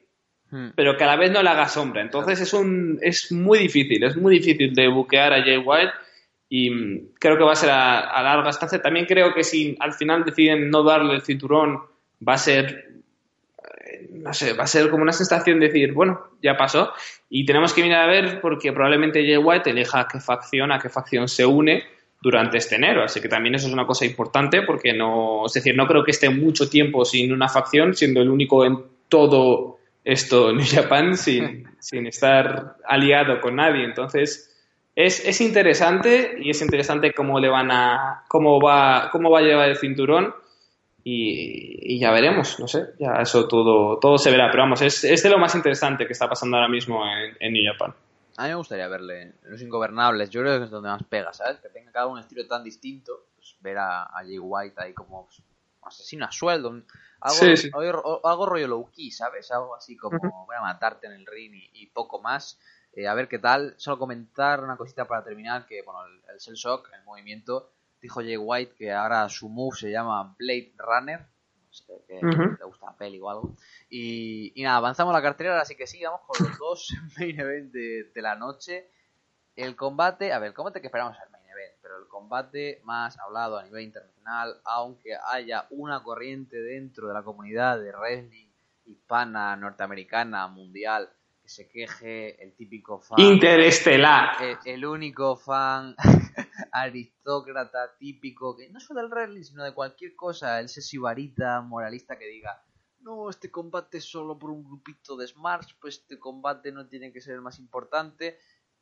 Hmm. 0.53 0.71
pero 0.75 0.97
que 0.97 1.05
a 1.05 1.07
la 1.07 1.15
vez 1.15 1.31
no 1.31 1.41
le 1.41 1.49
haga 1.49 1.69
sombra. 1.69 2.01
Entonces 2.01 2.41
es 2.41 2.53
un 2.53 2.99
es 3.01 3.31
muy 3.31 3.57
difícil, 3.59 4.03
es 4.03 4.17
muy 4.17 4.37
difícil 4.37 4.73
de 4.73 4.89
buquear 4.89 5.31
a 5.31 5.41
Jay 5.43 5.55
White 5.57 5.93
y 6.49 6.69
mm, 6.69 7.13
creo 7.17 7.37
que 7.37 7.43
va 7.45 7.53
a 7.53 7.55
ser 7.55 7.69
a, 7.69 8.01
a 8.01 8.21
larga 8.21 8.49
estancia. 8.49 8.81
También 8.81 9.05
creo 9.05 9.33
que 9.33 9.45
si 9.45 9.77
al 9.79 9.93
final 9.93 10.25
deciden 10.25 10.69
no 10.69 10.83
darle 10.83 11.13
el 11.15 11.21
cinturón, 11.21 11.79
va 12.27 12.33
a 12.33 12.37
ser 12.37 12.89
no 14.23 14.33
sé, 14.33 14.53
va 14.53 14.63
a 14.63 14.67
ser 14.67 14.89
como 14.89 15.03
una 15.03 15.11
sensación 15.11 15.59
de 15.59 15.67
decir, 15.67 15.93
bueno, 15.93 16.31
ya 16.41 16.55
pasó 16.57 16.91
y 17.29 17.45
tenemos 17.45 17.73
que 17.73 17.83
mirar 17.83 18.09
a 18.09 18.11
ver 18.11 18.41
porque 18.41 18.71
probablemente 18.71 19.25
Jay 19.25 19.37
White 19.37 19.69
elija 19.69 20.01
a 20.01 20.07
qué 20.07 20.19
facción, 20.19 20.71
a 20.71 20.79
qué 20.79 20.89
facción 20.89 21.27
se 21.27 21.45
une 21.45 21.83
durante 22.21 22.57
este 22.57 22.75
enero, 22.75 23.03
así 23.03 23.19
que 23.19 23.27
también 23.27 23.55
eso 23.55 23.67
es 23.67 23.73
una 23.73 23.85
cosa 23.85 24.05
importante 24.05 24.61
porque 24.61 24.93
no, 24.93 25.45
es 25.47 25.53
decir, 25.53 25.75
no 25.75 25.87
creo 25.87 26.03
que 26.03 26.11
esté 26.11 26.29
mucho 26.29 26.69
tiempo 26.69 27.03
sin 27.03 27.33
una 27.33 27.49
facción, 27.49 27.95
siendo 27.95 28.21
el 28.21 28.29
único 28.29 28.63
en 28.63 28.77
todo 29.09 29.79
esto 30.03 30.51
New 30.51 30.65
Japan 30.71 31.15
sin, 31.15 31.67
sin 31.79 32.07
estar 32.07 32.77
aliado 32.85 33.39
con 33.41 33.55
nadie. 33.55 33.83
Entonces, 33.83 34.47
es, 34.95 35.25
es 35.25 35.41
interesante 35.41 36.37
y 36.39 36.49
es 36.49 36.61
interesante 36.61 37.13
cómo 37.13 37.39
le 37.39 37.49
van 37.49 37.71
a, 37.71 38.23
cómo 38.27 38.59
va, 38.59 39.09
cómo 39.11 39.29
va 39.29 39.39
a 39.39 39.43
llevar 39.43 39.69
el 39.69 39.77
cinturón. 39.77 40.33
Y, 41.03 41.99
ya 41.99 42.11
veremos, 42.11 42.59
no 42.59 42.67
sé, 42.67 42.93
ya 42.99 43.13
eso 43.21 43.47
todo, 43.47 43.97
todo 43.99 44.17
se 44.17 44.31
verá, 44.31 44.49
pero 44.51 44.63
vamos, 44.63 44.81
es, 44.81 45.03
es 45.03 45.23
de 45.23 45.29
lo 45.29 45.37
más 45.37 45.55
interesante 45.55 46.05
que 46.05 46.13
está 46.13 46.27
pasando 46.27 46.57
ahora 46.57 46.69
mismo 46.69 47.03
en, 47.05 47.35
en 47.39 47.53
New 47.53 47.63
Japan. 47.71 47.93
A 48.37 48.43
mí 48.43 48.49
me 48.49 48.55
gustaría 48.55 48.87
verle 48.87 49.33
Los 49.43 49.61
Ingobernables, 49.61 50.29
yo 50.29 50.41
creo 50.41 50.59
que 50.59 50.65
es 50.65 50.71
donde 50.71 50.89
más 50.89 51.03
pega, 51.03 51.33
¿sabes? 51.33 51.59
Que 51.59 51.69
tenga 51.69 51.91
cada 51.91 52.07
un 52.07 52.19
estilo 52.19 52.47
tan 52.47 52.63
distinto, 52.63 53.27
pues 53.35 53.55
ver 53.59 53.77
a, 53.77 54.03
a 54.03 54.23
Jay 54.23 54.39
White 54.39 54.75
ahí 54.77 54.93
como 54.93 55.25
pues, 55.25 55.41
asesino 55.83 56.25
a 56.25 56.31
sueldo, 56.31 56.81
algo, 57.19 58.21
algo, 58.23 58.45
rollo 58.45 58.67
low 58.67 58.89
key, 58.91 59.11
¿sabes? 59.11 59.51
Algo 59.51 59.75
así 59.75 59.95
como 59.95 60.17
voy 60.45 60.55
a 60.55 60.61
matarte 60.61 61.07
en 61.07 61.13
el 61.13 61.25
ring 61.25 61.53
y, 61.53 61.85
poco 61.87 62.21
más. 62.21 62.59
Eh, 62.93 63.07
a 63.07 63.13
ver 63.13 63.27
qué 63.27 63.39
tal. 63.39 63.75
Solo 63.77 63.99
comentar 63.99 64.63
una 64.63 64.75
cosita 64.75 65.05
para 65.05 65.23
terminar, 65.23 65.65
que 65.65 65.81
bueno, 65.83 66.03
el, 66.05 66.33
el 66.33 66.41
Cell 66.41 66.55
Shock, 66.55 66.89
el 66.93 67.03
movimiento, 67.03 67.71
dijo 68.01 68.21
Jay 68.21 68.37
White 68.37 68.75
que 68.75 68.91
ahora 68.91 69.29
su 69.29 69.47
move 69.47 69.77
se 69.77 69.91
llama 69.91 70.35
Blade 70.37 70.73
Runner. 70.77 71.19
No 71.19 71.73
sé, 71.73 71.85
que 72.07 72.19
le 72.21 72.65
gusta 72.65 72.87
la 72.87 72.97
peli 72.97 73.19
o 73.19 73.29
algo. 73.29 73.55
Y, 73.89 74.53
nada, 74.57 74.77
avanzamos 74.77 75.13
la 75.13 75.21
cartera, 75.21 75.61
así 75.61 75.75
que 75.75 75.87
sí, 75.87 76.03
vamos 76.03 76.21
con 76.27 76.45
los 76.45 76.57
dos 76.59 76.93
main 77.17 77.39
event 77.39 77.71
de, 77.71 78.21
la 78.21 78.35
noche. 78.35 78.89
El 79.55 79.75
combate, 79.75 80.33
a 80.33 80.39
ver, 80.39 80.49
el 80.49 80.53
combate 80.53 80.81
que 80.81 80.87
esperamos 80.87 81.15
el 81.23 81.31
main 81.31 81.45
event, 81.45 81.73
pero 81.81 81.97
el 81.97 82.07
combate 82.07 82.81
más 82.83 83.17
hablado 83.19 83.57
a 83.57 83.63
nivel 83.63 83.83
internacional, 83.83 84.59
aunque 84.65 85.15
haya 85.27 85.67
una 85.69 86.03
corriente 86.03 86.57
dentro 86.57 87.07
de 87.07 87.13
la 87.13 87.23
comunidad 87.23 87.79
de 87.79 87.91
wrestling 87.91 88.51
hispana, 88.85 89.55
norteamericana, 89.55 90.47
mundial, 90.47 91.09
se 91.51 91.67
queje, 91.67 92.41
el 92.41 92.55
típico 92.55 92.99
fan. 92.99 93.19
Interestelar. 93.19 94.41
El, 94.41 94.57
el 94.65 94.85
único 94.85 95.35
fan 95.35 95.95
aristócrata 96.71 97.97
típico, 97.97 98.55
que 98.55 98.69
no 98.69 98.79
solo 98.79 99.01
del 99.01 99.09
wrestling, 99.09 99.43
sino 99.43 99.63
de 99.63 99.73
cualquier 99.73 100.15
cosa, 100.15 100.59
el 100.59 100.69
sesibarita 100.69 101.61
moralista 101.61 102.17
que 102.17 102.27
diga, 102.27 102.63
no, 103.01 103.29
este 103.29 103.51
combate 103.51 103.97
es 103.97 104.05
solo 104.05 104.37
por 104.39 104.51
un 104.51 104.63
grupito 104.63 105.17
de 105.17 105.27
Smarts, 105.27 105.75
pues 105.81 105.99
este 105.99 106.19
combate 106.19 106.71
no 106.71 106.87
tiene 106.87 107.11
que 107.11 107.21
ser 107.21 107.35
el 107.35 107.41
más 107.41 107.59
importante. 107.59 108.37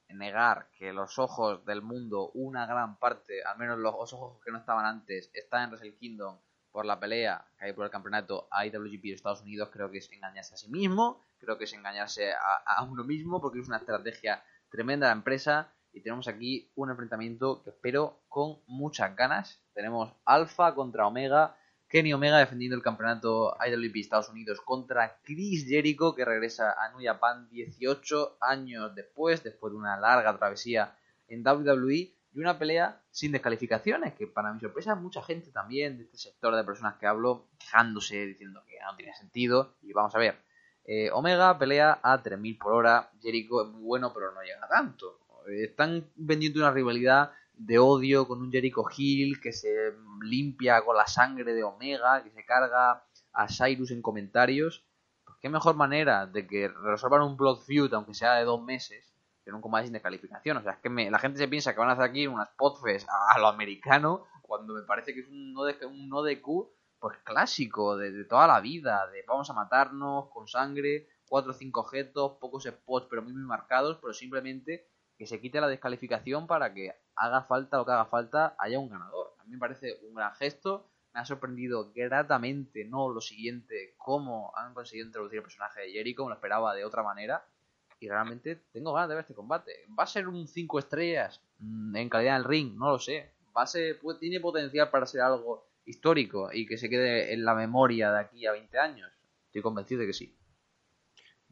Negar 0.09 0.70
que 0.72 0.91
los 0.91 1.20
ojos 1.20 1.63
del 1.65 1.84
mundo, 1.84 2.32
una 2.34 2.65
gran 2.65 2.97
parte, 2.97 3.43
al 3.43 3.59
menos 3.59 3.78
los 3.78 3.93
ojos 3.93 4.39
que 4.43 4.51
no 4.51 4.57
estaban 4.57 4.86
antes, 4.86 5.30
están 5.34 5.65
en 5.65 5.70
Wrestle 5.70 5.97
Kingdom 5.97 6.39
por 6.72 6.86
la 6.86 6.99
pelea 6.99 7.45
que 7.57 7.65
hay 7.65 7.74
por 7.74 7.86
el 7.86 7.91
campeonato 7.91 8.47
IWGP 8.51 9.03
de 9.03 9.13
Estados 9.13 9.41
Unidos, 9.41 9.70
creo 9.72 9.89
que 9.89 9.97
es 9.97 10.11
engañarse 10.11 10.53
a 10.53 10.57
sí 10.57 10.70
mismo, 10.70 11.24
creo 11.39 11.57
que 11.57 11.63
es 11.63 11.74
engañarse 11.74 12.32
a, 12.32 12.63
a 12.65 12.84
uno 12.84 13.03
mismo, 13.03 13.41
porque 13.41 13.59
es 13.59 13.67
una 13.67 13.78
estrategia 13.78 14.43
tremenda 14.70 15.07
la 15.07 15.13
empresa. 15.13 15.74
Y 15.91 16.01
tenemos 16.01 16.28
aquí 16.28 16.72
un 16.76 16.91
enfrentamiento 16.91 17.63
que 17.63 17.72
espero 17.72 18.22
con 18.30 18.59
muchas 18.67 19.15
ganas. 19.15 19.59
Tenemos 19.74 20.13
Alpha 20.24 20.76
contra 20.76 21.07
Omega, 21.07 21.57
Kenny 21.89 22.13
Omega 22.13 22.38
defendiendo 22.38 22.76
el 22.76 22.84
campeonato 22.84 23.57
IWP 23.65 23.95
Estados 23.95 24.30
Unidos 24.30 24.61
contra 24.61 25.20
Chris 25.24 25.65
Jericho 25.67 26.13
que 26.13 26.24
regresa 26.24 26.74
a 26.74 26.89
New 26.91 27.03
Japan 27.03 27.49
18 27.49 28.38
años 28.41 28.93
después, 28.93 29.43
después 29.43 29.74
de 29.74 29.80
una 29.80 29.97
larga 29.97 30.38
travesía 30.38 30.95
en 31.28 31.43
WWE 31.45 32.13
y 32.32 32.39
una 32.39 32.59
pelea 32.59 33.01
sin 33.11 33.32
descalificaciones, 33.32 34.13
que 34.13 34.27
para 34.27 34.53
mi 34.53 34.59
sorpresa 34.59 34.95
mucha 34.95 35.21
gente 35.23 35.51
también 35.51 35.97
de 35.97 36.03
este 36.03 36.17
sector 36.17 36.55
de 36.55 36.63
personas 36.63 36.95
que 36.95 37.07
hablo 37.07 37.47
quejándose, 37.59 38.25
diciendo 38.25 38.61
que 38.67 38.77
no 38.84 38.95
tiene 38.95 39.13
sentido 39.15 39.75
y 39.82 39.93
vamos 39.93 40.13
a 40.15 40.19
ver. 40.19 40.38
Eh, 40.86 41.09
Omega 41.11 41.57
pelea 41.57 41.99
a 42.01 42.21
3000 42.21 42.57
por 42.57 42.73
hora, 42.73 43.11
Jericho 43.21 43.63
es 43.63 43.69
muy 43.69 43.84
bueno 43.84 44.11
pero 44.13 44.32
no 44.32 44.41
llega 44.41 44.65
a 44.65 44.69
tanto. 44.69 45.19
Están 45.47 46.09
vendiendo 46.15 46.59
una 46.59 46.71
rivalidad 46.71 47.32
de 47.53 47.77
odio 47.77 48.27
con 48.27 48.41
un 48.41 48.51
Jericho 48.51 48.86
Hill 48.95 49.39
que 49.41 49.51
se 49.51 49.93
limpia 50.21 50.82
con 50.82 50.95
la 50.95 51.07
sangre 51.07 51.53
de 51.53 51.63
Omega, 51.63 52.23
que 52.23 52.32
se 52.32 52.45
carga 52.45 53.03
a 53.34 53.47
Cyrus 53.47 53.91
en 53.91 54.01
comentarios. 54.01 54.86
Pues 55.25 55.38
qué 55.41 55.49
mejor 55.49 55.75
manera 55.75 56.25
de 56.25 56.47
que 56.47 56.69
resolvan 56.69 57.23
un 57.23 57.38
Blood 57.38 57.59
Feud, 57.61 57.93
aunque 57.93 58.13
sea 58.13 58.36
de 58.36 58.45
dos 58.45 58.63
meses, 58.63 59.09
en 59.50 59.56
un 59.56 59.62
combate 59.62 59.86
sin 59.86 59.93
descalificación. 59.93 60.58
O 60.58 60.62
sea, 60.62 60.74
es 60.74 60.78
que 60.80 60.89
la 60.89 61.20
gente 61.20 61.39
se 61.39 61.47
piensa 61.47 61.74
que 61.74 61.80
van 61.80 61.89
a 61.89 61.93
hacer 61.93 62.06
aquí 62.06 62.28
unas 62.28 62.50
potfes 62.50 63.06
a, 63.10 63.39
lo 63.39 63.47
americano, 63.47 64.26
cuando 64.41 64.74
me 64.74 64.84
parece 64.84 65.14
que 65.14 65.22
es 65.22 65.28
un 65.28 65.54
no 65.54 65.64
de, 65.64 65.86
un 65.86 66.10
no 66.10 66.24
de 66.24 66.41
Q, 66.41 66.72
pues 67.00 67.18
clásico, 67.24 67.97
de, 67.97 68.12
de, 68.12 68.26
toda 68.26 68.47
la 68.47 68.60
vida, 68.60 69.08
de 69.08 69.24
vamos 69.28 69.50
a 69.50 69.54
matarnos 69.54 70.30
con 70.30 70.47
sangre, 70.47 71.08
cuatro 71.28 71.52
o 71.52 71.54
cinco 71.54 71.82
objetos, 71.82 72.38
pocos 72.39 72.64
spots, 72.64 73.08
pero 73.10 73.22
muy, 73.22 73.34
muy 73.34 73.43
marcados, 73.43 73.97
pero 74.02 74.14
simplemente 74.14 74.89
que 75.20 75.28
se 75.28 75.41
quite 75.41 75.60
la 75.60 75.68
descalificación 75.68 76.47
para 76.47 76.74
que 76.74 76.95
haga 77.16 77.43
falta 77.43 77.78
lo 77.78 77.86
que 77.86 77.91
haga 77.91 78.06
falta, 78.06 78.56
haya 78.58 78.80
un 78.80 78.89
ganador. 78.89 79.36
A 79.39 79.43
mí 79.43 79.52
me 79.52 79.58
parece 79.58 80.00
un 80.08 80.16
gran 80.16 80.34
gesto. 80.36 80.89
Me 81.14 81.20
ha 81.20 81.26
sorprendido 81.26 81.91
gratamente, 81.93 82.86
no 82.86 83.10
lo 83.10 83.20
siguiente, 83.20 83.95
cómo 83.97 84.54
han 84.56 84.74
conseguido 84.74 85.08
introducir 85.08 85.38
el 85.38 85.43
personaje 85.43 85.82
de 85.82 85.91
Jericho, 85.91 86.24
me 86.24 86.30
lo 86.30 86.36
esperaba 86.36 86.74
de 86.74 86.86
otra 86.86 87.04
manera. 87.04 87.43
Y 88.00 88.08
realmente 88.08 88.64
tengo 88.72 88.93
ganas 88.93 89.10
de 89.10 89.16
ver 89.16 89.22
este 89.24 89.34
combate. 89.34 89.72
¿Va 89.97 90.04
a 90.04 90.08
ser 90.08 90.28
un 90.28 90.47
5 90.47 90.80
estrellas 90.80 91.41
mm, 91.60 91.95
en 91.95 92.10
calidad 92.10 92.36
del 92.36 92.45
ring? 92.45 92.76
No 92.76 92.91
lo 92.91 93.00
sé. 93.00 93.34
Va 93.56 93.64
a 93.64 93.68
ser, 93.68 94.00
tiene 94.20 94.39
potencial 94.39 94.89
para 94.89 95.06
ser 95.06 95.22
algo 95.22 95.68
histórico 95.86 96.50
y 96.54 96.66
que 96.66 96.78
se 96.78 96.89
quede 96.89 97.34
en 97.34 97.43
la 97.43 97.56
memoria 97.56 98.12
de 98.12 98.20
aquí 98.20 98.45
a 98.45 98.54
20 98.54 98.78
años. 98.80 99.12
Estoy 99.47 99.62
convencido 99.62 100.02
de 100.02 100.08
que 100.08 100.14
sí. 100.14 100.36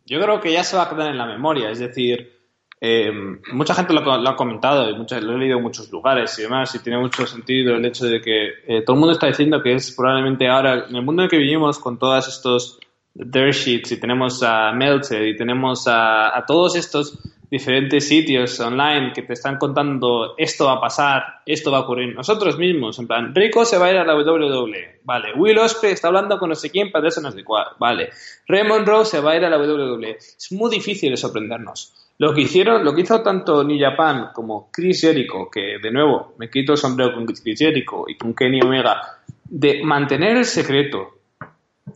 Yo 0.05 0.21
creo 0.21 0.39
que 0.39 0.53
ya 0.53 0.63
se 0.63 0.77
va 0.77 0.83
a 0.83 0.89
quedar 0.89 1.09
en 1.09 1.17
la 1.17 1.25
memoria. 1.25 1.69
Es 1.69 1.79
decir, 1.79 2.37
eh, 2.79 3.11
mucha 3.51 3.73
gente 3.73 3.93
lo, 3.93 3.99
ha 4.11 4.35
comentado 4.35 4.89
y 4.89 4.95
lo 4.95 5.33
he 5.33 5.37
leído 5.37 5.57
en 5.57 5.63
muchos 5.63 5.91
lugares 5.91 6.37
y 6.37 6.43
demás, 6.43 6.73
y 6.75 6.79
tiene 6.79 6.99
mucho 6.99 7.25
sentido 7.25 7.75
el 7.75 7.85
hecho 7.85 8.05
de 8.05 8.21
que 8.21 8.49
eh, 8.67 8.83
todo 8.85 8.95
el 8.95 8.99
mundo 8.99 9.13
está 9.13 9.27
diciendo 9.27 9.61
que 9.63 9.73
es 9.73 9.91
probablemente 9.95 10.47
ahora, 10.47 10.85
en 10.87 10.95
el 10.95 11.01
mundo 11.01 11.23
en 11.23 11.25
el 11.25 11.29
que 11.29 11.37
vivimos, 11.37 11.79
con 11.79 11.97
todos 11.97 12.27
estos 12.27 12.79
sheets, 13.17 13.91
y 13.91 13.99
tenemos 13.99 14.43
a 14.43 14.71
Melted, 14.71 15.23
y 15.23 15.35
tenemos 15.35 15.85
a, 15.87 16.43
todos 16.47 16.75
estos 16.75 17.19
diferentes 17.49 18.07
sitios 18.07 18.59
online 18.59 19.13
que 19.13 19.21
te 19.21 19.33
están 19.33 19.57
contando 19.57 20.35
esto 20.37 20.65
va 20.65 20.73
a 20.73 20.81
pasar, 20.81 21.23
esto 21.45 21.71
va 21.71 21.79
a 21.79 21.81
ocurrir. 21.81 22.13
Nosotros 22.13 22.57
mismos, 22.57 22.99
en 22.99 23.07
plan, 23.07 23.33
Rico 23.33 23.63
se 23.63 23.77
va 23.77 23.87
a 23.87 23.91
ir 23.91 23.97
a 23.97 24.03
la 24.03 24.15
WWE, 24.15 24.99
vale. 25.03 25.33
Will 25.33 25.57
Ospreay 25.57 25.93
está 25.93 26.09
hablando 26.09 26.37
con 26.37 26.49
no 26.49 26.55
sé 26.55 26.69
quién 26.69 26.91
para 26.91 27.07
eso 27.07 27.21
no 27.21 27.31
sé 27.31 27.43
cuál, 27.43 27.67
vale. 27.79 28.09
Raymond 28.47 28.87
Rose 28.87 29.11
se 29.11 29.19
va 29.21 29.31
a 29.31 29.37
ir 29.37 29.45
a 29.45 29.49
la 29.49 29.57
WWE. 29.57 30.17
Es 30.17 30.51
muy 30.51 30.69
difícil 30.69 31.11
de 31.11 31.17
sorprendernos. 31.17 31.93
Lo 32.19 32.33
que 32.33 32.41
hicieron, 32.41 32.83
lo 32.83 32.95
que 32.95 33.01
hizo 33.01 33.21
tanto 33.21 33.63
New 33.63 33.79
Japan 33.79 34.29
como 34.33 34.69
Chris 34.71 35.01
Jericho, 35.01 35.49
que 35.51 35.77
de 35.81 35.91
nuevo 35.91 36.33
me 36.39 36.49
quito 36.49 36.73
el 36.73 36.77
sombrero 36.77 37.13
con 37.13 37.25
Chris 37.25 37.43
Jericho 37.57 38.05
y 38.07 38.17
con 38.17 38.33
Kenny 38.33 38.59
Omega, 38.61 39.19
de 39.45 39.83
mantener 39.83 40.37
el 40.37 40.45
secreto, 40.45 41.19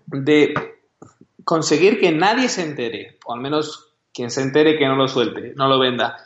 de 0.08 0.54
conseguir 1.44 2.00
que 2.00 2.12
nadie 2.12 2.50
se 2.50 2.64
entere, 2.64 3.18
o 3.26 3.34
al 3.34 3.42
menos 3.42 3.94
quien 4.14 4.30
se 4.30 4.42
entere 4.42 4.78
que 4.78 4.88
no 4.88 4.96
lo 4.96 5.08
suelte, 5.08 5.54
no 5.56 5.68
lo 5.68 5.80
venda, 5.80 6.18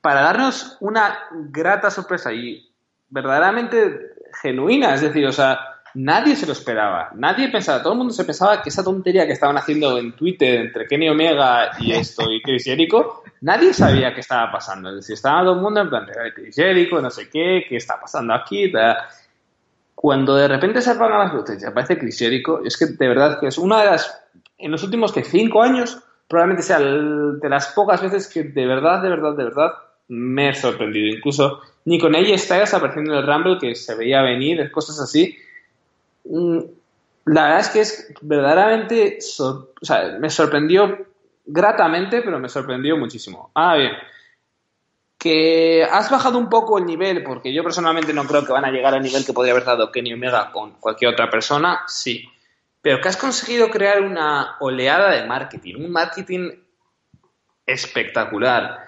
para 0.00 0.22
darnos 0.22 0.76
una 0.80 1.18
grata 1.50 1.90
sorpresa 1.90 2.32
y 2.32 2.70
verdaderamente 3.08 4.14
genuina, 4.42 4.94
es 4.94 5.00
decir, 5.00 5.26
o 5.26 5.32
sea, 5.32 5.58
nadie 5.94 6.36
se 6.36 6.46
lo 6.46 6.52
esperaba, 6.52 7.10
nadie 7.14 7.48
pensaba, 7.48 7.82
todo 7.82 7.92
el 7.92 7.98
mundo 7.98 8.12
se 8.12 8.24
pensaba 8.24 8.62
que 8.62 8.68
esa 8.68 8.84
tontería 8.84 9.26
que 9.26 9.32
estaban 9.32 9.56
haciendo 9.56 9.98
en 9.98 10.14
Twitter 10.14 10.60
entre 10.60 10.86
Kenny 10.86 11.08
Omega 11.08 11.70
y 11.80 11.92
esto 11.92 12.30
y 12.30 12.42
Chris 12.42 12.64
Jericho 12.64 13.24
nadie 13.44 13.74
sabía 13.74 14.14
qué 14.14 14.20
estaba 14.20 14.50
pasando. 14.50 14.88
Es 14.88 14.96
decir, 14.96 15.14
estaba 15.14 15.42
todo 15.42 15.54
el 15.54 15.60
mundo 15.60 15.82
en 15.82 15.90
plan 15.90 16.06
de 16.06 16.32
Chris 16.34 16.56
Jericho, 16.56 17.00
no 17.00 17.10
sé 17.10 17.28
qué, 17.28 17.64
qué 17.68 17.76
está 17.76 18.00
pasando 18.00 18.32
aquí. 18.32 18.72
Cuando 19.94 20.34
de 20.34 20.48
repente 20.48 20.80
se 20.80 20.90
apagan 20.90 21.18
las 21.18 21.34
luces 21.34 21.62
y 21.62 21.66
aparece 21.66 21.98
Chris 21.98 22.18
Jericho, 22.18 22.60
es 22.64 22.76
que 22.76 22.86
de 22.86 23.08
verdad 23.08 23.38
que 23.38 23.48
es 23.48 23.58
una 23.58 23.82
de 23.82 23.90
las, 23.90 24.23
en 24.64 24.70
los 24.70 24.82
últimos 24.82 25.12
que 25.12 25.22
cinco 25.22 25.62
años, 25.62 25.98
probablemente 26.26 26.62
sea 26.62 26.80
de 26.80 27.48
las 27.50 27.68
pocas 27.68 28.00
veces 28.00 28.26
que 28.28 28.44
de 28.44 28.66
verdad, 28.66 29.02
de 29.02 29.10
verdad, 29.10 29.36
de 29.36 29.44
verdad 29.44 29.72
me 30.08 30.48
he 30.48 30.54
sorprendido. 30.54 31.14
Incluso 31.14 31.60
ni 31.84 31.98
con 31.98 32.14
ella 32.14 32.38
Styles 32.38 32.72
apareciendo 32.72 33.12
en 33.12 33.18
el 33.18 33.26
Rumble, 33.26 33.58
que 33.60 33.74
se 33.74 33.94
veía 33.94 34.22
venir, 34.22 34.70
cosas 34.70 34.98
así. 35.00 35.36
Mm, 36.24 36.60
la 37.26 37.42
verdad 37.42 37.60
es 37.60 37.68
que 37.68 37.80
es 37.80 38.14
verdaderamente, 38.22 39.18
o 39.38 39.68
sea, 39.82 40.16
me 40.18 40.30
sorprendió 40.30 41.08
gratamente, 41.44 42.22
pero 42.22 42.38
me 42.38 42.48
sorprendió 42.48 42.96
muchísimo. 42.96 43.50
Ah, 43.54 43.76
bien. 43.76 43.92
Que 45.18 45.84
has 45.84 46.10
bajado 46.10 46.38
un 46.38 46.48
poco 46.48 46.78
el 46.78 46.86
nivel, 46.86 47.22
porque 47.22 47.52
yo 47.52 47.62
personalmente 47.62 48.14
no 48.14 48.24
creo 48.24 48.46
que 48.46 48.52
van 48.52 48.64
a 48.64 48.70
llegar 48.70 48.94
al 48.94 49.02
nivel 49.02 49.26
que 49.26 49.34
podría 49.34 49.52
haber 49.52 49.66
dado 49.66 49.92
Kenny 49.92 50.14
Omega 50.14 50.50
con 50.52 50.72
cualquier 50.80 51.12
otra 51.12 51.28
persona, 51.28 51.82
sí. 51.86 52.26
Pero 52.84 53.00
que 53.00 53.08
has 53.08 53.16
conseguido 53.16 53.70
crear 53.70 54.02
una 54.02 54.56
oleada 54.60 55.18
de 55.18 55.26
marketing, 55.26 55.76
un 55.76 55.90
marketing 55.90 56.50
espectacular. 57.64 58.78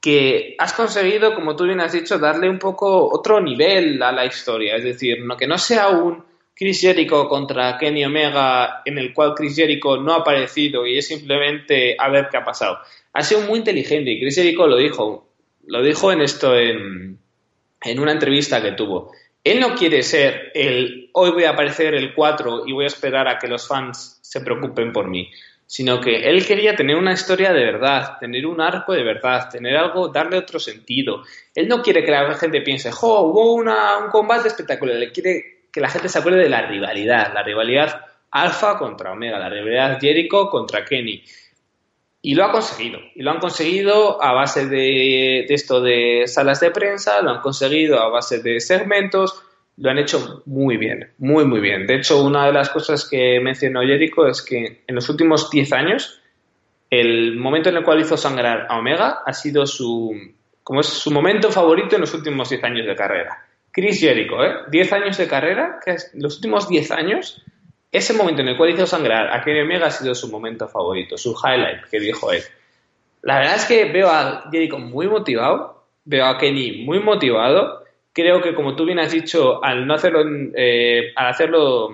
Que 0.00 0.54
has 0.58 0.72
conseguido, 0.72 1.34
como 1.34 1.56
tú 1.56 1.64
bien 1.64 1.80
has 1.80 1.90
dicho, 1.90 2.20
darle 2.20 2.48
un 2.48 2.60
poco 2.60 3.12
otro 3.12 3.40
nivel 3.40 4.00
a 4.00 4.12
la 4.12 4.26
historia. 4.26 4.76
Es 4.76 4.84
decir, 4.84 5.24
no, 5.24 5.36
que 5.36 5.48
no 5.48 5.58
sea 5.58 5.88
un 5.88 6.24
Chris 6.54 6.82
Jericho 6.82 7.28
contra 7.28 7.78
Kenny 7.78 8.04
Omega, 8.04 8.82
en 8.84 8.98
el 8.98 9.12
cual 9.12 9.34
Chris 9.34 9.56
Jericho 9.56 9.96
no 9.96 10.12
ha 10.12 10.18
aparecido 10.18 10.86
y 10.86 10.98
es 10.98 11.08
simplemente 11.08 11.96
a 11.98 12.08
ver 12.10 12.28
qué 12.30 12.36
ha 12.36 12.44
pasado. 12.44 12.78
Ha 13.12 13.22
sido 13.24 13.40
muy 13.40 13.58
inteligente 13.58 14.12
y 14.12 14.20
Chris 14.20 14.36
Jericho 14.36 14.68
lo 14.68 14.76
dijo, 14.76 15.26
lo 15.66 15.82
dijo 15.82 16.12
en 16.12 16.20
esto 16.20 16.56
en, 16.56 17.18
en 17.80 17.98
una 17.98 18.12
entrevista 18.12 18.62
que 18.62 18.70
tuvo. 18.70 19.10
Él 19.44 19.58
no 19.58 19.74
quiere 19.74 20.02
ser 20.02 20.52
el 20.54 21.10
hoy 21.12 21.30
voy 21.30 21.44
a 21.44 21.50
aparecer 21.50 21.94
el 21.94 22.14
4 22.14 22.64
y 22.66 22.72
voy 22.72 22.84
a 22.84 22.88
esperar 22.88 23.28
a 23.28 23.38
que 23.38 23.48
los 23.48 23.66
fans 23.66 24.18
se 24.22 24.40
preocupen 24.40 24.92
por 24.92 25.08
mí, 25.08 25.30
sino 25.66 26.00
que 26.00 26.28
él 26.28 26.46
quería 26.46 26.76
tener 26.76 26.96
una 26.96 27.12
historia 27.12 27.52
de 27.52 27.64
verdad, 27.64 28.18
tener 28.18 28.46
un 28.46 28.60
arco 28.60 28.92
de 28.92 29.02
verdad, 29.02 29.48
tener 29.50 29.76
algo, 29.76 30.08
darle 30.08 30.38
otro 30.38 30.58
sentido. 30.58 31.22
Él 31.54 31.68
no 31.68 31.82
quiere 31.82 32.04
que 32.04 32.10
la 32.10 32.34
gente 32.34 32.60
piense, 32.60 32.90
jo, 32.92 33.22
hubo 33.22 33.54
una, 33.54 33.98
un 33.98 34.10
combate 34.10 34.48
espectacular, 34.48 34.96
él 34.96 35.12
quiere 35.12 35.62
que 35.72 35.80
la 35.80 35.88
gente 35.88 36.08
se 36.08 36.18
acuerde 36.18 36.38
de 36.38 36.48
la 36.48 36.66
rivalidad, 36.66 37.32
la 37.34 37.42
rivalidad 37.42 38.06
Alfa 38.30 38.78
contra 38.78 39.12
Omega, 39.12 39.38
la 39.38 39.50
rivalidad 39.50 39.98
Jericho 40.00 40.48
contra 40.48 40.84
Kenny. 40.84 41.22
Y 42.24 42.36
lo 42.36 42.44
ha 42.44 42.52
conseguido. 42.52 43.00
Y 43.16 43.22
lo 43.22 43.32
han 43.32 43.40
conseguido 43.40 44.22
a 44.22 44.32
base 44.32 44.66
de, 44.68 45.44
esto 45.48 45.80
de 45.80 46.22
salas 46.26 46.60
de 46.60 46.70
prensa, 46.70 47.20
lo 47.20 47.30
han 47.30 47.40
conseguido 47.40 47.98
a 47.98 48.08
base 48.08 48.40
de 48.40 48.60
segmentos, 48.60 49.42
lo 49.76 49.90
han 49.90 49.98
hecho 49.98 50.42
muy 50.46 50.76
bien, 50.76 51.10
muy, 51.18 51.44
muy 51.44 51.60
bien. 51.60 51.84
De 51.88 51.96
hecho, 51.96 52.22
una 52.22 52.46
de 52.46 52.52
las 52.52 52.70
cosas 52.70 53.08
que 53.08 53.40
mencionó 53.40 53.80
Jericho 53.80 54.28
es 54.28 54.40
que 54.40 54.84
en 54.86 54.94
los 54.94 55.08
últimos 55.08 55.50
10 55.50 55.72
años, 55.72 56.20
el 56.88 57.36
momento 57.36 57.70
en 57.70 57.78
el 57.78 57.84
cual 57.84 58.00
hizo 58.00 58.16
sangrar 58.16 58.66
a 58.68 58.78
Omega 58.78 59.22
ha 59.26 59.32
sido 59.32 59.66
su, 59.66 60.14
como 60.62 60.80
es 60.80 60.86
su 60.86 61.10
momento 61.10 61.50
favorito 61.50 61.96
en 61.96 62.02
los 62.02 62.14
últimos 62.14 62.48
10 62.48 62.62
años 62.62 62.86
de 62.86 62.94
carrera. 62.94 63.44
Chris 63.72 63.98
Jericho, 63.98 64.44
¿eh? 64.44 64.58
10 64.70 64.92
años 64.92 65.18
de 65.18 65.26
carrera, 65.26 65.80
que 65.84 65.92
es, 65.92 66.12
los 66.14 66.36
últimos 66.36 66.68
10 66.68 66.90
años 66.92 67.42
ese 67.92 68.14
momento 68.14 68.40
en 68.40 68.48
el 68.48 68.56
cual 68.56 68.70
hizo 68.70 68.86
sangrar 68.86 69.30
a 69.30 69.44
Kenny 69.44 69.60
Omega 69.60 69.86
ha 69.86 69.90
sido 69.90 70.14
su 70.14 70.30
momento 70.30 70.66
favorito, 70.66 71.18
su 71.18 71.36
highlight, 71.36 71.84
que 71.90 72.00
dijo 72.00 72.32
él. 72.32 72.42
La 73.20 73.38
verdad 73.38 73.56
es 73.56 73.66
que 73.66 73.84
veo 73.84 74.08
a 74.08 74.48
Jericho 74.50 74.78
muy 74.78 75.06
motivado, 75.06 75.84
veo 76.06 76.24
a 76.24 76.38
Kenny 76.38 76.84
muy 76.84 77.00
motivado. 77.00 77.84
Creo 78.14 78.40
que, 78.40 78.54
como 78.54 78.74
tú 78.74 78.86
bien 78.86 78.98
has 78.98 79.12
dicho, 79.12 79.62
al 79.62 79.86
no 79.86 79.94
hacerlo, 79.94 80.24
eh, 80.54 81.12
al 81.14 81.28
hacerlo 81.28 81.90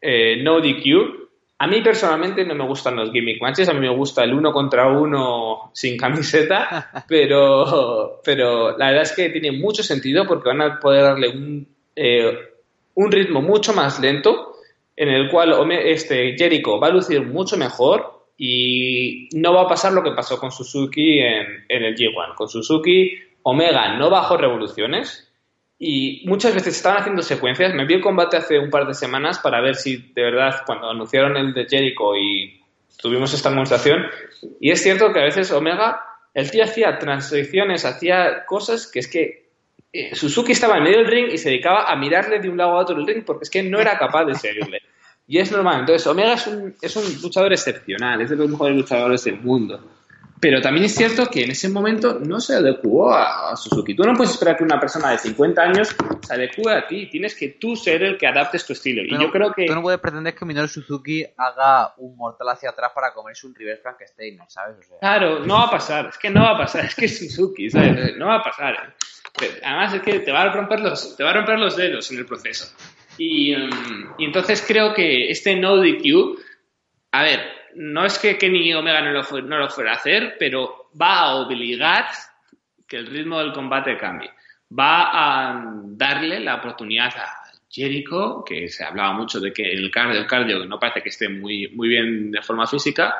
eh, 0.00 0.40
no 0.40 0.60
DQ, 0.60 1.20
a 1.58 1.66
mí 1.66 1.82
personalmente 1.82 2.44
no 2.44 2.54
me 2.54 2.64
gustan 2.64 2.96
los 2.96 3.12
gimmick 3.12 3.42
matches, 3.42 3.68
a 3.68 3.74
mí 3.74 3.80
me 3.80 3.94
gusta 3.94 4.24
el 4.24 4.32
uno 4.32 4.52
contra 4.52 4.86
uno 4.86 5.70
sin 5.74 5.98
camiseta, 5.98 7.04
pero, 7.08 8.20
pero 8.24 8.78
la 8.78 8.86
verdad 8.86 9.02
es 9.02 9.12
que 9.12 9.28
tiene 9.30 9.52
mucho 9.52 9.82
sentido 9.82 10.26
porque 10.26 10.48
van 10.48 10.62
a 10.62 10.78
poder 10.78 11.02
darle 11.02 11.28
un, 11.28 11.68
eh, 11.94 12.38
un 12.94 13.12
ritmo 13.12 13.42
mucho 13.42 13.74
más 13.74 14.00
lento 14.00 14.49
en 14.96 15.08
el 15.08 15.30
cual 15.30 15.70
este 15.72 16.36
Jericho 16.36 16.78
va 16.78 16.88
a 16.88 16.92
lucir 16.92 17.22
mucho 17.22 17.56
mejor 17.56 18.20
y 18.36 19.28
no 19.34 19.52
va 19.52 19.62
a 19.62 19.68
pasar 19.68 19.92
lo 19.92 20.02
que 20.02 20.12
pasó 20.12 20.38
con 20.38 20.50
Suzuki 20.50 21.20
en, 21.20 21.64
el 21.68 21.94
G1. 21.94 22.34
Con 22.34 22.48
Suzuki, 22.48 23.18
Omega 23.42 23.98
no 23.98 24.08
bajó 24.08 24.36
revoluciones 24.36 25.30
y 25.78 26.22
muchas 26.26 26.54
veces 26.54 26.76
estaban 26.76 27.00
haciendo 27.00 27.22
secuencias. 27.22 27.74
Me 27.74 27.84
vi 27.84 27.94
el 27.94 28.00
combate 28.00 28.38
hace 28.38 28.58
un 28.58 28.70
par 28.70 28.86
de 28.86 28.94
semanas 28.94 29.38
para 29.38 29.60
ver 29.60 29.74
si 29.74 29.96
de 30.14 30.22
verdad 30.22 30.62
cuando 30.64 30.88
anunciaron 30.88 31.36
el 31.36 31.52
de 31.52 31.66
Jericho 31.66 32.16
y 32.16 32.60
tuvimos 32.96 33.34
esta 33.34 33.50
demostración. 33.50 34.06
Y 34.58 34.70
es 34.70 34.82
cierto 34.82 35.12
que 35.12 35.20
a 35.20 35.24
veces 35.24 35.52
Omega, 35.52 36.02
el 36.32 36.50
tío 36.50 36.64
hacía 36.64 36.98
transiciones, 36.98 37.84
hacía 37.84 38.46
cosas 38.46 38.90
que 38.90 39.00
es 39.00 39.08
que 39.08 39.49
eh, 39.92 40.14
Suzuki 40.14 40.52
estaba 40.52 40.76
en 40.76 40.84
medio 40.84 40.98
del 40.98 41.06
ring 41.06 41.28
y 41.32 41.38
se 41.38 41.50
dedicaba 41.50 41.90
a 41.90 41.96
mirarle 41.96 42.38
de 42.38 42.48
un 42.48 42.56
lado 42.56 42.72
a 42.72 42.80
otro 42.80 42.96
el 42.96 43.06
ring 43.06 43.24
porque 43.24 43.44
es 43.44 43.50
que 43.50 43.62
no 43.62 43.80
era 43.80 43.98
capaz 43.98 44.24
de 44.24 44.34
seguirle. 44.34 44.82
Y 45.26 45.38
es 45.38 45.52
normal. 45.52 45.80
Entonces, 45.80 46.06
Omega 46.06 46.34
es 46.34 46.46
un, 46.46 46.74
es 46.80 46.96
un 46.96 47.04
luchador 47.22 47.52
excepcional, 47.52 48.20
es 48.20 48.30
de 48.30 48.36
los 48.36 48.48
mejores 48.48 48.76
luchadores 48.76 49.24
del 49.24 49.40
mundo. 49.40 49.80
Pero 50.40 50.62
también 50.62 50.86
es 50.86 50.94
cierto 50.94 51.26
que 51.26 51.44
en 51.44 51.50
ese 51.50 51.68
momento 51.68 52.18
no 52.18 52.40
se 52.40 52.56
adecuó 52.56 53.12
a, 53.12 53.54
Suzuki. 53.56 53.94
Tú 53.94 54.04
no 54.04 54.14
puedes 54.14 54.32
esperar 54.32 54.56
que 54.56 54.64
una 54.64 54.80
persona 54.80 55.10
de 55.10 55.18
50 55.18 55.60
años 55.60 55.94
se 56.22 56.34
adecue 56.34 56.72
a 56.72 56.86
ti. 56.86 57.10
Tienes 57.10 57.34
que 57.34 57.50
tú 57.60 57.76
ser 57.76 58.02
el 58.02 58.16
que 58.16 58.26
adaptes 58.26 58.64
tu 58.64 58.72
estilo. 58.72 59.02
y 59.02 59.22
yo 59.22 59.30
creo 59.30 59.52
que... 59.52 59.66
Tú 59.66 59.74
no 59.74 59.82
puedes 59.82 60.00
pretender 60.00 60.34
que 60.34 60.46
Minoru 60.46 60.66
Suzuki 60.66 61.26
haga 61.36 61.92
un 61.98 62.16
mortal 62.16 62.48
hacia 62.48 62.70
atrás 62.70 62.92
para 62.94 63.12
comerse 63.12 63.46
un 63.46 63.54
reverse 63.54 63.82
Frankenstein, 63.82 64.38
¿sabes? 64.48 64.76
Claro, 64.98 65.40
no 65.40 65.54
va 65.54 65.64
a 65.64 65.70
pasar. 65.70 66.06
Es 66.06 66.16
que 66.16 66.30
no 66.30 66.42
va 66.42 66.52
a 66.52 66.58
pasar. 66.58 66.84
Es 66.90 66.94
que 66.94 67.04
es 67.04 67.18
Suzuki, 67.18 67.68
¿sabes? 67.68 68.16
No 68.16 68.26
va 68.26 68.36
a 68.36 68.42
pasar. 68.42 68.94
Además 69.62 69.94
es 69.94 70.02
que 70.02 70.20
te 70.20 70.32
va 70.32 70.42
a 70.42 70.52
romper 70.52 70.80
los, 70.80 71.16
te 71.16 71.24
va 71.24 71.30
a 71.30 71.34
romper 71.34 71.58
los 71.58 71.76
dedos 71.76 72.10
en 72.10 72.18
el 72.18 72.26
proceso. 72.26 72.74
Um, 73.12 73.16
y, 73.18 73.54
entonces 74.18 74.64
creo 74.66 74.94
que 74.94 75.30
este 75.30 75.56
no 75.56 75.76
DQ, 75.76 76.38
a 77.12 77.22
ver, 77.22 77.40
no 77.74 78.04
es 78.04 78.18
que 78.18 78.38
Kenny 78.38 78.72
Omega 78.74 79.02
no 79.02 79.12
lo, 79.12 79.42
no 79.42 79.58
lo 79.58 79.68
fuera 79.68 79.92
a 79.92 79.96
hacer, 79.96 80.36
pero 80.38 80.90
va 81.00 81.20
a 81.20 81.34
obligar 81.36 82.06
que 82.86 82.96
el 82.96 83.06
ritmo 83.06 83.38
del 83.38 83.52
combate 83.52 83.96
cambie. 83.96 84.30
Va 84.76 85.10
a 85.12 85.64
darle 85.86 86.40
la 86.40 86.56
oportunidad 86.56 87.12
a 87.16 87.40
Jericho, 87.68 88.42
que 88.44 88.68
se 88.68 88.84
hablaba 88.84 89.12
mucho 89.12 89.38
de 89.38 89.52
que 89.52 89.62
el 89.62 89.90
cardio, 89.90 90.20
el 90.20 90.26
cardio 90.26 90.64
no 90.64 90.78
parece 90.78 91.02
que 91.02 91.08
esté 91.10 91.28
muy, 91.28 91.68
muy 91.68 91.88
bien 91.88 92.32
de 92.32 92.42
forma 92.42 92.66
física, 92.66 93.14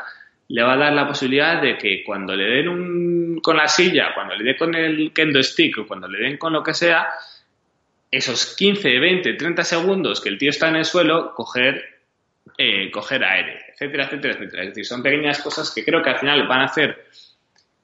le 0.50 0.62
va 0.64 0.72
a 0.72 0.76
dar 0.76 0.92
la 0.92 1.06
posibilidad 1.06 1.62
de 1.62 1.78
que 1.78 2.02
cuando 2.04 2.34
le 2.34 2.44
den 2.44 2.68
un, 2.68 3.40
con 3.40 3.56
la 3.56 3.68
silla, 3.68 4.12
cuando 4.12 4.34
le 4.34 4.44
den 4.44 4.56
con 4.56 4.74
el 4.74 5.12
kendo 5.12 5.40
stick 5.42 5.78
o 5.78 5.86
cuando 5.86 6.08
le 6.08 6.18
den 6.18 6.38
con 6.38 6.52
lo 6.52 6.62
que 6.62 6.74
sea, 6.74 7.08
esos 8.10 8.56
15, 8.56 8.98
20, 8.98 9.34
30 9.34 9.62
segundos 9.62 10.20
que 10.20 10.28
el 10.28 10.38
tío 10.38 10.50
está 10.50 10.68
en 10.68 10.76
el 10.76 10.84
suelo, 10.84 11.32
coger, 11.34 12.00
eh, 12.58 12.90
coger 12.90 13.22
aire, 13.24 13.60
etcétera, 13.72 14.06
etcétera, 14.06 14.34
etcétera. 14.34 14.62
Es 14.64 14.68
decir, 14.70 14.86
son 14.86 15.02
pequeñas 15.04 15.40
cosas 15.40 15.72
que 15.72 15.84
creo 15.84 16.02
que 16.02 16.10
al 16.10 16.18
final 16.18 16.48
van 16.48 16.62
a 16.62 16.64
hacer 16.64 17.06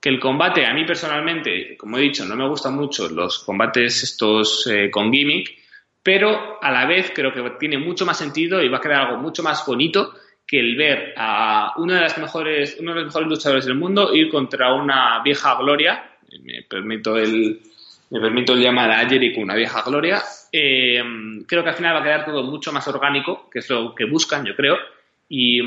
que 0.01 0.09
el 0.09 0.19
combate, 0.19 0.67
a 0.67 0.75
mí 0.75 0.85
personalmente, 0.85 1.77
como 1.77 1.99
he 1.99 2.03
dicho, 2.03 2.25
no 2.25 2.35
me 2.35 2.49
gustan 2.49 2.75
mucho 2.75 3.09
los 3.09 3.45
combates 3.45 4.03
estos 4.03 4.67
eh, 4.67 4.91
con 4.91 5.13
gimmick, 5.13 5.57
pero 6.03 6.61
a 6.61 6.73
la 6.73 6.85
vez 6.85 7.13
creo 7.15 7.33
que 7.33 7.49
tiene 7.61 7.79
mucho 7.79 8.05
más 8.05 8.19
sentido 8.19 8.61
y 8.61 8.69
va 8.69 8.79
a 8.79 8.81
crear 8.81 9.03
algo 9.03 9.19
mucho 9.19 9.45
más 9.45 9.65
bonito 9.65 10.15
que 10.47 10.61
el 10.61 10.77
ver 10.77 11.15
a 11.17 11.75
una 11.77 11.97
de 11.97 12.01
las 12.03 12.19
mejores, 12.19 12.77
uno 12.79 12.93
de 12.93 13.01
los 13.01 13.07
mejores 13.07 13.29
luchadores 13.29 13.65
del 13.65 13.75
mundo 13.75 14.15
ir 14.15 14.29
contra 14.29 14.75
una 14.75 15.21
vieja 15.23 15.57
gloria, 15.57 16.11
me 16.43 16.63
permito 16.63 17.17
el, 17.17 17.61
me 18.11 18.21
permito 18.21 18.55
llamar 18.55 18.91
a 18.91 19.09
Jericho 19.09 19.41
una 19.41 19.55
vieja 19.55 19.83
gloria. 19.83 20.23
Eh, 20.53 21.03
creo 21.47 21.65
que 21.65 21.71
al 21.71 21.77
final 21.77 21.97
va 21.97 22.01
a 22.01 22.05
quedar 22.05 22.25
todo 22.25 22.45
mucho 22.45 22.73
más 22.73 22.87
orgánico, 22.87 23.51
que 23.51 23.59
es 23.59 23.69
lo 23.71 23.95
que 23.95 24.05
buscan, 24.05 24.45
yo 24.45 24.55
creo. 24.55 24.77
Y, 25.29 25.61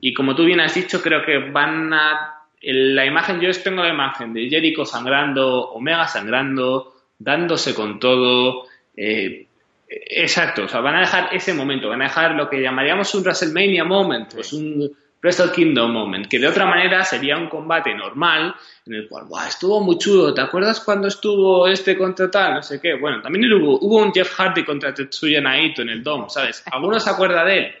y 0.00 0.14
como 0.14 0.36
tú 0.36 0.44
bien 0.44 0.60
has 0.60 0.74
dicho, 0.74 1.02
creo 1.02 1.24
que 1.24 1.38
van 1.38 1.92
a. 1.92 2.36
La 2.62 3.06
imagen, 3.06 3.40
yo 3.40 3.50
tengo 3.62 3.82
la 3.82 3.88
imagen 3.88 4.34
de 4.34 4.48
Jericho 4.48 4.84
sangrando, 4.84 5.70
Omega 5.70 6.06
sangrando, 6.06 6.94
dándose 7.18 7.74
con 7.74 7.98
todo. 7.98 8.66
Eh, 8.96 9.46
exacto, 9.90 10.64
o 10.64 10.68
sea, 10.68 10.80
van 10.80 10.96
a 10.96 11.00
dejar 11.00 11.34
ese 11.34 11.52
momento, 11.52 11.88
van 11.88 12.02
a 12.02 12.04
dejar 12.04 12.32
lo 12.32 12.48
que 12.48 12.62
llamaríamos 12.62 13.14
un 13.14 13.22
WrestleMania 13.22 13.84
moment, 13.84 14.32
pues 14.32 14.52
un 14.52 14.90
Wrestle 15.22 15.52
Kingdom 15.52 15.92
Moment, 15.92 16.26
que 16.26 16.38
de 16.38 16.48
otra 16.48 16.64
manera 16.64 17.04
sería 17.04 17.36
un 17.36 17.48
combate 17.48 17.94
normal 17.94 18.54
en 18.86 18.94
el 18.94 19.08
cual, 19.08 19.26
¡buah! 19.26 19.48
Estuvo 19.48 19.80
muy 19.80 19.98
chulo, 19.98 20.32
¿te 20.32 20.40
acuerdas 20.40 20.80
cuando 20.80 21.08
estuvo 21.08 21.66
este 21.66 21.96
contra 21.96 22.30
tal? 22.30 22.54
No 22.54 22.62
sé 22.62 22.80
qué. 22.80 22.94
Bueno, 22.94 23.20
también 23.20 23.52
hubo, 23.52 23.78
hubo 23.80 23.98
un 23.98 24.12
Jeff 24.12 24.32
Hardy 24.32 24.64
contra 24.64 24.94
Tetsuya 24.94 25.40
Naito 25.40 25.82
en 25.82 25.90
el 25.90 26.02
Dome, 26.02 26.30
¿sabes? 26.30 26.64
¿Alguno 26.72 26.98
se 26.98 27.10
acuerda 27.10 27.44
de 27.44 27.58
él? 27.58 27.74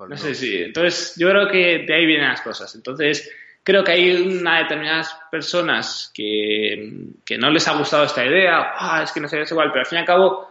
No 0.00 0.16
sé 0.16 0.34
si. 0.34 0.62
Entonces, 0.62 1.14
yo 1.16 1.28
creo 1.28 1.48
que 1.48 1.84
de 1.86 1.94
ahí 1.94 2.06
vienen 2.06 2.28
las 2.28 2.40
cosas. 2.40 2.74
Entonces, 2.74 3.30
creo 3.62 3.84
que 3.84 3.92
hay 3.92 4.16
una 4.16 4.60
determinadas 4.60 5.14
personas 5.30 6.10
que, 6.12 7.04
que 7.24 7.36
no 7.36 7.50
les 7.50 7.68
ha 7.68 7.76
gustado 7.76 8.04
esta 8.04 8.24
idea, 8.24 8.72
¡ah! 8.76 9.02
Es 9.04 9.12
que 9.12 9.20
no 9.20 9.28
sé, 9.28 9.42
es 9.42 9.50
igual, 9.50 9.68
pero 9.68 9.80
al 9.80 9.86
fin 9.86 9.98
y 9.98 10.00
al 10.00 10.06
cabo 10.06 10.49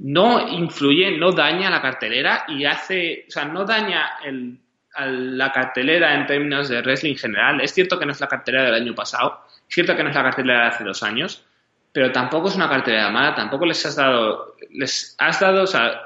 no 0.00 0.48
influye, 0.48 1.16
no 1.18 1.32
daña 1.32 1.70
la 1.70 1.80
cartelera 1.80 2.44
y 2.48 2.64
hace, 2.64 3.24
o 3.28 3.30
sea, 3.30 3.44
no 3.44 3.64
daña 3.64 4.18
el 4.24 4.58
a 4.94 5.06
la 5.06 5.52
cartelera 5.52 6.14
en 6.14 6.26
términos 6.26 6.68
de 6.68 6.82
wrestling 6.82 7.14
general. 7.14 7.60
Es 7.60 7.72
cierto 7.72 7.98
que 7.98 8.06
no 8.06 8.12
es 8.12 8.20
la 8.20 8.28
cartelera 8.28 8.64
del 8.64 8.74
año 8.74 8.94
pasado, 8.94 9.44
es 9.68 9.74
cierto 9.74 9.96
que 9.96 10.02
no 10.02 10.10
es 10.10 10.16
la 10.16 10.22
cartelera 10.22 10.62
de 10.62 10.68
hace 10.68 10.84
dos 10.84 11.02
años, 11.02 11.44
pero 11.92 12.12
tampoco 12.12 12.48
es 12.48 12.56
una 12.56 12.68
cartelera 12.68 13.10
mala, 13.10 13.34
tampoco 13.34 13.66
les 13.66 13.84
has 13.86 13.96
dado, 13.96 14.56
les 14.70 15.14
has 15.18 15.40
dado 15.40 15.64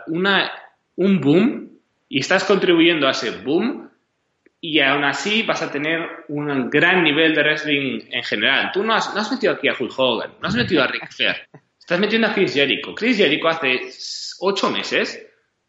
una, 0.09 0.51
un 0.97 1.20
boom 1.20 1.70
y 2.09 2.20
estás 2.20 2.45
contribuyendo 2.45 3.09
a 3.09 3.12
ese 3.12 3.30
boom 3.30 3.90
y 4.61 4.80
aún 4.80 5.05
así 5.05 5.42
vas 5.42 5.62
a 5.62 5.70
tener 5.70 6.24
un 6.28 6.70
gran 6.70 7.03
nivel 7.03 7.34
de 7.34 7.42
wrestling 7.42 8.01
en 8.11 8.22
general. 8.22 8.70
Tú 8.72 8.82
no 8.82 8.95
has, 8.95 9.14
no 9.14 9.20
has 9.20 9.30
metido 9.30 9.53
aquí 9.53 9.68
a 9.68 9.74
Hulk 9.78 9.92
Hogan, 9.97 10.32
no 10.40 10.49
has 10.49 10.55
metido 10.55 10.82
a 10.82 10.86
Rick 10.86 11.11
Flair, 11.11 11.49
estás 11.85 12.01
metiendo 12.01 12.28
a 12.28 12.32
Chris 12.32 12.55
Jericho. 12.55 12.95
Chris 12.95 13.18
Jericho 13.18 13.47
hace 13.47 13.78
ocho 14.41 14.70
meses 14.70 15.22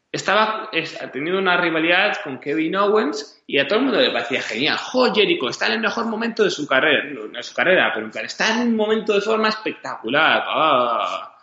estaba 0.10 0.70
teniendo 1.12 1.40
una 1.40 1.58
rivalidad 1.58 2.16
con 2.24 2.40
Kevin 2.40 2.78
Owens 2.78 3.44
y 3.46 3.60
a 3.60 3.68
todo 3.68 3.80
el 3.80 3.86
mundo 3.86 4.00
le 4.00 4.12
parecía 4.12 4.42
genial. 4.42 4.78
¡Jo, 4.78 5.14
Jericho! 5.14 5.50
Está 5.50 5.68
en 5.68 5.74
el 5.74 5.80
mejor 5.82 6.06
momento 6.06 6.46
de 6.46 6.52
su 6.52 6.66
carrera, 6.66 7.04
de 7.04 7.44
su 7.44 7.54
carrera, 7.54 7.92
pero 7.94 8.10
está 8.24 8.62
en 8.62 8.70
un 8.70 8.76
momento 8.78 9.14
de 9.14 9.20
forma 9.20 9.50
espectacular. 9.50 10.42
Ah. 10.48 11.38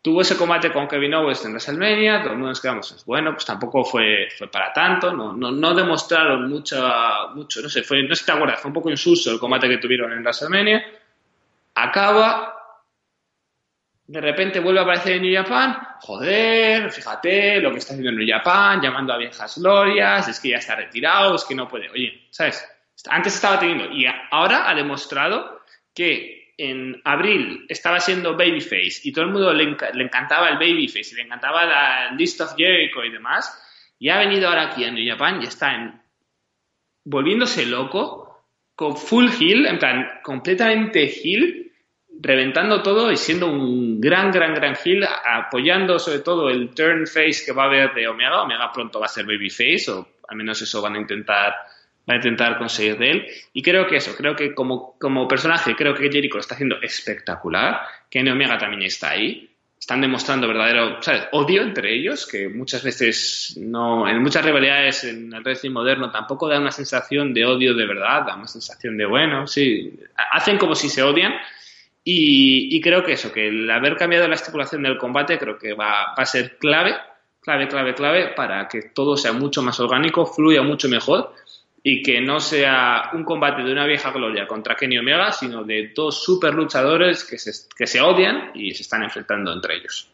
Tuvo 0.00 0.20
ese 0.20 0.36
combate 0.36 0.70
con 0.70 0.86
Kevin 0.86 1.14
Owens 1.14 1.44
en 1.44 1.50
WrestleMania, 1.50 2.20
todo 2.20 2.32
el 2.32 2.36
mundo 2.36 2.50
nos 2.50 2.60
quedamos, 2.60 3.04
bueno, 3.06 3.32
pues 3.32 3.46
tampoco 3.46 3.84
fue, 3.84 4.28
para 4.52 4.70
tanto, 4.70 5.12
no, 5.12 5.74
demostraron 5.74 6.48
mucho, 6.48 6.76
mucho, 7.34 7.62
no 7.62 7.70
sé, 7.70 7.82
fue, 7.82 8.02
no 8.02 8.14
sé 8.14 8.20
si 8.20 8.26
te 8.26 8.32
acuerdas, 8.32 8.60
fue 8.60 8.68
un 8.68 8.74
poco 8.74 8.90
insulso 8.90 9.32
el 9.32 9.38
combate 9.38 9.66
que 9.66 9.78
tuvieron 9.78 10.12
en 10.12 10.20
WrestleMania. 10.20 10.84
Acaba 11.74 12.63
de 14.06 14.20
repente 14.20 14.60
vuelve 14.60 14.80
a 14.80 14.82
aparecer 14.82 15.16
en 15.16 15.22
New 15.22 15.34
Japan, 15.34 15.76
joder, 16.00 16.90
fíjate 16.90 17.60
lo 17.60 17.72
que 17.72 17.78
está 17.78 17.94
haciendo 17.94 18.10
en 18.10 18.16
New 18.18 18.28
Japan, 18.28 18.80
llamando 18.82 19.14
a 19.14 19.18
viejas 19.18 19.58
glorias, 19.58 20.28
es 20.28 20.40
que 20.40 20.50
ya 20.50 20.58
está 20.58 20.76
retirado, 20.76 21.34
es 21.36 21.44
que 21.44 21.54
no 21.54 21.66
puede. 21.66 21.88
Oye, 21.90 22.26
¿sabes? 22.30 22.66
Antes 23.08 23.34
estaba 23.34 23.58
teniendo 23.58 23.90
y 23.90 24.06
ahora 24.30 24.68
ha 24.68 24.74
demostrado 24.74 25.62
que 25.94 26.52
en 26.56 27.00
abril 27.04 27.64
estaba 27.68 27.98
siendo 27.98 28.36
babyface 28.36 29.00
y 29.02 29.12
todo 29.12 29.24
el 29.24 29.30
mundo 29.32 29.52
le, 29.52 29.64
encantaba 29.64 30.48
el 30.50 30.58
babyface 30.58 31.12
y 31.12 31.16
le 31.16 31.22
encantaba 31.22 31.64
la 31.64 32.10
list 32.12 32.40
of 32.40 32.54
Jericho 32.56 33.02
y 33.04 33.10
demás, 33.10 33.60
y 33.98 34.10
ha 34.10 34.18
venido 34.18 34.48
ahora 34.48 34.70
aquí 34.70 34.84
a 34.84 34.90
New 34.90 35.08
Japan 35.08 35.42
y 35.42 35.46
está 35.46 36.02
volviéndose 37.04 37.66
loco, 37.66 38.44
con 38.74 38.96
full 38.96 39.28
heel, 39.40 39.66
en 39.66 39.78
plan, 39.78 40.20
completamente 40.22 41.04
heel, 41.04 41.63
reventando 42.20 42.82
todo 42.82 43.10
y 43.12 43.16
siendo 43.16 43.46
un 43.46 44.00
gran, 44.00 44.30
gran, 44.30 44.54
gran 44.54 44.76
heel, 44.82 45.04
apoyando 45.04 45.98
sobre 45.98 46.20
todo 46.20 46.48
el 46.48 46.70
turn 46.70 47.06
face 47.06 47.42
que 47.44 47.52
va 47.52 47.64
a 47.64 47.66
haber 47.66 47.94
de 47.94 48.08
Omega. 48.08 48.42
Omega 48.42 48.72
pronto 48.72 49.00
va 49.00 49.06
a 49.06 49.08
ser 49.08 49.26
babyface, 49.26 49.90
o 49.90 50.08
al 50.28 50.36
menos 50.36 50.60
eso 50.62 50.80
van 50.80 50.96
a 50.96 51.00
intentar, 51.00 51.54
van 52.06 52.14
a 52.14 52.16
intentar 52.16 52.58
conseguir 52.58 52.98
de 52.98 53.10
él. 53.10 53.26
Y 53.52 53.62
creo 53.62 53.86
que 53.86 53.96
eso, 53.96 54.14
creo 54.16 54.34
que 54.34 54.54
como, 54.54 54.96
como 54.98 55.28
personaje, 55.28 55.74
creo 55.76 55.94
que 55.94 56.10
Jericho 56.10 56.36
lo 56.36 56.40
está 56.40 56.54
haciendo 56.54 56.80
espectacular, 56.80 57.80
que 58.10 58.20
Omega 58.20 58.58
también 58.58 58.82
está 58.82 59.10
ahí. 59.10 59.50
Están 59.78 60.00
demostrando 60.00 60.48
verdadero 60.48 61.02
¿sabes? 61.02 61.24
odio 61.32 61.60
entre 61.60 61.94
ellos, 61.94 62.26
que 62.26 62.48
muchas 62.48 62.82
veces 62.82 63.54
no, 63.60 64.08
en 64.08 64.22
muchas 64.22 64.42
rivalidades 64.42 65.04
en 65.04 65.30
el 65.30 65.42
wrestling 65.42 65.72
moderno 65.72 66.10
tampoco 66.10 66.48
da 66.48 66.58
una 66.58 66.70
sensación 66.70 67.34
de 67.34 67.44
odio 67.44 67.74
de 67.74 67.84
verdad, 67.84 68.22
da 68.24 68.34
una 68.34 68.46
sensación 68.46 68.96
de 68.96 69.04
bueno, 69.04 69.46
sí, 69.46 70.00
hacen 70.32 70.56
como 70.56 70.74
si 70.74 70.88
se 70.88 71.02
odian, 71.02 71.34
y, 72.06 72.80
creo 72.82 73.02
que 73.02 73.12
eso, 73.12 73.32
que 73.32 73.48
el 73.48 73.70
haber 73.70 73.96
cambiado 73.96 74.28
la 74.28 74.34
estipulación 74.34 74.82
del 74.82 74.98
combate 74.98 75.38
creo 75.38 75.56
que 75.58 75.72
va, 75.72 76.12
a 76.12 76.26
ser 76.26 76.58
clave, 76.58 76.94
clave, 77.40 77.66
clave, 77.66 77.94
clave 77.94 78.28
para 78.36 78.68
que 78.68 78.90
todo 78.94 79.16
sea 79.16 79.32
mucho 79.32 79.62
más 79.62 79.80
orgánico, 79.80 80.26
fluya 80.26 80.62
mucho 80.62 80.88
mejor 80.88 81.34
y 81.82 82.02
que 82.02 82.20
no 82.20 82.40
sea 82.40 83.10
un 83.14 83.24
combate 83.24 83.62
de 83.62 83.72
una 83.72 83.86
vieja 83.86 84.10
gloria 84.10 84.46
contra 84.46 84.76
Kenny 84.76 84.98
Omega, 84.98 85.32
sino 85.32 85.64
de 85.64 85.92
dos 85.94 86.22
super 86.22 86.54
luchadores 86.54 87.24
que 87.24 87.38
se, 87.38 87.52
que 87.74 87.86
se 87.86 88.00
odian 88.02 88.50
y 88.54 88.74
se 88.74 88.82
están 88.82 89.02
enfrentando 89.02 89.52
entre 89.52 89.76
ellos. 89.76 90.10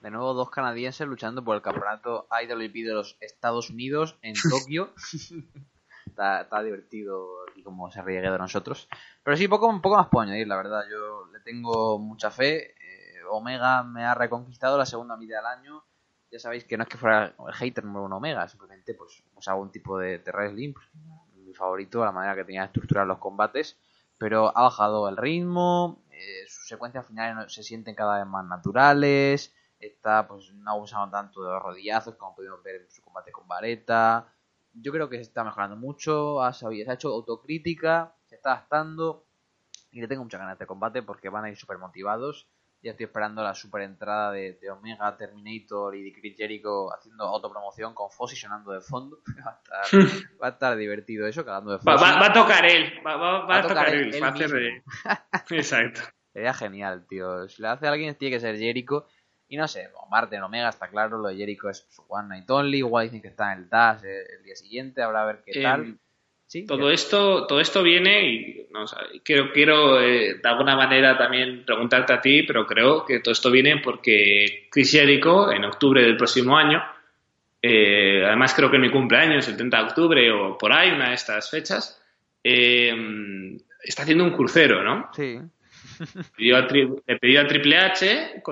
De 0.00 0.10
nuevo, 0.10 0.32
dos 0.34 0.50
canadienses 0.50 1.06
luchando 1.06 1.42
por 1.42 1.56
el 1.56 1.62
campeonato 1.62 2.28
IWP 2.30 2.72
de 2.84 2.94
los 2.94 3.16
Estados 3.20 3.70
Unidos 3.70 4.16
en 4.22 4.34
Tokio. 4.50 4.92
está, 6.08 6.62
divertido 6.62 7.28
y 7.47 7.47
como 7.68 7.90
se 7.90 8.02
ríe 8.02 8.20
de 8.20 8.38
nosotros. 8.38 8.88
Pero 9.22 9.36
sí, 9.36 9.46
poco, 9.48 9.80
poco 9.80 9.96
más 9.96 10.08
puedo 10.08 10.22
añadir, 10.22 10.46
la 10.46 10.56
verdad. 10.56 10.84
Yo 10.90 11.26
le 11.32 11.40
tengo 11.40 11.98
mucha 11.98 12.30
fe. 12.30 12.72
Eh, 12.72 13.22
Omega 13.30 13.82
me 13.82 14.04
ha 14.04 14.14
reconquistado 14.14 14.78
la 14.78 14.86
segunda 14.86 15.16
mitad 15.16 15.36
del 15.36 15.46
año. 15.46 15.84
Ya 16.30 16.38
sabéis 16.38 16.64
que 16.64 16.76
no 16.76 16.82
es 16.82 16.88
que 16.88 16.98
fuera 16.98 17.34
el 17.46 17.54
hater 17.54 17.84
número 17.84 18.04
uno 18.04 18.18
Omega, 18.18 18.46
simplemente 18.48 18.94
pues, 18.94 19.22
hago 19.46 19.62
un 19.62 19.70
tipo 19.72 19.98
de, 19.98 20.18
de 20.18 20.30
wrestling, 20.30 20.74
pues, 20.74 20.86
mi 21.36 21.54
favorito, 21.54 22.04
la 22.04 22.12
manera 22.12 22.34
que 22.34 22.44
tenía 22.44 22.62
de 22.62 22.66
estructurar 22.66 23.06
los 23.06 23.18
combates. 23.18 23.78
Pero 24.18 24.56
ha 24.56 24.62
bajado 24.62 25.08
el 25.08 25.16
ritmo, 25.16 26.02
eh, 26.10 26.44
sus 26.48 26.68
secuencias 26.68 27.06
finales 27.06 27.52
se 27.52 27.62
sienten 27.62 27.94
cada 27.94 28.18
vez 28.18 28.26
más 28.26 28.44
naturales. 28.44 29.54
Está, 29.78 30.26
pues, 30.26 30.52
no 30.54 30.76
usando 30.76 31.10
tanto 31.10 31.42
de 31.44 31.52
los 31.52 31.62
rodillazos 31.62 32.16
como 32.16 32.34
pudimos 32.34 32.62
ver 32.62 32.82
en 32.82 32.90
su 32.90 33.00
combate 33.00 33.30
con 33.30 33.46
Vareta 33.46 34.32
yo 34.80 34.92
creo 34.92 35.08
que 35.08 35.16
se 35.16 35.22
está 35.22 35.44
mejorando 35.44 35.76
mucho, 35.76 36.42
ha, 36.42 36.52
sabido, 36.52 36.84
se 36.84 36.90
ha 36.90 36.94
hecho 36.94 37.08
autocrítica, 37.08 38.14
se 38.26 38.36
está 38.36 38.52
adaptando 38.52 39.24
y 39.90 40.00
le 40.00 40.08
tengo 40.08 40.22
muchas 40.22 40.40
ganas 40.40 40.58
de 40.58 40.66
combate 40.66 41.02
porque 41.02 41.28
van 41.28 41.44
a 41.44 41.50
ir 41.50 41.56
súper 41.56 41.78
motivados. 41.78 42.48
Ya 42.80 42.92
estoy 42.92 43.06
esperando 43.06 43.42
la 43.42 43.54
super 43.54 43.82
entrada 43.82 44.30
de, 44.30 44.56
Omega, 44.70 45.16
Terminator 45.16 45.96
y 45.96 46.04
de 46.04 46.12
Chris 46.12 46.36
Jericho 46.36 46.92
haciendo 46.94 47.24
autopromoción 47.24 47.92
con 47.92 48.08
Fossi 48.08 48.36
sonando 48.36 48.70
de 48.70 48.80
fondo. 48.80 49.18
va, 50.40 50.46
a 50.46 50.50
estar, 50.50 50.76
divertido 50.76 51.26
eso, 51.26 51.44
cagando 51.44 51.72
de 51.72 51.78
fondo. 51.78 52.00
Va, 52.00 52.26
a 52.26 52.32
tocar 52.32 52.64
él, 52.64 52.92
va, 53.04 53.58
a, 53.58 53.62
tocar, 53.62 53.88
él. 53.92 54.22
va 54.22 54.28
a 54.28 54.30
hacer 54.30 54.82
Exacto. 55.50 56.02
Sería 56.32 56.54
genial, 56.54 57.04
tío. 57.08 57.48
Si 57.48 57.62
le 57.62 57.68
hace 57.68 57.88
a 57.88 57.90
alguien, 57.90 58.14
tiene 58.14 58.36
que 58.36 58.40
ser 58.40 58.56
Jericho. 58.56 59.06
Y 59.48 59.56
no 59.56 59.66
sé, 59.66 59.88
Marte 60.10 60.36
en 60.36 60.42
Omega 60.42 60.68
está 60.68 60.88
claro, 60.88 61.18
lo 61.18 61.28
de 61.28 61.36
Jericho 61.36 61.70
es 61.70 61.86
su 61.88 62.02
One 62.08 62.28
Night 62.28 62.50
Only, 62.50 62.78
igual 62.78 63.06
dicen 63.06 63.22
que 63.22 63.28
está 63.28 63.52
en 63.52 63.60
el 63.60 63.68
DAS 63.68 64.04
el, 64.04 64.42
día 64.44 64.54
siguiente, 64.54 65.02
habrá 65.02 65.22
a 65.22 65.26
ver 65.26 65.42
qué 65.44 65.62
tal. 65.62 65.80
Em, 65.80 65.98
¿Sí? 66.46 66.64
Todo 66.64 66.90
esto, 66.90 67.46
todo 67.46 67.60
esto 67.60 67.82
viene 67.82 68.26
y 68.26 68.68
no, 68.70 68.86
quiero, 69.22 69.52
quiero 69.52 70.00
eh, 70.00 70.40
de 70.42 70.48
alguna 70.48 70.76
manera 70.76 71.18
también 71.18 71.62
preguntarte 71.66 72.14
a 72.14 72.22
ti, 72.22 72.42
pero 72.44 72.66
creo 72.66 73.04
que 73.04 73.20
todo 73.20 73.32
esto 73.32 73.50
viene 73.50 73.82
porque 73.84 74.66
Chris 74.70 74.92
Jericho 74.92 75.52
en 75.52 75.66
octubre 75.66 76.00
del 76.00 76.16
próximo 76.16 76.56
año, 76.56 76.82
eh, 77.60 78.22
además 78.24 78.54
creo 78.54 78.70
que 78.70 78.76
en 78.76 78.82
mi 78.82 78.90
cumpleaños, 78.90 79.46
el 79.46 79.56
30 79.56 79.76
de 79.76 79.82
octubre 79.84 80.32
o 80.32 80.56
por 80.56 80.72
ahí, 80.72 80.90
una 80.90 81.10
de 81.10 81.16
estas 81.16 81.50
fechas, 81.50 82.02
eh, 82.42 82.94
está 83.82 84.04
haciendo 84.04 84.24
un 84.24 84.32
crucero, 84.32 84.82
¿no? 84.82 85.10
Sí 85.14 85.38
le 86.36 87.16
pidió 87.18 87.40
a 87.40 87.46
Triple 87.46 87.78
H 87.78 88.42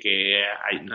que 0.00 0.44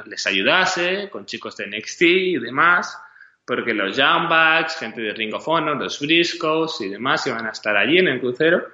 les 0.06 0.28
ayudase 0.28 1.10
con 1.10 1.26
chicos 1.26 1.58
de 1.58 1.68
NXT 1.68 2.02
y 2.02 2.38
demás, 2.38 3.00
porque 3.46 3.74
los 3.74 3.96
Jambacks, 3.96 4.78
gente 4.78 5.02
de 5.02 5.14
Ring 5.14 5.34
of 5.34 5.48
Honor, 5.48 5.78
los 5.78 6.00
Briscoes 6.00 6.82
y 6.82 6.90
demás 6.90 7.26
iban 7.28 7.46
a 7.46 7.52
estar 7.52 7.76
allí 7.78 7.98
en 7.98 8.10
el 8.10 8.20
crucero. 8.20 8.68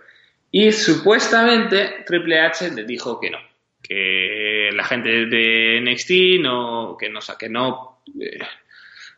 Y 0.52 0.72
supuestamente 0.72 2.04
Triple 2.06 2.40
H 2.40 2.72
le 2.72 2.84
dijo 2.84 3.20
que 3.20 3.30
no, 3.30 3.40
que 3.82 4.70
la 4.74 4.84
gente 4.84 5.26
de 5.26 5.82
NXT 5.82 6.42
no, 6.42 6.96
que 7.00 7.10
no, 7.10 7.20
que 7.38 7.50
no, 7.50 8.02
eh, 8.20 8.40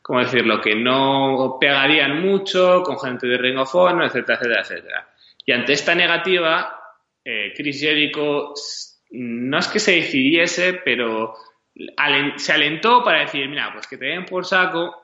¿cómo 0.01 0.20
decirlo? 0.20 0.61
Que 0.61 0.76
no 0.76 1.57
pegarían 1.59 2.22
mucho 2.22 2.84
con 2.84 2.99
gente 2.99 3.28
de 3.28 3.38
Ring 3.38 3.57
of 3.57 3.74
Honor, 3.76 4.05
etcétera, 4.05 4.38
etcétera, 4.39 4.61
etcétera. 4.61 5.09
Y 5.45 5.51
ante 5.51 5.74
esta 5.74 5.93
negativa, 5.93 6.84
eh, 7.26 7.53
Chris 7.55 7.80
Jericho 7.82 8.53
no 9.11 9.57
es 9.57 9.67
que 9.67 9.80
se 9.80 9.93
decidiese, 9.93 10.73
pero 10.86 11.34
se 12.38 12.53
alentó 12.53 13.03
para 13.03 13.21
decir, 13.21 13.49
mira, 13.49 13.71
pues 13.73 13.88
que 13.88 13.97
te 13.97 14.05
den 14.05 14.26
por 14.26 14.45
saco, 14.45 14.95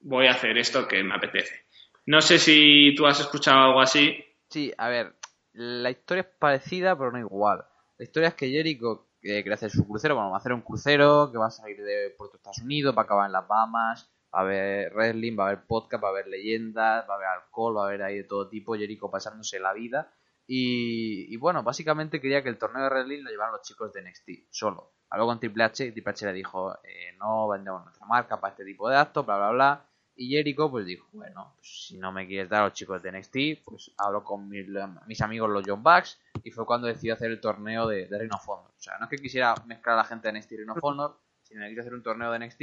voy 0.00 0.26
a 0.26 0.32
hacer 0.32 0.58
esto 0.58 0.86
que 0.86 1.02
me 1.02 1.14
apetece. 1.14 1.64
No 2.06 2.20
sé 2.20 2.38
si 2.38 2.94
tú 2.94 3.06
has 3.06 3.18
escuchado 3.18 3.64
algo 3.64 3.80
así. 3.80 4.14
Sí, 4.50 4.72
a 4.76 4.88
ver, 4.88 5.14
la 5.54 5.90
historia 5.90 6.20
es 6.20 6.36
parecida, 6.38 6.96
pero 6.98 7.10
no 7.10 7.18
igual. 7.18 7.64
La 7.96 8.04
historia 8.04 8.28
es 8.28 8.34
que 8.34 8.50
Jericho 8.50 9.08
eh, 9.22 9.40
quiere 9.42 9.54
hacer 9.54 9.70
su 9.70 9.88
crucero, 9.88 10.16
bueno, 10.16 10.30
va 10.30 10.36
a 10.36 10.40
hacer 10.40 10.52
un 10.52 10.60
crucero 10.60 11.30
que 11.32 11.38
va 11.38 11.46
a 11.46 11.50
salir 11.50 11.82
de 11.82 12.14
Puerto 12.16 12.36
Estados 12.36 12.58
Unidos, 12.58 12.94
va 12.94 13.02
a 13.02 13.04
acabar 13.04 13.26
en 13.26 13.32
las 13.32 13.48
Bahamas, 13.48 14.10
va 14.34 14.40
a 14.40 14.42
haber 14.42 14.92
wrestling, 14.92 15.34
va 15.38 15.44
a 15.44 15.46
haber 15.52 15.64
podcast, 15.66 16.04
va 16.04 16.08
a 16.08 16.10
haber 16.10 16.26
leyendas, 16.26 17.08
va 17.08 17.14
a 17.14 17.16
haber 17.16 17.28
alcohol, 17.28 17.78
va 17.78 17.84
a 17.84 17.86
haber 17.86 18.02
ahí 18.02 18.18
de 18.18 18.24
todo 18.24 18.50
tipo, 18.50 18.76
Jericho 18.76 19.10
pasándose 19.10 19.58
la 19.58 19.72
vida 19.72 20.12
y, 20.46 21.36
bueno, 21.38 21.62
básicamente 21.62 22.20
quería 22.20 22.42
que 22.42 22.50
el 22.50 22.58
torneo 22.58 22.82
de 22.82 22.90
wrestling 22.90 23.22
lo 23.22 23.30
llevaran 23.30 23.52
los 23.52 23.62
chicos 23.62 23.92
de 23.92 24.02
NXT, 24.02 24.30
solo. 24.50 24.92
Habló 25.08 25.26
con 25.26 25.40
Triple 25.40 25.64
H 25.64 25.86
y 25.86 25.92
Triple 25.92 26.10
H 26.10 26.26
le 26.26 26.32
dijo, 26.32 26.74
eh, 26.84 27.16
no 27.18 27.48
vendemos 27.48 27.82
nuestra 27.84 28.06
marca 28.06 28.40
para 28.40 28.50
este 28.50 28.64
tipo 28.64 28.88
de 28.88 28.96
actos, 28.96 29.24
bla, 29.24 29.36
bla, 29.36 29.50
bla. 29.50 29.88
Y 30.16 30.30
Jericho 30.30 30.70
pues 30.70 30.86
dijo, 30.86 31.08
bueno, 31.12 31.54
pues, 31.56 31.86
si 31.88 31.98
no 31.98 32.12
me 32.12 32.26
quieres 32.26 32.48
dar 32.48 32.62
a 32.62 32.64
los 32.66 32.74
chicos 32.74 33.02
de 33.02 33.10
NXT, 33.10 33.64
pues 33.64 33.92
hablo 33.98 34.22
con 34.22 34.48
mis, 34.48 35.20
amigos 35.22 35.50
los 35.50 35.64
John 35.66 35.82
Bucks 35.82 36.20
y 36.42 36.50
fue 36.50 36.66
cuando 36.66 36.86
decidió 36.86 37.14
hacer 37.14 37.30
el 37.30 37.40
torneo 37.40 37.88
de, 37.88 38.06
de 38.06 38.28
of 38.32 38.48
Honor. 38.48 38.70
O 38.70 38.80
sea, 38.80 38.96
no 38.98 39.06
es 39.06 39.10
que 39.10 39.16
quisiera 39.16 39.54
mezclar 39.66 39.94
a 39.94 40.02
la 40.02 40.04
gente 40.04 40.30
de 40.30 40.38
NXT 40.38 40.52
y 40.52 40.56
Reino 40.58 40.74
Honor, 40.82 41.18
sino 41.42 41.62
que 41.62 41.68
quería 41.68 41.80
hacer 41.80 41.94
un 41.94 42.02
torneo 42.02 42.30
de 42.30 42.38
NXT. 42.38 42.62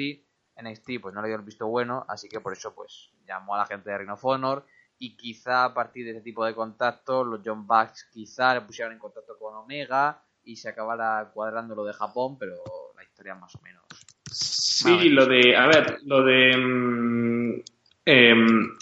NXT 0.62 1.02
pues 1.02 1.14
no 1.14 1.22
le 1.22 1.30
dio 1.30 1.38
el 1.38 1.44
visto 1.44 1.68
bueno, 1.68 2.06
así 2.08 2.30
que 2.30 2.40
por 2.40 2.54
eso 2.54 2.74
pues 2.74 3.12
llamó 3.26 3.56
a 3.56 3.60
la 3.60 3.66
gente 3.66 3.90
de 3.90 3.98
Reino 3.98 4.16
Honor 4.22 4.66
y 5.02 5.18
quizá 5.18 5.66
a 5.66 5.74
partir 5.74 6.06
de 6.06 6.12
ese 6.12 6.22
tipo 6.22 6.46
de 6.46 6.54
contactos 6.54 7.26
los 7.26 7.42
John 7.44 7.66
Bucks 7.66 8.08
quizá 8.14 8.54
le 8.54 8.62
pusieran 8.62 8.94
en 8.94 9.00
contacto 9.00 9.36
con 9.36 9.56
Omega 9.56 10.22
y 10.44 10.56
se 10.56 10.70
acabara 10.70 11.32
cuadrando 11.34 11.74
lo 11.74 11.84
de 11.84 11.94
Japón, 11.94 12.38
pero 12.38 12.58
la 12.96 13.04
historia 13.04 13.34
más 13.34 13.56
o 13.56 13.62
menos. 13.62 13.84
Sí, 14.32 15.10
lo 15.10 15.26
de, 15.26 15.56
a 15.58 15.66
ver, 15.66 15.98
lo 16.06 16.24
de 16.24 16.56
mm, 16.56 17.62
em, 18.06 18.78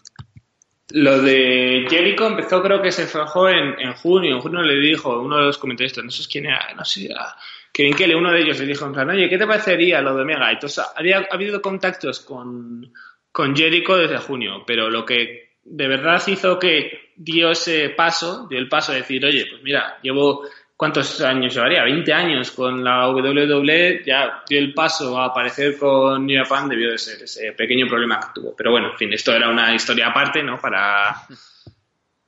lo 0.89 1.21
de 1.21 1.85
Jericho 1.89 2.27
empezó 2.27 2.61
creo 2.61 2.81
que 2.81 2.91
se 2.91 3.07
fajó 3.07 3.47
en, 3.47 3.79
en, 3.79 3.93
junio. 3.93 4.35
En 4.35 4.41
junio 4.41 4.61
le 4.61 4.75
dijo 4.75 5.21
uno 5.21 5.37
de 5.37 5.45
los 5.45 5.57
comentaristas, 5.57 6.03
no 6.03 6.11
sé 6.11 6.27
quién 6.29 6.47
era, 6.47 6.73
no 6.75 6.83
sé, 6.83 7.05
era 7.05 7.33
Kevin 7.71 7.95
Kelly, 7.95 8.13
uno 8.13 8.33
de 8.33 8.41
ellos 8.41 8.59
le 8.59 8.65
dijo 8.65 8.85
en 8.85 8.91
plan, 8.91 9.09
oye, 9.09 9.29
¿qué 9.29 9.37
te 9.37 9.47
parecería 9.47 10.01
lo 10.01 10.13
de 10.15 10.23
Omega? 10.23 10.51
Entonces 10.51 10.83
había 10.97 11.25
habido 11.31 11.61
contactos 11.61 12.19
con, 12.19 12.91
con 13.31 13.55
Jericho 13.55 13.95
desde 13.95 14.17
junio, 14.17 14.63
pero 14.67 14.89
lo 14.89 15.05
que 15.05 15.48
de 15.69 15.87
verdad 15.87 16.21
hizo 16.27 16.57
que 16.57 17.11
dio 17.15 17.51
ese 17.51 17.89
paso, 17.89 18.47
dio 18.47 18.57
el 18.57 18.67
paso 18.67 18.91
de 18.91 18.99
decir, 18.99 19.23
oye, 19.25 19.45
pues 19.49 19.61
mira, 19.61 19.99
llevo 20.01 20.47
cuántos 20.75 21.21
años 21.21 21.53
llevaría, 21.53 21.83
20 21.83 22.13
años 22.13 22.51
con 22.51 22.83
la 22.83 23.09
WWE, 23.09 24.03
ya 24.05 24.43
dio 24.47 24.59
el 24.59 24.73
paso 24.73 25.19
a 25.19 25.25
aparecer 25.25 25.77
con 25.77 26.25
New 26.25 26.43
Japan 26.43 26.69
debió 26.69 26.91
de 26.91 26.97
ser 26.97 27.21
ese 27.21 27.51
pequeño 27.53 27.87
problema 27.87 28.19
que 28.19 28.27
tuvo. 28.33 28.55
Pero 28.55 28.71
bueno, 28.71 28.91
en 28.91 28.97
fin, 28.97 29.13
esto 29.13 29.33
era 29.33 29.49
una 29.49 29.73
historia 29.73 30.07
aparte, 30.07 30.41
¿no? 30.41 30.59
Para 30.59 31.15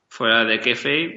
fuera 0.08 0.46
de 0.46 0.60
kayfabe. 0.60 1.16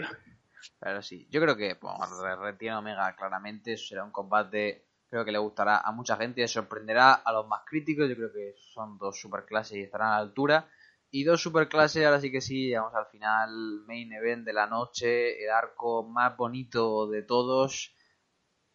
Pero 0.80 1.02
sí, 1.02 1.26
yo 1.30 1.40
creo 1.40 1.56
que 1.56 1.76
bueno, 1.80 2.36
retiene 2.40 2.76
Omega 2.76 3.14
claramente, 3.16 3.76
será 3.76 4.04
un 4.04 4.12
combate 4.12 4.84
Creo 5.14 5.24
que 5.24 5.30
le 5.30 5.38
gustará 5.38 5.78
a 5.78 5.92
mucha 5.92 6.16
gente 6.16 6.48
sorprenderá 6.48 7.12
a 7.12 7.32
los 7.32 7.46
más 7.46 7.60
críticos. 7.64 8.08
Yo 8.08 8.16
creo 8.16 8.32
que 8.32 8.54
son 8.56 8.98
dos 8.98 9.20
superclases 9.20 9.76
y 9.76 9.82
estarán 9.82 10.08
a 10.08 10.16
la 10.16 10.22
altura. 10.22 10.68
Y 11.14 11.22
dos 11.22 11.42
superclases, 11.42 12.04
ahora 12.04 12.20
sí 12.20 12.32
que 12.32 12.40
sí, 12.40 12.66
llegamos 12.66 12.92
al 12.92 13.06
final, 13.06 13.84
main 13.86 14.12
event 14.12 14.44
de 14.44 14.52
la 14.52 14.66
noche, 14.66 15.44
el 15.44 15.48
arco 15.48 16.02
más 16.02 16.36
bonito 16.36 17.06
de 17.06 17.22
todos. 17.22 17.94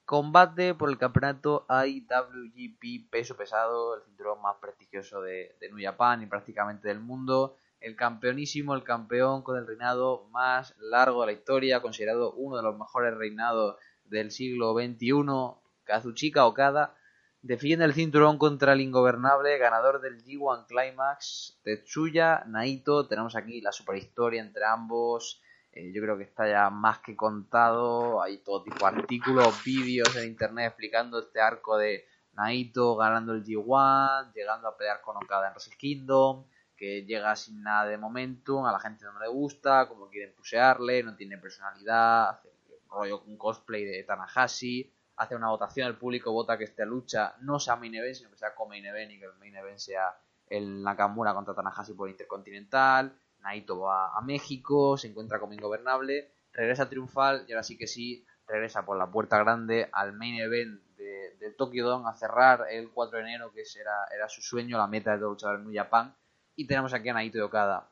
Combate 0.06 0.74
por 0.74 0.90
el 0.90 0.98
campeonato 0.98 1.68
IWGP 1.68 3.12
peso 3.12 3.36
pesado, 3.36 3.98
el 3.98 4.04
cinturón 4.04 4.42
más 4.42 4.56
prestigioso 4.62 5.22
de, 5.22 5.58
de 5.60 5.68
New 5.68 5.84
Japan 5.84 6.24
y 6.24 6.28
prácticamente 6.28 6.88
del 6.88 7.02
mundo. 7.02 7.58
El 7.82 7.98
campeonísimo, 7.98 8.74
el 8.74 8.86
campeón 8.86 9.42
con 9.42 9.58
el 9.58 9.68
reinado 9.68 10.30
más 10.32 10.78
largo 10.78 11.20
de 11.20 11.34
la 11.34 11.34
historia, 11.34 11.82
considerado 11.82 12.32
uno 12.32 12.56
de 12.56 12.64
los 12.64 12.80
mejores 12.80 13.18
reinados 13.18 13.76
del 14.06 14.32
siglo 14.32 14.74
XXI, 14.76 15.60
Kazuchika 15.84 16.46
Okada 16.46 16.96
Defiende 17.42 17.86
el 17.86 17.94
cinturón 17.94 18.38
contra 18.38 18.74
el 18.74 18.82
ingobernable, 18.82 19.58
ganador 19.58 20.02
del 20.02 20.22
G1 20.22 20.66
Climax, 20.68 21.58
Tetsuya 21.64 22.44
Naito. 22.46 23.08
Tenemos 23.08 23.34
aquí 23.38 23.62
la 23.62 23.72
superhistoria 23.72 24.42
entre 24.42 24.66
ambos. 24.66 25.42
Eh, 25.72 25.94
yo 25.94 26.02
creo 26.02 26.18
que 26.18 26.26
está 26.26 26.50
ya 26.50 26.70
más 26.70 27.00
que 27.00 27.16
contado. 27.16 28.22
Hay 28.22 28.40
todo 28.40 28.62
tipo 28.64 28.80
de 28.80 28.98
artículos, 28.98 29.64
vídeos 29.64 30.14
en 30.18 30.28
internet 30.28 30.68
explicando 30.68 31.20
este 31.20 31.40
arco 31.40 31.78
de 31.78 32.06
Naito 32.34 32.98
ganando 32.98 33.32
el 33.32 33.46
G1, 33.46 34.34
llegando 34.34 34.68
a 34.68 34.76
pelear 34.76 35.00
con 35.00 35.16
Okada 35.16 35.48
en 35.48 35.54
Wrestle 35.54 35.78
Kingdom, 35.78 36.46
que 36.76 37.06
llega 37.06 37.38
sin 37.38 37.64
nada 37.64 37.86
de 37.86 37.98
momentum, 37.98 38.66
a 38.66 38.74
la 38.74 38.82
gente 38.82 39.06
no 39.06 39.18
le 39.18 39.30
gusta, 39.30 39.88
como 39.88 40.10
quieren 40.10 40.36
pusearle, 40.36 41.04
no 41.04 41.16
tiene 41.16 41.38
personalidad, 41.38 42.42
rollo 42.90 43.22
un 43.22 43.38
cosplay 43.38 43.86
de 43.86 44.04
Tanahashi 44.04 44.94
hace 45.20 45.36
una 45.36 45.50
votación, 45.50 45.88
el 45.88 45.98
público 45.98 46.32
vota 46.32 46.58
que 46.58 46.64
esta 46.64 46.86
lucha 46.86 47.36
no 47.42 47.60
sea 47.60 47.76
main 47.76 47.94
event, 47.94 48.16
sino 48.16 48.30
que 48.30 48.38
sea 48.38 48.56
co-main 48.56 48.86
event 48.86 49.12
y 49.12 49.20
que 49.20 49.26
el 49.26 49.36
main 49.38 49.56
event 49.56 49.78
sea 49.78 50.18
el 50.48 50.82
Nakamura 50.82 51.34
contra 51.34 51.54
Tanahashi 51.54 51.94
por 51.94 52.10
Intercontinental, 52.10 53.14
Naito 53.42 53.82
va 53.82 54.18
a 54.18 54.22
México, 54.22 54.98
se 54.98 55.08
encuentra 55.08 55.40
como 55.40 55.54
ingobernable, 55.54 56.32
regresa 56.54 56.90
triunfal 56.90 57.46
y 57.48 57.52
ahora 57.52 57.64
sí 57.64 57.78
que 57.78 57.86
sí, 57.86 58.26
regresa 58.48 58.86
por 58.86 58.98
la 58.98 59.12
puerta 59.12 59.38
grande 59.38 59.90
al 59.92 60.14
main 60.14 60.36
event 60.40 60.82
de, 60.96 61.36
de 61.38 61.52
Tokyo 61.52 61.86
Dome 61.86 62.10
a 62.10 62.14
cerrar 62.14 62.68
el 62.70 62.90
4 62.90 63.18
de 63.18 63.24
enero, 63.26 63.52
que 63.52 63.64
era, 63.80 64.06
era 64.16 64.30
su 64.30 64.42
sueño, 64.42 64.78
la 64.78 64.88
meta 64.88 65.12
de 65.12 65.20
todo 65.20 65.32
luchador 65.32 65.60
en 65.60 65.66
New 65.66 65.76
Japan. 65.76 66.16
Y 66.56 66.66
tenemos 66.66 66.94
aquí 66.94 67.10
a 67.10 67.14
Naito 67.14 67.38
y 67.38 67.42
Okada 67.42 67.90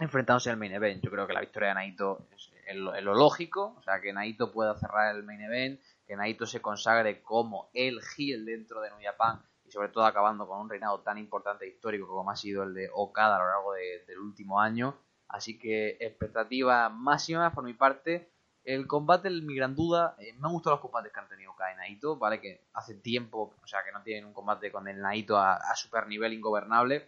enfrentándose 0.00 0.50
al 0.50 0.56
main 0.56 0.72
event. 0.72 1.02
Yo 1.02 1.10
creo 1.10 1.26
que 1.26 1.34
la 1.34 1.40
victoria 1.40 1.68
de 1.68 1.74
Naito 1.74 2.26
es 2.66 2.74
lo, 2.74 2.98
lo 3.00 3.14
lógico, 3.14 3.74
o 3.78 3.82
sea, 3.82 4.00
que 4.00 4.12
Naito 4.12 4.50
pueda 4.50 4.74
cerrar 4.76 5.14
el 5.14 5.22
main 5.22 5.42
event 5.42 5.80
que 6.06 6.16
Naito 6.16 6.46
se 6.46 6.60
consagre 6.60 7.22
como 7.22 7.70
el 7.74 8.00
heel 8.16 8.44
dentro 8.44 8.80
de 8.80 8.90
New 8.90 9.00
Japan 9.02 9.42
y 9.64 9.70
sobre 9.70 9.88
todo 9.88 10.04
acabando 10.04 10.46
con 10.46 10.60
un 10.60 10.68
reinado 10.68 11.00
tan 11.00 11.18
importante 11.18 11.64
e 11.64 11.68
histórico 11.68 12.06
como 12.06 12.30
ha 12.30 12.36
sido 12.36 12.62
el 12.64 12.74
de 12.74 12.90
Okada 12.92 13.36
a 13.36 13.38
lo 13.38 13.46
largo 13.46 13.72
del 13.72 14.18
último 14.18 14.60
año. 14.60 14.96
Así 15.28 15.58
que 15.58 15.96
expectativa 16.00 16.88
máxima 16.88 17.52
por 17.52 17.64
mi 17.64 17.74
parte. 17.74 18.30
El 18.64 18.86
combate, 18.86 19.28
mi 19.28 19.54
gran 19.54 19.74
duda, 19.74 20.16
eh, 20.18 20.32
me 20.38 20.46
han 20.46 20.52
gustado 20.52 20.76
los 20.76 20.80
combates 20.80 21.12
que 21.12 21.20
han 21.20 21.28
tenido 21.28 21.52
Okada 21.52 21.72
y 21.72 21.76
Naito, 21.76 22.16
¿vale? 22.16 22.40
Que 22.40 22.66
hace 22.72 22.94
tiempo, 22.94 23.54
o 23.62 23.66
sea, 23.66 23.84
que 23.84 23.92
no 23.92 24.02
tienen 24.02 24.24
un 24.24 24.32
combate 24.32 24.72
con 24.72 24.88
el 24.88 25.00
Naito 25.02 25.36
a, 25.36 25.60
super 25.74 26.06
nivel 26.06 26.32
ingobernable. 26.32 27.04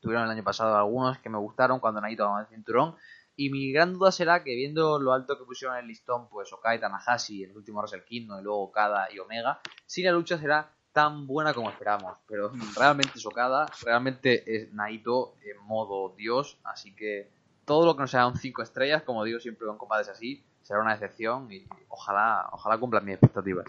Tuvieron 0.00 0.24
el 0.24 0.30
año 0.30 0.44
pasado 0.44 0.76
algunos 0.76 1.18
que 1.18 1.30
me 1.30 1.38
gustaron 1.38 1.80
cuando 1.80 2.02
Naito 2.02 2.26
ganó 2.26 2.40
el 2.40 2.46
cinturón. 2.48 2.96
Y 3.36 3.50
mi 3.50 3.72
gran 3.72 3.94
duda 3.94 4.12
será 4.12 4.44
que 4.44 4.54
viendo 4.54 4.98
lo 5.00 5.12
alto 5.12 5.36
que 5.36 5.44
pusieron 5.44 5.76
el 5.76 5.86
listón, 5.86 6.28
pues 6.28 6.52
Okada 6.52 6.76
y 6.76 6.80
Tanahashi, 6.80 7.44
el 7.44 7.56
último 7.56 7.80
Wrestle 7.80 8.04
Kingdom, 8.04 8.40
y 8.40 8.42
luego 8.42 8.62
Okada 8.62 9.08
y 9.12 9.18
Omega, 9.18 9.60
si 9.86 10.02
la 10.02 10.12
lucha 10.12 10.38
será 10.38 10.70
tan 10.92 11.26
buena 11.26 11.52
como 11.52 11.70
esperamos. 11.70 12.16
Pero 12.28 12.52
realmente 12.76 13.12
es 13.16 13.26
Okada, 13.26 13.66
realmente 13.84 14.54
es 14.54 14.72
Naito 14.72 15.34
en 15.44 15.58
modo 15.66 16.14
Dios, 16.16 16.58
así 16.64 16.94
que 16.94 17.30
todo 17.64 17.86
lo 17.86 17.96
que 17.96 18.02
no 18.02 18.06
sea 18.06 18.26
un 18.26 18.36
5 18.36 18.62
estrellas, 18.62 19.02
como 19.02 19.24
digo 19.24 19.40
siempre 19.40 19.66
con 19.66 19.78
combates 19.78 20.08
así, 20.08 20.44
será 20.62 20.80
una 20.80 20.94
excepción 20.94 21.50
y 21.50 21.66
ojalá, 21.88 22.48
ojalá 22.52 22.78
cumplan 22.78 23.04
mis 23.04 23.14
expectativas. 23.14 23.66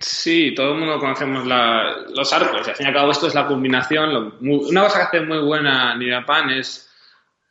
Sí, 0.00 0.52
todo 0.54 0.72
el 0.72 0.78
mundo 0.78 0.98
conocemos 0.98 1.46
los 1.46 2.32
arcos 2.32 2.66
y 2.66 2.70
al 2.70 2.76
fin 2.76 2.86
y 2.86 2.88
al 2.88 2.94
cabo 2.94 3.12
esto 3.12 3.28
es 3.28 3.34
la 3.34 3.46
combinación. 3.46 4.36
una 4.40 4.82
cosa 4.82 4.98
que 4.98 5.18
hace 5.18 5.26
muy 5.26 5.38
buena 5.38 5.94
New 5.96 6.10
Japan 6.10 6.50
es 6.50 6.91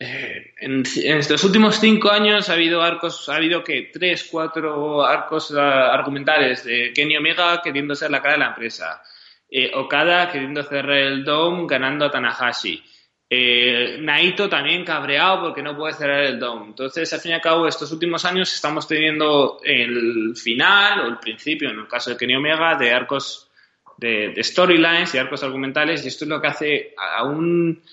eh, 0.03 0.56
en, 0.57 0.84
estos 1.19 1.44
últimos 1.44 1.80
cinco 1.80 2.10
años 2.10 2.49
ha 2.49 2.53
habido 2.53 2.82
arcos, 2.82 3.30
ha 3.30 3.36
habido 3.36 3.64
que 3.64 3.91
tres, 3.94 4.28
cuatro 4.32 5.06
arcos 5.06 5.53
ah, 5.56 5.94
argumentales 5.94 6.64
de 6.64 6.91
Kenny 6.91 7.18
Omega 7.18 7.61
queriendo 7.61 7.94
ser 7.94 8.10
la 8.10 8.19
cara 8.19 8.34
de 8.34 8.40
la 8.40 8.48
empresa, 8.48 9.03
eh, 9.48 9.69
Okada 9.76 10.32
queriendo 10.32 10.64
cerrar 10.64 10.98
el 10.98 11.23
Dome 11.23 11.68
ganando 11.68 12.06
a 12.06 12.10
Tanahashi, 12.10 12.84
eh, 13.30 13.98
Naito 13.99 14.49
también 14.49 14.84
cabreado 14.84 15.41
porque 15.41 15.61
no 15.61 15.78
puede 15.78 15.94
cerrar 15.94 16.23
el 16.23 16.40
Dome. 16.40 16.65
Entonces, 16.69 17.14
al 17.14 17.19
fin 17.19 17.34
y 17.34 17.36
al 17.36 17.41
cabo, 17.41 17.68
estos 17.68 17.91
últimos 17.91 18.26
años 18.26 18.52
estamos 18.52 18.88
teniendo 18.88 19.60
el 19.64 20.36
final 20.36 21.02
o 21.02 21.07
el 21.10 21.19
principio, 21.19 21.69
en 21.69 21.78
el 21.78 21.88
caso 21.88 22.10
de 22.10 22.18
Kenny 22.18 22.38
Omega, 22.38 22.76
de 22.76 22.91
arcos 22.91 23.52
de, 23.98 24.30
de 24.30 24.44
storylines 24.44 25.14
y 25.14 25.19
arcos 25.19 25.44
argumentales 25.44 26.03
y 26.03 26.07
esto 26.07 26.26
es 26.26 26.30
lo 26.30 26.41
que 26.41 26.48
hace 26.48 26.95
a 26.98 27.23
un 27.23 27.84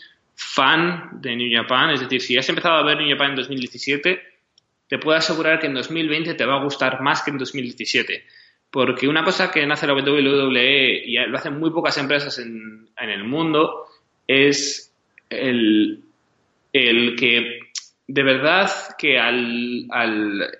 fan 0.40 1.20
de 1.20 1.34
New 1.34 1.50
Japan, 1.52 1.90
es 1.90 2.00
decir, 2.00 2.20
si 2.20 2.38
has 2.38 2.48
empezado 2.48 2.76
a 2.76 2.84
ver 2.84 2.96
New 2.96 3.10
Japan 3.10 3.30
en 3.30 3.36
2017, 3.36 4.22
te 4.86 4.98
puedo 4.98 5.18
asegurar 5.18 5.58
que 5.58 5.66
en 5.66 5.74
2020 5.74 6.34
te 6.34 6.44
va 6.46 6.60
a 6.60 6.62
gustar 6.62 7.02
más 7.02 7.22
que 7.22 7.32
en 7.32 7.38
2017. 7.38 8.24
Porque 8.70 9.08
una 9.08 9.24
cosa 9.24 9.50
que 9.50 9.66
nace 9.66 9.88
la 9.88 9.94
WWE 9.94 11.02
y 11.06 11.16
lo 11.16 11.36
hacen 11.36 11.58
muy 11.58 11.70
pocas 11.70 11.98
empresas 11.98 12.38
en, 12.38 12.88
el 12.96 13.24
mundo 13.24 13.86
es 14.28 14.94
el, 15.28 16.04
que 16.72 17.58
de 18.06 18.22
verdad 18.22 18.70
que 18.96 19.18
al, 19.18 19.88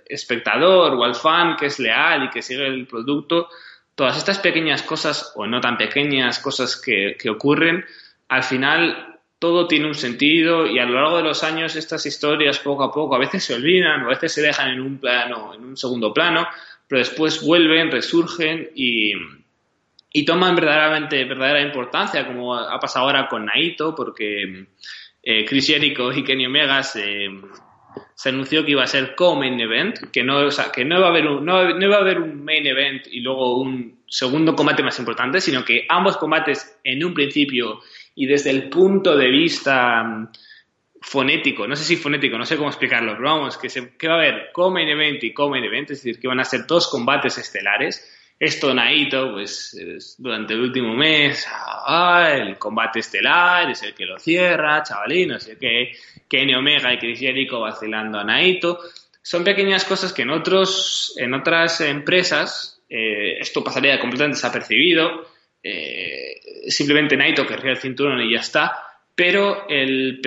espectador 0.07 0.95
o 0.95 1.05
al 1.05 1.15
fan 1.15 1.55
que 1.57 1.67
es 1.67 1.79
leal 1.79 2.25
y 2.25 2.31
que 2.31 2.43
sigue 2.43 2.67
el 2.67 2.89
producto, 2.89 3.49
todas 3.95 4.17
estas 4.17 4.41
pequeñas 4.41 4.83
cosas 4.83 5.33
o 5.37 5.47
no 5.47 5.61
tan 5.61 5.77
pequeñas 5.77 6.41
cosas 6.41 6.81
que, 6.81 7.17
que 7.17 7.31
ocurren, 7.31 7.85
al 8.29 8.43
final 8.43 9.18
todo 9.39 9.69
tiene 9.69 9.87
un 9.87 9.95
sentido 9.95 10.67
y 10.67 10.79
a 10.79 10.85
lo 10.85 10.95
largo 10.95 11.19
de 11.19 11.23
los 11.23 11.45
años 11.45 11.77
estas 11.77 12.05
historias 12.07 12.59
poco 12.59 12.83
a 12.83 12.93
poco 12.93 13.15
a 13.15 13.19
veces 13.19 13.45
se 13.45 13.55
olvidan, 13.55 14.01
a 14.01 14.09
veces 14.09 14.33
se 14.33 14.43
dejan 14.43 14.71
en 14.71 14.81
un 14.81 14.99
plano, 14.99 15.55
en 15.55 15.65
un 15.65 15.77
segundo 15.77 16.13
plano, 16.13 16.47
pero 16.89 16.99
después 16.99 17.45
vuelven, 17.45 17.91
resurgen 17.91 18.71
y, 18.75 19.13
toman 20.27 20.57
verdaderamente 20.57 21.25
verdadera 21.25 21.63
importancia, 21.63 22.27
como 22.27 22.57
ha 22.57 22.79
pasado 22.81 23.07
ahora 23.07 23.29
con 23.29 23.47
Naito, 23.47 23.95
porque 23.95 24.67
eh, 25.23 25.45
Chris 25.45 25.69
Jericho 25.69 26.13
y 26.13 26.25
Kenny 26.25 26.47
Omega 26.47 26.83
se, 26.83 27.29
anunció 28.25 28.65
que 28.65 28.73
iba 28.73 28.83
a 28.83 28.89
ser 28.89 29.15
co-main 29.15 29.61
event, 29.61 30.11
que 30.11 30.25
no, 30.25 30.49
que 30.75 30.85
no 30.85 30.99
iba 30.99 31.07
a 31.07 31.11
haber 31.11 31.25
no, 31.25 31.41
no 31.41 31.87
iba 31.87 31.97
a 31.97 32.01
haber 32.01 32.19
un 32.19 32.45
main 32.45 32.67
event 32.67 33.07
y 33.07 33.21
luego 33.21 33.61
un 33.61 34.03
segundo 34.09 34.57
combate 34.57 34.83
más 34.83 34.99
importante, 34.99 35.41
sino 35.41 35.65
que 35.65 35.87
ambos 35.89 36.17
combates 36.17 36.81
en 36.83 37.05
un 37.05 37.15
principio 37.15 37.81
y 38.19 38.27
desde 38.27 38.51
el 38.51 38.69
punto 38.69 39.17
de 39.17 39.29
vista 39.29 40.03
mm, 40.03 40.29
fonético, 41.01 41.69
no 41.69 41.77
sé 41.77 41.85
si 41.85 41.97
fonético, 41.97 42.37
no 42.37 42.45
sé 42.45 42.57
cómo 42.57 42.69
explicarlo, 42.69 43.13
pero 43.13 43.29
vamos, 43.29 43.57
que, 43.57 43.69
se, 43.69 43.81
va 43.81 44.15
a 44.15 44.15
haber 44.15 44.51
co-main 44.53 44.89
event 44.89 45.23
y 45.23 45.33
co-main 45.33 45.63
event, 45.63 45.93
es 45.93 46.03
decir, 46.03 46.21
que 46.21 46.27
van 46.27 46.41
a 46.41 46.45
ser 46.45 46.67
dos 46.67 46.89
combates 46.89 47.39
estelares. 47.39 48.17
Esto 48.41 48.75
Naito, 48.75 49.33
pues 49.33 50.17
durante 50.19 50.55
el 50.55 50.61
último 50.61 50.95
mes, 50.95 51.47
ah, 51.49 52.31
el 52.35 52.59
combate 52.59 53.01
estelar 53.01 53.71
es 53.71 53.85
el 53.85 53.95
que 53.95 54.05
lo 54.05 54.19
cierra, 54.19 54.83
chavalín, 54.83 55.29
no 55.29 55.39
sé 55.39 55.57
qué, 55.57 55.93
Kenny 56.29 56.55
Omega 56.55 56.93
y 56.93 56.99
Chris 56.99 57.21
vacilando 57.53 58.19
a 58.19 58.25
Naito. 58.25 58.81
Son 59.23 59.45
pequeñas 59.45 59.85
cosas 59.85 60.13
que 60.13 60.23
en, 60.23 60.31
otros, 60.31 61.15
en 61.19 61.35
otras 61.35 61.81
empresas 61.83 62.83
eh, 62.89 63.39
esto 63.39 63.63
pasaría 63.63 64.01
completamente 64.01 64.37
desapercibido 64.37 65.38
eh, 65.63 66.41
simplemente 66.69 67.17
Naito 67.17 67.47
querría 67.47 67.73
el 67.73 67.79
cinturón 67.79 68.21
y 68.21 68.33
ya 68.33 68.41
está. 68.41 68.79
Pero 69.15 69.67
el, 69.69 70.21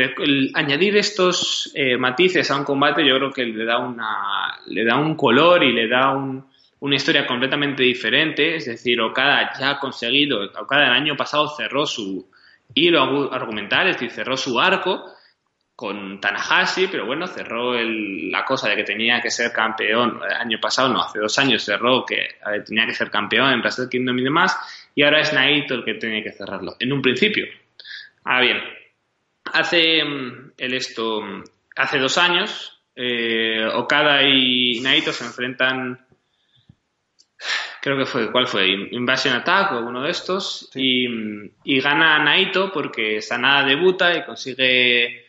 añadir 0.54 0.98
estos 0.98 1.72
eh, 1.74 1.96
matices 1.96 2.52
a 2.52 2.58
un 2.58 2.66
combate 2.66 3.08
yo 3.08 3.16
creo 3.16 3.32
que 3.32 3.46
le 3.46 3.64
da, 3.64 3.78
una, 3.78 4.60
le 4.68 4.84
da 4.84 4.98
un 4.98 5.16
color 5.16 5.64
y 5.64 5.72
le 5.72 5.88
da 5.88 6.12
una 6.12 6.96
historia 6.96 7.26
completamente 7.26 7.84
diferente. 7.84 8.56
Es 8.58 8.66
decir, 8.66 9.00
Okada 9.00 9.54
ya 9.58 9.70
ha 9.72 9.80
conseguido, 9.80 10.44
Okada 10.44 10.88
el 10.88 10.94
año 10.94 11.16
pasado 11.16 11.48
cerró 11.56 11.86
su 11.86 12.30
hilo 12.74 13.32
argumental, 13.32 13.88
es 13.88 13.96
decir, 13.96 14.12
cerró 14.12 14.36
su 14.36 14.60
arco 14.60 15.06
con 15.74 16.20
Tanahashi, 16.20 16.88
pero 16.88 17.06
bueno, 17.06 17.26
cerró 17.28 17.74
la 17.74 18.46
cosa 18.46 18.70
de 18.70 18.76
que 18.76 18.84
tenía 18.84 19.22
que 19.22 19.32
ser 19.32 19.52
campeón. 19.52 20.20
El 20.30 20.36
año 20.36 20.60
pasado, 20.62 20.90
no, 20.90 21.02
hace 21.02 21.18
dos 21.18 21.40
años 21.40 21.64
cerró 21.64 22.06
que 22.06 22.36
tenía 22.66 22.86
que 22.86 22.94
ser 22.94 23.10
campeón 23.10 23.54
en 23.54 23.62
Wrestle 23.62 23.90
Kingdom 23.90 24.20
y 24.20 24.24
demás 24.24 24.81
y 24.96 25.04
ahora 25.04 25.22
es 25.22 25.34
Naito 25.34 25.76
el 25.76 25.86
que 25.86 25.96
tiene 25.96 26.24
que 26.24 26.32
cerrarlo, 26.32 26.76
en 26.80 26.92
un 26.92 27.02
principio. 27.02 27.46
Ahora 28.24 28.42
bien, 28.42 28.58
hace 29.54 30.04
mm, 30.04 30.52
el 30.58 30.74
esto, 30.74 31.22
mm, 31.22 31.44
hace 31.76 32.00
dos 32.00 32.18
años, 32.18 32.82
eh, 32.96 33.66
Okada 33.74 34.24
y 34.24 34.80
Naito 34.82 35.12
se 35.12 35.26
enfrentan 35.26 36.06
creo 37.82 37.98
que 37.98 38.06
fue, 38.06 38.32
¿cuál 38.32 38.48
fue? 38.48 38.70
Invasion 38.92 39.34
Attack 39.36 39.74
o 39.74 39.80
uno 39.80 40.04
de 40.04 40.12
estos. 40.12 40.70
Y, 40.76 41.08
y, 41.64 41.82
gana 41.82 42.20
Naito 42.20 42.72
porque 42.72 43.22
Sanada 43.22 43.66
debuta 43.66 44.16
y 44.16 44.24
consigue, 44.24 45.26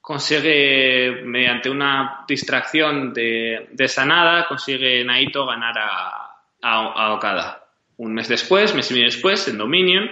consigue 0.00 1.22
mediante 1.24 1.70
una 1.70 2.24
distracción 2.28 3.12
de, 3.12 3.68
de 3.72 3.88
Sanada, 3.88 4.46
consigue 4.46 5.02
Naito 5.02 5.46
ganar 5.46 5.78
a, 5.78 6.36
a, 6.60 7.14
Okada. 7.14 7.63
Un 7.96 8.14
mes 8.14 8.28
después, 8.28 8.74
mes 8.74 8.90
y 8.90 8.94
medio 8.94 9.06
después, 9.06 9.46
en 9.48 9.58
Dominion, 9.58 10.10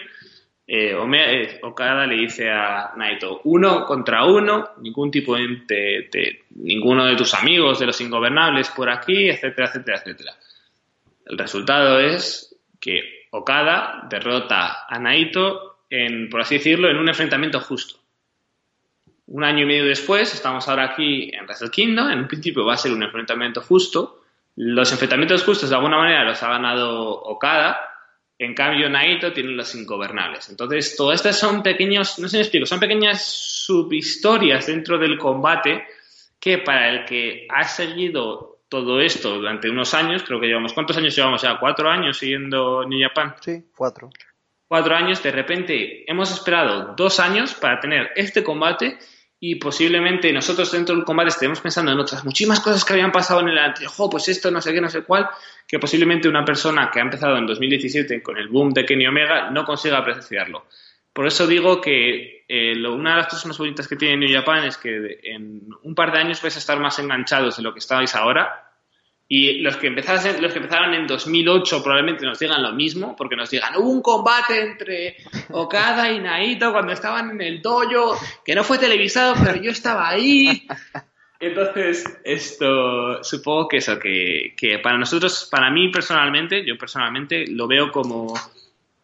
eh, 0.66 0.96
eh, 0.96 1.58
Okada 1.62 2.06
le 2.06 2.16
dice 2.16 2.48
a 2.50 2.92
Naito, 2.96 3.40
uno 3.44 3.84
contra 3.84 4.24
uno, 4.24 4.70
ningún 4.80 5.10
tipo 5.10 5.36
de, 5.36 6.40
ninguno 6.54 7.04
de 7.04 7.16
tus 7.16 7.34
amigos, 7.34 7.80
de 7.80 7.86
los 7.86 8.00
ingobernables 8.00 8.70
por 8.70 8.88
aquí, 8.88 9.28
etcétera, 9.28 9.68
etcétera, 9.68 9.98
etcétera. 9.98 10.32
El 11.26 11.36
resultado 11.36 11.98
es 11.98 12.56
que 12.80 13.26
Okada 13.30 14.06
derrota 14.08 14.86
a 14.88 14.98
Naito, 14.98 15.78
en, 15.90 16.30
por 16.30 16.40
así 16.40 16.56
decirlo, 16.56 16.88
en 16.88 16.96
un 16.96 17.08
enfrentamiento 17.08 17.60
justo. 17.60 17.98
Un 19.26 19.44
año 19.44 19.64
y 19.64 19.66
medio 19.66 19.84
después, 19.84 20.32
estamos 20.32 20.68
ahora 20.68 20.84
aquí 20.84 21.30
en 21.32 21.44
Wrestle 21.44 21.70
Kingdom, 21.70 22.10
en 22.10 22.18
un 22.20 22.28
principio 22.28 22.64
va 22.64 22.74
a 22.74 22.78
ser 22.78 22.92
un 22.92 23.02
enfrentamiento 23.02 23.60
justo. 23.60 24.21
Los 24.56 24.92
enfrentamientos 24.92 25.44
justos 25.44 25.70
de 25.70 25.76
alguna 25.76 25.96
manera 25.96 26.24
los 26.24 26.42
ha 26.42 26.48
ganado 26.48 27.10
Okada, 27.10 27.80
en 28.38 28.54
cambio 28.54 28.88
Naito 28.88 29.32
tiene 29.32 29.52
los 29.52 29.74
ingobernables. 29.74 30.48
Entonces, 30.50 30.96
todas 30.96 31.16
estas 31.16 31.38
son 31.38 31.62
pequeños, 31.62 32.18
no 32.18 32.26
sé 32.26 32.32
si 32.32 32.36
me 32.36 32.42
explico, 32.42 32.66
son 32.66 32.80
pequeñas 32.80 33.24
subhistorias 33.24 34.66
dentro 34.66 34.98
del 34.98 35.16
combate 35.16 35.86
que 36.40 36.58
para 36.58 36.88
el 36.90 37.04
que 37.04 37.46
ha 37.48 37.62
seguido 37.64 38.58
todo 38.68 39.00
esto 39.00 39.36
durante 39.36 39.70
unos 39.70 39.94
años, 39.94 40.22
creo 40.24 40.40
que 40.40 40.46
llevamos, 40.46 40.72
¿cuántos 40.72 40.96
años 40.96 41.14
llevamos 41.14 41.42
ya? 41.42 41.58
¿Cuatro 41.60 41.88
años 41.88 42.18
siguiendo 42.18 42.84
New 42.84 43.00
Japan? 43.00 43.34
Sí, 43.40 43.66
cuatro. 43.76 44.10
Cuatro 44.66 44.96
años, 44.96 45.22
de 45.22 45.30
repente 45.30 46.10
hemos 46.10 46.32
esperado 46.32 46.94
dos 46.96 47.20
años 47.20 47.54
para 47.54 47.78
tener 47.78 48.10
este 48.16 48.42
combate 48.42 48.98
y 49.44 49.56
posiblemente 49.56 50.32
nosotros 50.32 50.70
dentro 50.70 50.94
del 50.94 51.04
combate 51.04 51.30
estemos 51.30 51.60
pensando 51.60 51.90
en 51.90 51.98
otras 51.98 52.24
muchísimas 52.24 52.60
cosas 52.60 52.84
que 52.84 52.92
habían 52.92 53.10
pasado 53.10 53.40
en 53.40 53.48
el 53.48 53.58
anterior, 53.58 53.92
pues 54.08 54.28
esto, 54.28 54.52
no 54.52 54.60
sé 54.60 54.72
qué, 54.72 54.80
no 54.80 54.88
sé 54.88 55.02
cuál, 55.02 55.28
que 55.66 55.80
posiblemente 55.80 56.28
una 56.28 56.44
persona 56.44 56.88
que 56.92 57.00
ha 57.00 57.02
empezado 57.02 57.36
en 57.36 57.46
2017 57.46 58.22
con 58.22 58.38
el 58.38 58.46
boom 58.46 58.72
de 58.72 58.84
Kenny 58.86 59.04
Omega 59.04 59.50
no 59.50 59.64
consiga 59.64 59.98
apreciarlo. 59.98 60.66
Por 61.12 61.26
eso 61.26 61.48
digo 61.48 61.80
que 61.80 62.44
eh, 62.46 62.86
una 62.86 63.10
de 63.10 63.16
las 63.16 63.26
cosas 63.26 63.46
más 63.46 63.58
bonitas 63.58 63.88
que 63.88 63.96
tiene 63.96 64.16
New 64.16 64.32
Japan 64.32 64.64
es 64.64 64.76
que 64.76 65.18
en 65.24 65.62
un 65.82 65.94
par 65.96 66.12
de 66.12 66.20
años 66.20 66.40
vais 66.40 66.54
a 66.54 66.60
estar 66.60 66.78
más 66.78 67.00
enganchados 67.00 67.56
de 67.56 67.64
lo 67.64 67.72
que 67.72 67.80
estabais 67.80 68.14
ahora. 68.14 68.61
Y 69.34 69.60
los 69.60 69.78
que, 69.78 69.86
empezaron, 69.86 70.42
los 70.42 70.52
que 70.52 70.58
empezaron 70.58 70.92
en 70.92 71.06
2008 71.06 71.82
probablemente 71.82 72.26
nos 72.26 72.38
digan 72.38 72.62
lo 72.62 72.72
mismo, 72.72 73.16
porque 73.16 73.34
nos 73.34 73.48
digan, 73.48 73.74
hubo 73.78 73.88
un 73.88 74.02
combate 74.02 74.60
entre 74.60 75.16
Okada 75.48 76.12
y 76.12 76.20
Naito 76.20 76.70
cuando 76.70 76.92
estaban 76.92 77.30
en 77.30 77.40
el 77.40 77.62
dojo, 77.62 78.14
que 78.44 78.54
no 78.54 78.62
fue 78.62 78.76
televisado, 78.76 79.34
pero 79.42 79.56
yo 79.56 79.70
estaba 79.70 80.10
ahí. 80.10 80.68
Entonces, 81.40 82.04
esto, 82.24 83.24
supongo 83.24 83.68
que 83.68 83.78
eso, 83.78 83.98
que, 83.98 84.52
que 84.54 84.78
para 84.80 84.98
nosotros, 84.98 85.48
para 85.50 85.70
mí 85.70 85.88
personalmente, 85.88 86.62
yo 86.66 86.76
personalmente 86.76 87.46
lo 87.46 87.66
veo 87.66 87.90
como 87.90 88.34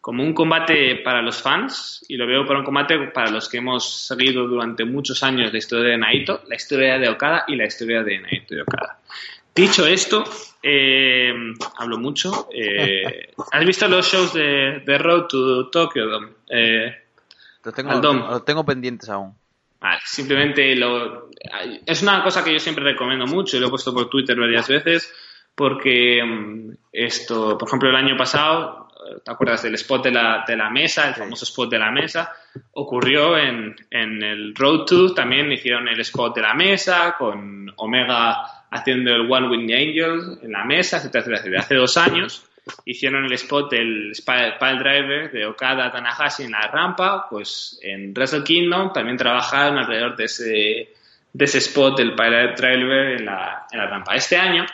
como 0.01 0.23
un 0.23 0.33
combate 0.33 0.95
para 1.03 1.21
los 1.21 1.41
fans 1.41 2.05
y 2.07 2.15
lo 2.15 2.25
veo 2.25 2.45
para 2.45 2.59
un 2.59 2.65
combate 2.65 2.97
para 3.13 3.29
los 3.29 3.49
que 3.49 3.57
hemos 3.57 4.07
seguido 4.07 4.47
durante 4.47 4.85
muchos 4.85 5.21
años 5.23 5.51
la 5.51 5.57
historia 5.57 5.91
de 5.91 5.97
Naito, 5.97 6.41
la 6.47 6.55
historia 6.55 6.97
de 6.97 7.09
Okada 7.09 7.43
y 7.47 7.55
la 7.55 7.65
historia 7.65 8.01
de 8.01 8.19
Naito 8.19 8.55
y 8.55 8.59
Okada. 8.61 8.97
Dicho 9.55 9.85
esto, 9.85 10.23
eh, 10.61 11.33
hablo 11.77 11.97
mucho. 11.97 12.47
Eh, 12.53 13.33
¿Has 13.51 13.65
visto 13.65 13.87
los 13.87 14.05
shows 14.05 14.33
de, 14.33 14.81
de 14.85 14.97
Road 14.97 15.27
to 15.27 15.69
Tokyo, 15.69 16.05
Dom? 16.07 16.29
Eh, 16.49 16.95
los, 17.63 17.73
tengo, 17.73 18.41
tengo 18.43 18.65
pendientes 18.65 19.09
aún. 19.09 19.35
simplemente 20.05 20.75
lo, 20.75 21.29
es 21.85 22.01
una 22.01 22.23
cosa 22.23 22.43
que 22.43 22.53
yo 22.53 22.59
siempre 22.59 22.83
recomiendo 22.83 23.25
mucho 23.25 23.57
y 23.57 23.59
lo 23.59 23.67
he 23.67 23.69
puesto 23.69 23.93
por 23.93 24.09
Twitter 24.09 24.39
varias 24.39 24.67
veces 24.67 25.13
porque 25.55 26.23
mm, 26.23 26.71
esto, 26.93 27.57
por 27.57 27.67
ejemplo, 27.67 27.89
el 27.89 27.95
año 27.95 28.15
pasado 28.15 28.89
¿te 29.23 29.31
acuerdas 29.31 29.63
del 29.63 29.75
spot 29.75 30.03
de 30.03 30.11
la, 30.11 30.43
de 30.47 30.55
la 30.55 30.69
mesa, 30.69 31.07
el 31.07 31.15
famoso 31.15 31.45
spot 31.45 31.69
de 31.69 31.79
la 31.79 31.91
mesa? 31.91 32.31
Ocurrió 32.73 33.37
en, 33.37 33.75
en 33.89 34.23
el 34.23 34.55
Road 34.55 34.85
to, 34.85 35.13
también 35.13 35.51
hicieron 35.51 35.87
el 35.87 35.99
spot 36.01 36.35
de 36.35 36.41
la 36.41 36.53
mesa, 36.53 37.15
con 37.17 37.71
Omega 37.77 38.58
haciendo 38.71 39.11
el 39.11 39.31
One 39.31 39.67
the 39.67 39.75
Angel 39.75 40.39
en 40.41 40.51
la 40.51 40.63
mesa, 40.65 40.97
etcétera, 40.97 41.37
etcétera, 41.37 41.61
Hace 41.61 41.75
dos 41.75 41.97
años 41.97 42.45
hicieron 42.85 43.25
el 43.25 43.33
spot 43.33 43.71
del 43.71 44.13
Pile 44.25 44.79
Driver 44.79 45.31
de 45.31 45.45
Okada 45.45 45.91
Tanahashi 45.91 46.43
en 46.43 46.51
la 46.51 46.67
rampa, 46.67 47.27
pues 47.29 47.79
en 47.81 48.13
Wrestle 48.13 48.43
Kingdom 48.43 48.93
también 48.93 49.17
trabajaron 49.17 49.77
alrededor 49.77 50.15
de 50.15 50.25
ese, 50.25 50.89
de 51.33 51.45
ese 51.45 51.57
spot 51.59 51.97
del 51.97 52.13
Pile 52.13 52.53
Driver 52.55 53.19
en 53.19 53.25
la, 53.25 53.65
en 53.71 53.79
la 53.79 53.87
rampa. 53.87 54.15
Este 54.15 54.37
año, 54.37 54.65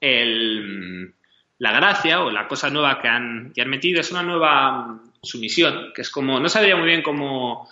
el 0.00 1.14
la 1.58 1.72
gracia 1.72 2.22
o 2.22 2.30
la 2.30 2.46
cosa 2.46 2.70
nueva 2.70 3.00
que 3.00 3.08
han, 3.08 3.52
que 3.52 3.62
han 3.62 3.68
metido 3.68 4.00
es 4.00 4.10
una 4.10 4.22
nueva 4.22 5.00
sumisión, 5.22 5.92
que 5.94 6.02
es 6.02 6.10
como, 6.10 6.38
no 6.38 6.48
sabía 6.48 6.76
muy 6.76 6.86
bien 6.86 7.02
cómo, 7.02 7.68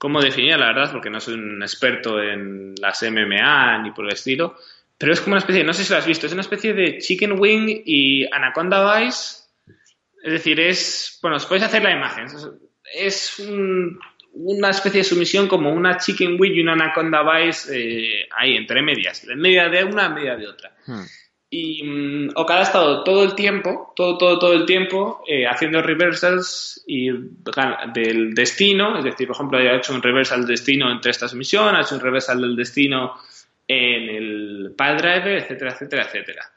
cómo 0.00 0.22
definir, 0.22 0.56
la 0.56 0.68
verdad, 0.68 0.90
porque 0.92 1.10
no 1.10 1.20
soy 1.20 1.34
un 1.34 1.62
experto 1.62 2.22
en 2.22 2.74
las 2.80 3.02
MMA 3.02 3.82
ni 3.82 3.90
por 3.90 4.06
el 4.06 4.14
estilo, 4.14 4.56
pero 4.96 5.12
es 5.12 5.20
como 5.20 5.34
una 5.34 5.40
especie, 5.40 5.62
no 5.62 5.74
sé 5.74 5.84
si 5.84 5.92
lo 5.92 5.98
has 5.98 6.06
visto, 6.06 6.24
es 6.24 6.32
una 6.32 6.40
especie 6.40 6.72
de 6.72 6.96
chicken 6.96 7.38
wing 7.38 7.82
y 7.84 8.24
anaconda 8.32 8.98
vice, 8.98 9.42
es 10.22 10.32
decir, 10.32 10.58
es, 10.58 11.18
bueno, 11.20 11.36
os 11.36 11.44
podéis 11.44 11.66
hacer 11.66 11.82
la 11.82 11.90
imagen, 11.90 12.28
es 12.94 13.42
una 14.32 14.70
especie 14.70 15.00
de 15.02 15.04
sumisión 15.04 15.46
como 15.46 15.70
una 15.70 15.98
chicken 15.98 16.40
wing 16.40 16.52
y 16.54 16.62
una 16.62 16.72
anaconda 16.72 17.22
vice 17.22 17.68
eh, 17.70 18.26
ahí, 18.34 18.56
entre 18.56 18.80
medias, 18.80 19.22
en 19.24 19.38
media 19.38 19.68
de 19.68 19.84
una, 19.84 20.08
media 20.08 20.34
de 20.34 20.48
otra. 20.48 20.74
Hmm. 20.86 21.04
Y 21.52 21.82
um, 21.82 22.28
Okada 22.36 22.60
ha 22.60 22.62
estado 22.62 23.02
todo 23.02 23.24
el 23.24 23.34
tiempo, 23.34 23.92
todo, 23.96 24.16
todo, 24.16 24.38
todo 24.38 24.52
el 24.52 24.64
tiempo 24.66 25.24
eh, 25.26 25.48
haciendo 25.48 25.82
reversals 25.82 26.84
y 26.86 27.10
del 27.92 28.34
destino, 28.34 28.96
es 28.96 29.04
decir, 29.04 29.26
por 29.26 29.34
ejemplo, 29.34 29.58
ha 29.58 29.76
hecho 29.76 29.92
un 29.92 30.00
reversal 30.00 30.40
del 30.40 30.50
destino 30.50 30.90
entre 30.92 31.10
esta 31.10 31.26
misión, 31.34 31.74
ha 31.74 31.80
hecho 31.80 31.96
un 31.96 32.00
reversal 32.00 32.40
del 32.40 32.54
destino 32.54 33.16
en 33.66 34.08
el 34.08 34.74
Pile 34.78 34.94
Driver, 34.94 35.38
etcétera, 35.38 35.72
etcétera, 35.72 36.02
etcétera. 36.04 36.50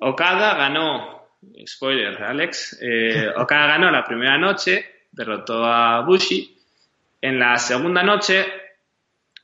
Okada 0.00 0.54
ganó, 0.54 1.30
spoiler, 1.66 2.22
Alex, 2.22 2.78
eh, 2.82 3.28
Okada 3.36 3.68
ganó 3.68 3.90
la 3.90 4.04
primera 4.04 4.36
noche, 4.36 5.06
derrotó 5.12 5.64
a 5.64 6.02
Bushi. 6.02 6.54
En 7.22 7.38
la 7.38 7.56
segunda 7.56 8.02
noche 8.02 8.65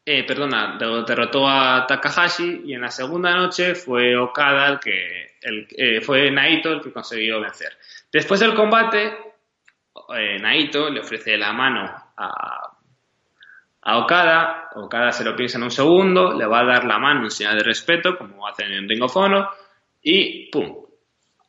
eh, 0.04 0.24
perdona, 0.24 0.76
derrotó 1.06 1.48
a 1.48 1.86
Takahashi 1.86 2.62
y 2.66 2.74
en 2.74 2.80
la 2.80 2.90
segunda 2.90 3.34
noche 3.34 3.74
fue 3.74 4.16
Okada 4.16 4.68
el 4.68 4.80
que, 4.80 5.36
eh, 5.40 6.00
fue 6.00 6.30
Naito 6.30 6.72
el 6.72 6.80
que 6.80 6.92
consiguió 6.92 7.40
vencer. 7.40 7.76
Después 8.12 8.40
del 8.40 8.54
combate, 8.54 9.16
eh, 10.16 10.38
Naito 10.40 10.90
le 10.90 11.00
ofrece 11.00 11.36
la 11.36 11.52
mano 11.52 11.88
a, 12.16 12.68
Okada, 13.84 14.70
Okada 14.76 15.12
se 15.12 15.24
lo 15.24 15.34
piensa 15.34 15.58
en 15.58 15.64
un 15.64 15.70
segundo, 15.70 16.32
le 16.32 16.46
va 16.46 16.60
a 16.60 16.64
dar 16.64 16.84
la 16.84 16.98
mano 16.98 17.24
en 17.24 17.30
señal 17.30 17.58
de 17.58 17.64
respeto, 17.64 18.16
como 18.16 18.46
hacen 18.46 18.72
en 18.72 18.88
Ring 18.88 19.02
of 19.02 19.16
y 20.02 20.50
¡pum! 20.50 20.82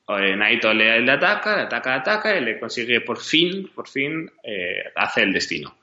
Eh, 0.09 0.35
Naito 0.35 0.73
le, 0.73 1.11
ataca, 1.11 1.55
le 1.55 1.61
ataca, 1.63 1.89
le 1.91 1.95
ataca 1.95 2.38
y 2.38 2.43
le 2.43 2.59
consigue 2.59 3.01
por 3.01 3.19
fin, 3.19 3.71
por 3.73 3.88
fin, 3.88 4.30
eh, 4.43 4.91
hacer 4.95 5.25
el 5.25 5.34
destino. 5.34 5.77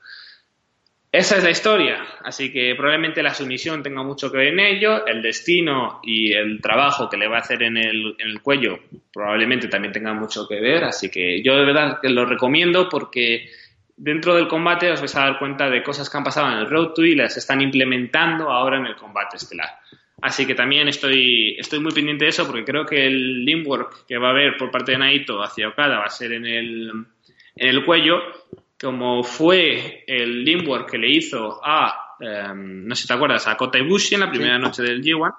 Esa 1.11 1.37
es 1.37 1.43
la 1.43 1.49
historia, 1.49 2.05
así 2.23 2.53
que 2.53 2.73
probablemente 2.73 3.21
la 3.21 3.33
sumisión 3.33 3.83
tenga 3.83 4.01
mucho 4.01 4.31
que 4.31 4.37
ver 4.37 4.47
en 4.47 4.59
ello, 4.61 5.05
el 5.05 5.21
destino 5.21 5.99
y 6.03 6.31
el 6.31 6.61
trabajo 6.61 7.09
que 7.09 7.17
le 7.17 7.27
va 7.27 7.35
a 7.35 7.41
hacer 7.41 7.63
en 7.63 7.75
el, 7.75 8.15
en 8.17 8.29
el 8.29 8.41
cuello 8.41 8.79
probablemente 9.11 9.67
también 9.67 9.91
tenga 9.91 10.13
mucho 10.13 10.47
que 10.47 10.61
ver, 10.61 10.85
así 10.85 11.11
que 11.11 11.43
yo 11.43 11.57
de 11.57 11.65
verdad 11.65 11.99
que 12.01 12.07
lo 12.07 12.25
recomiendo 12.25 12.87
porque 12.87 13.49
dentro 13.97 14.35
del 14.35 14.47
combate 14.47 14.89
os 14.89 15.01
vais 15.01 15.15
a 15.17 15.25
dar 15.25 15.37
cuenta 15.37 15.69
de 15.69 15.83
cosas 15.83 16.09
que 16.09 16.17
han 16.17 16.23
pasado 16.23 16.49
en 16.49 16.59
el 16.59 16.69
Road 16.69 16.93
to 16.93 17.03
y 17.03 17.13
las 17.13 17.35
están 17.35 17.59
implementando 17.59 18.49
ahora 18.49 18.77
en 18.77 18.85
el 18.85 18.95
combate 18.95 19.35
estelar. 19.35 19.69
Así 20.21 20.45
que 20.45 20.55
también 20.55 20.87
estoy, 20.87 21.55
estoy 21.59 21.79
muy 21.79 21.91
pendiente 21.91 22.23
de 22.23 22.29
eso 22.29 22.47
porque 22.47 22.63
creo 22.63 22.85
que 22.85 23.05
el 23.05 23.63
work 23.65 24.05
que 24.07 24.17
va 24.17 24.29
a 24.29 24.31
haber 24.31 24.55
por 24.55 24.71
parte 24.71 24.93
de 24.93 24.99
Naito 24.99 25.43
hacia 25.43 25.67
Okada 25.67 25.99
va 25.99 26.05
a 26.05 26.09
ser 26.09 26.31
en 26.31 26.45
el, 26.45 26.89
en 27.55 27.67
el 27.67 27.83
cuello 27.83 28.21
como 28.81 29.23
fue 29.23 30.03
el 30.07 30.43
Limwork 30.43 30.89
que 30.89 30.97
le 30.97 31.09
hizo 31.09 31.61
a, 31.63 32.15
em, 32.19 32.87
no 32.87 32.95
sé 32.95 33.03
si 33.03 33.07
te 33.07 33.13
acuerdas, 33.13 33.47
a 33.47 33.55
Kota 33.55 33.77
Ibushi 33.77 34.15
en 34.15 34.21
la 34.21 34.29
primera 34.29 34.57
noche 34.57 34.81
del 34.81 35.03
G1 35.03 35.35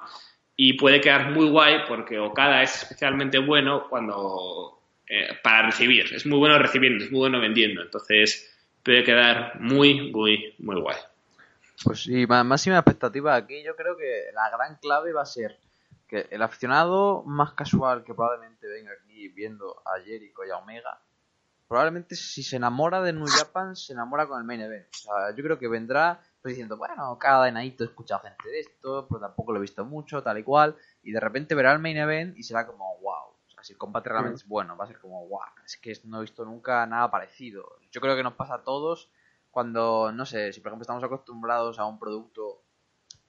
y 0.57 0.75
puede 0.75 1.01
quedar 1.01 1.31
muy 1.31 1.49
guay 1.49 1.81
porque 1.89 2.21
Okada 2.21 2.63
es 2.63 2.83
especialmente 2.83 3.39
bueno 3.39 3.89
cuando 3.89 4.81
eh, 5.09 5.39
para 5.43 5.67
recibir, 5.67 6.15
es 6.15 6.25
muy 6.25 6.39
bueno 6.39 6.57
recibiendo, 6.59 7.05
es 7.05 7.11
muy 7.11 7.21
bueno 7.21 7.41
vendiendo, 7.41 7.83
entonces 7.83 8.49
puede 8.85 9.03
quedar 9.03 9.61
muy, 9.61 10.13
muy, 10.13 10.55
muy 10.59 10.81
guay. 10.81 10.99
Pues 11.85 12.05
sí, 12.05 12.27
máxima 12.27 12.77
expectativa 12.77 13.35
aquí, 13.35 13.63
yo 13.65 13.75
creo 13.75 13.97
que 13.97 14.27
la 14.35 14.51
gran 14.57 14.77
clave 14.77 15.13
va 15.13 15.23
a 15.23 15.27
ser 15.27 15.59
que 16.07 16.29
el 16.31 16.43
aficionado 16.43 17.25
más 17.25 17.55
casual 17.55 18.05
que 18.05 18.15
probablemente 18.15 18.69
venga 18.69 18.93
aquí 18.93 19.29
viendo 19.29 19.83
a 19.85 20.01
Jericho 20.01 20.45
y 20.47 20.51
a 20.51 20.59
Omega, 20.59 21.01
probablemente 21.69 22.17
si 22.17 22.43
se 22.43 22.57
enamora 22.57 23.01
de 23.03 23.13
New 23.13 23.27
Japan, 23.27 23.77
se 23.77 23.93
enamora 23.93 24.27
con 24.27 24.39
el 24.39 24.45
main 24.45 24.61
event. 24.61 24.87
O 24.93 24.99
sea, 24.99 25.35
yo 25.35 25.43
creo 25.43 25.59
que 25.59 25.69
vendrá 25.69 26.21
pues, 26.41 26.53
diciendo, 26.53 26.77
bueno, 26.77 27.17
cada 27.19 27.49
enadito 27.49 27.85
he 27.85 27.87
escuchado 27.87 28.23
gente 28.23 28.49
de 28.49 28.61
esto, 28.61 29.07
pero 29.09 29.21
tampoco 29.21 29.53
lo 29.53 29.59
he 29.59 29.63
visto 29.63 29.85
mucho, 29.85 30.23
tal 30.23 30.39
y 30.39 30.43
cual, 30.43 30.77
y 31.03 31.13
de 31.13 31.21
repente 31.21 31.55
verá 31.55 31.73
el 31.73 31.79
main 31.79 31.97
event 31.97 32.37
y 32.37 32.43
será 32.43 32.67
como, 32.67 32.99
wow. 33.01 33.37
O 33.47 33.51
sea, 33.51 33.65
si 33.65 33.73
el 33.73 33.79
combate 33.79 34.09
realmente 34.09 34.37
es 34.37 34.47
bueno, 34.47 34.77
va 34.77 34.85
a 34.85 34.89
ser 34.89 34.99
como, 34.99 35.27
wow, 35.29 35.41
es 35.65 35.77
que 35.77 35.93
no 36.05 36.19
he 36.19 36.23
visto 36.23 36.45
nunca 36.45 36.85
nada 36.87 37.11
parecido. 37.11 37.65
Yo 37.91 38.01
creo 38.01 38.17
que 38.17 38.23
nos 38.23 38.35
pasa 38.35 38.57
a 38.57 38.63
todos 38.63 39.11
cuando, 39.51 40.13
no 40.13 40.27
sé, 40.27 40.53
si 40.53 40.61
por 40.61 40.71
ejemplo 40.71 40.83
estamos 40.83 41.05
acostumbrados 41.05 41.79
a 41.79 41.87
un 41.87 41.99
producto... 41.99 42.65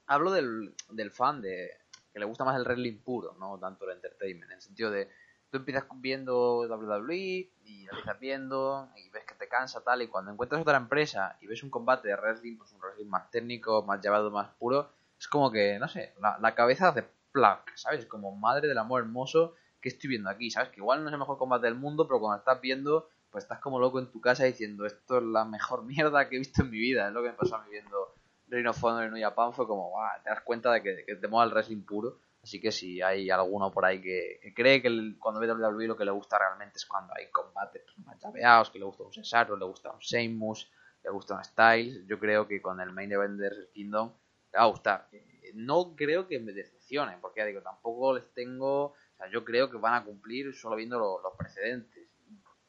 Hablo 0.05 0.31
del, 0.31 0.75
del 0.89 1.11
fan 1.11 1.41
de 1.41 1.71
que 2.13 2.19
le 2.19 2.25
gusta 2.25 2.43
más 2.45 2.55
el 2.55 2.63
wrestling 2.63 2.99
puro, 2.99 3.35
no 3.39 3.57
tanto 3.57 3.85
el 3.85 3.95
entertainment, 3.95 4.51
en 4.51 4.57
el 4.57 4.61
sentido 4.61 4.91
de 4.91 5.09
tú 5.53 5.57
empiezas 5.57 5.85
viendo 5.97 6.61
WWE 6.61 7.15
y 7.15 7.87
empiezas 7.87 8.19
viendo 8.19 8.89
y 8.97 9.07
ves 9.11 9.23
que 9.23 9.35
te 9.35 9.47
cansa 9.47 9.83
tal 9.83 10.01
y 10.01 10.07
cuando 10.07 10.31
encuentras 10.31 10.59
otra 10.59 10.77
empresa 10.77 11.37
y 11.41 11.45
ves 11.45 11.61
un 11.61 11.69
combate 11.69 12.07
de 12.07 12.15
wrestling, 12.15 12.57
pues 12.57 12.71
un 12.73 12.79
wrestling 12.81 13.05
más 13.05 13.29
técnico, 13.29 13.83
más 13.83 14.01
llevado, 14.01 14.31
más 14.31 14.49
puro, 14.57 14.89
es 15.15 15.27
como 15.27 15.51
que, 15.51 15.77
no 15.77 15.87
sé, 15.87 16.15
la, 16.19 16.55
cabeza 16.55 16.87
hace 16.87 17.07
plac, 17.31 17.71
¿sabes? 17.75 18.07
Como 18.07 18.35
madre 18.35 18.67
del 18.67 18.79
amor 18.79 19.03
hermoso 19.03 19.53
que 19.79 19.89
estoy 19.89 20.09
viendo 20.09 20.31
aquí, 20.31 20.49
¿sabes? 20.49 20.69
Que 20.69 20.79
igual 20.79 21.03
no 21.03 21.09
es 21.09 21.13
el 21.13 21.19
mejor 21.19 21.37
combate 21.37 21.67
del 21.67 21.75
mundo, 21.75 22.07
pero 22.07 22.19
cuando 22.19 22.39
estás 22.39 22.59
viendo, 22.59 23.07
pues 23.29 23.43
estás 23.43 23.59
como 23.59 23.79
loco 23.79 23.99
en 23.99 24.11
tu 24.11 24.21
casa 24.21 24.45
diciendo, 24.45 24.87
esto 24.87 25.19
es 25.19 25.23
la 25.23 25.45
mejor 25.45 25.83
mierda 25.85 26.29
que 26.29 26.37
he 26.37 26.39
visto 26.39 26.63
en 26.63 26.71
mi 26.71 26.79
vida, 26.79 27.09
es 27.09 27.13
lo 27.13 27.21
que 27.21 27.29
me 27.29 27.35
pasó 27.35 27.57
a 27.57 27.63
mí 27.63 27.69
viendo 27.69 28.15
Reino 28.47 28.71
Honor 28.81 29.03
en 29.03 29.13
New 29.13 29.21
Japan, 29.21 29.53
fue 29.53 29.67
como, 29.67 29.93
te 30.23 30.31
das 30.31 30.41
cuenta 30.41 30.71
de 30.71 30.81
que, 30.81 31.05
que 31.05 31.15
te 31.15 31.27
mola 31.27 31.45
el 31.45 31.51
wrestling 31.51 31.83
puro 31.83 32.17
Así 32.43 32.59
que 32.59 32.73
si 32.73 33.01
hay 33.01 33.29
alguno 33.29 33.71
por 33.71 33.85
ahí 33.85 34.01
que, 34.01 34.51
cree 34.53 34.81
que 34.81 35.15
cuando 35.17 35.39
ve 35.39 35.49
WWE 35.49 35.87
lo 35.87 35.95
que 35.95 36.03
le 36.03 36.11
gusta 36.11 36.37
realmente 36.37 36.73
es 36.75 36.85
cuando 36.85 37.13
hay 37.15 37.31
combates 37.31 37.83
más 37.99 38.19
llaveados, 38.21 38.69
que 38.69 38.79
le 38.79 38.85
gusta 38.85 39.03
un 39.03 39.13
Cesaro, 39.13 39.55
le 39.55 39.63
gusta 39.63 39.91
un 39.91 39.99
Sheamus, 39.99 40.69
le 41.05 41.09
gusta 41.09 41.35
un 41.35 41.43
Styles, 41.43 42.05
yo 42.05 42.19
creo 42.19 42.45
que 42.45 42.61
con 42.61 42.81
el 42.81 42.91
main 42.91 43.13
event 43.13 43.39
de 43.39 43.49
Kingdom 43.73 44.11
le 44.51 44.57
va 44.59 44.65
a 44.65 44.67
gustar. 44.67 45.07
No 45.53 45.95
creo 45.95 46.27
que 46.27 46.37
me 46.39 46.51
decepcionen, 46.51 47.21
porque 47.21 47.39
ya 47.39 47.45
digo, 47.45 47.61
tampoco 47.61 48.13
les 48.13 48.33
tengo... 48.33 48.87
O 48.87 48.95
sea, 49.15 49.29
yo 49.29 49.45
creo 49.45 49.69
que 49.69 49.77
van 49.77 49.93
a 49.93 50.03
cumplir 50.03 50.53
solo 50.53 50.75
viendo 50.75 50.99
los 50.99 51.33
precedentes. 51.37 52.09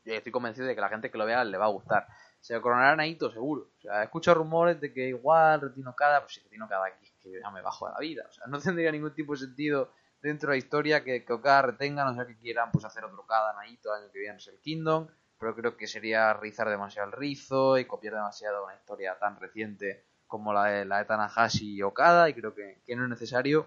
Y 0.05 0.13
estoy 0.13 0.31
convencido 0.31 0.67
de 0.69 0.75
que 0.75 0.81
la 0.83 0.89
gente 0.89 1.11
que 1.11 1.19
lo 1.19 1.25
vea 1.25 1.43
le 1.43 1.59
va 1.59 1.65
a 1.65 1.71
gustar. 1.71 2.07
Se 2.39 2.61
coronarán 2.61 3.01
ahí 3.01 3.19
seguro. 3.19 3.71
O 3.79 3.81
sea, 3.81 4.05
escucho 4.05 4.35
rumores 4.35 4.81
de 4.81 4.93
que 4.93 5.09
igual 5.09 5.63
Retino 5.63 5.97
Cada, 5.97 6.21
pues 6.21 6.35
si 6.35 6.41
Retino 6.43 6.69
Cada 6.69 6.87
aquí 6.87 7.14
que 7.31 7.41
ya 7.41 7.51
me 7.51 7.63
bajo 7.63 7.87
de 7.87 7.93
la 7.93 8.01
vida. 8.01 8.27
O 8.29 8.33
sea, 8.33 8.47
no 8.47 8.59
tendría 8.61 8.93
ningún 8.93 9.15
tipo 9.15 9.33
de 9.33 9.39
sentido 9.39 9.91
dentro 10.25 10.51
de 10.51 10.57
la 10.57 10.59
historia 10.59 11.05
que, 11.05 11.25
que 11.25 11.33
Okada 11.33 11.63
retenga, 11.63 12.05
no 12.05 12.15
sea 12.15 12.27
que 12.27 12.37
quieran 12.39 12.71
pues 12.73 12.85
hacer 12.85 13.05
otro 13.05 13.27
Naito 13.57 13.95
el 13.95 14.03
año 14.03 14.13
que 14.13 14.19
viene 14.19 14.39
es 14.39 14.49
el 14.49 14.59
Kingdom, 14.59 15.07
pero 15.39 15.55
creo 15.55 15.77
que 15.77 15.87
sería 15.87 16.33
rizar 16.33 16.69
demasiado 16.69 17.09
el 17.09 17.13
rizo 17.13 17.79
y 17.79 17.85
copiar 17.85 18.15
demasiado 18.15 18.65
una 18.65 18.75
historia 18.75 19.19
tan 19.19 19.39
reciente 19.39 20.05
como 20.27 20.55
la 20.55 20.65
de, 20.65 20.85
la 20.87 20.99
de 20.99 21.05
Tanahashi 21.05 21.75
y 21.75 21.83
Okada 21.83 22.31
y 22.31 22.35
creo 22.35 22.55
que, 22.55 22.81
no 22.97 23.05
es 23.05 23.11
necesario. 23.11 23.67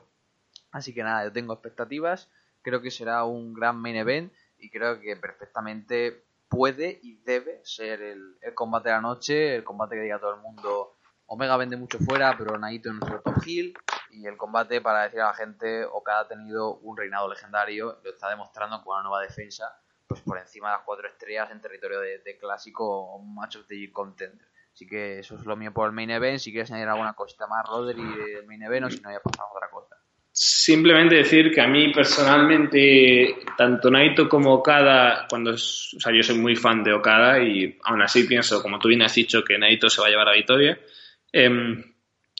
Así 0.72 0.94
que 0.94 1.04
nada, 1.04 1.26
yo 1.26 1.32
tengo 1.32 1.54
expectativas, 1.54 2.28
creo 2.64 2.82
que 2.82 2.92
será 2.92 3.24
un 3.24 3.54
gran 3.54 3.78
main 3.78 3.96
event 3.96 4.34
y 4.58 4.72
creo 4.72 5.00
que 5.00 5.16
perfectamente 5.16 6.24
puede 6.50 7.00
y 7.04 7.18
debe 7.18 7.62
ser 7.64 8.02
el, 8.02 8.38
el 8.42 8.54
combate 8.56 8.90
de 8.90 8.96
la 8.96 9.02
noche, 9.02 9.56
el 9.56 9.64
combate 9.64 9.96
que 9.96 10.02
diga 10.02 10.20
todo 10.20 10.34
el 10.34 10.42
mundo 10.42 10.97
Omega 11.28 11.58
vende 11.58 11.78
mucho 11.78 12.00
fuera, 12.00 12.36
pero 12.38 12.58
Naito 12.58 12.90
en 12.90 13.00
nuestro 13.00 13.22
top 13.22 13.44
heel. 13.46 13.74
Y 14.12 14.26
el 14.26 14.38
combate, 14.38 14.82
para 14.82 15.04
decir 15.04 15.20
a 15.22 15.28
la 15.28 15.34
gente, 15.34 15.86
Okada 15.86 16.22
ha 16.22 16.28
tenido 16.28 16.78
un 16.78 16.98
reinado 16.98 17.30
legendario, 17.30 18.00
lo 18.04 18.10
está 18.10 18.30
demostrando 18.30 18.82
con 18.82 18.96
una 18.96 19.04
nueva 19.10 19.22
defensa, 19.22 19.66
pues 20.08 20.22
por 20.22 20.40
encima 20.40 20.70
de 20.70 20.78
las 20.78 20.86
cuatro 20.86 21.08
estrellas 21.08 21.52
en 21.52 21.62
territorio 21.62 22.00
de, 22.00 22.38
clásico 22.40 22.86
o 22.88 23.22
match 23.22 23.58
of 23.58 23.68
the 23.68 23.92
contender. 23.92 24.48
Así 24.74 24.88
que 24.88 25.20
eso 25.20 25.36
es 25.36 25.46
lo 25.46 25.56
mío 25.56 25.74
por 25.74 25.88
el 25.88 25.94
main 25.94 26.10
event. 26.10 26.40
Si 26.40 26.52
quieres 26.52 26.72
añadir 26.72 26.90
alguna 26.90 27.14
cosita 27.14 27.46
más, 27.48 27.66
Rodri, 27.68 28.02
del 28.02 28.48
main 28.48 28.62
event, 28.64 28.86
o 28.86 28.90
si 28.90 29.02
no, 29.02 29.12
ya 29.12 29.20
pasamos 29.20 29.52
a 29.52 29.58
otra 29.58 29.70
cosa. 29.70 29.96
Simplemente 30.32 31.16
decir 31.16 31.52
que 31.52 31.62
a 31.62 31.68
mí 31.68 31.92
personalmente, 31.92 33.40
tanto 33.58 33.90
Naito 33.90 34.30
como 34.30 34.54
Okada, 34.54 35.26
cuando 35.28 35.52
o 35.52 35.58
sea, 35.58 36.14
yo 36.16 36.22
soy 36.22 36.38
muy 36.38 36.56
fan 36.56 36.84
de 36.84 36.94
Okada 36.94 37.40
y 37.40 37.78
aún 37.84 38.04
así 38.04 38.24
pienso, 38.24 38.62
como 38.62 38.78
tú 38.78 38.88
bien 38.88 39.02
has 39.02 39.16
dicho, 39.16 39.44
que 39.44 39.58
Naito 39.58 39.90
se 39.90 40.00
va 40.00 40.08
a 40.08 40.10
llevar 40.12 40.30
a 40.30 40.34
victoria. 40.34 40.80
Eh, 41.32 41.50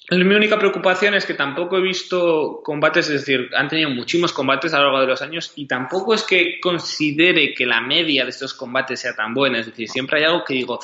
mi 0.10 0.36
única 0.36 0.58
preocupación 0.58 1.16
es 1.16 1.26
que 1.26 1.34
tampoco 1.34 1.78
he 1.78 1.82
visto 1.82 2.62
combates, 2.64 3.10
es 3.10 3.26
decir, 3.26 3.50
han 3.54 3.68
tenido 3.68 3.90
muchísimos 3.90 4.32
combates 4.32 4.74
a 4.74 4.78
lo 4.78 4.86
largo 4.86 5.02
de 5.02 5.08
los 5.08 5.22
años 5.22 5.52
y 5.56 5.68
tampoco 5.68 6.14
es 6.14 6.24
que 6.24 6.62
considere 6.62 7.54
que 7.54 7.66
la 7.66 7.82
media 7.82 8.24
de 8.24 8.30
estos 8.30 8.54
combates 8.54 9.02
sea 9.02 9.14
tan 9.14 9.34
buena. 9.34 9.60
Es 9.60 9.66
decir, 9.66 9.90
siempre 9.90 10.20
hay 10.20 10.26
algo 10.26 10.46
que 10.46 10.54
digo, 10.54 10.80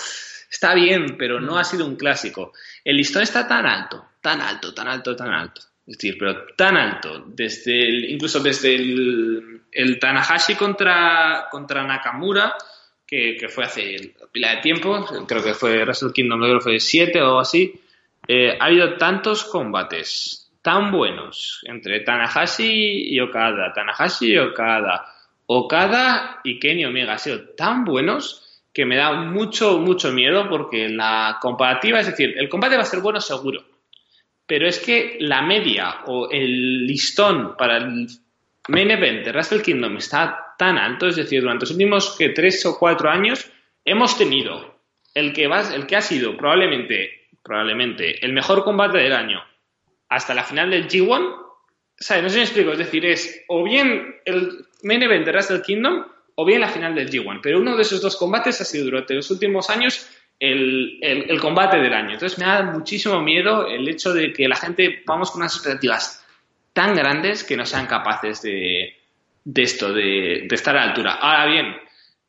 está 0.51 0.75
bien, 0.75 1.15
pero 1.17 1.39
no 1.39 1.57
ha 1.57 1.63
sido 1.63 1.85
un 1.85 1.95
clásico. 1.95 2.51
El 2.83 2.97
listón 2.97 3.23
está 3.23 3.47
tan 3.47 3.65
alto, 3.65 4.03
tan 4.19 4.41
alto, 4.41 4.73
tan 4.73 4.89
alto, 4.89 5.15
tan 5.15 5.29
alto. 5.29 5.61
Es 5.87 5.97
decir, 5.97 6.17
pero 6.17 6.45
tan 6.57 6.75
alto, 6.75 7.25
desde 7.27 8.09
incluso 8.09 8.39
desde 8.39 8.75
el, 8.75 9.99
Tanahashi 9.99 10.55
contra, 10.55 11.47
contra 11.49 11.83
Nakamura, 11.83 12.55
que, 13.05 13.47
fue 13.49 13.65
hace 13.65 14.15
pila 14.31 14.55
de 14.55 14.61
tiempo, 14.61 15.05
creo 15.27 15.43
que 15.43 15.53
fue 15.53 15.83
Wrestle 15.83 16.13
Kingdom, 16.13 16.39
creo 16.39 16.57
que 16.57 16.63
fue 16.63 16.79
7 16.79 17.21
o 17.21 17.39
así, 17.39 17.82
eh, 18.27 18.57
ha 18.59 18.65
habido 18.65 18.95
tantos 18.97 19.43
combates 19.43 20.51
tan 20.61 20.91
buenos 20.91 21.61
entre 21.63 21.99
Tanahashi 21.99 23.13
y 23.13 23.19
Okada, 23.19 23.73
Tanahashi 23.73 24.33
y 24.33 24.37
Okada, 24.37 25.05
Okada 25.45 26.39
y 26.43 26.57
Kenny 26.59 26.85
Omega, 26.85 27.13
han 27.13 27.19
sido 27.19 27.49
tan 27.49 27.83
buenos 27.83 28.63
que 28.73 28.85
me 28.85 28.95
da 28.95 29.13
mucho, 29.13 29.77
mucho 29.79 30.11
miedo 30.11 30.49
porque 30.49 30.89
la 30.89 31.37
comparativa, 31.41 31.99
es 31.99 32.07
decir, 32.07 32.33
el 32.37 32.49
combate 32.49 32.77
va 32.77 32.83
a 32.83 32.85
ser 32.85 33.01
bueno 33.01 33.19
seguro, 33.19 33.63
pero 34.47 34.67
es 34.67 34.79
que 34.79 35.17
la 35.19 35.41
media 35.41 36.01
o 36.07 36.29
el 36.31 36.87
listón 36.87 37.55
para 37.57 37.77
el 37.77 38.07
main 38.69 38.91
event 38.91 39.25
de 39.25 39.31
Wrestle 39.31 39.61
Kingdom 39.61 39.97
está 39.97 40.55
tan 40.57 40.77
alto, 40.77 41.07
es 41.07 41.17
decir, 41.17 41.41
durante 41.41 41.63
los 41.63 41.71
últimos 41.71 42.15
que 42.17 42.29
tres 42.29 42.65
o 42.65 42.79
cuatro 42.79 43.09
años 43.09 43.51
hemos 43.83 44.17
tenido 44.17 44.79
el 45.13 45.33
que, 45.33 45.47
va, 45.47 45.73
el 45.73 45.85
que 45.85 45.97
ha 45.97 46.01
sido 46.01 46.37
probablemente 46.37 47.22
probablemente 47.43 48.25
el 48.25 48.33
mejor 48.33 48.63
combate 48.63 48.97
del 48.97 49.13
año 49.13 49.43
hasta 50.09 50.33
la 50.33 50.43
final 50.43 50.69
del 50.69 50.87
G1, 50.87 51.35
¿sabes? 51.97 52.23
No 52.23 52.29
sé 52.29 52.33
si 52.33 52.39
me 52.39 52.45
explico, 52.45 52.71
es 52.71 52.77
decir, 52.77 53.05
es 53.05 53.43
o 53.47 53.63
bien 53.63 54.15
el 54.25 54.65
main 54.83 55.03
event 55.03 55.25
de 55.25 55.31
Wrestle 55.31 55.61
Kingdom 55.61 56.05
o 56.35 56.45
bien 56.45 56.61
la 56.61 56.67
final 56.67 56.95
del 56.95 57.09
G1, 57.09 57.39
pero 57.41 57.59
uno 57.59 57.75
de 57.75 57.81
esos 57.81 58.01
dos 58.01 58.15
combates 58.15 58.61
ha 58.61 58.65
sido 58.65 58.85
durante 58.85 59.13
los 59.13 59.29
últimos 59.29 59.69
años 59.69 60.09
el, 60.39 60.99
el, 61.01 61.39
combate 61.39 61.77
del 61.77 61.93
año. 61.93 62.13
Entonces 62.13 62.37
me 62.39 62.45
da 62.45 62.63
muchísimo 62.63 63.21
miedo 63.21 63.67
el 63.67 63.87
hecho 63.87 64.13
de 64.13 64.33
que 64.33 64.47
la 64.47 64.55
gente 64.55 65.03
vamos 65.05 65.31
con 65.31 65.41
unas 65.41 65.55
expectativas 65.55 66.25
tan 66.73 66.95
grandes 66.95 67.43
que 67.43 67.55
no 67.55 67.65
sean 67.65 67.85
capaces 67.85 68.41
de, 68.41 68.95
de 69.45 69.61
esto, 69.61 69.93
de, 69.93 70.45
de 70.47 70.55
estar 70.55 70.75
a 70.75 70.85
la 70.85 70.91
altura. 70.91 71.13
Ahora 71.13 71.45
bien, 71.45 71.75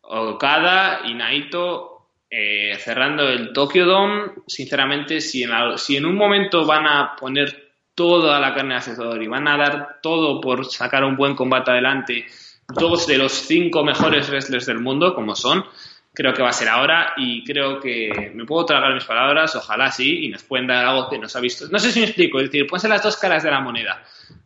Okada 0.02 1.00
y 1.04 1.14
Naito 1.14 1.93
eh, 2.36 2.77
cerrando 2.81 3.28
el 3.28 3.52
Tokyo 3.52 3.86
Dome, 3.86 4.32
sinceramente, 4.48 5.20
si 5.20 5.44
en, 5.44 5.52
si 5.77 5.97
en 5.97 6.05
un 6.05 6.16
momento 6.16 6.66
van 6.66 6.85
a 6.85 7.15
poner 7.15 7.74
toda 7.94 8.40
la 8.40 8.52
carne 8.52 8.74
de 8.74 8.78
asesador 8.78 9.23
y 9.23 9.28
van 9.28 9.47
a 9.47 9.56
dar 9.56 10.01
todo 10.02 10.40
por 10.40 10.66
sacar 10.66 11.05
un 11.05 11.16
buen 11.16 11.36
combate 11.36 11.70
adelante, 11.70 12.27
dos 12.66 13.06
de 13.06 13.19
los 13.19 13.31
cinco 13.31 13.85
mejores 13.85 14.28
wrestlers 14.28 14.66
del 14.66 14.81
mundo, 14.81 15.15
como 15.15 15.36
son, 15.36 15.65
creo 16.12 16.35
que 16.35 16.43
va 16.43 16.48
a 16.48 16.52
ser 16.52 16.70
ahora 16.70 17.12
y 17.16 17.44
creo 17.44 17.78
que 17.78 18.32
me 18.35 18.44
puedo 18.44 18.66
tragar 18.66 18.94
mis 18.94 19.05
palabras, 19.05 19.55
ojalá 19.55 19.93
sí, 19.93 20.24
y 20.24 20.28
nos 20.28 20.43
pueden 20.43 20.66
dar 20.66 20.85
algo 20.86 21.09
que 21.09 21.20
nos 21.20 21.36
ha 21.36 21.40
visto. 21.40 21.69
No 21.70 21.78
sé 21.78 21.93
si 21.93 22.01
me 22.01 22.06
explico, 22.06 22.40
es 22.40 22.47
decir, 22.47 22.66
pueden 22.66 22.81
ser 22.81 22.90
las 22.90 23.05
dos 23.05 23.16
caras 23.16 23.44
de 23.44 23.52
la 23.52 23.61
moneda 23.61 24.02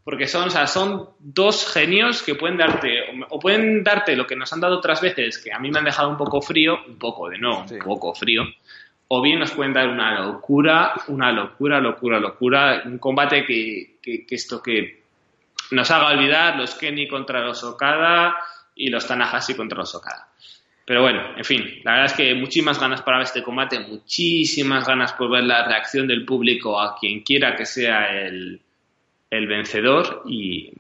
porque 0.09 0.27
son, 0.27 0.51
son 0.51 1.11
dos 1.19 1.71
genios 1.71 2.23
que 2.23 2.35
pueden 2.35 2.57
darte, 2.57 3.08
o 3.31 3.39
pueden 3.39 3.83
darte 3.83 4.17
lo 4.17 4.27
que 4.27 4.37
nos 4.37 4.53
han 4.53 4.61
dado 4.61 4.79
otras 4.79 5.01
veces, 5.01 5.39
que 5.39 5.53
a 5.53 5.59
mí 5.59 5.71
me 5.71 5.79
han 5.79 5.85
dejado 5.85 6.09
un 6.09 6.17
poco 6.17 6.41
frío, 6.41 6.79
un 6.87 6.99
poco 6.99 7.29
de 7.29 7.39
no, 7.39 7.65
un 7.71 7.79
poco 7.79 8.15
frío, 8.15 8.45
o 9.09 9.23
bien 9.23 9.39
nos 9.39 9.53
pueden 9.53 9.73
dar 9.73 9.89
una 9.89 10.21
locura, 10.21 10.93
una 11.09 11.33
locura, 11.33 11.81
locura, 11.81 12.21
locura, 12.21 12.83
un 12.85 12.99
combate 12.99 13.45
que, 13.45 13.99
que, 14.03 14.27
esto 14.31 14.63
que 14.63 15.03
nos 15.71 15.91
haga 15.91 16.09
olvidar 16.09 16.57
los 16.57 16.75
Kenny 16.75 17.09
contra 17.09 17.45
los 17.45 17.65
Okada 17.65 18.37
y 18.75 18.91
los 18.91 19.07
Tanahashi 19.07 19.55
contra 19.55 19.79
los 19.79 19.95
Okada. 19.95 20.29
Pero 20.85 21.03
bueno, 21.03 21.37
en 21.37 21.45
fin, 21.45 21.81
la 21.85 21.93
verdad 21.93 22.07
es 22.07 22.13
que 22.15 22.35
muchísimas 22.35 22.81
ganas 22.81 23.03
para 23.03 23.19
ver 23.19 23.27
este 23.27 23.43
combate, 23.43 23.81
muchísimas 23.81 24.87
ganas 24.87 25.13
por 25.13 25.31
ver 25.31 25.45
la 25.45 25.67
reacción 25.67 26.07
del 26.07 26.25
público 26.25 26.81
a 26.81 26.97
quien 26.99 27.21
quiera 27.21 27.57
que 27.57 27.67
sea 27.67 28.11
el, 28.11 28.61
el 29.31 29.47
vencedor 29.47 30.23
y, 30.27 30.73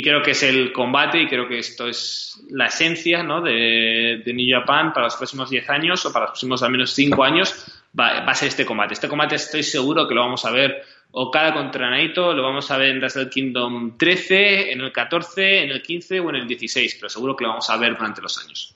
creo 0.00 0.22
que 0.22 0.30
es 0.30 0.42
el 0.42 0.72
combate 0.72 1.20
y 1.20 1.28
creo 1.28 1.48
que 1.48 1.58
esto 1.58 1.88
es 1.88 2.40
la 2.48 2.66
esencia 2.66 3.22
¿no? 3.22 3.42
de, 3.42 4.22
New 4.24 4.58
Japan 4.58 4.92
para 4.92 5.06
los 5.06 5.16
próximos 5.16 5.50
10 5.50 5.68
años 5.68 6.06
o 6.06 6.12
para 6.12 6.26
los 6.26 6.30
próximos 6.30 6.62
al 6.62 6.70
menos 6.70 6.92
5 6.94 7.22
años 7.24 7.66
va, 7.98 8.18
a 8.18 8.34
ser 8.34 8.48
este 8.48 8.64
combate. 8.64 8.94
Este 8.94 9.08
combate 9.08 9.34
estoy 9.34 9.62
seguro 9.62 10.08
que 10.08 10.14
lo 10.14 10.22
vamos 10.22 10.44
a 10.46 10.50
ver 10.50 10.82
Okada 11.14 11.52
contra 11.52 11.90
Naito 11.90 12.32
lo 12.32 12.42
vamos 12.42 12.70
a 12.70 12.78
ver 12.78 12.88
en 12.88 12.98
Wrestle 12.98 13.28
Kingdom 13.28 13.98
13, 13.98 14.72
en 14.72 14.80
el 14.80 14.92
14, 14.92 15.64
en 15.64 15.70
el 15.70 15.82
15 15.82 16.20
o 16.20 16.30
en 16.30 16.36
el 16.36 16.48
16, 16.48 16.96
pero 16.98 17.10
seguro 17.10 17.36
que 17.36 17.44
lo 17.44 17.50
vamos 17.50 17.68
a 17.68 17.76
ver 17.76 17.94
durante 17.94 18.22
los 18.22 18.42
años. 18.42 18.74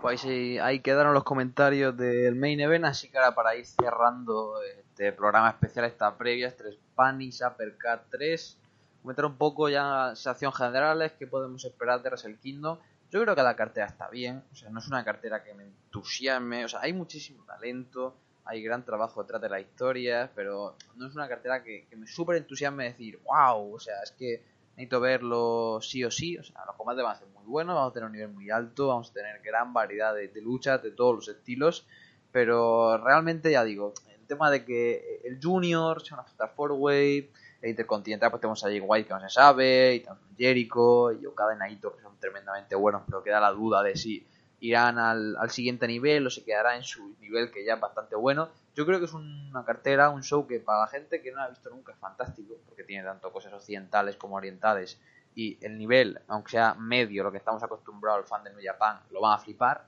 Pues 0.00 0.24
ahí, 0.24 0.80
quedaron 0.80 1.14
los 1.14 1.24
comentarios 1.24 1.96
del 1.96 2.36
main 2.36 2.60
event, 2.60 2.84
así 2.84 3.10
que 3.10 3.18
ahora 3.18 3.34
para 3.34 3.56
ir 3.56 3.66
cerrando 3.66 4.54
este 4.62 5.12
programa 5.12 5.48
especial, 5.50 5.86
esta 5.86 6.16
previa, 6.16 6.46
este 6.46 6.70
Spanish 6.72 7.40
Uppercut 7.42 8.02
3, 8.10 8.58
comentar 9.04 9.26
un 9.26 9.36
poco 9.36 9.68
ya 9.68 10.12
sensaciones 10.14 10.56
generales, 10.56 11.12
qué 11.18 11.26
podemos 11.26 11.62
esperar 11.62 12.02
de 12.02 12.08
Wrestle 12.08 12.38
Kingdom. 12.38 12.78
Yo 13.10 13.20
creo 13.20 13.34
que 13.34 13.42
la 13.42 13.54
cartera 13.54 13.84
está 13.84 14.08
bien, 14.08 14.42
o 14.50 14.56
sea, 14.56 14.70
no 14.70 14.78
es 14.78 14.88
una 14.88 15.04
cartera 15.04 15.44
que 15.44 15.52
me 15.52 15.64
entusiasme, 15.64 16.64
o 16.64 16.68
sea, 16.68 16.80
hay 16.80 16.94
muchísimo 16.94 17.44
talento, 17.44 18.14
hay 18.46 18.62
gran 18.62 18.82
trabajo 18.82 19.22
detrás 19.22 19.42
de 19.42 19.50
la 19.50 19.60
historia, 19.60 20.30
pero 20.34 20.76
no 20.96 21.06
es 21.06 21.14
una 21.14 21.28
cartera 21.28 21.62
que, 21.62 21.86
me 21.94 22.06
súper 22.06 22.36
entusiasme 22.36 22.84
decir, 22.84 23.20
wow, 23.24 23.74
o 23.74 23.78
sea, 23.78 24.02
es 24.02 24.12
que 24.12 24.42
necesito 24.70 25.00
verlo 25.00 25.80
sí 25.82 26.02
o 26.02 26.10
sí, 26.10 26.38
o 26.38 26.42
sea, 26.42 26.64
los 26.64 26.74
combates 26.74 27.04
van 27.04 27.16
a 27.16 27.18
ser 27.18 27.28
muy 27.28 27.44
buenos, 27.44 27.74
vamos 27.74 27.90
a 27.90 27.92
tener 27.92 28.06
un 28.06 28.12
nivel 28.12 28.30
muy 28.30 28.48
alto, 28.48 28.88
vamos 28.88 29.10
a 29.10 29.12
tener 29.12 29.42
gran 29.42 29.74
variedad 29.74 30.14
de, 30.14 30.30
luchas 30.40 30.82
de 30.82 30.92
todos 30.92 31.14
los 31.14 31.28
estilos, 31.28 31.86
pero 32.32 32.96
realmente 32.96 33.52
ya 33.52 33.64
digo, 33.64 33.92
el 34.18 34.26
tema 34.26 34.50
de 34.50 34.64
que 34.64 35.20
el 35.24 35.38
Junior 35.42 36.00
sea 36.02 36.24
una 36.38 36.48
Four 36.48 36.72
Way, 36.72 37.30
el 37.64 37.70
Intercontinental 37.70 38.30
pues 38.30 38.42
tenemos 38.42 38.62
a 38.62 38.68
Jay 38.68 38.80
White 38.80 39.08
que 39.08 39.14
no 39.14 39.20
se 39.20 39.30
sabe, 39.30 39.96
y 39.96 40.06
a 40.06 40.16
Jericho 40.36 41.12
y 41.12 41.24
Okada 41.24 41.54
y 41.54 41.58
Naito 41.58 41.96
que 41.96 42.02
son 42.02 42.18
tremendamente 42.20 42.74
buenos, 42.74 43.02
pero 43.06 43.22
queda 43.22 43.40
la 43.40 43.50
duda 43.52 43.82
de 43.82 43.96
si 43.96 44.26
irán 44.60 44.98
al, 44.98 45.34
al, 45.38 45.50
siguiente 45.50 45.86
nivel 45.86 46.26
o 46.26 46.30
se 46.30 46.44
quedará 46.44 46.76
en 46.76 46.82
su 46.82 47.16
nivel 47.20 47.50
que 47.50 47.64
ya 47.64 47.74
es 47.74 47.80
bastante 47.80 48.16
bueno. 48.16 48.50
Yo 48.74 48.84
creo 48.84 48.98
que 48.98 49.06
es 49.06 49.14
una 49.14 49.64
cartera, 49.64 50.10
un 50.10 50.22
show 50.22 50.46
que 50.46 50.60
para 50.60 50.80
la 50.80 50.88
gente 50.88 51.22
que 51.22 51.32
no 51.32 51.40
ha 51.40 51.48
visto 51.48 51.70
nunca 51.70 51.92
es 51.92 51.98
fantástico, 51.98 52.54
porque 52.66 52.84
tiene 52.84 53.02
tanto 53.02 53.32
cosas 53.32 53.52
occidentales 53.54 54.16
como 54.16 54.36
orientales 54.36 55.00
y 55.34 55.58
el 55.64 55.78
nivel, 55.78 56.20
aunque 56.28 56.52
sea 56.52 56.74
medio, 56.74 57.24
lo 57.24 57.32
que 57.32 57.38
estamos 57.38 57.62
acostumbrados 57.62 58.22
al 58.22 58.28
fan 58.28 58.44
de 58.44 58.50
New 58.50 58.60
Japan, 58.62 59.00
lo 59.10 59.22
van 59.22 59.38
a 59.38 59.42
flipar. 59.42 59.86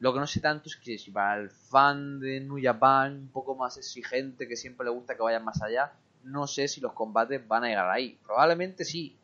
Lo 0.00 0.14
que 0.14 0.20
no 0.20 0.26
sé 0.26 0.40
tanto 0.40 0.68
es 0.68 0.76
que 0.76 0.96
si 0.96 1.10
para 1.10 1.38
el 1.40 1.50
fan 1.50 2.20
de 2.20 2.40
New 2.40 2.58
Japan, 2.62 3.12
un 3.12 3.28
poco 3.28 3.54
más 3.54 3.76
exigente, 3.76 4.48
que 4.48 4.56
siempre 4.56 4.84
le 4.84 4.92
gusta 4.92 5.14
que 5.14 5.22
vayan 5.22 5.44
más 5.44 5.60
allá, 5.62 5.92
no 6.24 6.46
sé 6.46 6.68
si 6.68 6.80
los 6.80 6.92
combates 6.92 7.46
van 7.46 7.64
a 7.64 7.68
llegar 7.68 7.90
ahí. 7.90 8.18
Probablemente 8.24 8.84
sí, 8.84 9.16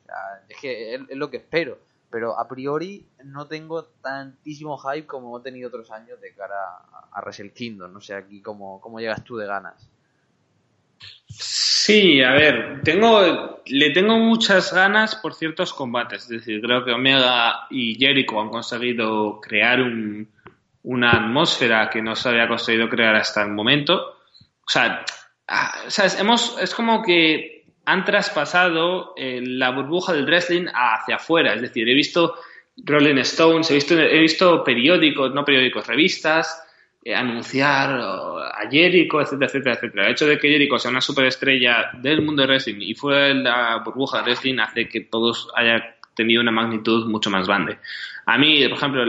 es 0.48 0.56
que 0.60 0.94
es 0.94 1.16
lo 1.16 1.30
que 1.30 1.38
espero 1.38 1.78
pero 2.14 2.38
a 2.38 2.46
priori 2.46 3.04
no 3.24 3.48
tengo 3.48 3.86
tantísimo 4.00 4.78
hype 4.78 5.04
como 5.04 5.36
he 5.36 5.42
tenido 5.42 5.66
otros 5.66 5.90
años 5.90 6.20
de 6.20 6.32
cara 6.32 6.54
a, 7.10 7.20
Wrestle 7.20 7.52
Kingdom. 7.52 7.92
No 7.92 8.00
sé 8.00 8.14
aquí 8.14 8.40
cómo, 8.40 8.80
cómo 8.80 9.00
llegas 9.00 9.24
tú 9.24 9.36
de 9.36 9.48
ganas. 9.48 9.90
Sí, 11.26 12.22
a 12.22 12.30
ver, 12.34 12.82
tengo, 12.84 13.60
le 13.66 13.90
tengo 13.90 14.16
muchas 14.16 14.72
ganas 14.72 15.16
por 15.16 15.34
ciertos 15.34 15.74
combates. 15.74 16.22
Es 16.22 16.28
decir, 16.28 16.60
creo 16.62 16.84
que 16.84 16.92
Omega 16.92 17.66
y 17.68 17.96
Jericho 17.96 18.40
han 18.40 18.48
conseguido 18.48 19.40
crear 19.40 19.80
una 20.84 21.10
atmósfera 21.10 21.90
que 21.90 22.00
no 22.00 22.14
se 22.14 22.28
había 22.28 22.46
conseguido 22.46 22.88
crear 22.88 23.16
hasta 23.16 23.42
el 23.42 23.50
momento. 23.50 24.20
O 24.64 24.70
sea, 24.70 25.04
ah, 25.48 25.72
Hemos, 26.18 26.56
es 26.60 26.74
como 26.74 27.02
que 27.02 27.64
han 27.86 28.04
traspasado 28.04 29.14
eh, 29.16 29.40
la 29.42 29.70
burbuja 29.70 30.12
del 30.12 30.26
wrestling 30.26 30.66
hacia 30.72 31.16
afuera. 31.16 31.54
Es 31.54 31.62
decir, 31.62 31.88
he 31.88 31.94
visto 31.94 32.34
Rolling 32.76 33.18
Stones, 33.18 33.70
he 33.70 33.74
visto, 33.74 33.98
he 33.98 34.20
visto 34.20 34.64
periódicos, 34.64 35.34
no 35.34 35.44
periódicos, 35.44 35.86
revistas, 35.86 36.62
eh, 37.04 37.14
anunciar 37.14 37.90
a 37.90 38.68
Jericho, 38.70 39.20
etcétera, 39.20 39.46
etcétera, 39.46 39.74
etcétera. 39.74 40.06
El 40.06 40.12
hecho 40.12 40.26
de 40.26 40.38
que 40.38 40.48
Jericho 40.48 40.78
sea 40.78 40.90
una 40.90 41.00
superestrella 41.00 41.90
del 42.00 42.22
mundo 42.22 42.42
del 42.42 42.50
wrestling 42.50 42.80
y 42.80 42.94
fuera 42.94 43.34
la 43.34 43.82
burbuja 43.84 44.18
del 44.18 44.26
wrestling 44.26 44.58
hace 44.58 44.88
que 44.88 45.02
todos 45.02 45.50
haya 45.54 45.96
tenido 46.14 46.40
una 46.40 46.50
magnitud 46.50 47.06
mucho 47.06 47.30
más 47.30 47.46
grande. 47.46 47.78
A 48.26 48.38
mí, 48.38 48.66
por 48.68 48.78
ejemplo, 48.78 49.04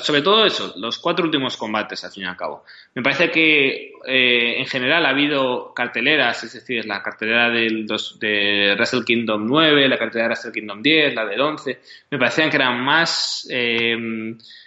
sobre 0.00 0.20
todo 0.20 0.44
eso, 0.44 0.74
los 0.76 0.98
cuatro 0.98 1.24
últimos 1.24 1.56
combates, 1.56 2.04
al 2.04 2.10
fin 2.10 2.24
y 2.24 2.26
al 2.26 2.36
cabo. 2.36 2.64
Me 2.94 3.02
parece 3.02 3.30
que 3.30 3.92
eh, 4.06 4.58
en 4.58 4.66
general 4.66 5.06
ha 5.06 5.10
habido 5.10 5.72
carteleras, 5.74 6.44
es 6.44 6.52
decir, 6.52 6.84
la 6.84 7.02
cartelera 7.02 7.48
del 7.48 7.86
dos, 7.86 8.18
de 8.20 8.74
Wrestle 8.76 9.04
Kingdom 9.04 9.46
9, 9.46 9.88
la 9.88 9.98
cartelera 9.98 10.24
de 10.24 10.34
Wrestle 10.34 10.52
Kingdom 10.52 10.82
10, 10.82 11.14
la 11.14 11.24
del 11.24 11.40
11, 11.40 11.80
me 12.10 12.18
parecían 12.18 12.50
que 12.50 12.56
eran 12.56 12.84
más, 12.84 13.48
eh, 13.50 13.96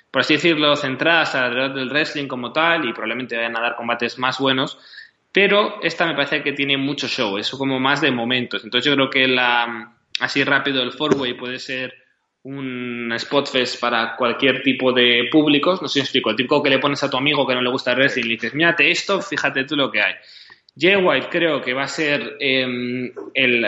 por 0.10 0.22
así 0.22 0.34
decirlo, 0.34 0.76
centradas 0.76 1.36
alrededor 1.36 1.76
del 1.76 1.90
wrestling 1.90 2.28
como 2.28 2.52
tal 2.52 2.90
y 2.90 2.94
probablemente 2.94 3.36
vayan 3.36 3.58
a 3.58 3.62
dar 3.62 3.76
combates 3.76 4.18
más 4.18 4.40
buenos. 4.40 4.80
Pero 5.32 5.80
esta 5.84 6.08
me 6.08 6.16
parece 6.16 6.42
que 6.42 6.54
tiene 6.54 6.78
mucho 6.78 7.10
show, 7.10 7.38
eso 7.38 7.58
como 7.58 7.78
más 7.80 8.00
de 8.00 8.10
momentos. 8.10 8.64
Entonces 8.64 8.90
yo 8.90 8.96
creo 8.96 9.10
que 9.10 9.28
la, 9.28 9.92
así 10.20 10.44
rápido 10.44 10.82
el 10.82 10.92
Fourway 10.92 11.34
puede 11.34 11.60
ser 11.60 11.94
un 12.44 13.12
spot 13.14 13.50
fest 13.50 13.80
para 13.80 14.16
cualquier 14.16 14.62
tipo 14.62 14.94
de 14.94 15.28
públicos, 15.32 15.82
no 15.82 15.88
sé 15.88 15.94
si 15.94 16.00
explico, 16.02 16.30
el 16.30 16.36
tipo 16.36 16.62
que 16.62 16.70
le 16.70 16.80
pones 16.80 17.04
a 17.04 17.10
tu 17.10 17.18
amigo 17.18 17.48
que 17.48 17.56
no 17.56 17.62
le 17.62 17.72
gusta 17.72 17.92
el 17.92 17.98
wrestling 17.98 18.24
y 18.24 18.28
le 18.28 18.34
dices, 18.36 18.54
mírate 18.54 18.92
esto, 18.92 19.22
fíjate 19.22 19.64
tú 19.64 19.76
lo 19.76 19.92
que 19.92 20.02
hay. 20.02 20.14
Jay 20.78 20.96
White 20.96 21.28
creo 21.32 21.62
que 21.62 21.74
va 21.74 21.84
a 21.84 21.88
ser 21.88 22.38
em, 22.40 23.12
el, 23.34 23.66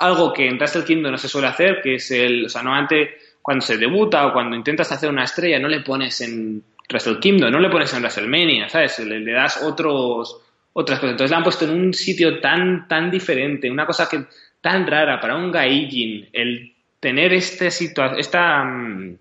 algo 0.00 0.32
que 0.32 0.48
en 0.48 0.56
Wrestle 0.56 0.84
Kingdom 0.84 1.12
no 1.12 1.18
se 1.18 1.28
suele 1.28 1.48
hacer, 1.48 1.80
que 1.82 1.96
es 1.96 2.10
el, 2.10 2.46
o 2.46 2.48
sea, 2.48 2.62
normalmente 2.62 3.18
cuando 3.42 3.64
se 3.64 3.76
debuta 3.76 4.26
o 4.26 4.32
cuando 4.32 4.56
intentas 4.56 4.90
hacer 4.90 5.10
una 5.10 5.24
estrella 5.24 5.58
no 5.58 5.68
le 5.68 5.80
pones 5.80 6.20
en 6.22 6.64
Wrestle 6.90 7.20
Kingdom, 7.20 7.50
no 7.50 7.60
le 7.60 7.68
pones 7.68 7.92
en 7.92 8.00
WrestleMania, 8.00 8.68
¿sabes? 8.68 8.98
Le, 9.00 9.20
le 9.20 9.32
das 9.32 9.62
otros, 9.62 10.40
otras 10.72 10.98
cosas. 10.98 11.12
Entonces 11.12 11.30
la 11.30 11.36
han 11.36 11.44
puesto 11.44 11.66
en 11.66 11.70
un 11.72 11.92
sitio 11.92 12.40
tan, 12.40 12.88
tan 12.88 13.10
diferente, 13.10 13.70
una 13.70 13.86
cosa 13.86 14.08
que 14.08 14.24
tan 14.60 14.86
rara 14.86 15.20
para 15.20 15.36
un 15.36 15.50
gaijin 15.50 16.28
el 16.32 16.74
tener 17.00 17.32
este 17.32 17.70
situación, 17.70 18.20
esta, 18.20 18.64
mm, 18.64 19.16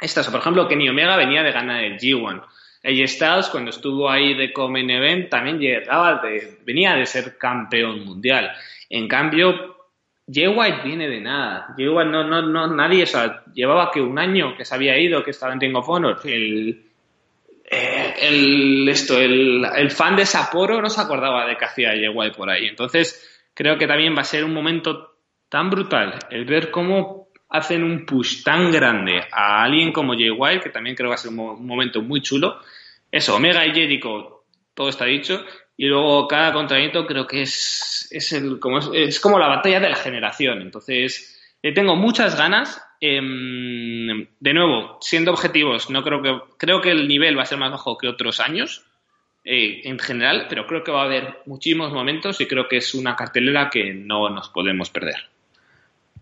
esta, 0.00 0.22
por 0.30 0.40
ejemplo, 0.40 0.68
Kenny 0.68 0.88
Omega 0.88 1.16
venía 1.16 1.42
de 1.42 1.52
ganar 1.52 1.82
el 1.82 1.98
G1. 1.98 2.42
AJ 2.84 3.08
Styles, 3.08 3.48
cuando 3.48 3.70
estuvo 3.70 4.10
ahí 4.10 4.34
de 4.34 4.52
Common 4.52 4.90
Event, 4.90 5.30
también 5.30 5.58
llegaba 5.58 6.20
de, 6.22 6.58
venía 6.66 6.94
de 6.94 7.06
ser 7.06 7.38
campeón 7.38 8.04
mundial. 8.04 8.52
En 8.90 9.08
cambio, 9.08 9.74
Jay 10.30 10.48
White 10.48 10.82
viene 10.84 11.08
de 11.08 11.20
nada. 11.20 11.74
Jay 11.76 11.88
White 11.88 12.10
no, 12.10 12.24
no, 12.24 12.42
no, 12.42 12.66
nadie, 12.66 13.04
o 13.04 13.06
sea, 13.06 13.42
llevaba 13.54 13.90
que 13.90 14.02
un 14.02 14.18
año 14.18 14.54
que 14.56 14.66
se 14.66 14.74
había 14.74 14.98
ido, 14.98 15.24
que 15.24 15.30
estaba 15.30 15.54
en 15.54 15.60
Ring 15.60 15.76
of 15.76 15.88
Honor. 15.88 16.20
El, 16.24 16.84
eh, 17.70 18.14
el, 18.20 18.88
esto, 18.88 19.18
el, 19.18 19.64
el, 19.76 19.90
fan 19.90 20.16
de 20.16 20.26
Sapporo 20.26 20.82
no 20.82 20.90
se 20.90 21.00
acordaba 21.00 21.46
de 21.46 21.56
que 21.56 21.64
hacía 21.64 21.90
Jay 21.90 22.08
White 22.08 22.36
por 22.36 22.50
ahí. 22.50 22.66
Entonces, 22.66 23.33
creo 23.54 23.78
que 23.78 23.86
también 23.86 24.14
va 24.16 24.20
a 24.20 24.24
ser 24.24 24.44
un 24.44 24.52
momento 24.52 25.14
tan 25.48 25.70
brutal 25.70 26.18
el 26.30 26.44
ver 26.44 26.70
cómo 26.70 27.28
hacen 27.48 27.84
un 27.84 28.04
push 28.04 28.42
tan 28.42 28.72
grande 28.72 29.22
a 29.30 29.62
alguien 29.62 29.92
como 29.92 30.14
Jay 30.14 30.30
White, 30.30 30.64
que 30.64 30.70
también 30.70 30.96
creo 30.96 31.06
que 31.06 31.10
va 31.10 31.14
a 31.14 31.18
ser 31.18 31.30
un, 31.30 31.64
momento 31.64 32.02
muy 32.02 32.20
chulo. 32.20 32.60
Eso, 33.10 33.36
Omega 33.36 33.64
y 33.64 33.72
Jericho, 33.72 34.44
todo 34.74 34.88
está 34.88 35.04
dicho. 35.04 35.44
Y 35.76 35.86
luego 35.86 36.26
cada 36.26 36.52
contrato 36.52 37.06
creo 37.06 37.26
que 37.26 37.42
es, 37.42 38.08
es, 38.10 38.32
el, 38.32 38.58
como, 38.58 38.80
es, 38.92 39.20
como 39.20 39.38
la 39.38 39.46
batalla 39.46 39.78
de 39.78 39.90
la 39.90 39.96
generación. 39.96 40.62
Entonces, 40.62 41.40
tengo 41.62 41.94
muchas 41.94 42.36
ganas. 42.36 42.82
Em, 43.00 44.26
de 44.40 44.54
nuevo, 44.54 44.98
siendo 45.00 45.30
objetivos, 45.30 45.90
no 45.90 46.02
creo 46.02 46.22
que 46.22 46.40
creo 46.58 46.80
que 46.80 46.90
el 46.90 47.06
nivel 47.06 47.38
va 47.38 47.42
a 47.42 47.46
ser 47.46 47.58
más 47.58 47.70
bajo 47.70 47.98
que 47.98 48.08
otros 48.08 48.40
años. 48.40 48.84
Eh, 49.46 49.82
en 49.84 49.98
general, 49.98 50.46
pero 50.48 50.66
creo 50.66 50.82
que 50.82 50.90
va 50.90 51.02
a 51.02 51.04
haber 51.04 51.42
muchísimos 51.44 51.92
momentos 51.92 52.40
y 52.40 52.48
creo 52.48 52.66
que 52.66 52.78
es 52.78 52.94
una 52.94 53.14
cartelera 53.14 53.68
que 53.68 53.92
no 53.92 54.30
nos 54.30 54.48
podemos 54.48 54.88
perder. 54.88 55.16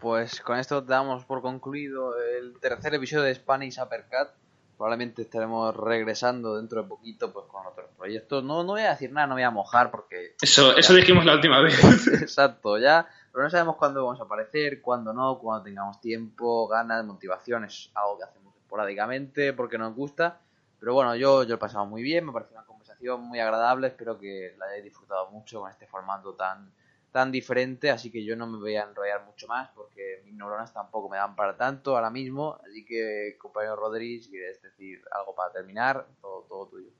Pues 0.00 0.40
con 0.40 0.58
esto 0.58 0.82
damos 0.82 1.24
por 1.24 1.40
concluido 1.40 2.20
el 2.20 2.58
tercer 2.58 2.94
episodio 2.94 3.22
de 3.22 3.34
Spanish 3.36 3.78
Uppercut. 3.78 4.30
Probablemente 4.76 5.22
estaremos 5.22 5.76
regresando 5.76 6.56
dentro 6.56 6.82
de 6.82 6.88
poquito 6.88 7.32
pues 7.32 7.46
con 7.46 7.64
otros 7.64 7.88
proyectos. 7.96 8.42
No, 8.42 8.64
no 8.64 8.72
voy 8.72 8.82
a 8.82 8.90
decir 8.90 9.12
nada, 9.12 9.28
no 9.28 9.34
voy 9.34 9.44
a 9.44 9.52
mojar 9.52 9.92
porque... 9.92 10.34
Eso, 10.42 10.76
eso 10.76 10.92
dijimos 10.92 11.24
la 11.24 11.34
última 11.34 11.60
vez. 11.60 11.80
Exacto, 12.20 12.76
ya. 12.76 13.06
Pero 13.30 13.44
no 13.44 13.50
sabemos 13.50 13.76
cuándo 13.76 14.04
vamos 14.04 14.18
a 14.18 14.24
aparecer, 14.24 14.82
cuándo 14.82 15.12
no, 15.12 15.38
cuándo 15.38 15.62
tengamos 15.62 16.00
tiempo, 16.00 16.66
ganas, 16.66 17.04
motivaciones, 17.04 17.92
algo 17.94 18.18
que 18.18 18.24
hacemos 18.24 18.56
esporádicamente 18.56 19.52
porque 19.52 19.78
nos 19.78 19.94
gusta. 19.94 20.40
Pero 20.80 20.94
bueno, 20.94 21.14
yo, 21.14 21.44
yo 21.44 21.54
he 21.54 21.58
pasado 21.58 21.86
muy 21.86 22.02
bien, 22.02 22.26
me 22.26 22.32
parece 22.32 22.54
una 22.54 22.64
muy 23.10 23.40
agradable, 23.40 23.88
espero 23.88 24.18
que 24.18 24.54
la 24.58 24.66
hayáis 24.66 24.84
disfrutado 24.84 25.30
mucho 25.30 25.60
con 25.60 25.70
este 25.70 25.86
formato 25.86 26.34
tan, 26.34 26.72
tan 27.10 27.30
diferente, 27.30 27.90
así 27.90 28.10
que 28.10 28.24
yo 28.24 28.36
no 28.36 28.46
me 28.46 28.58
voy 28.58 28.76
a 28.76 28.84
enrollar 28.84 29.24
mucho 29.24 29.46
más 29.46 29.68
porque 29.74 30.22
mis 30.24 30.34
neuronas 30.34 30.72
tampoco 30.72 31.08
me 31.08 31.16
dan 31.16 31.36
para 31.36 31.56
tanto 31.56 31.96
ahora 31.96 32.10
mismo, 32.10 32.58
así 32.64 32.84
que 32.84 33.36
compañero 33.38 33.76
Rodríguez, 33.76 34.28
¿quieres 34.28 34.62
decir 34.62 35.00
algo 35.12 35.34
para 35.34 35.52
terminar? 35.52 36.06
Todo, 36.20 36.46
todo 36.48 36.66
tuyo. 36.68 36.90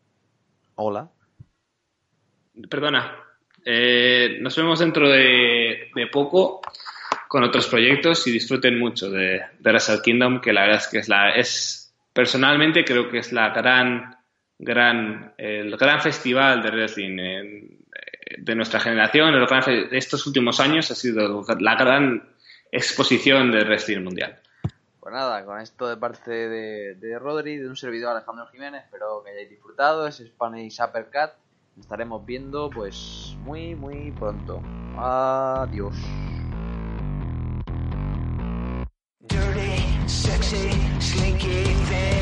Hola. 0.75 1.09
Perdona, 2.69 3.17
eh, 3.65 4.39
nos 4.41 4.57
vemos 4.57 4.81
dentro 4.81 5.09
de, 5.09 5.91
poco 6.13 6.61
con 7.29 7.45
otros 7.45 7.67
proyectos 7.69 8.27
y 8.27 8.33
disfruten 8.33 8.79
mucho 8.79 9.11
de, 9.11 9.41
de 9.59 9.71
Wrestle 9.71 10.03
Kingdom, 10.03 10.41
que 10.41 10.53
la 10.53 10.63
verdad 10.63 10.79
es 10.79 10.89
que 10.89 10.99
es 10.99 11.09
la 11.09 11.31
es 11.31 11.95
personalmente 12.13 12.85
creo 12.85 13.09
que 13.09 13.19
es 13.19 13.33
la 13.33 13.51
gran 13.51 14.22
gran, 14.63 15.35
el 15.37 15.77
gran 15.77 16.01
festival 16.01 16.63
de 16.63 16.71
wrestling 16.71 17.17
de 18.39 18.55
nuestra 18.55 18.81
generación, 18.81 19.35
que 19.47 19.55
hace 19.55 19.89
estos 19.97 20.27
últimos 20.27 20.61
años 20.61 20.91
ha 20.91 20.95
sido 20.95 21.45
la 21.59 21.75
gran 21.75 22.23
exposición 22.71 23.51
del 23.51 23.67
wrestling 23.67 24.03
mundial. 24.03 24.39
Pues 25.01 25.13
nada, 25.13 25.45
con 25.45 25.61
esto 25.61 25.89
de 25.89 25.97
parte 25.97 26.31
de, 26.31 26.95
de 26.95 27.19
Rodri, 27.19 27.57
de 27.57 27.69
un 27.69 27.77
servidor 27.77 28.17
Alejandro 28.17 28.47
Jiménez, 28.47 28.85
espero 28.85 29.23
que 29.25 29.33
hayáis 29.33 29.51
disfrutado. 29.51 30.07
Es 30.07 30.19
Spanish 30.19 30.81
Uppercut. 30.81 31.33
Nos 31.75 31.87
estaremos 31.87 32.25
viendo 32.25 32.71
pues 32.71 33.37
muy, 33.41 33.75
muy 33.75 34.13
pronto. 34.13 34.63
Adiós. 34.97 35.97
Dirty, 39.23 40.09
sexy, 40.09 40.71
slinky 41.01 41.65
thing. 41.89 42.22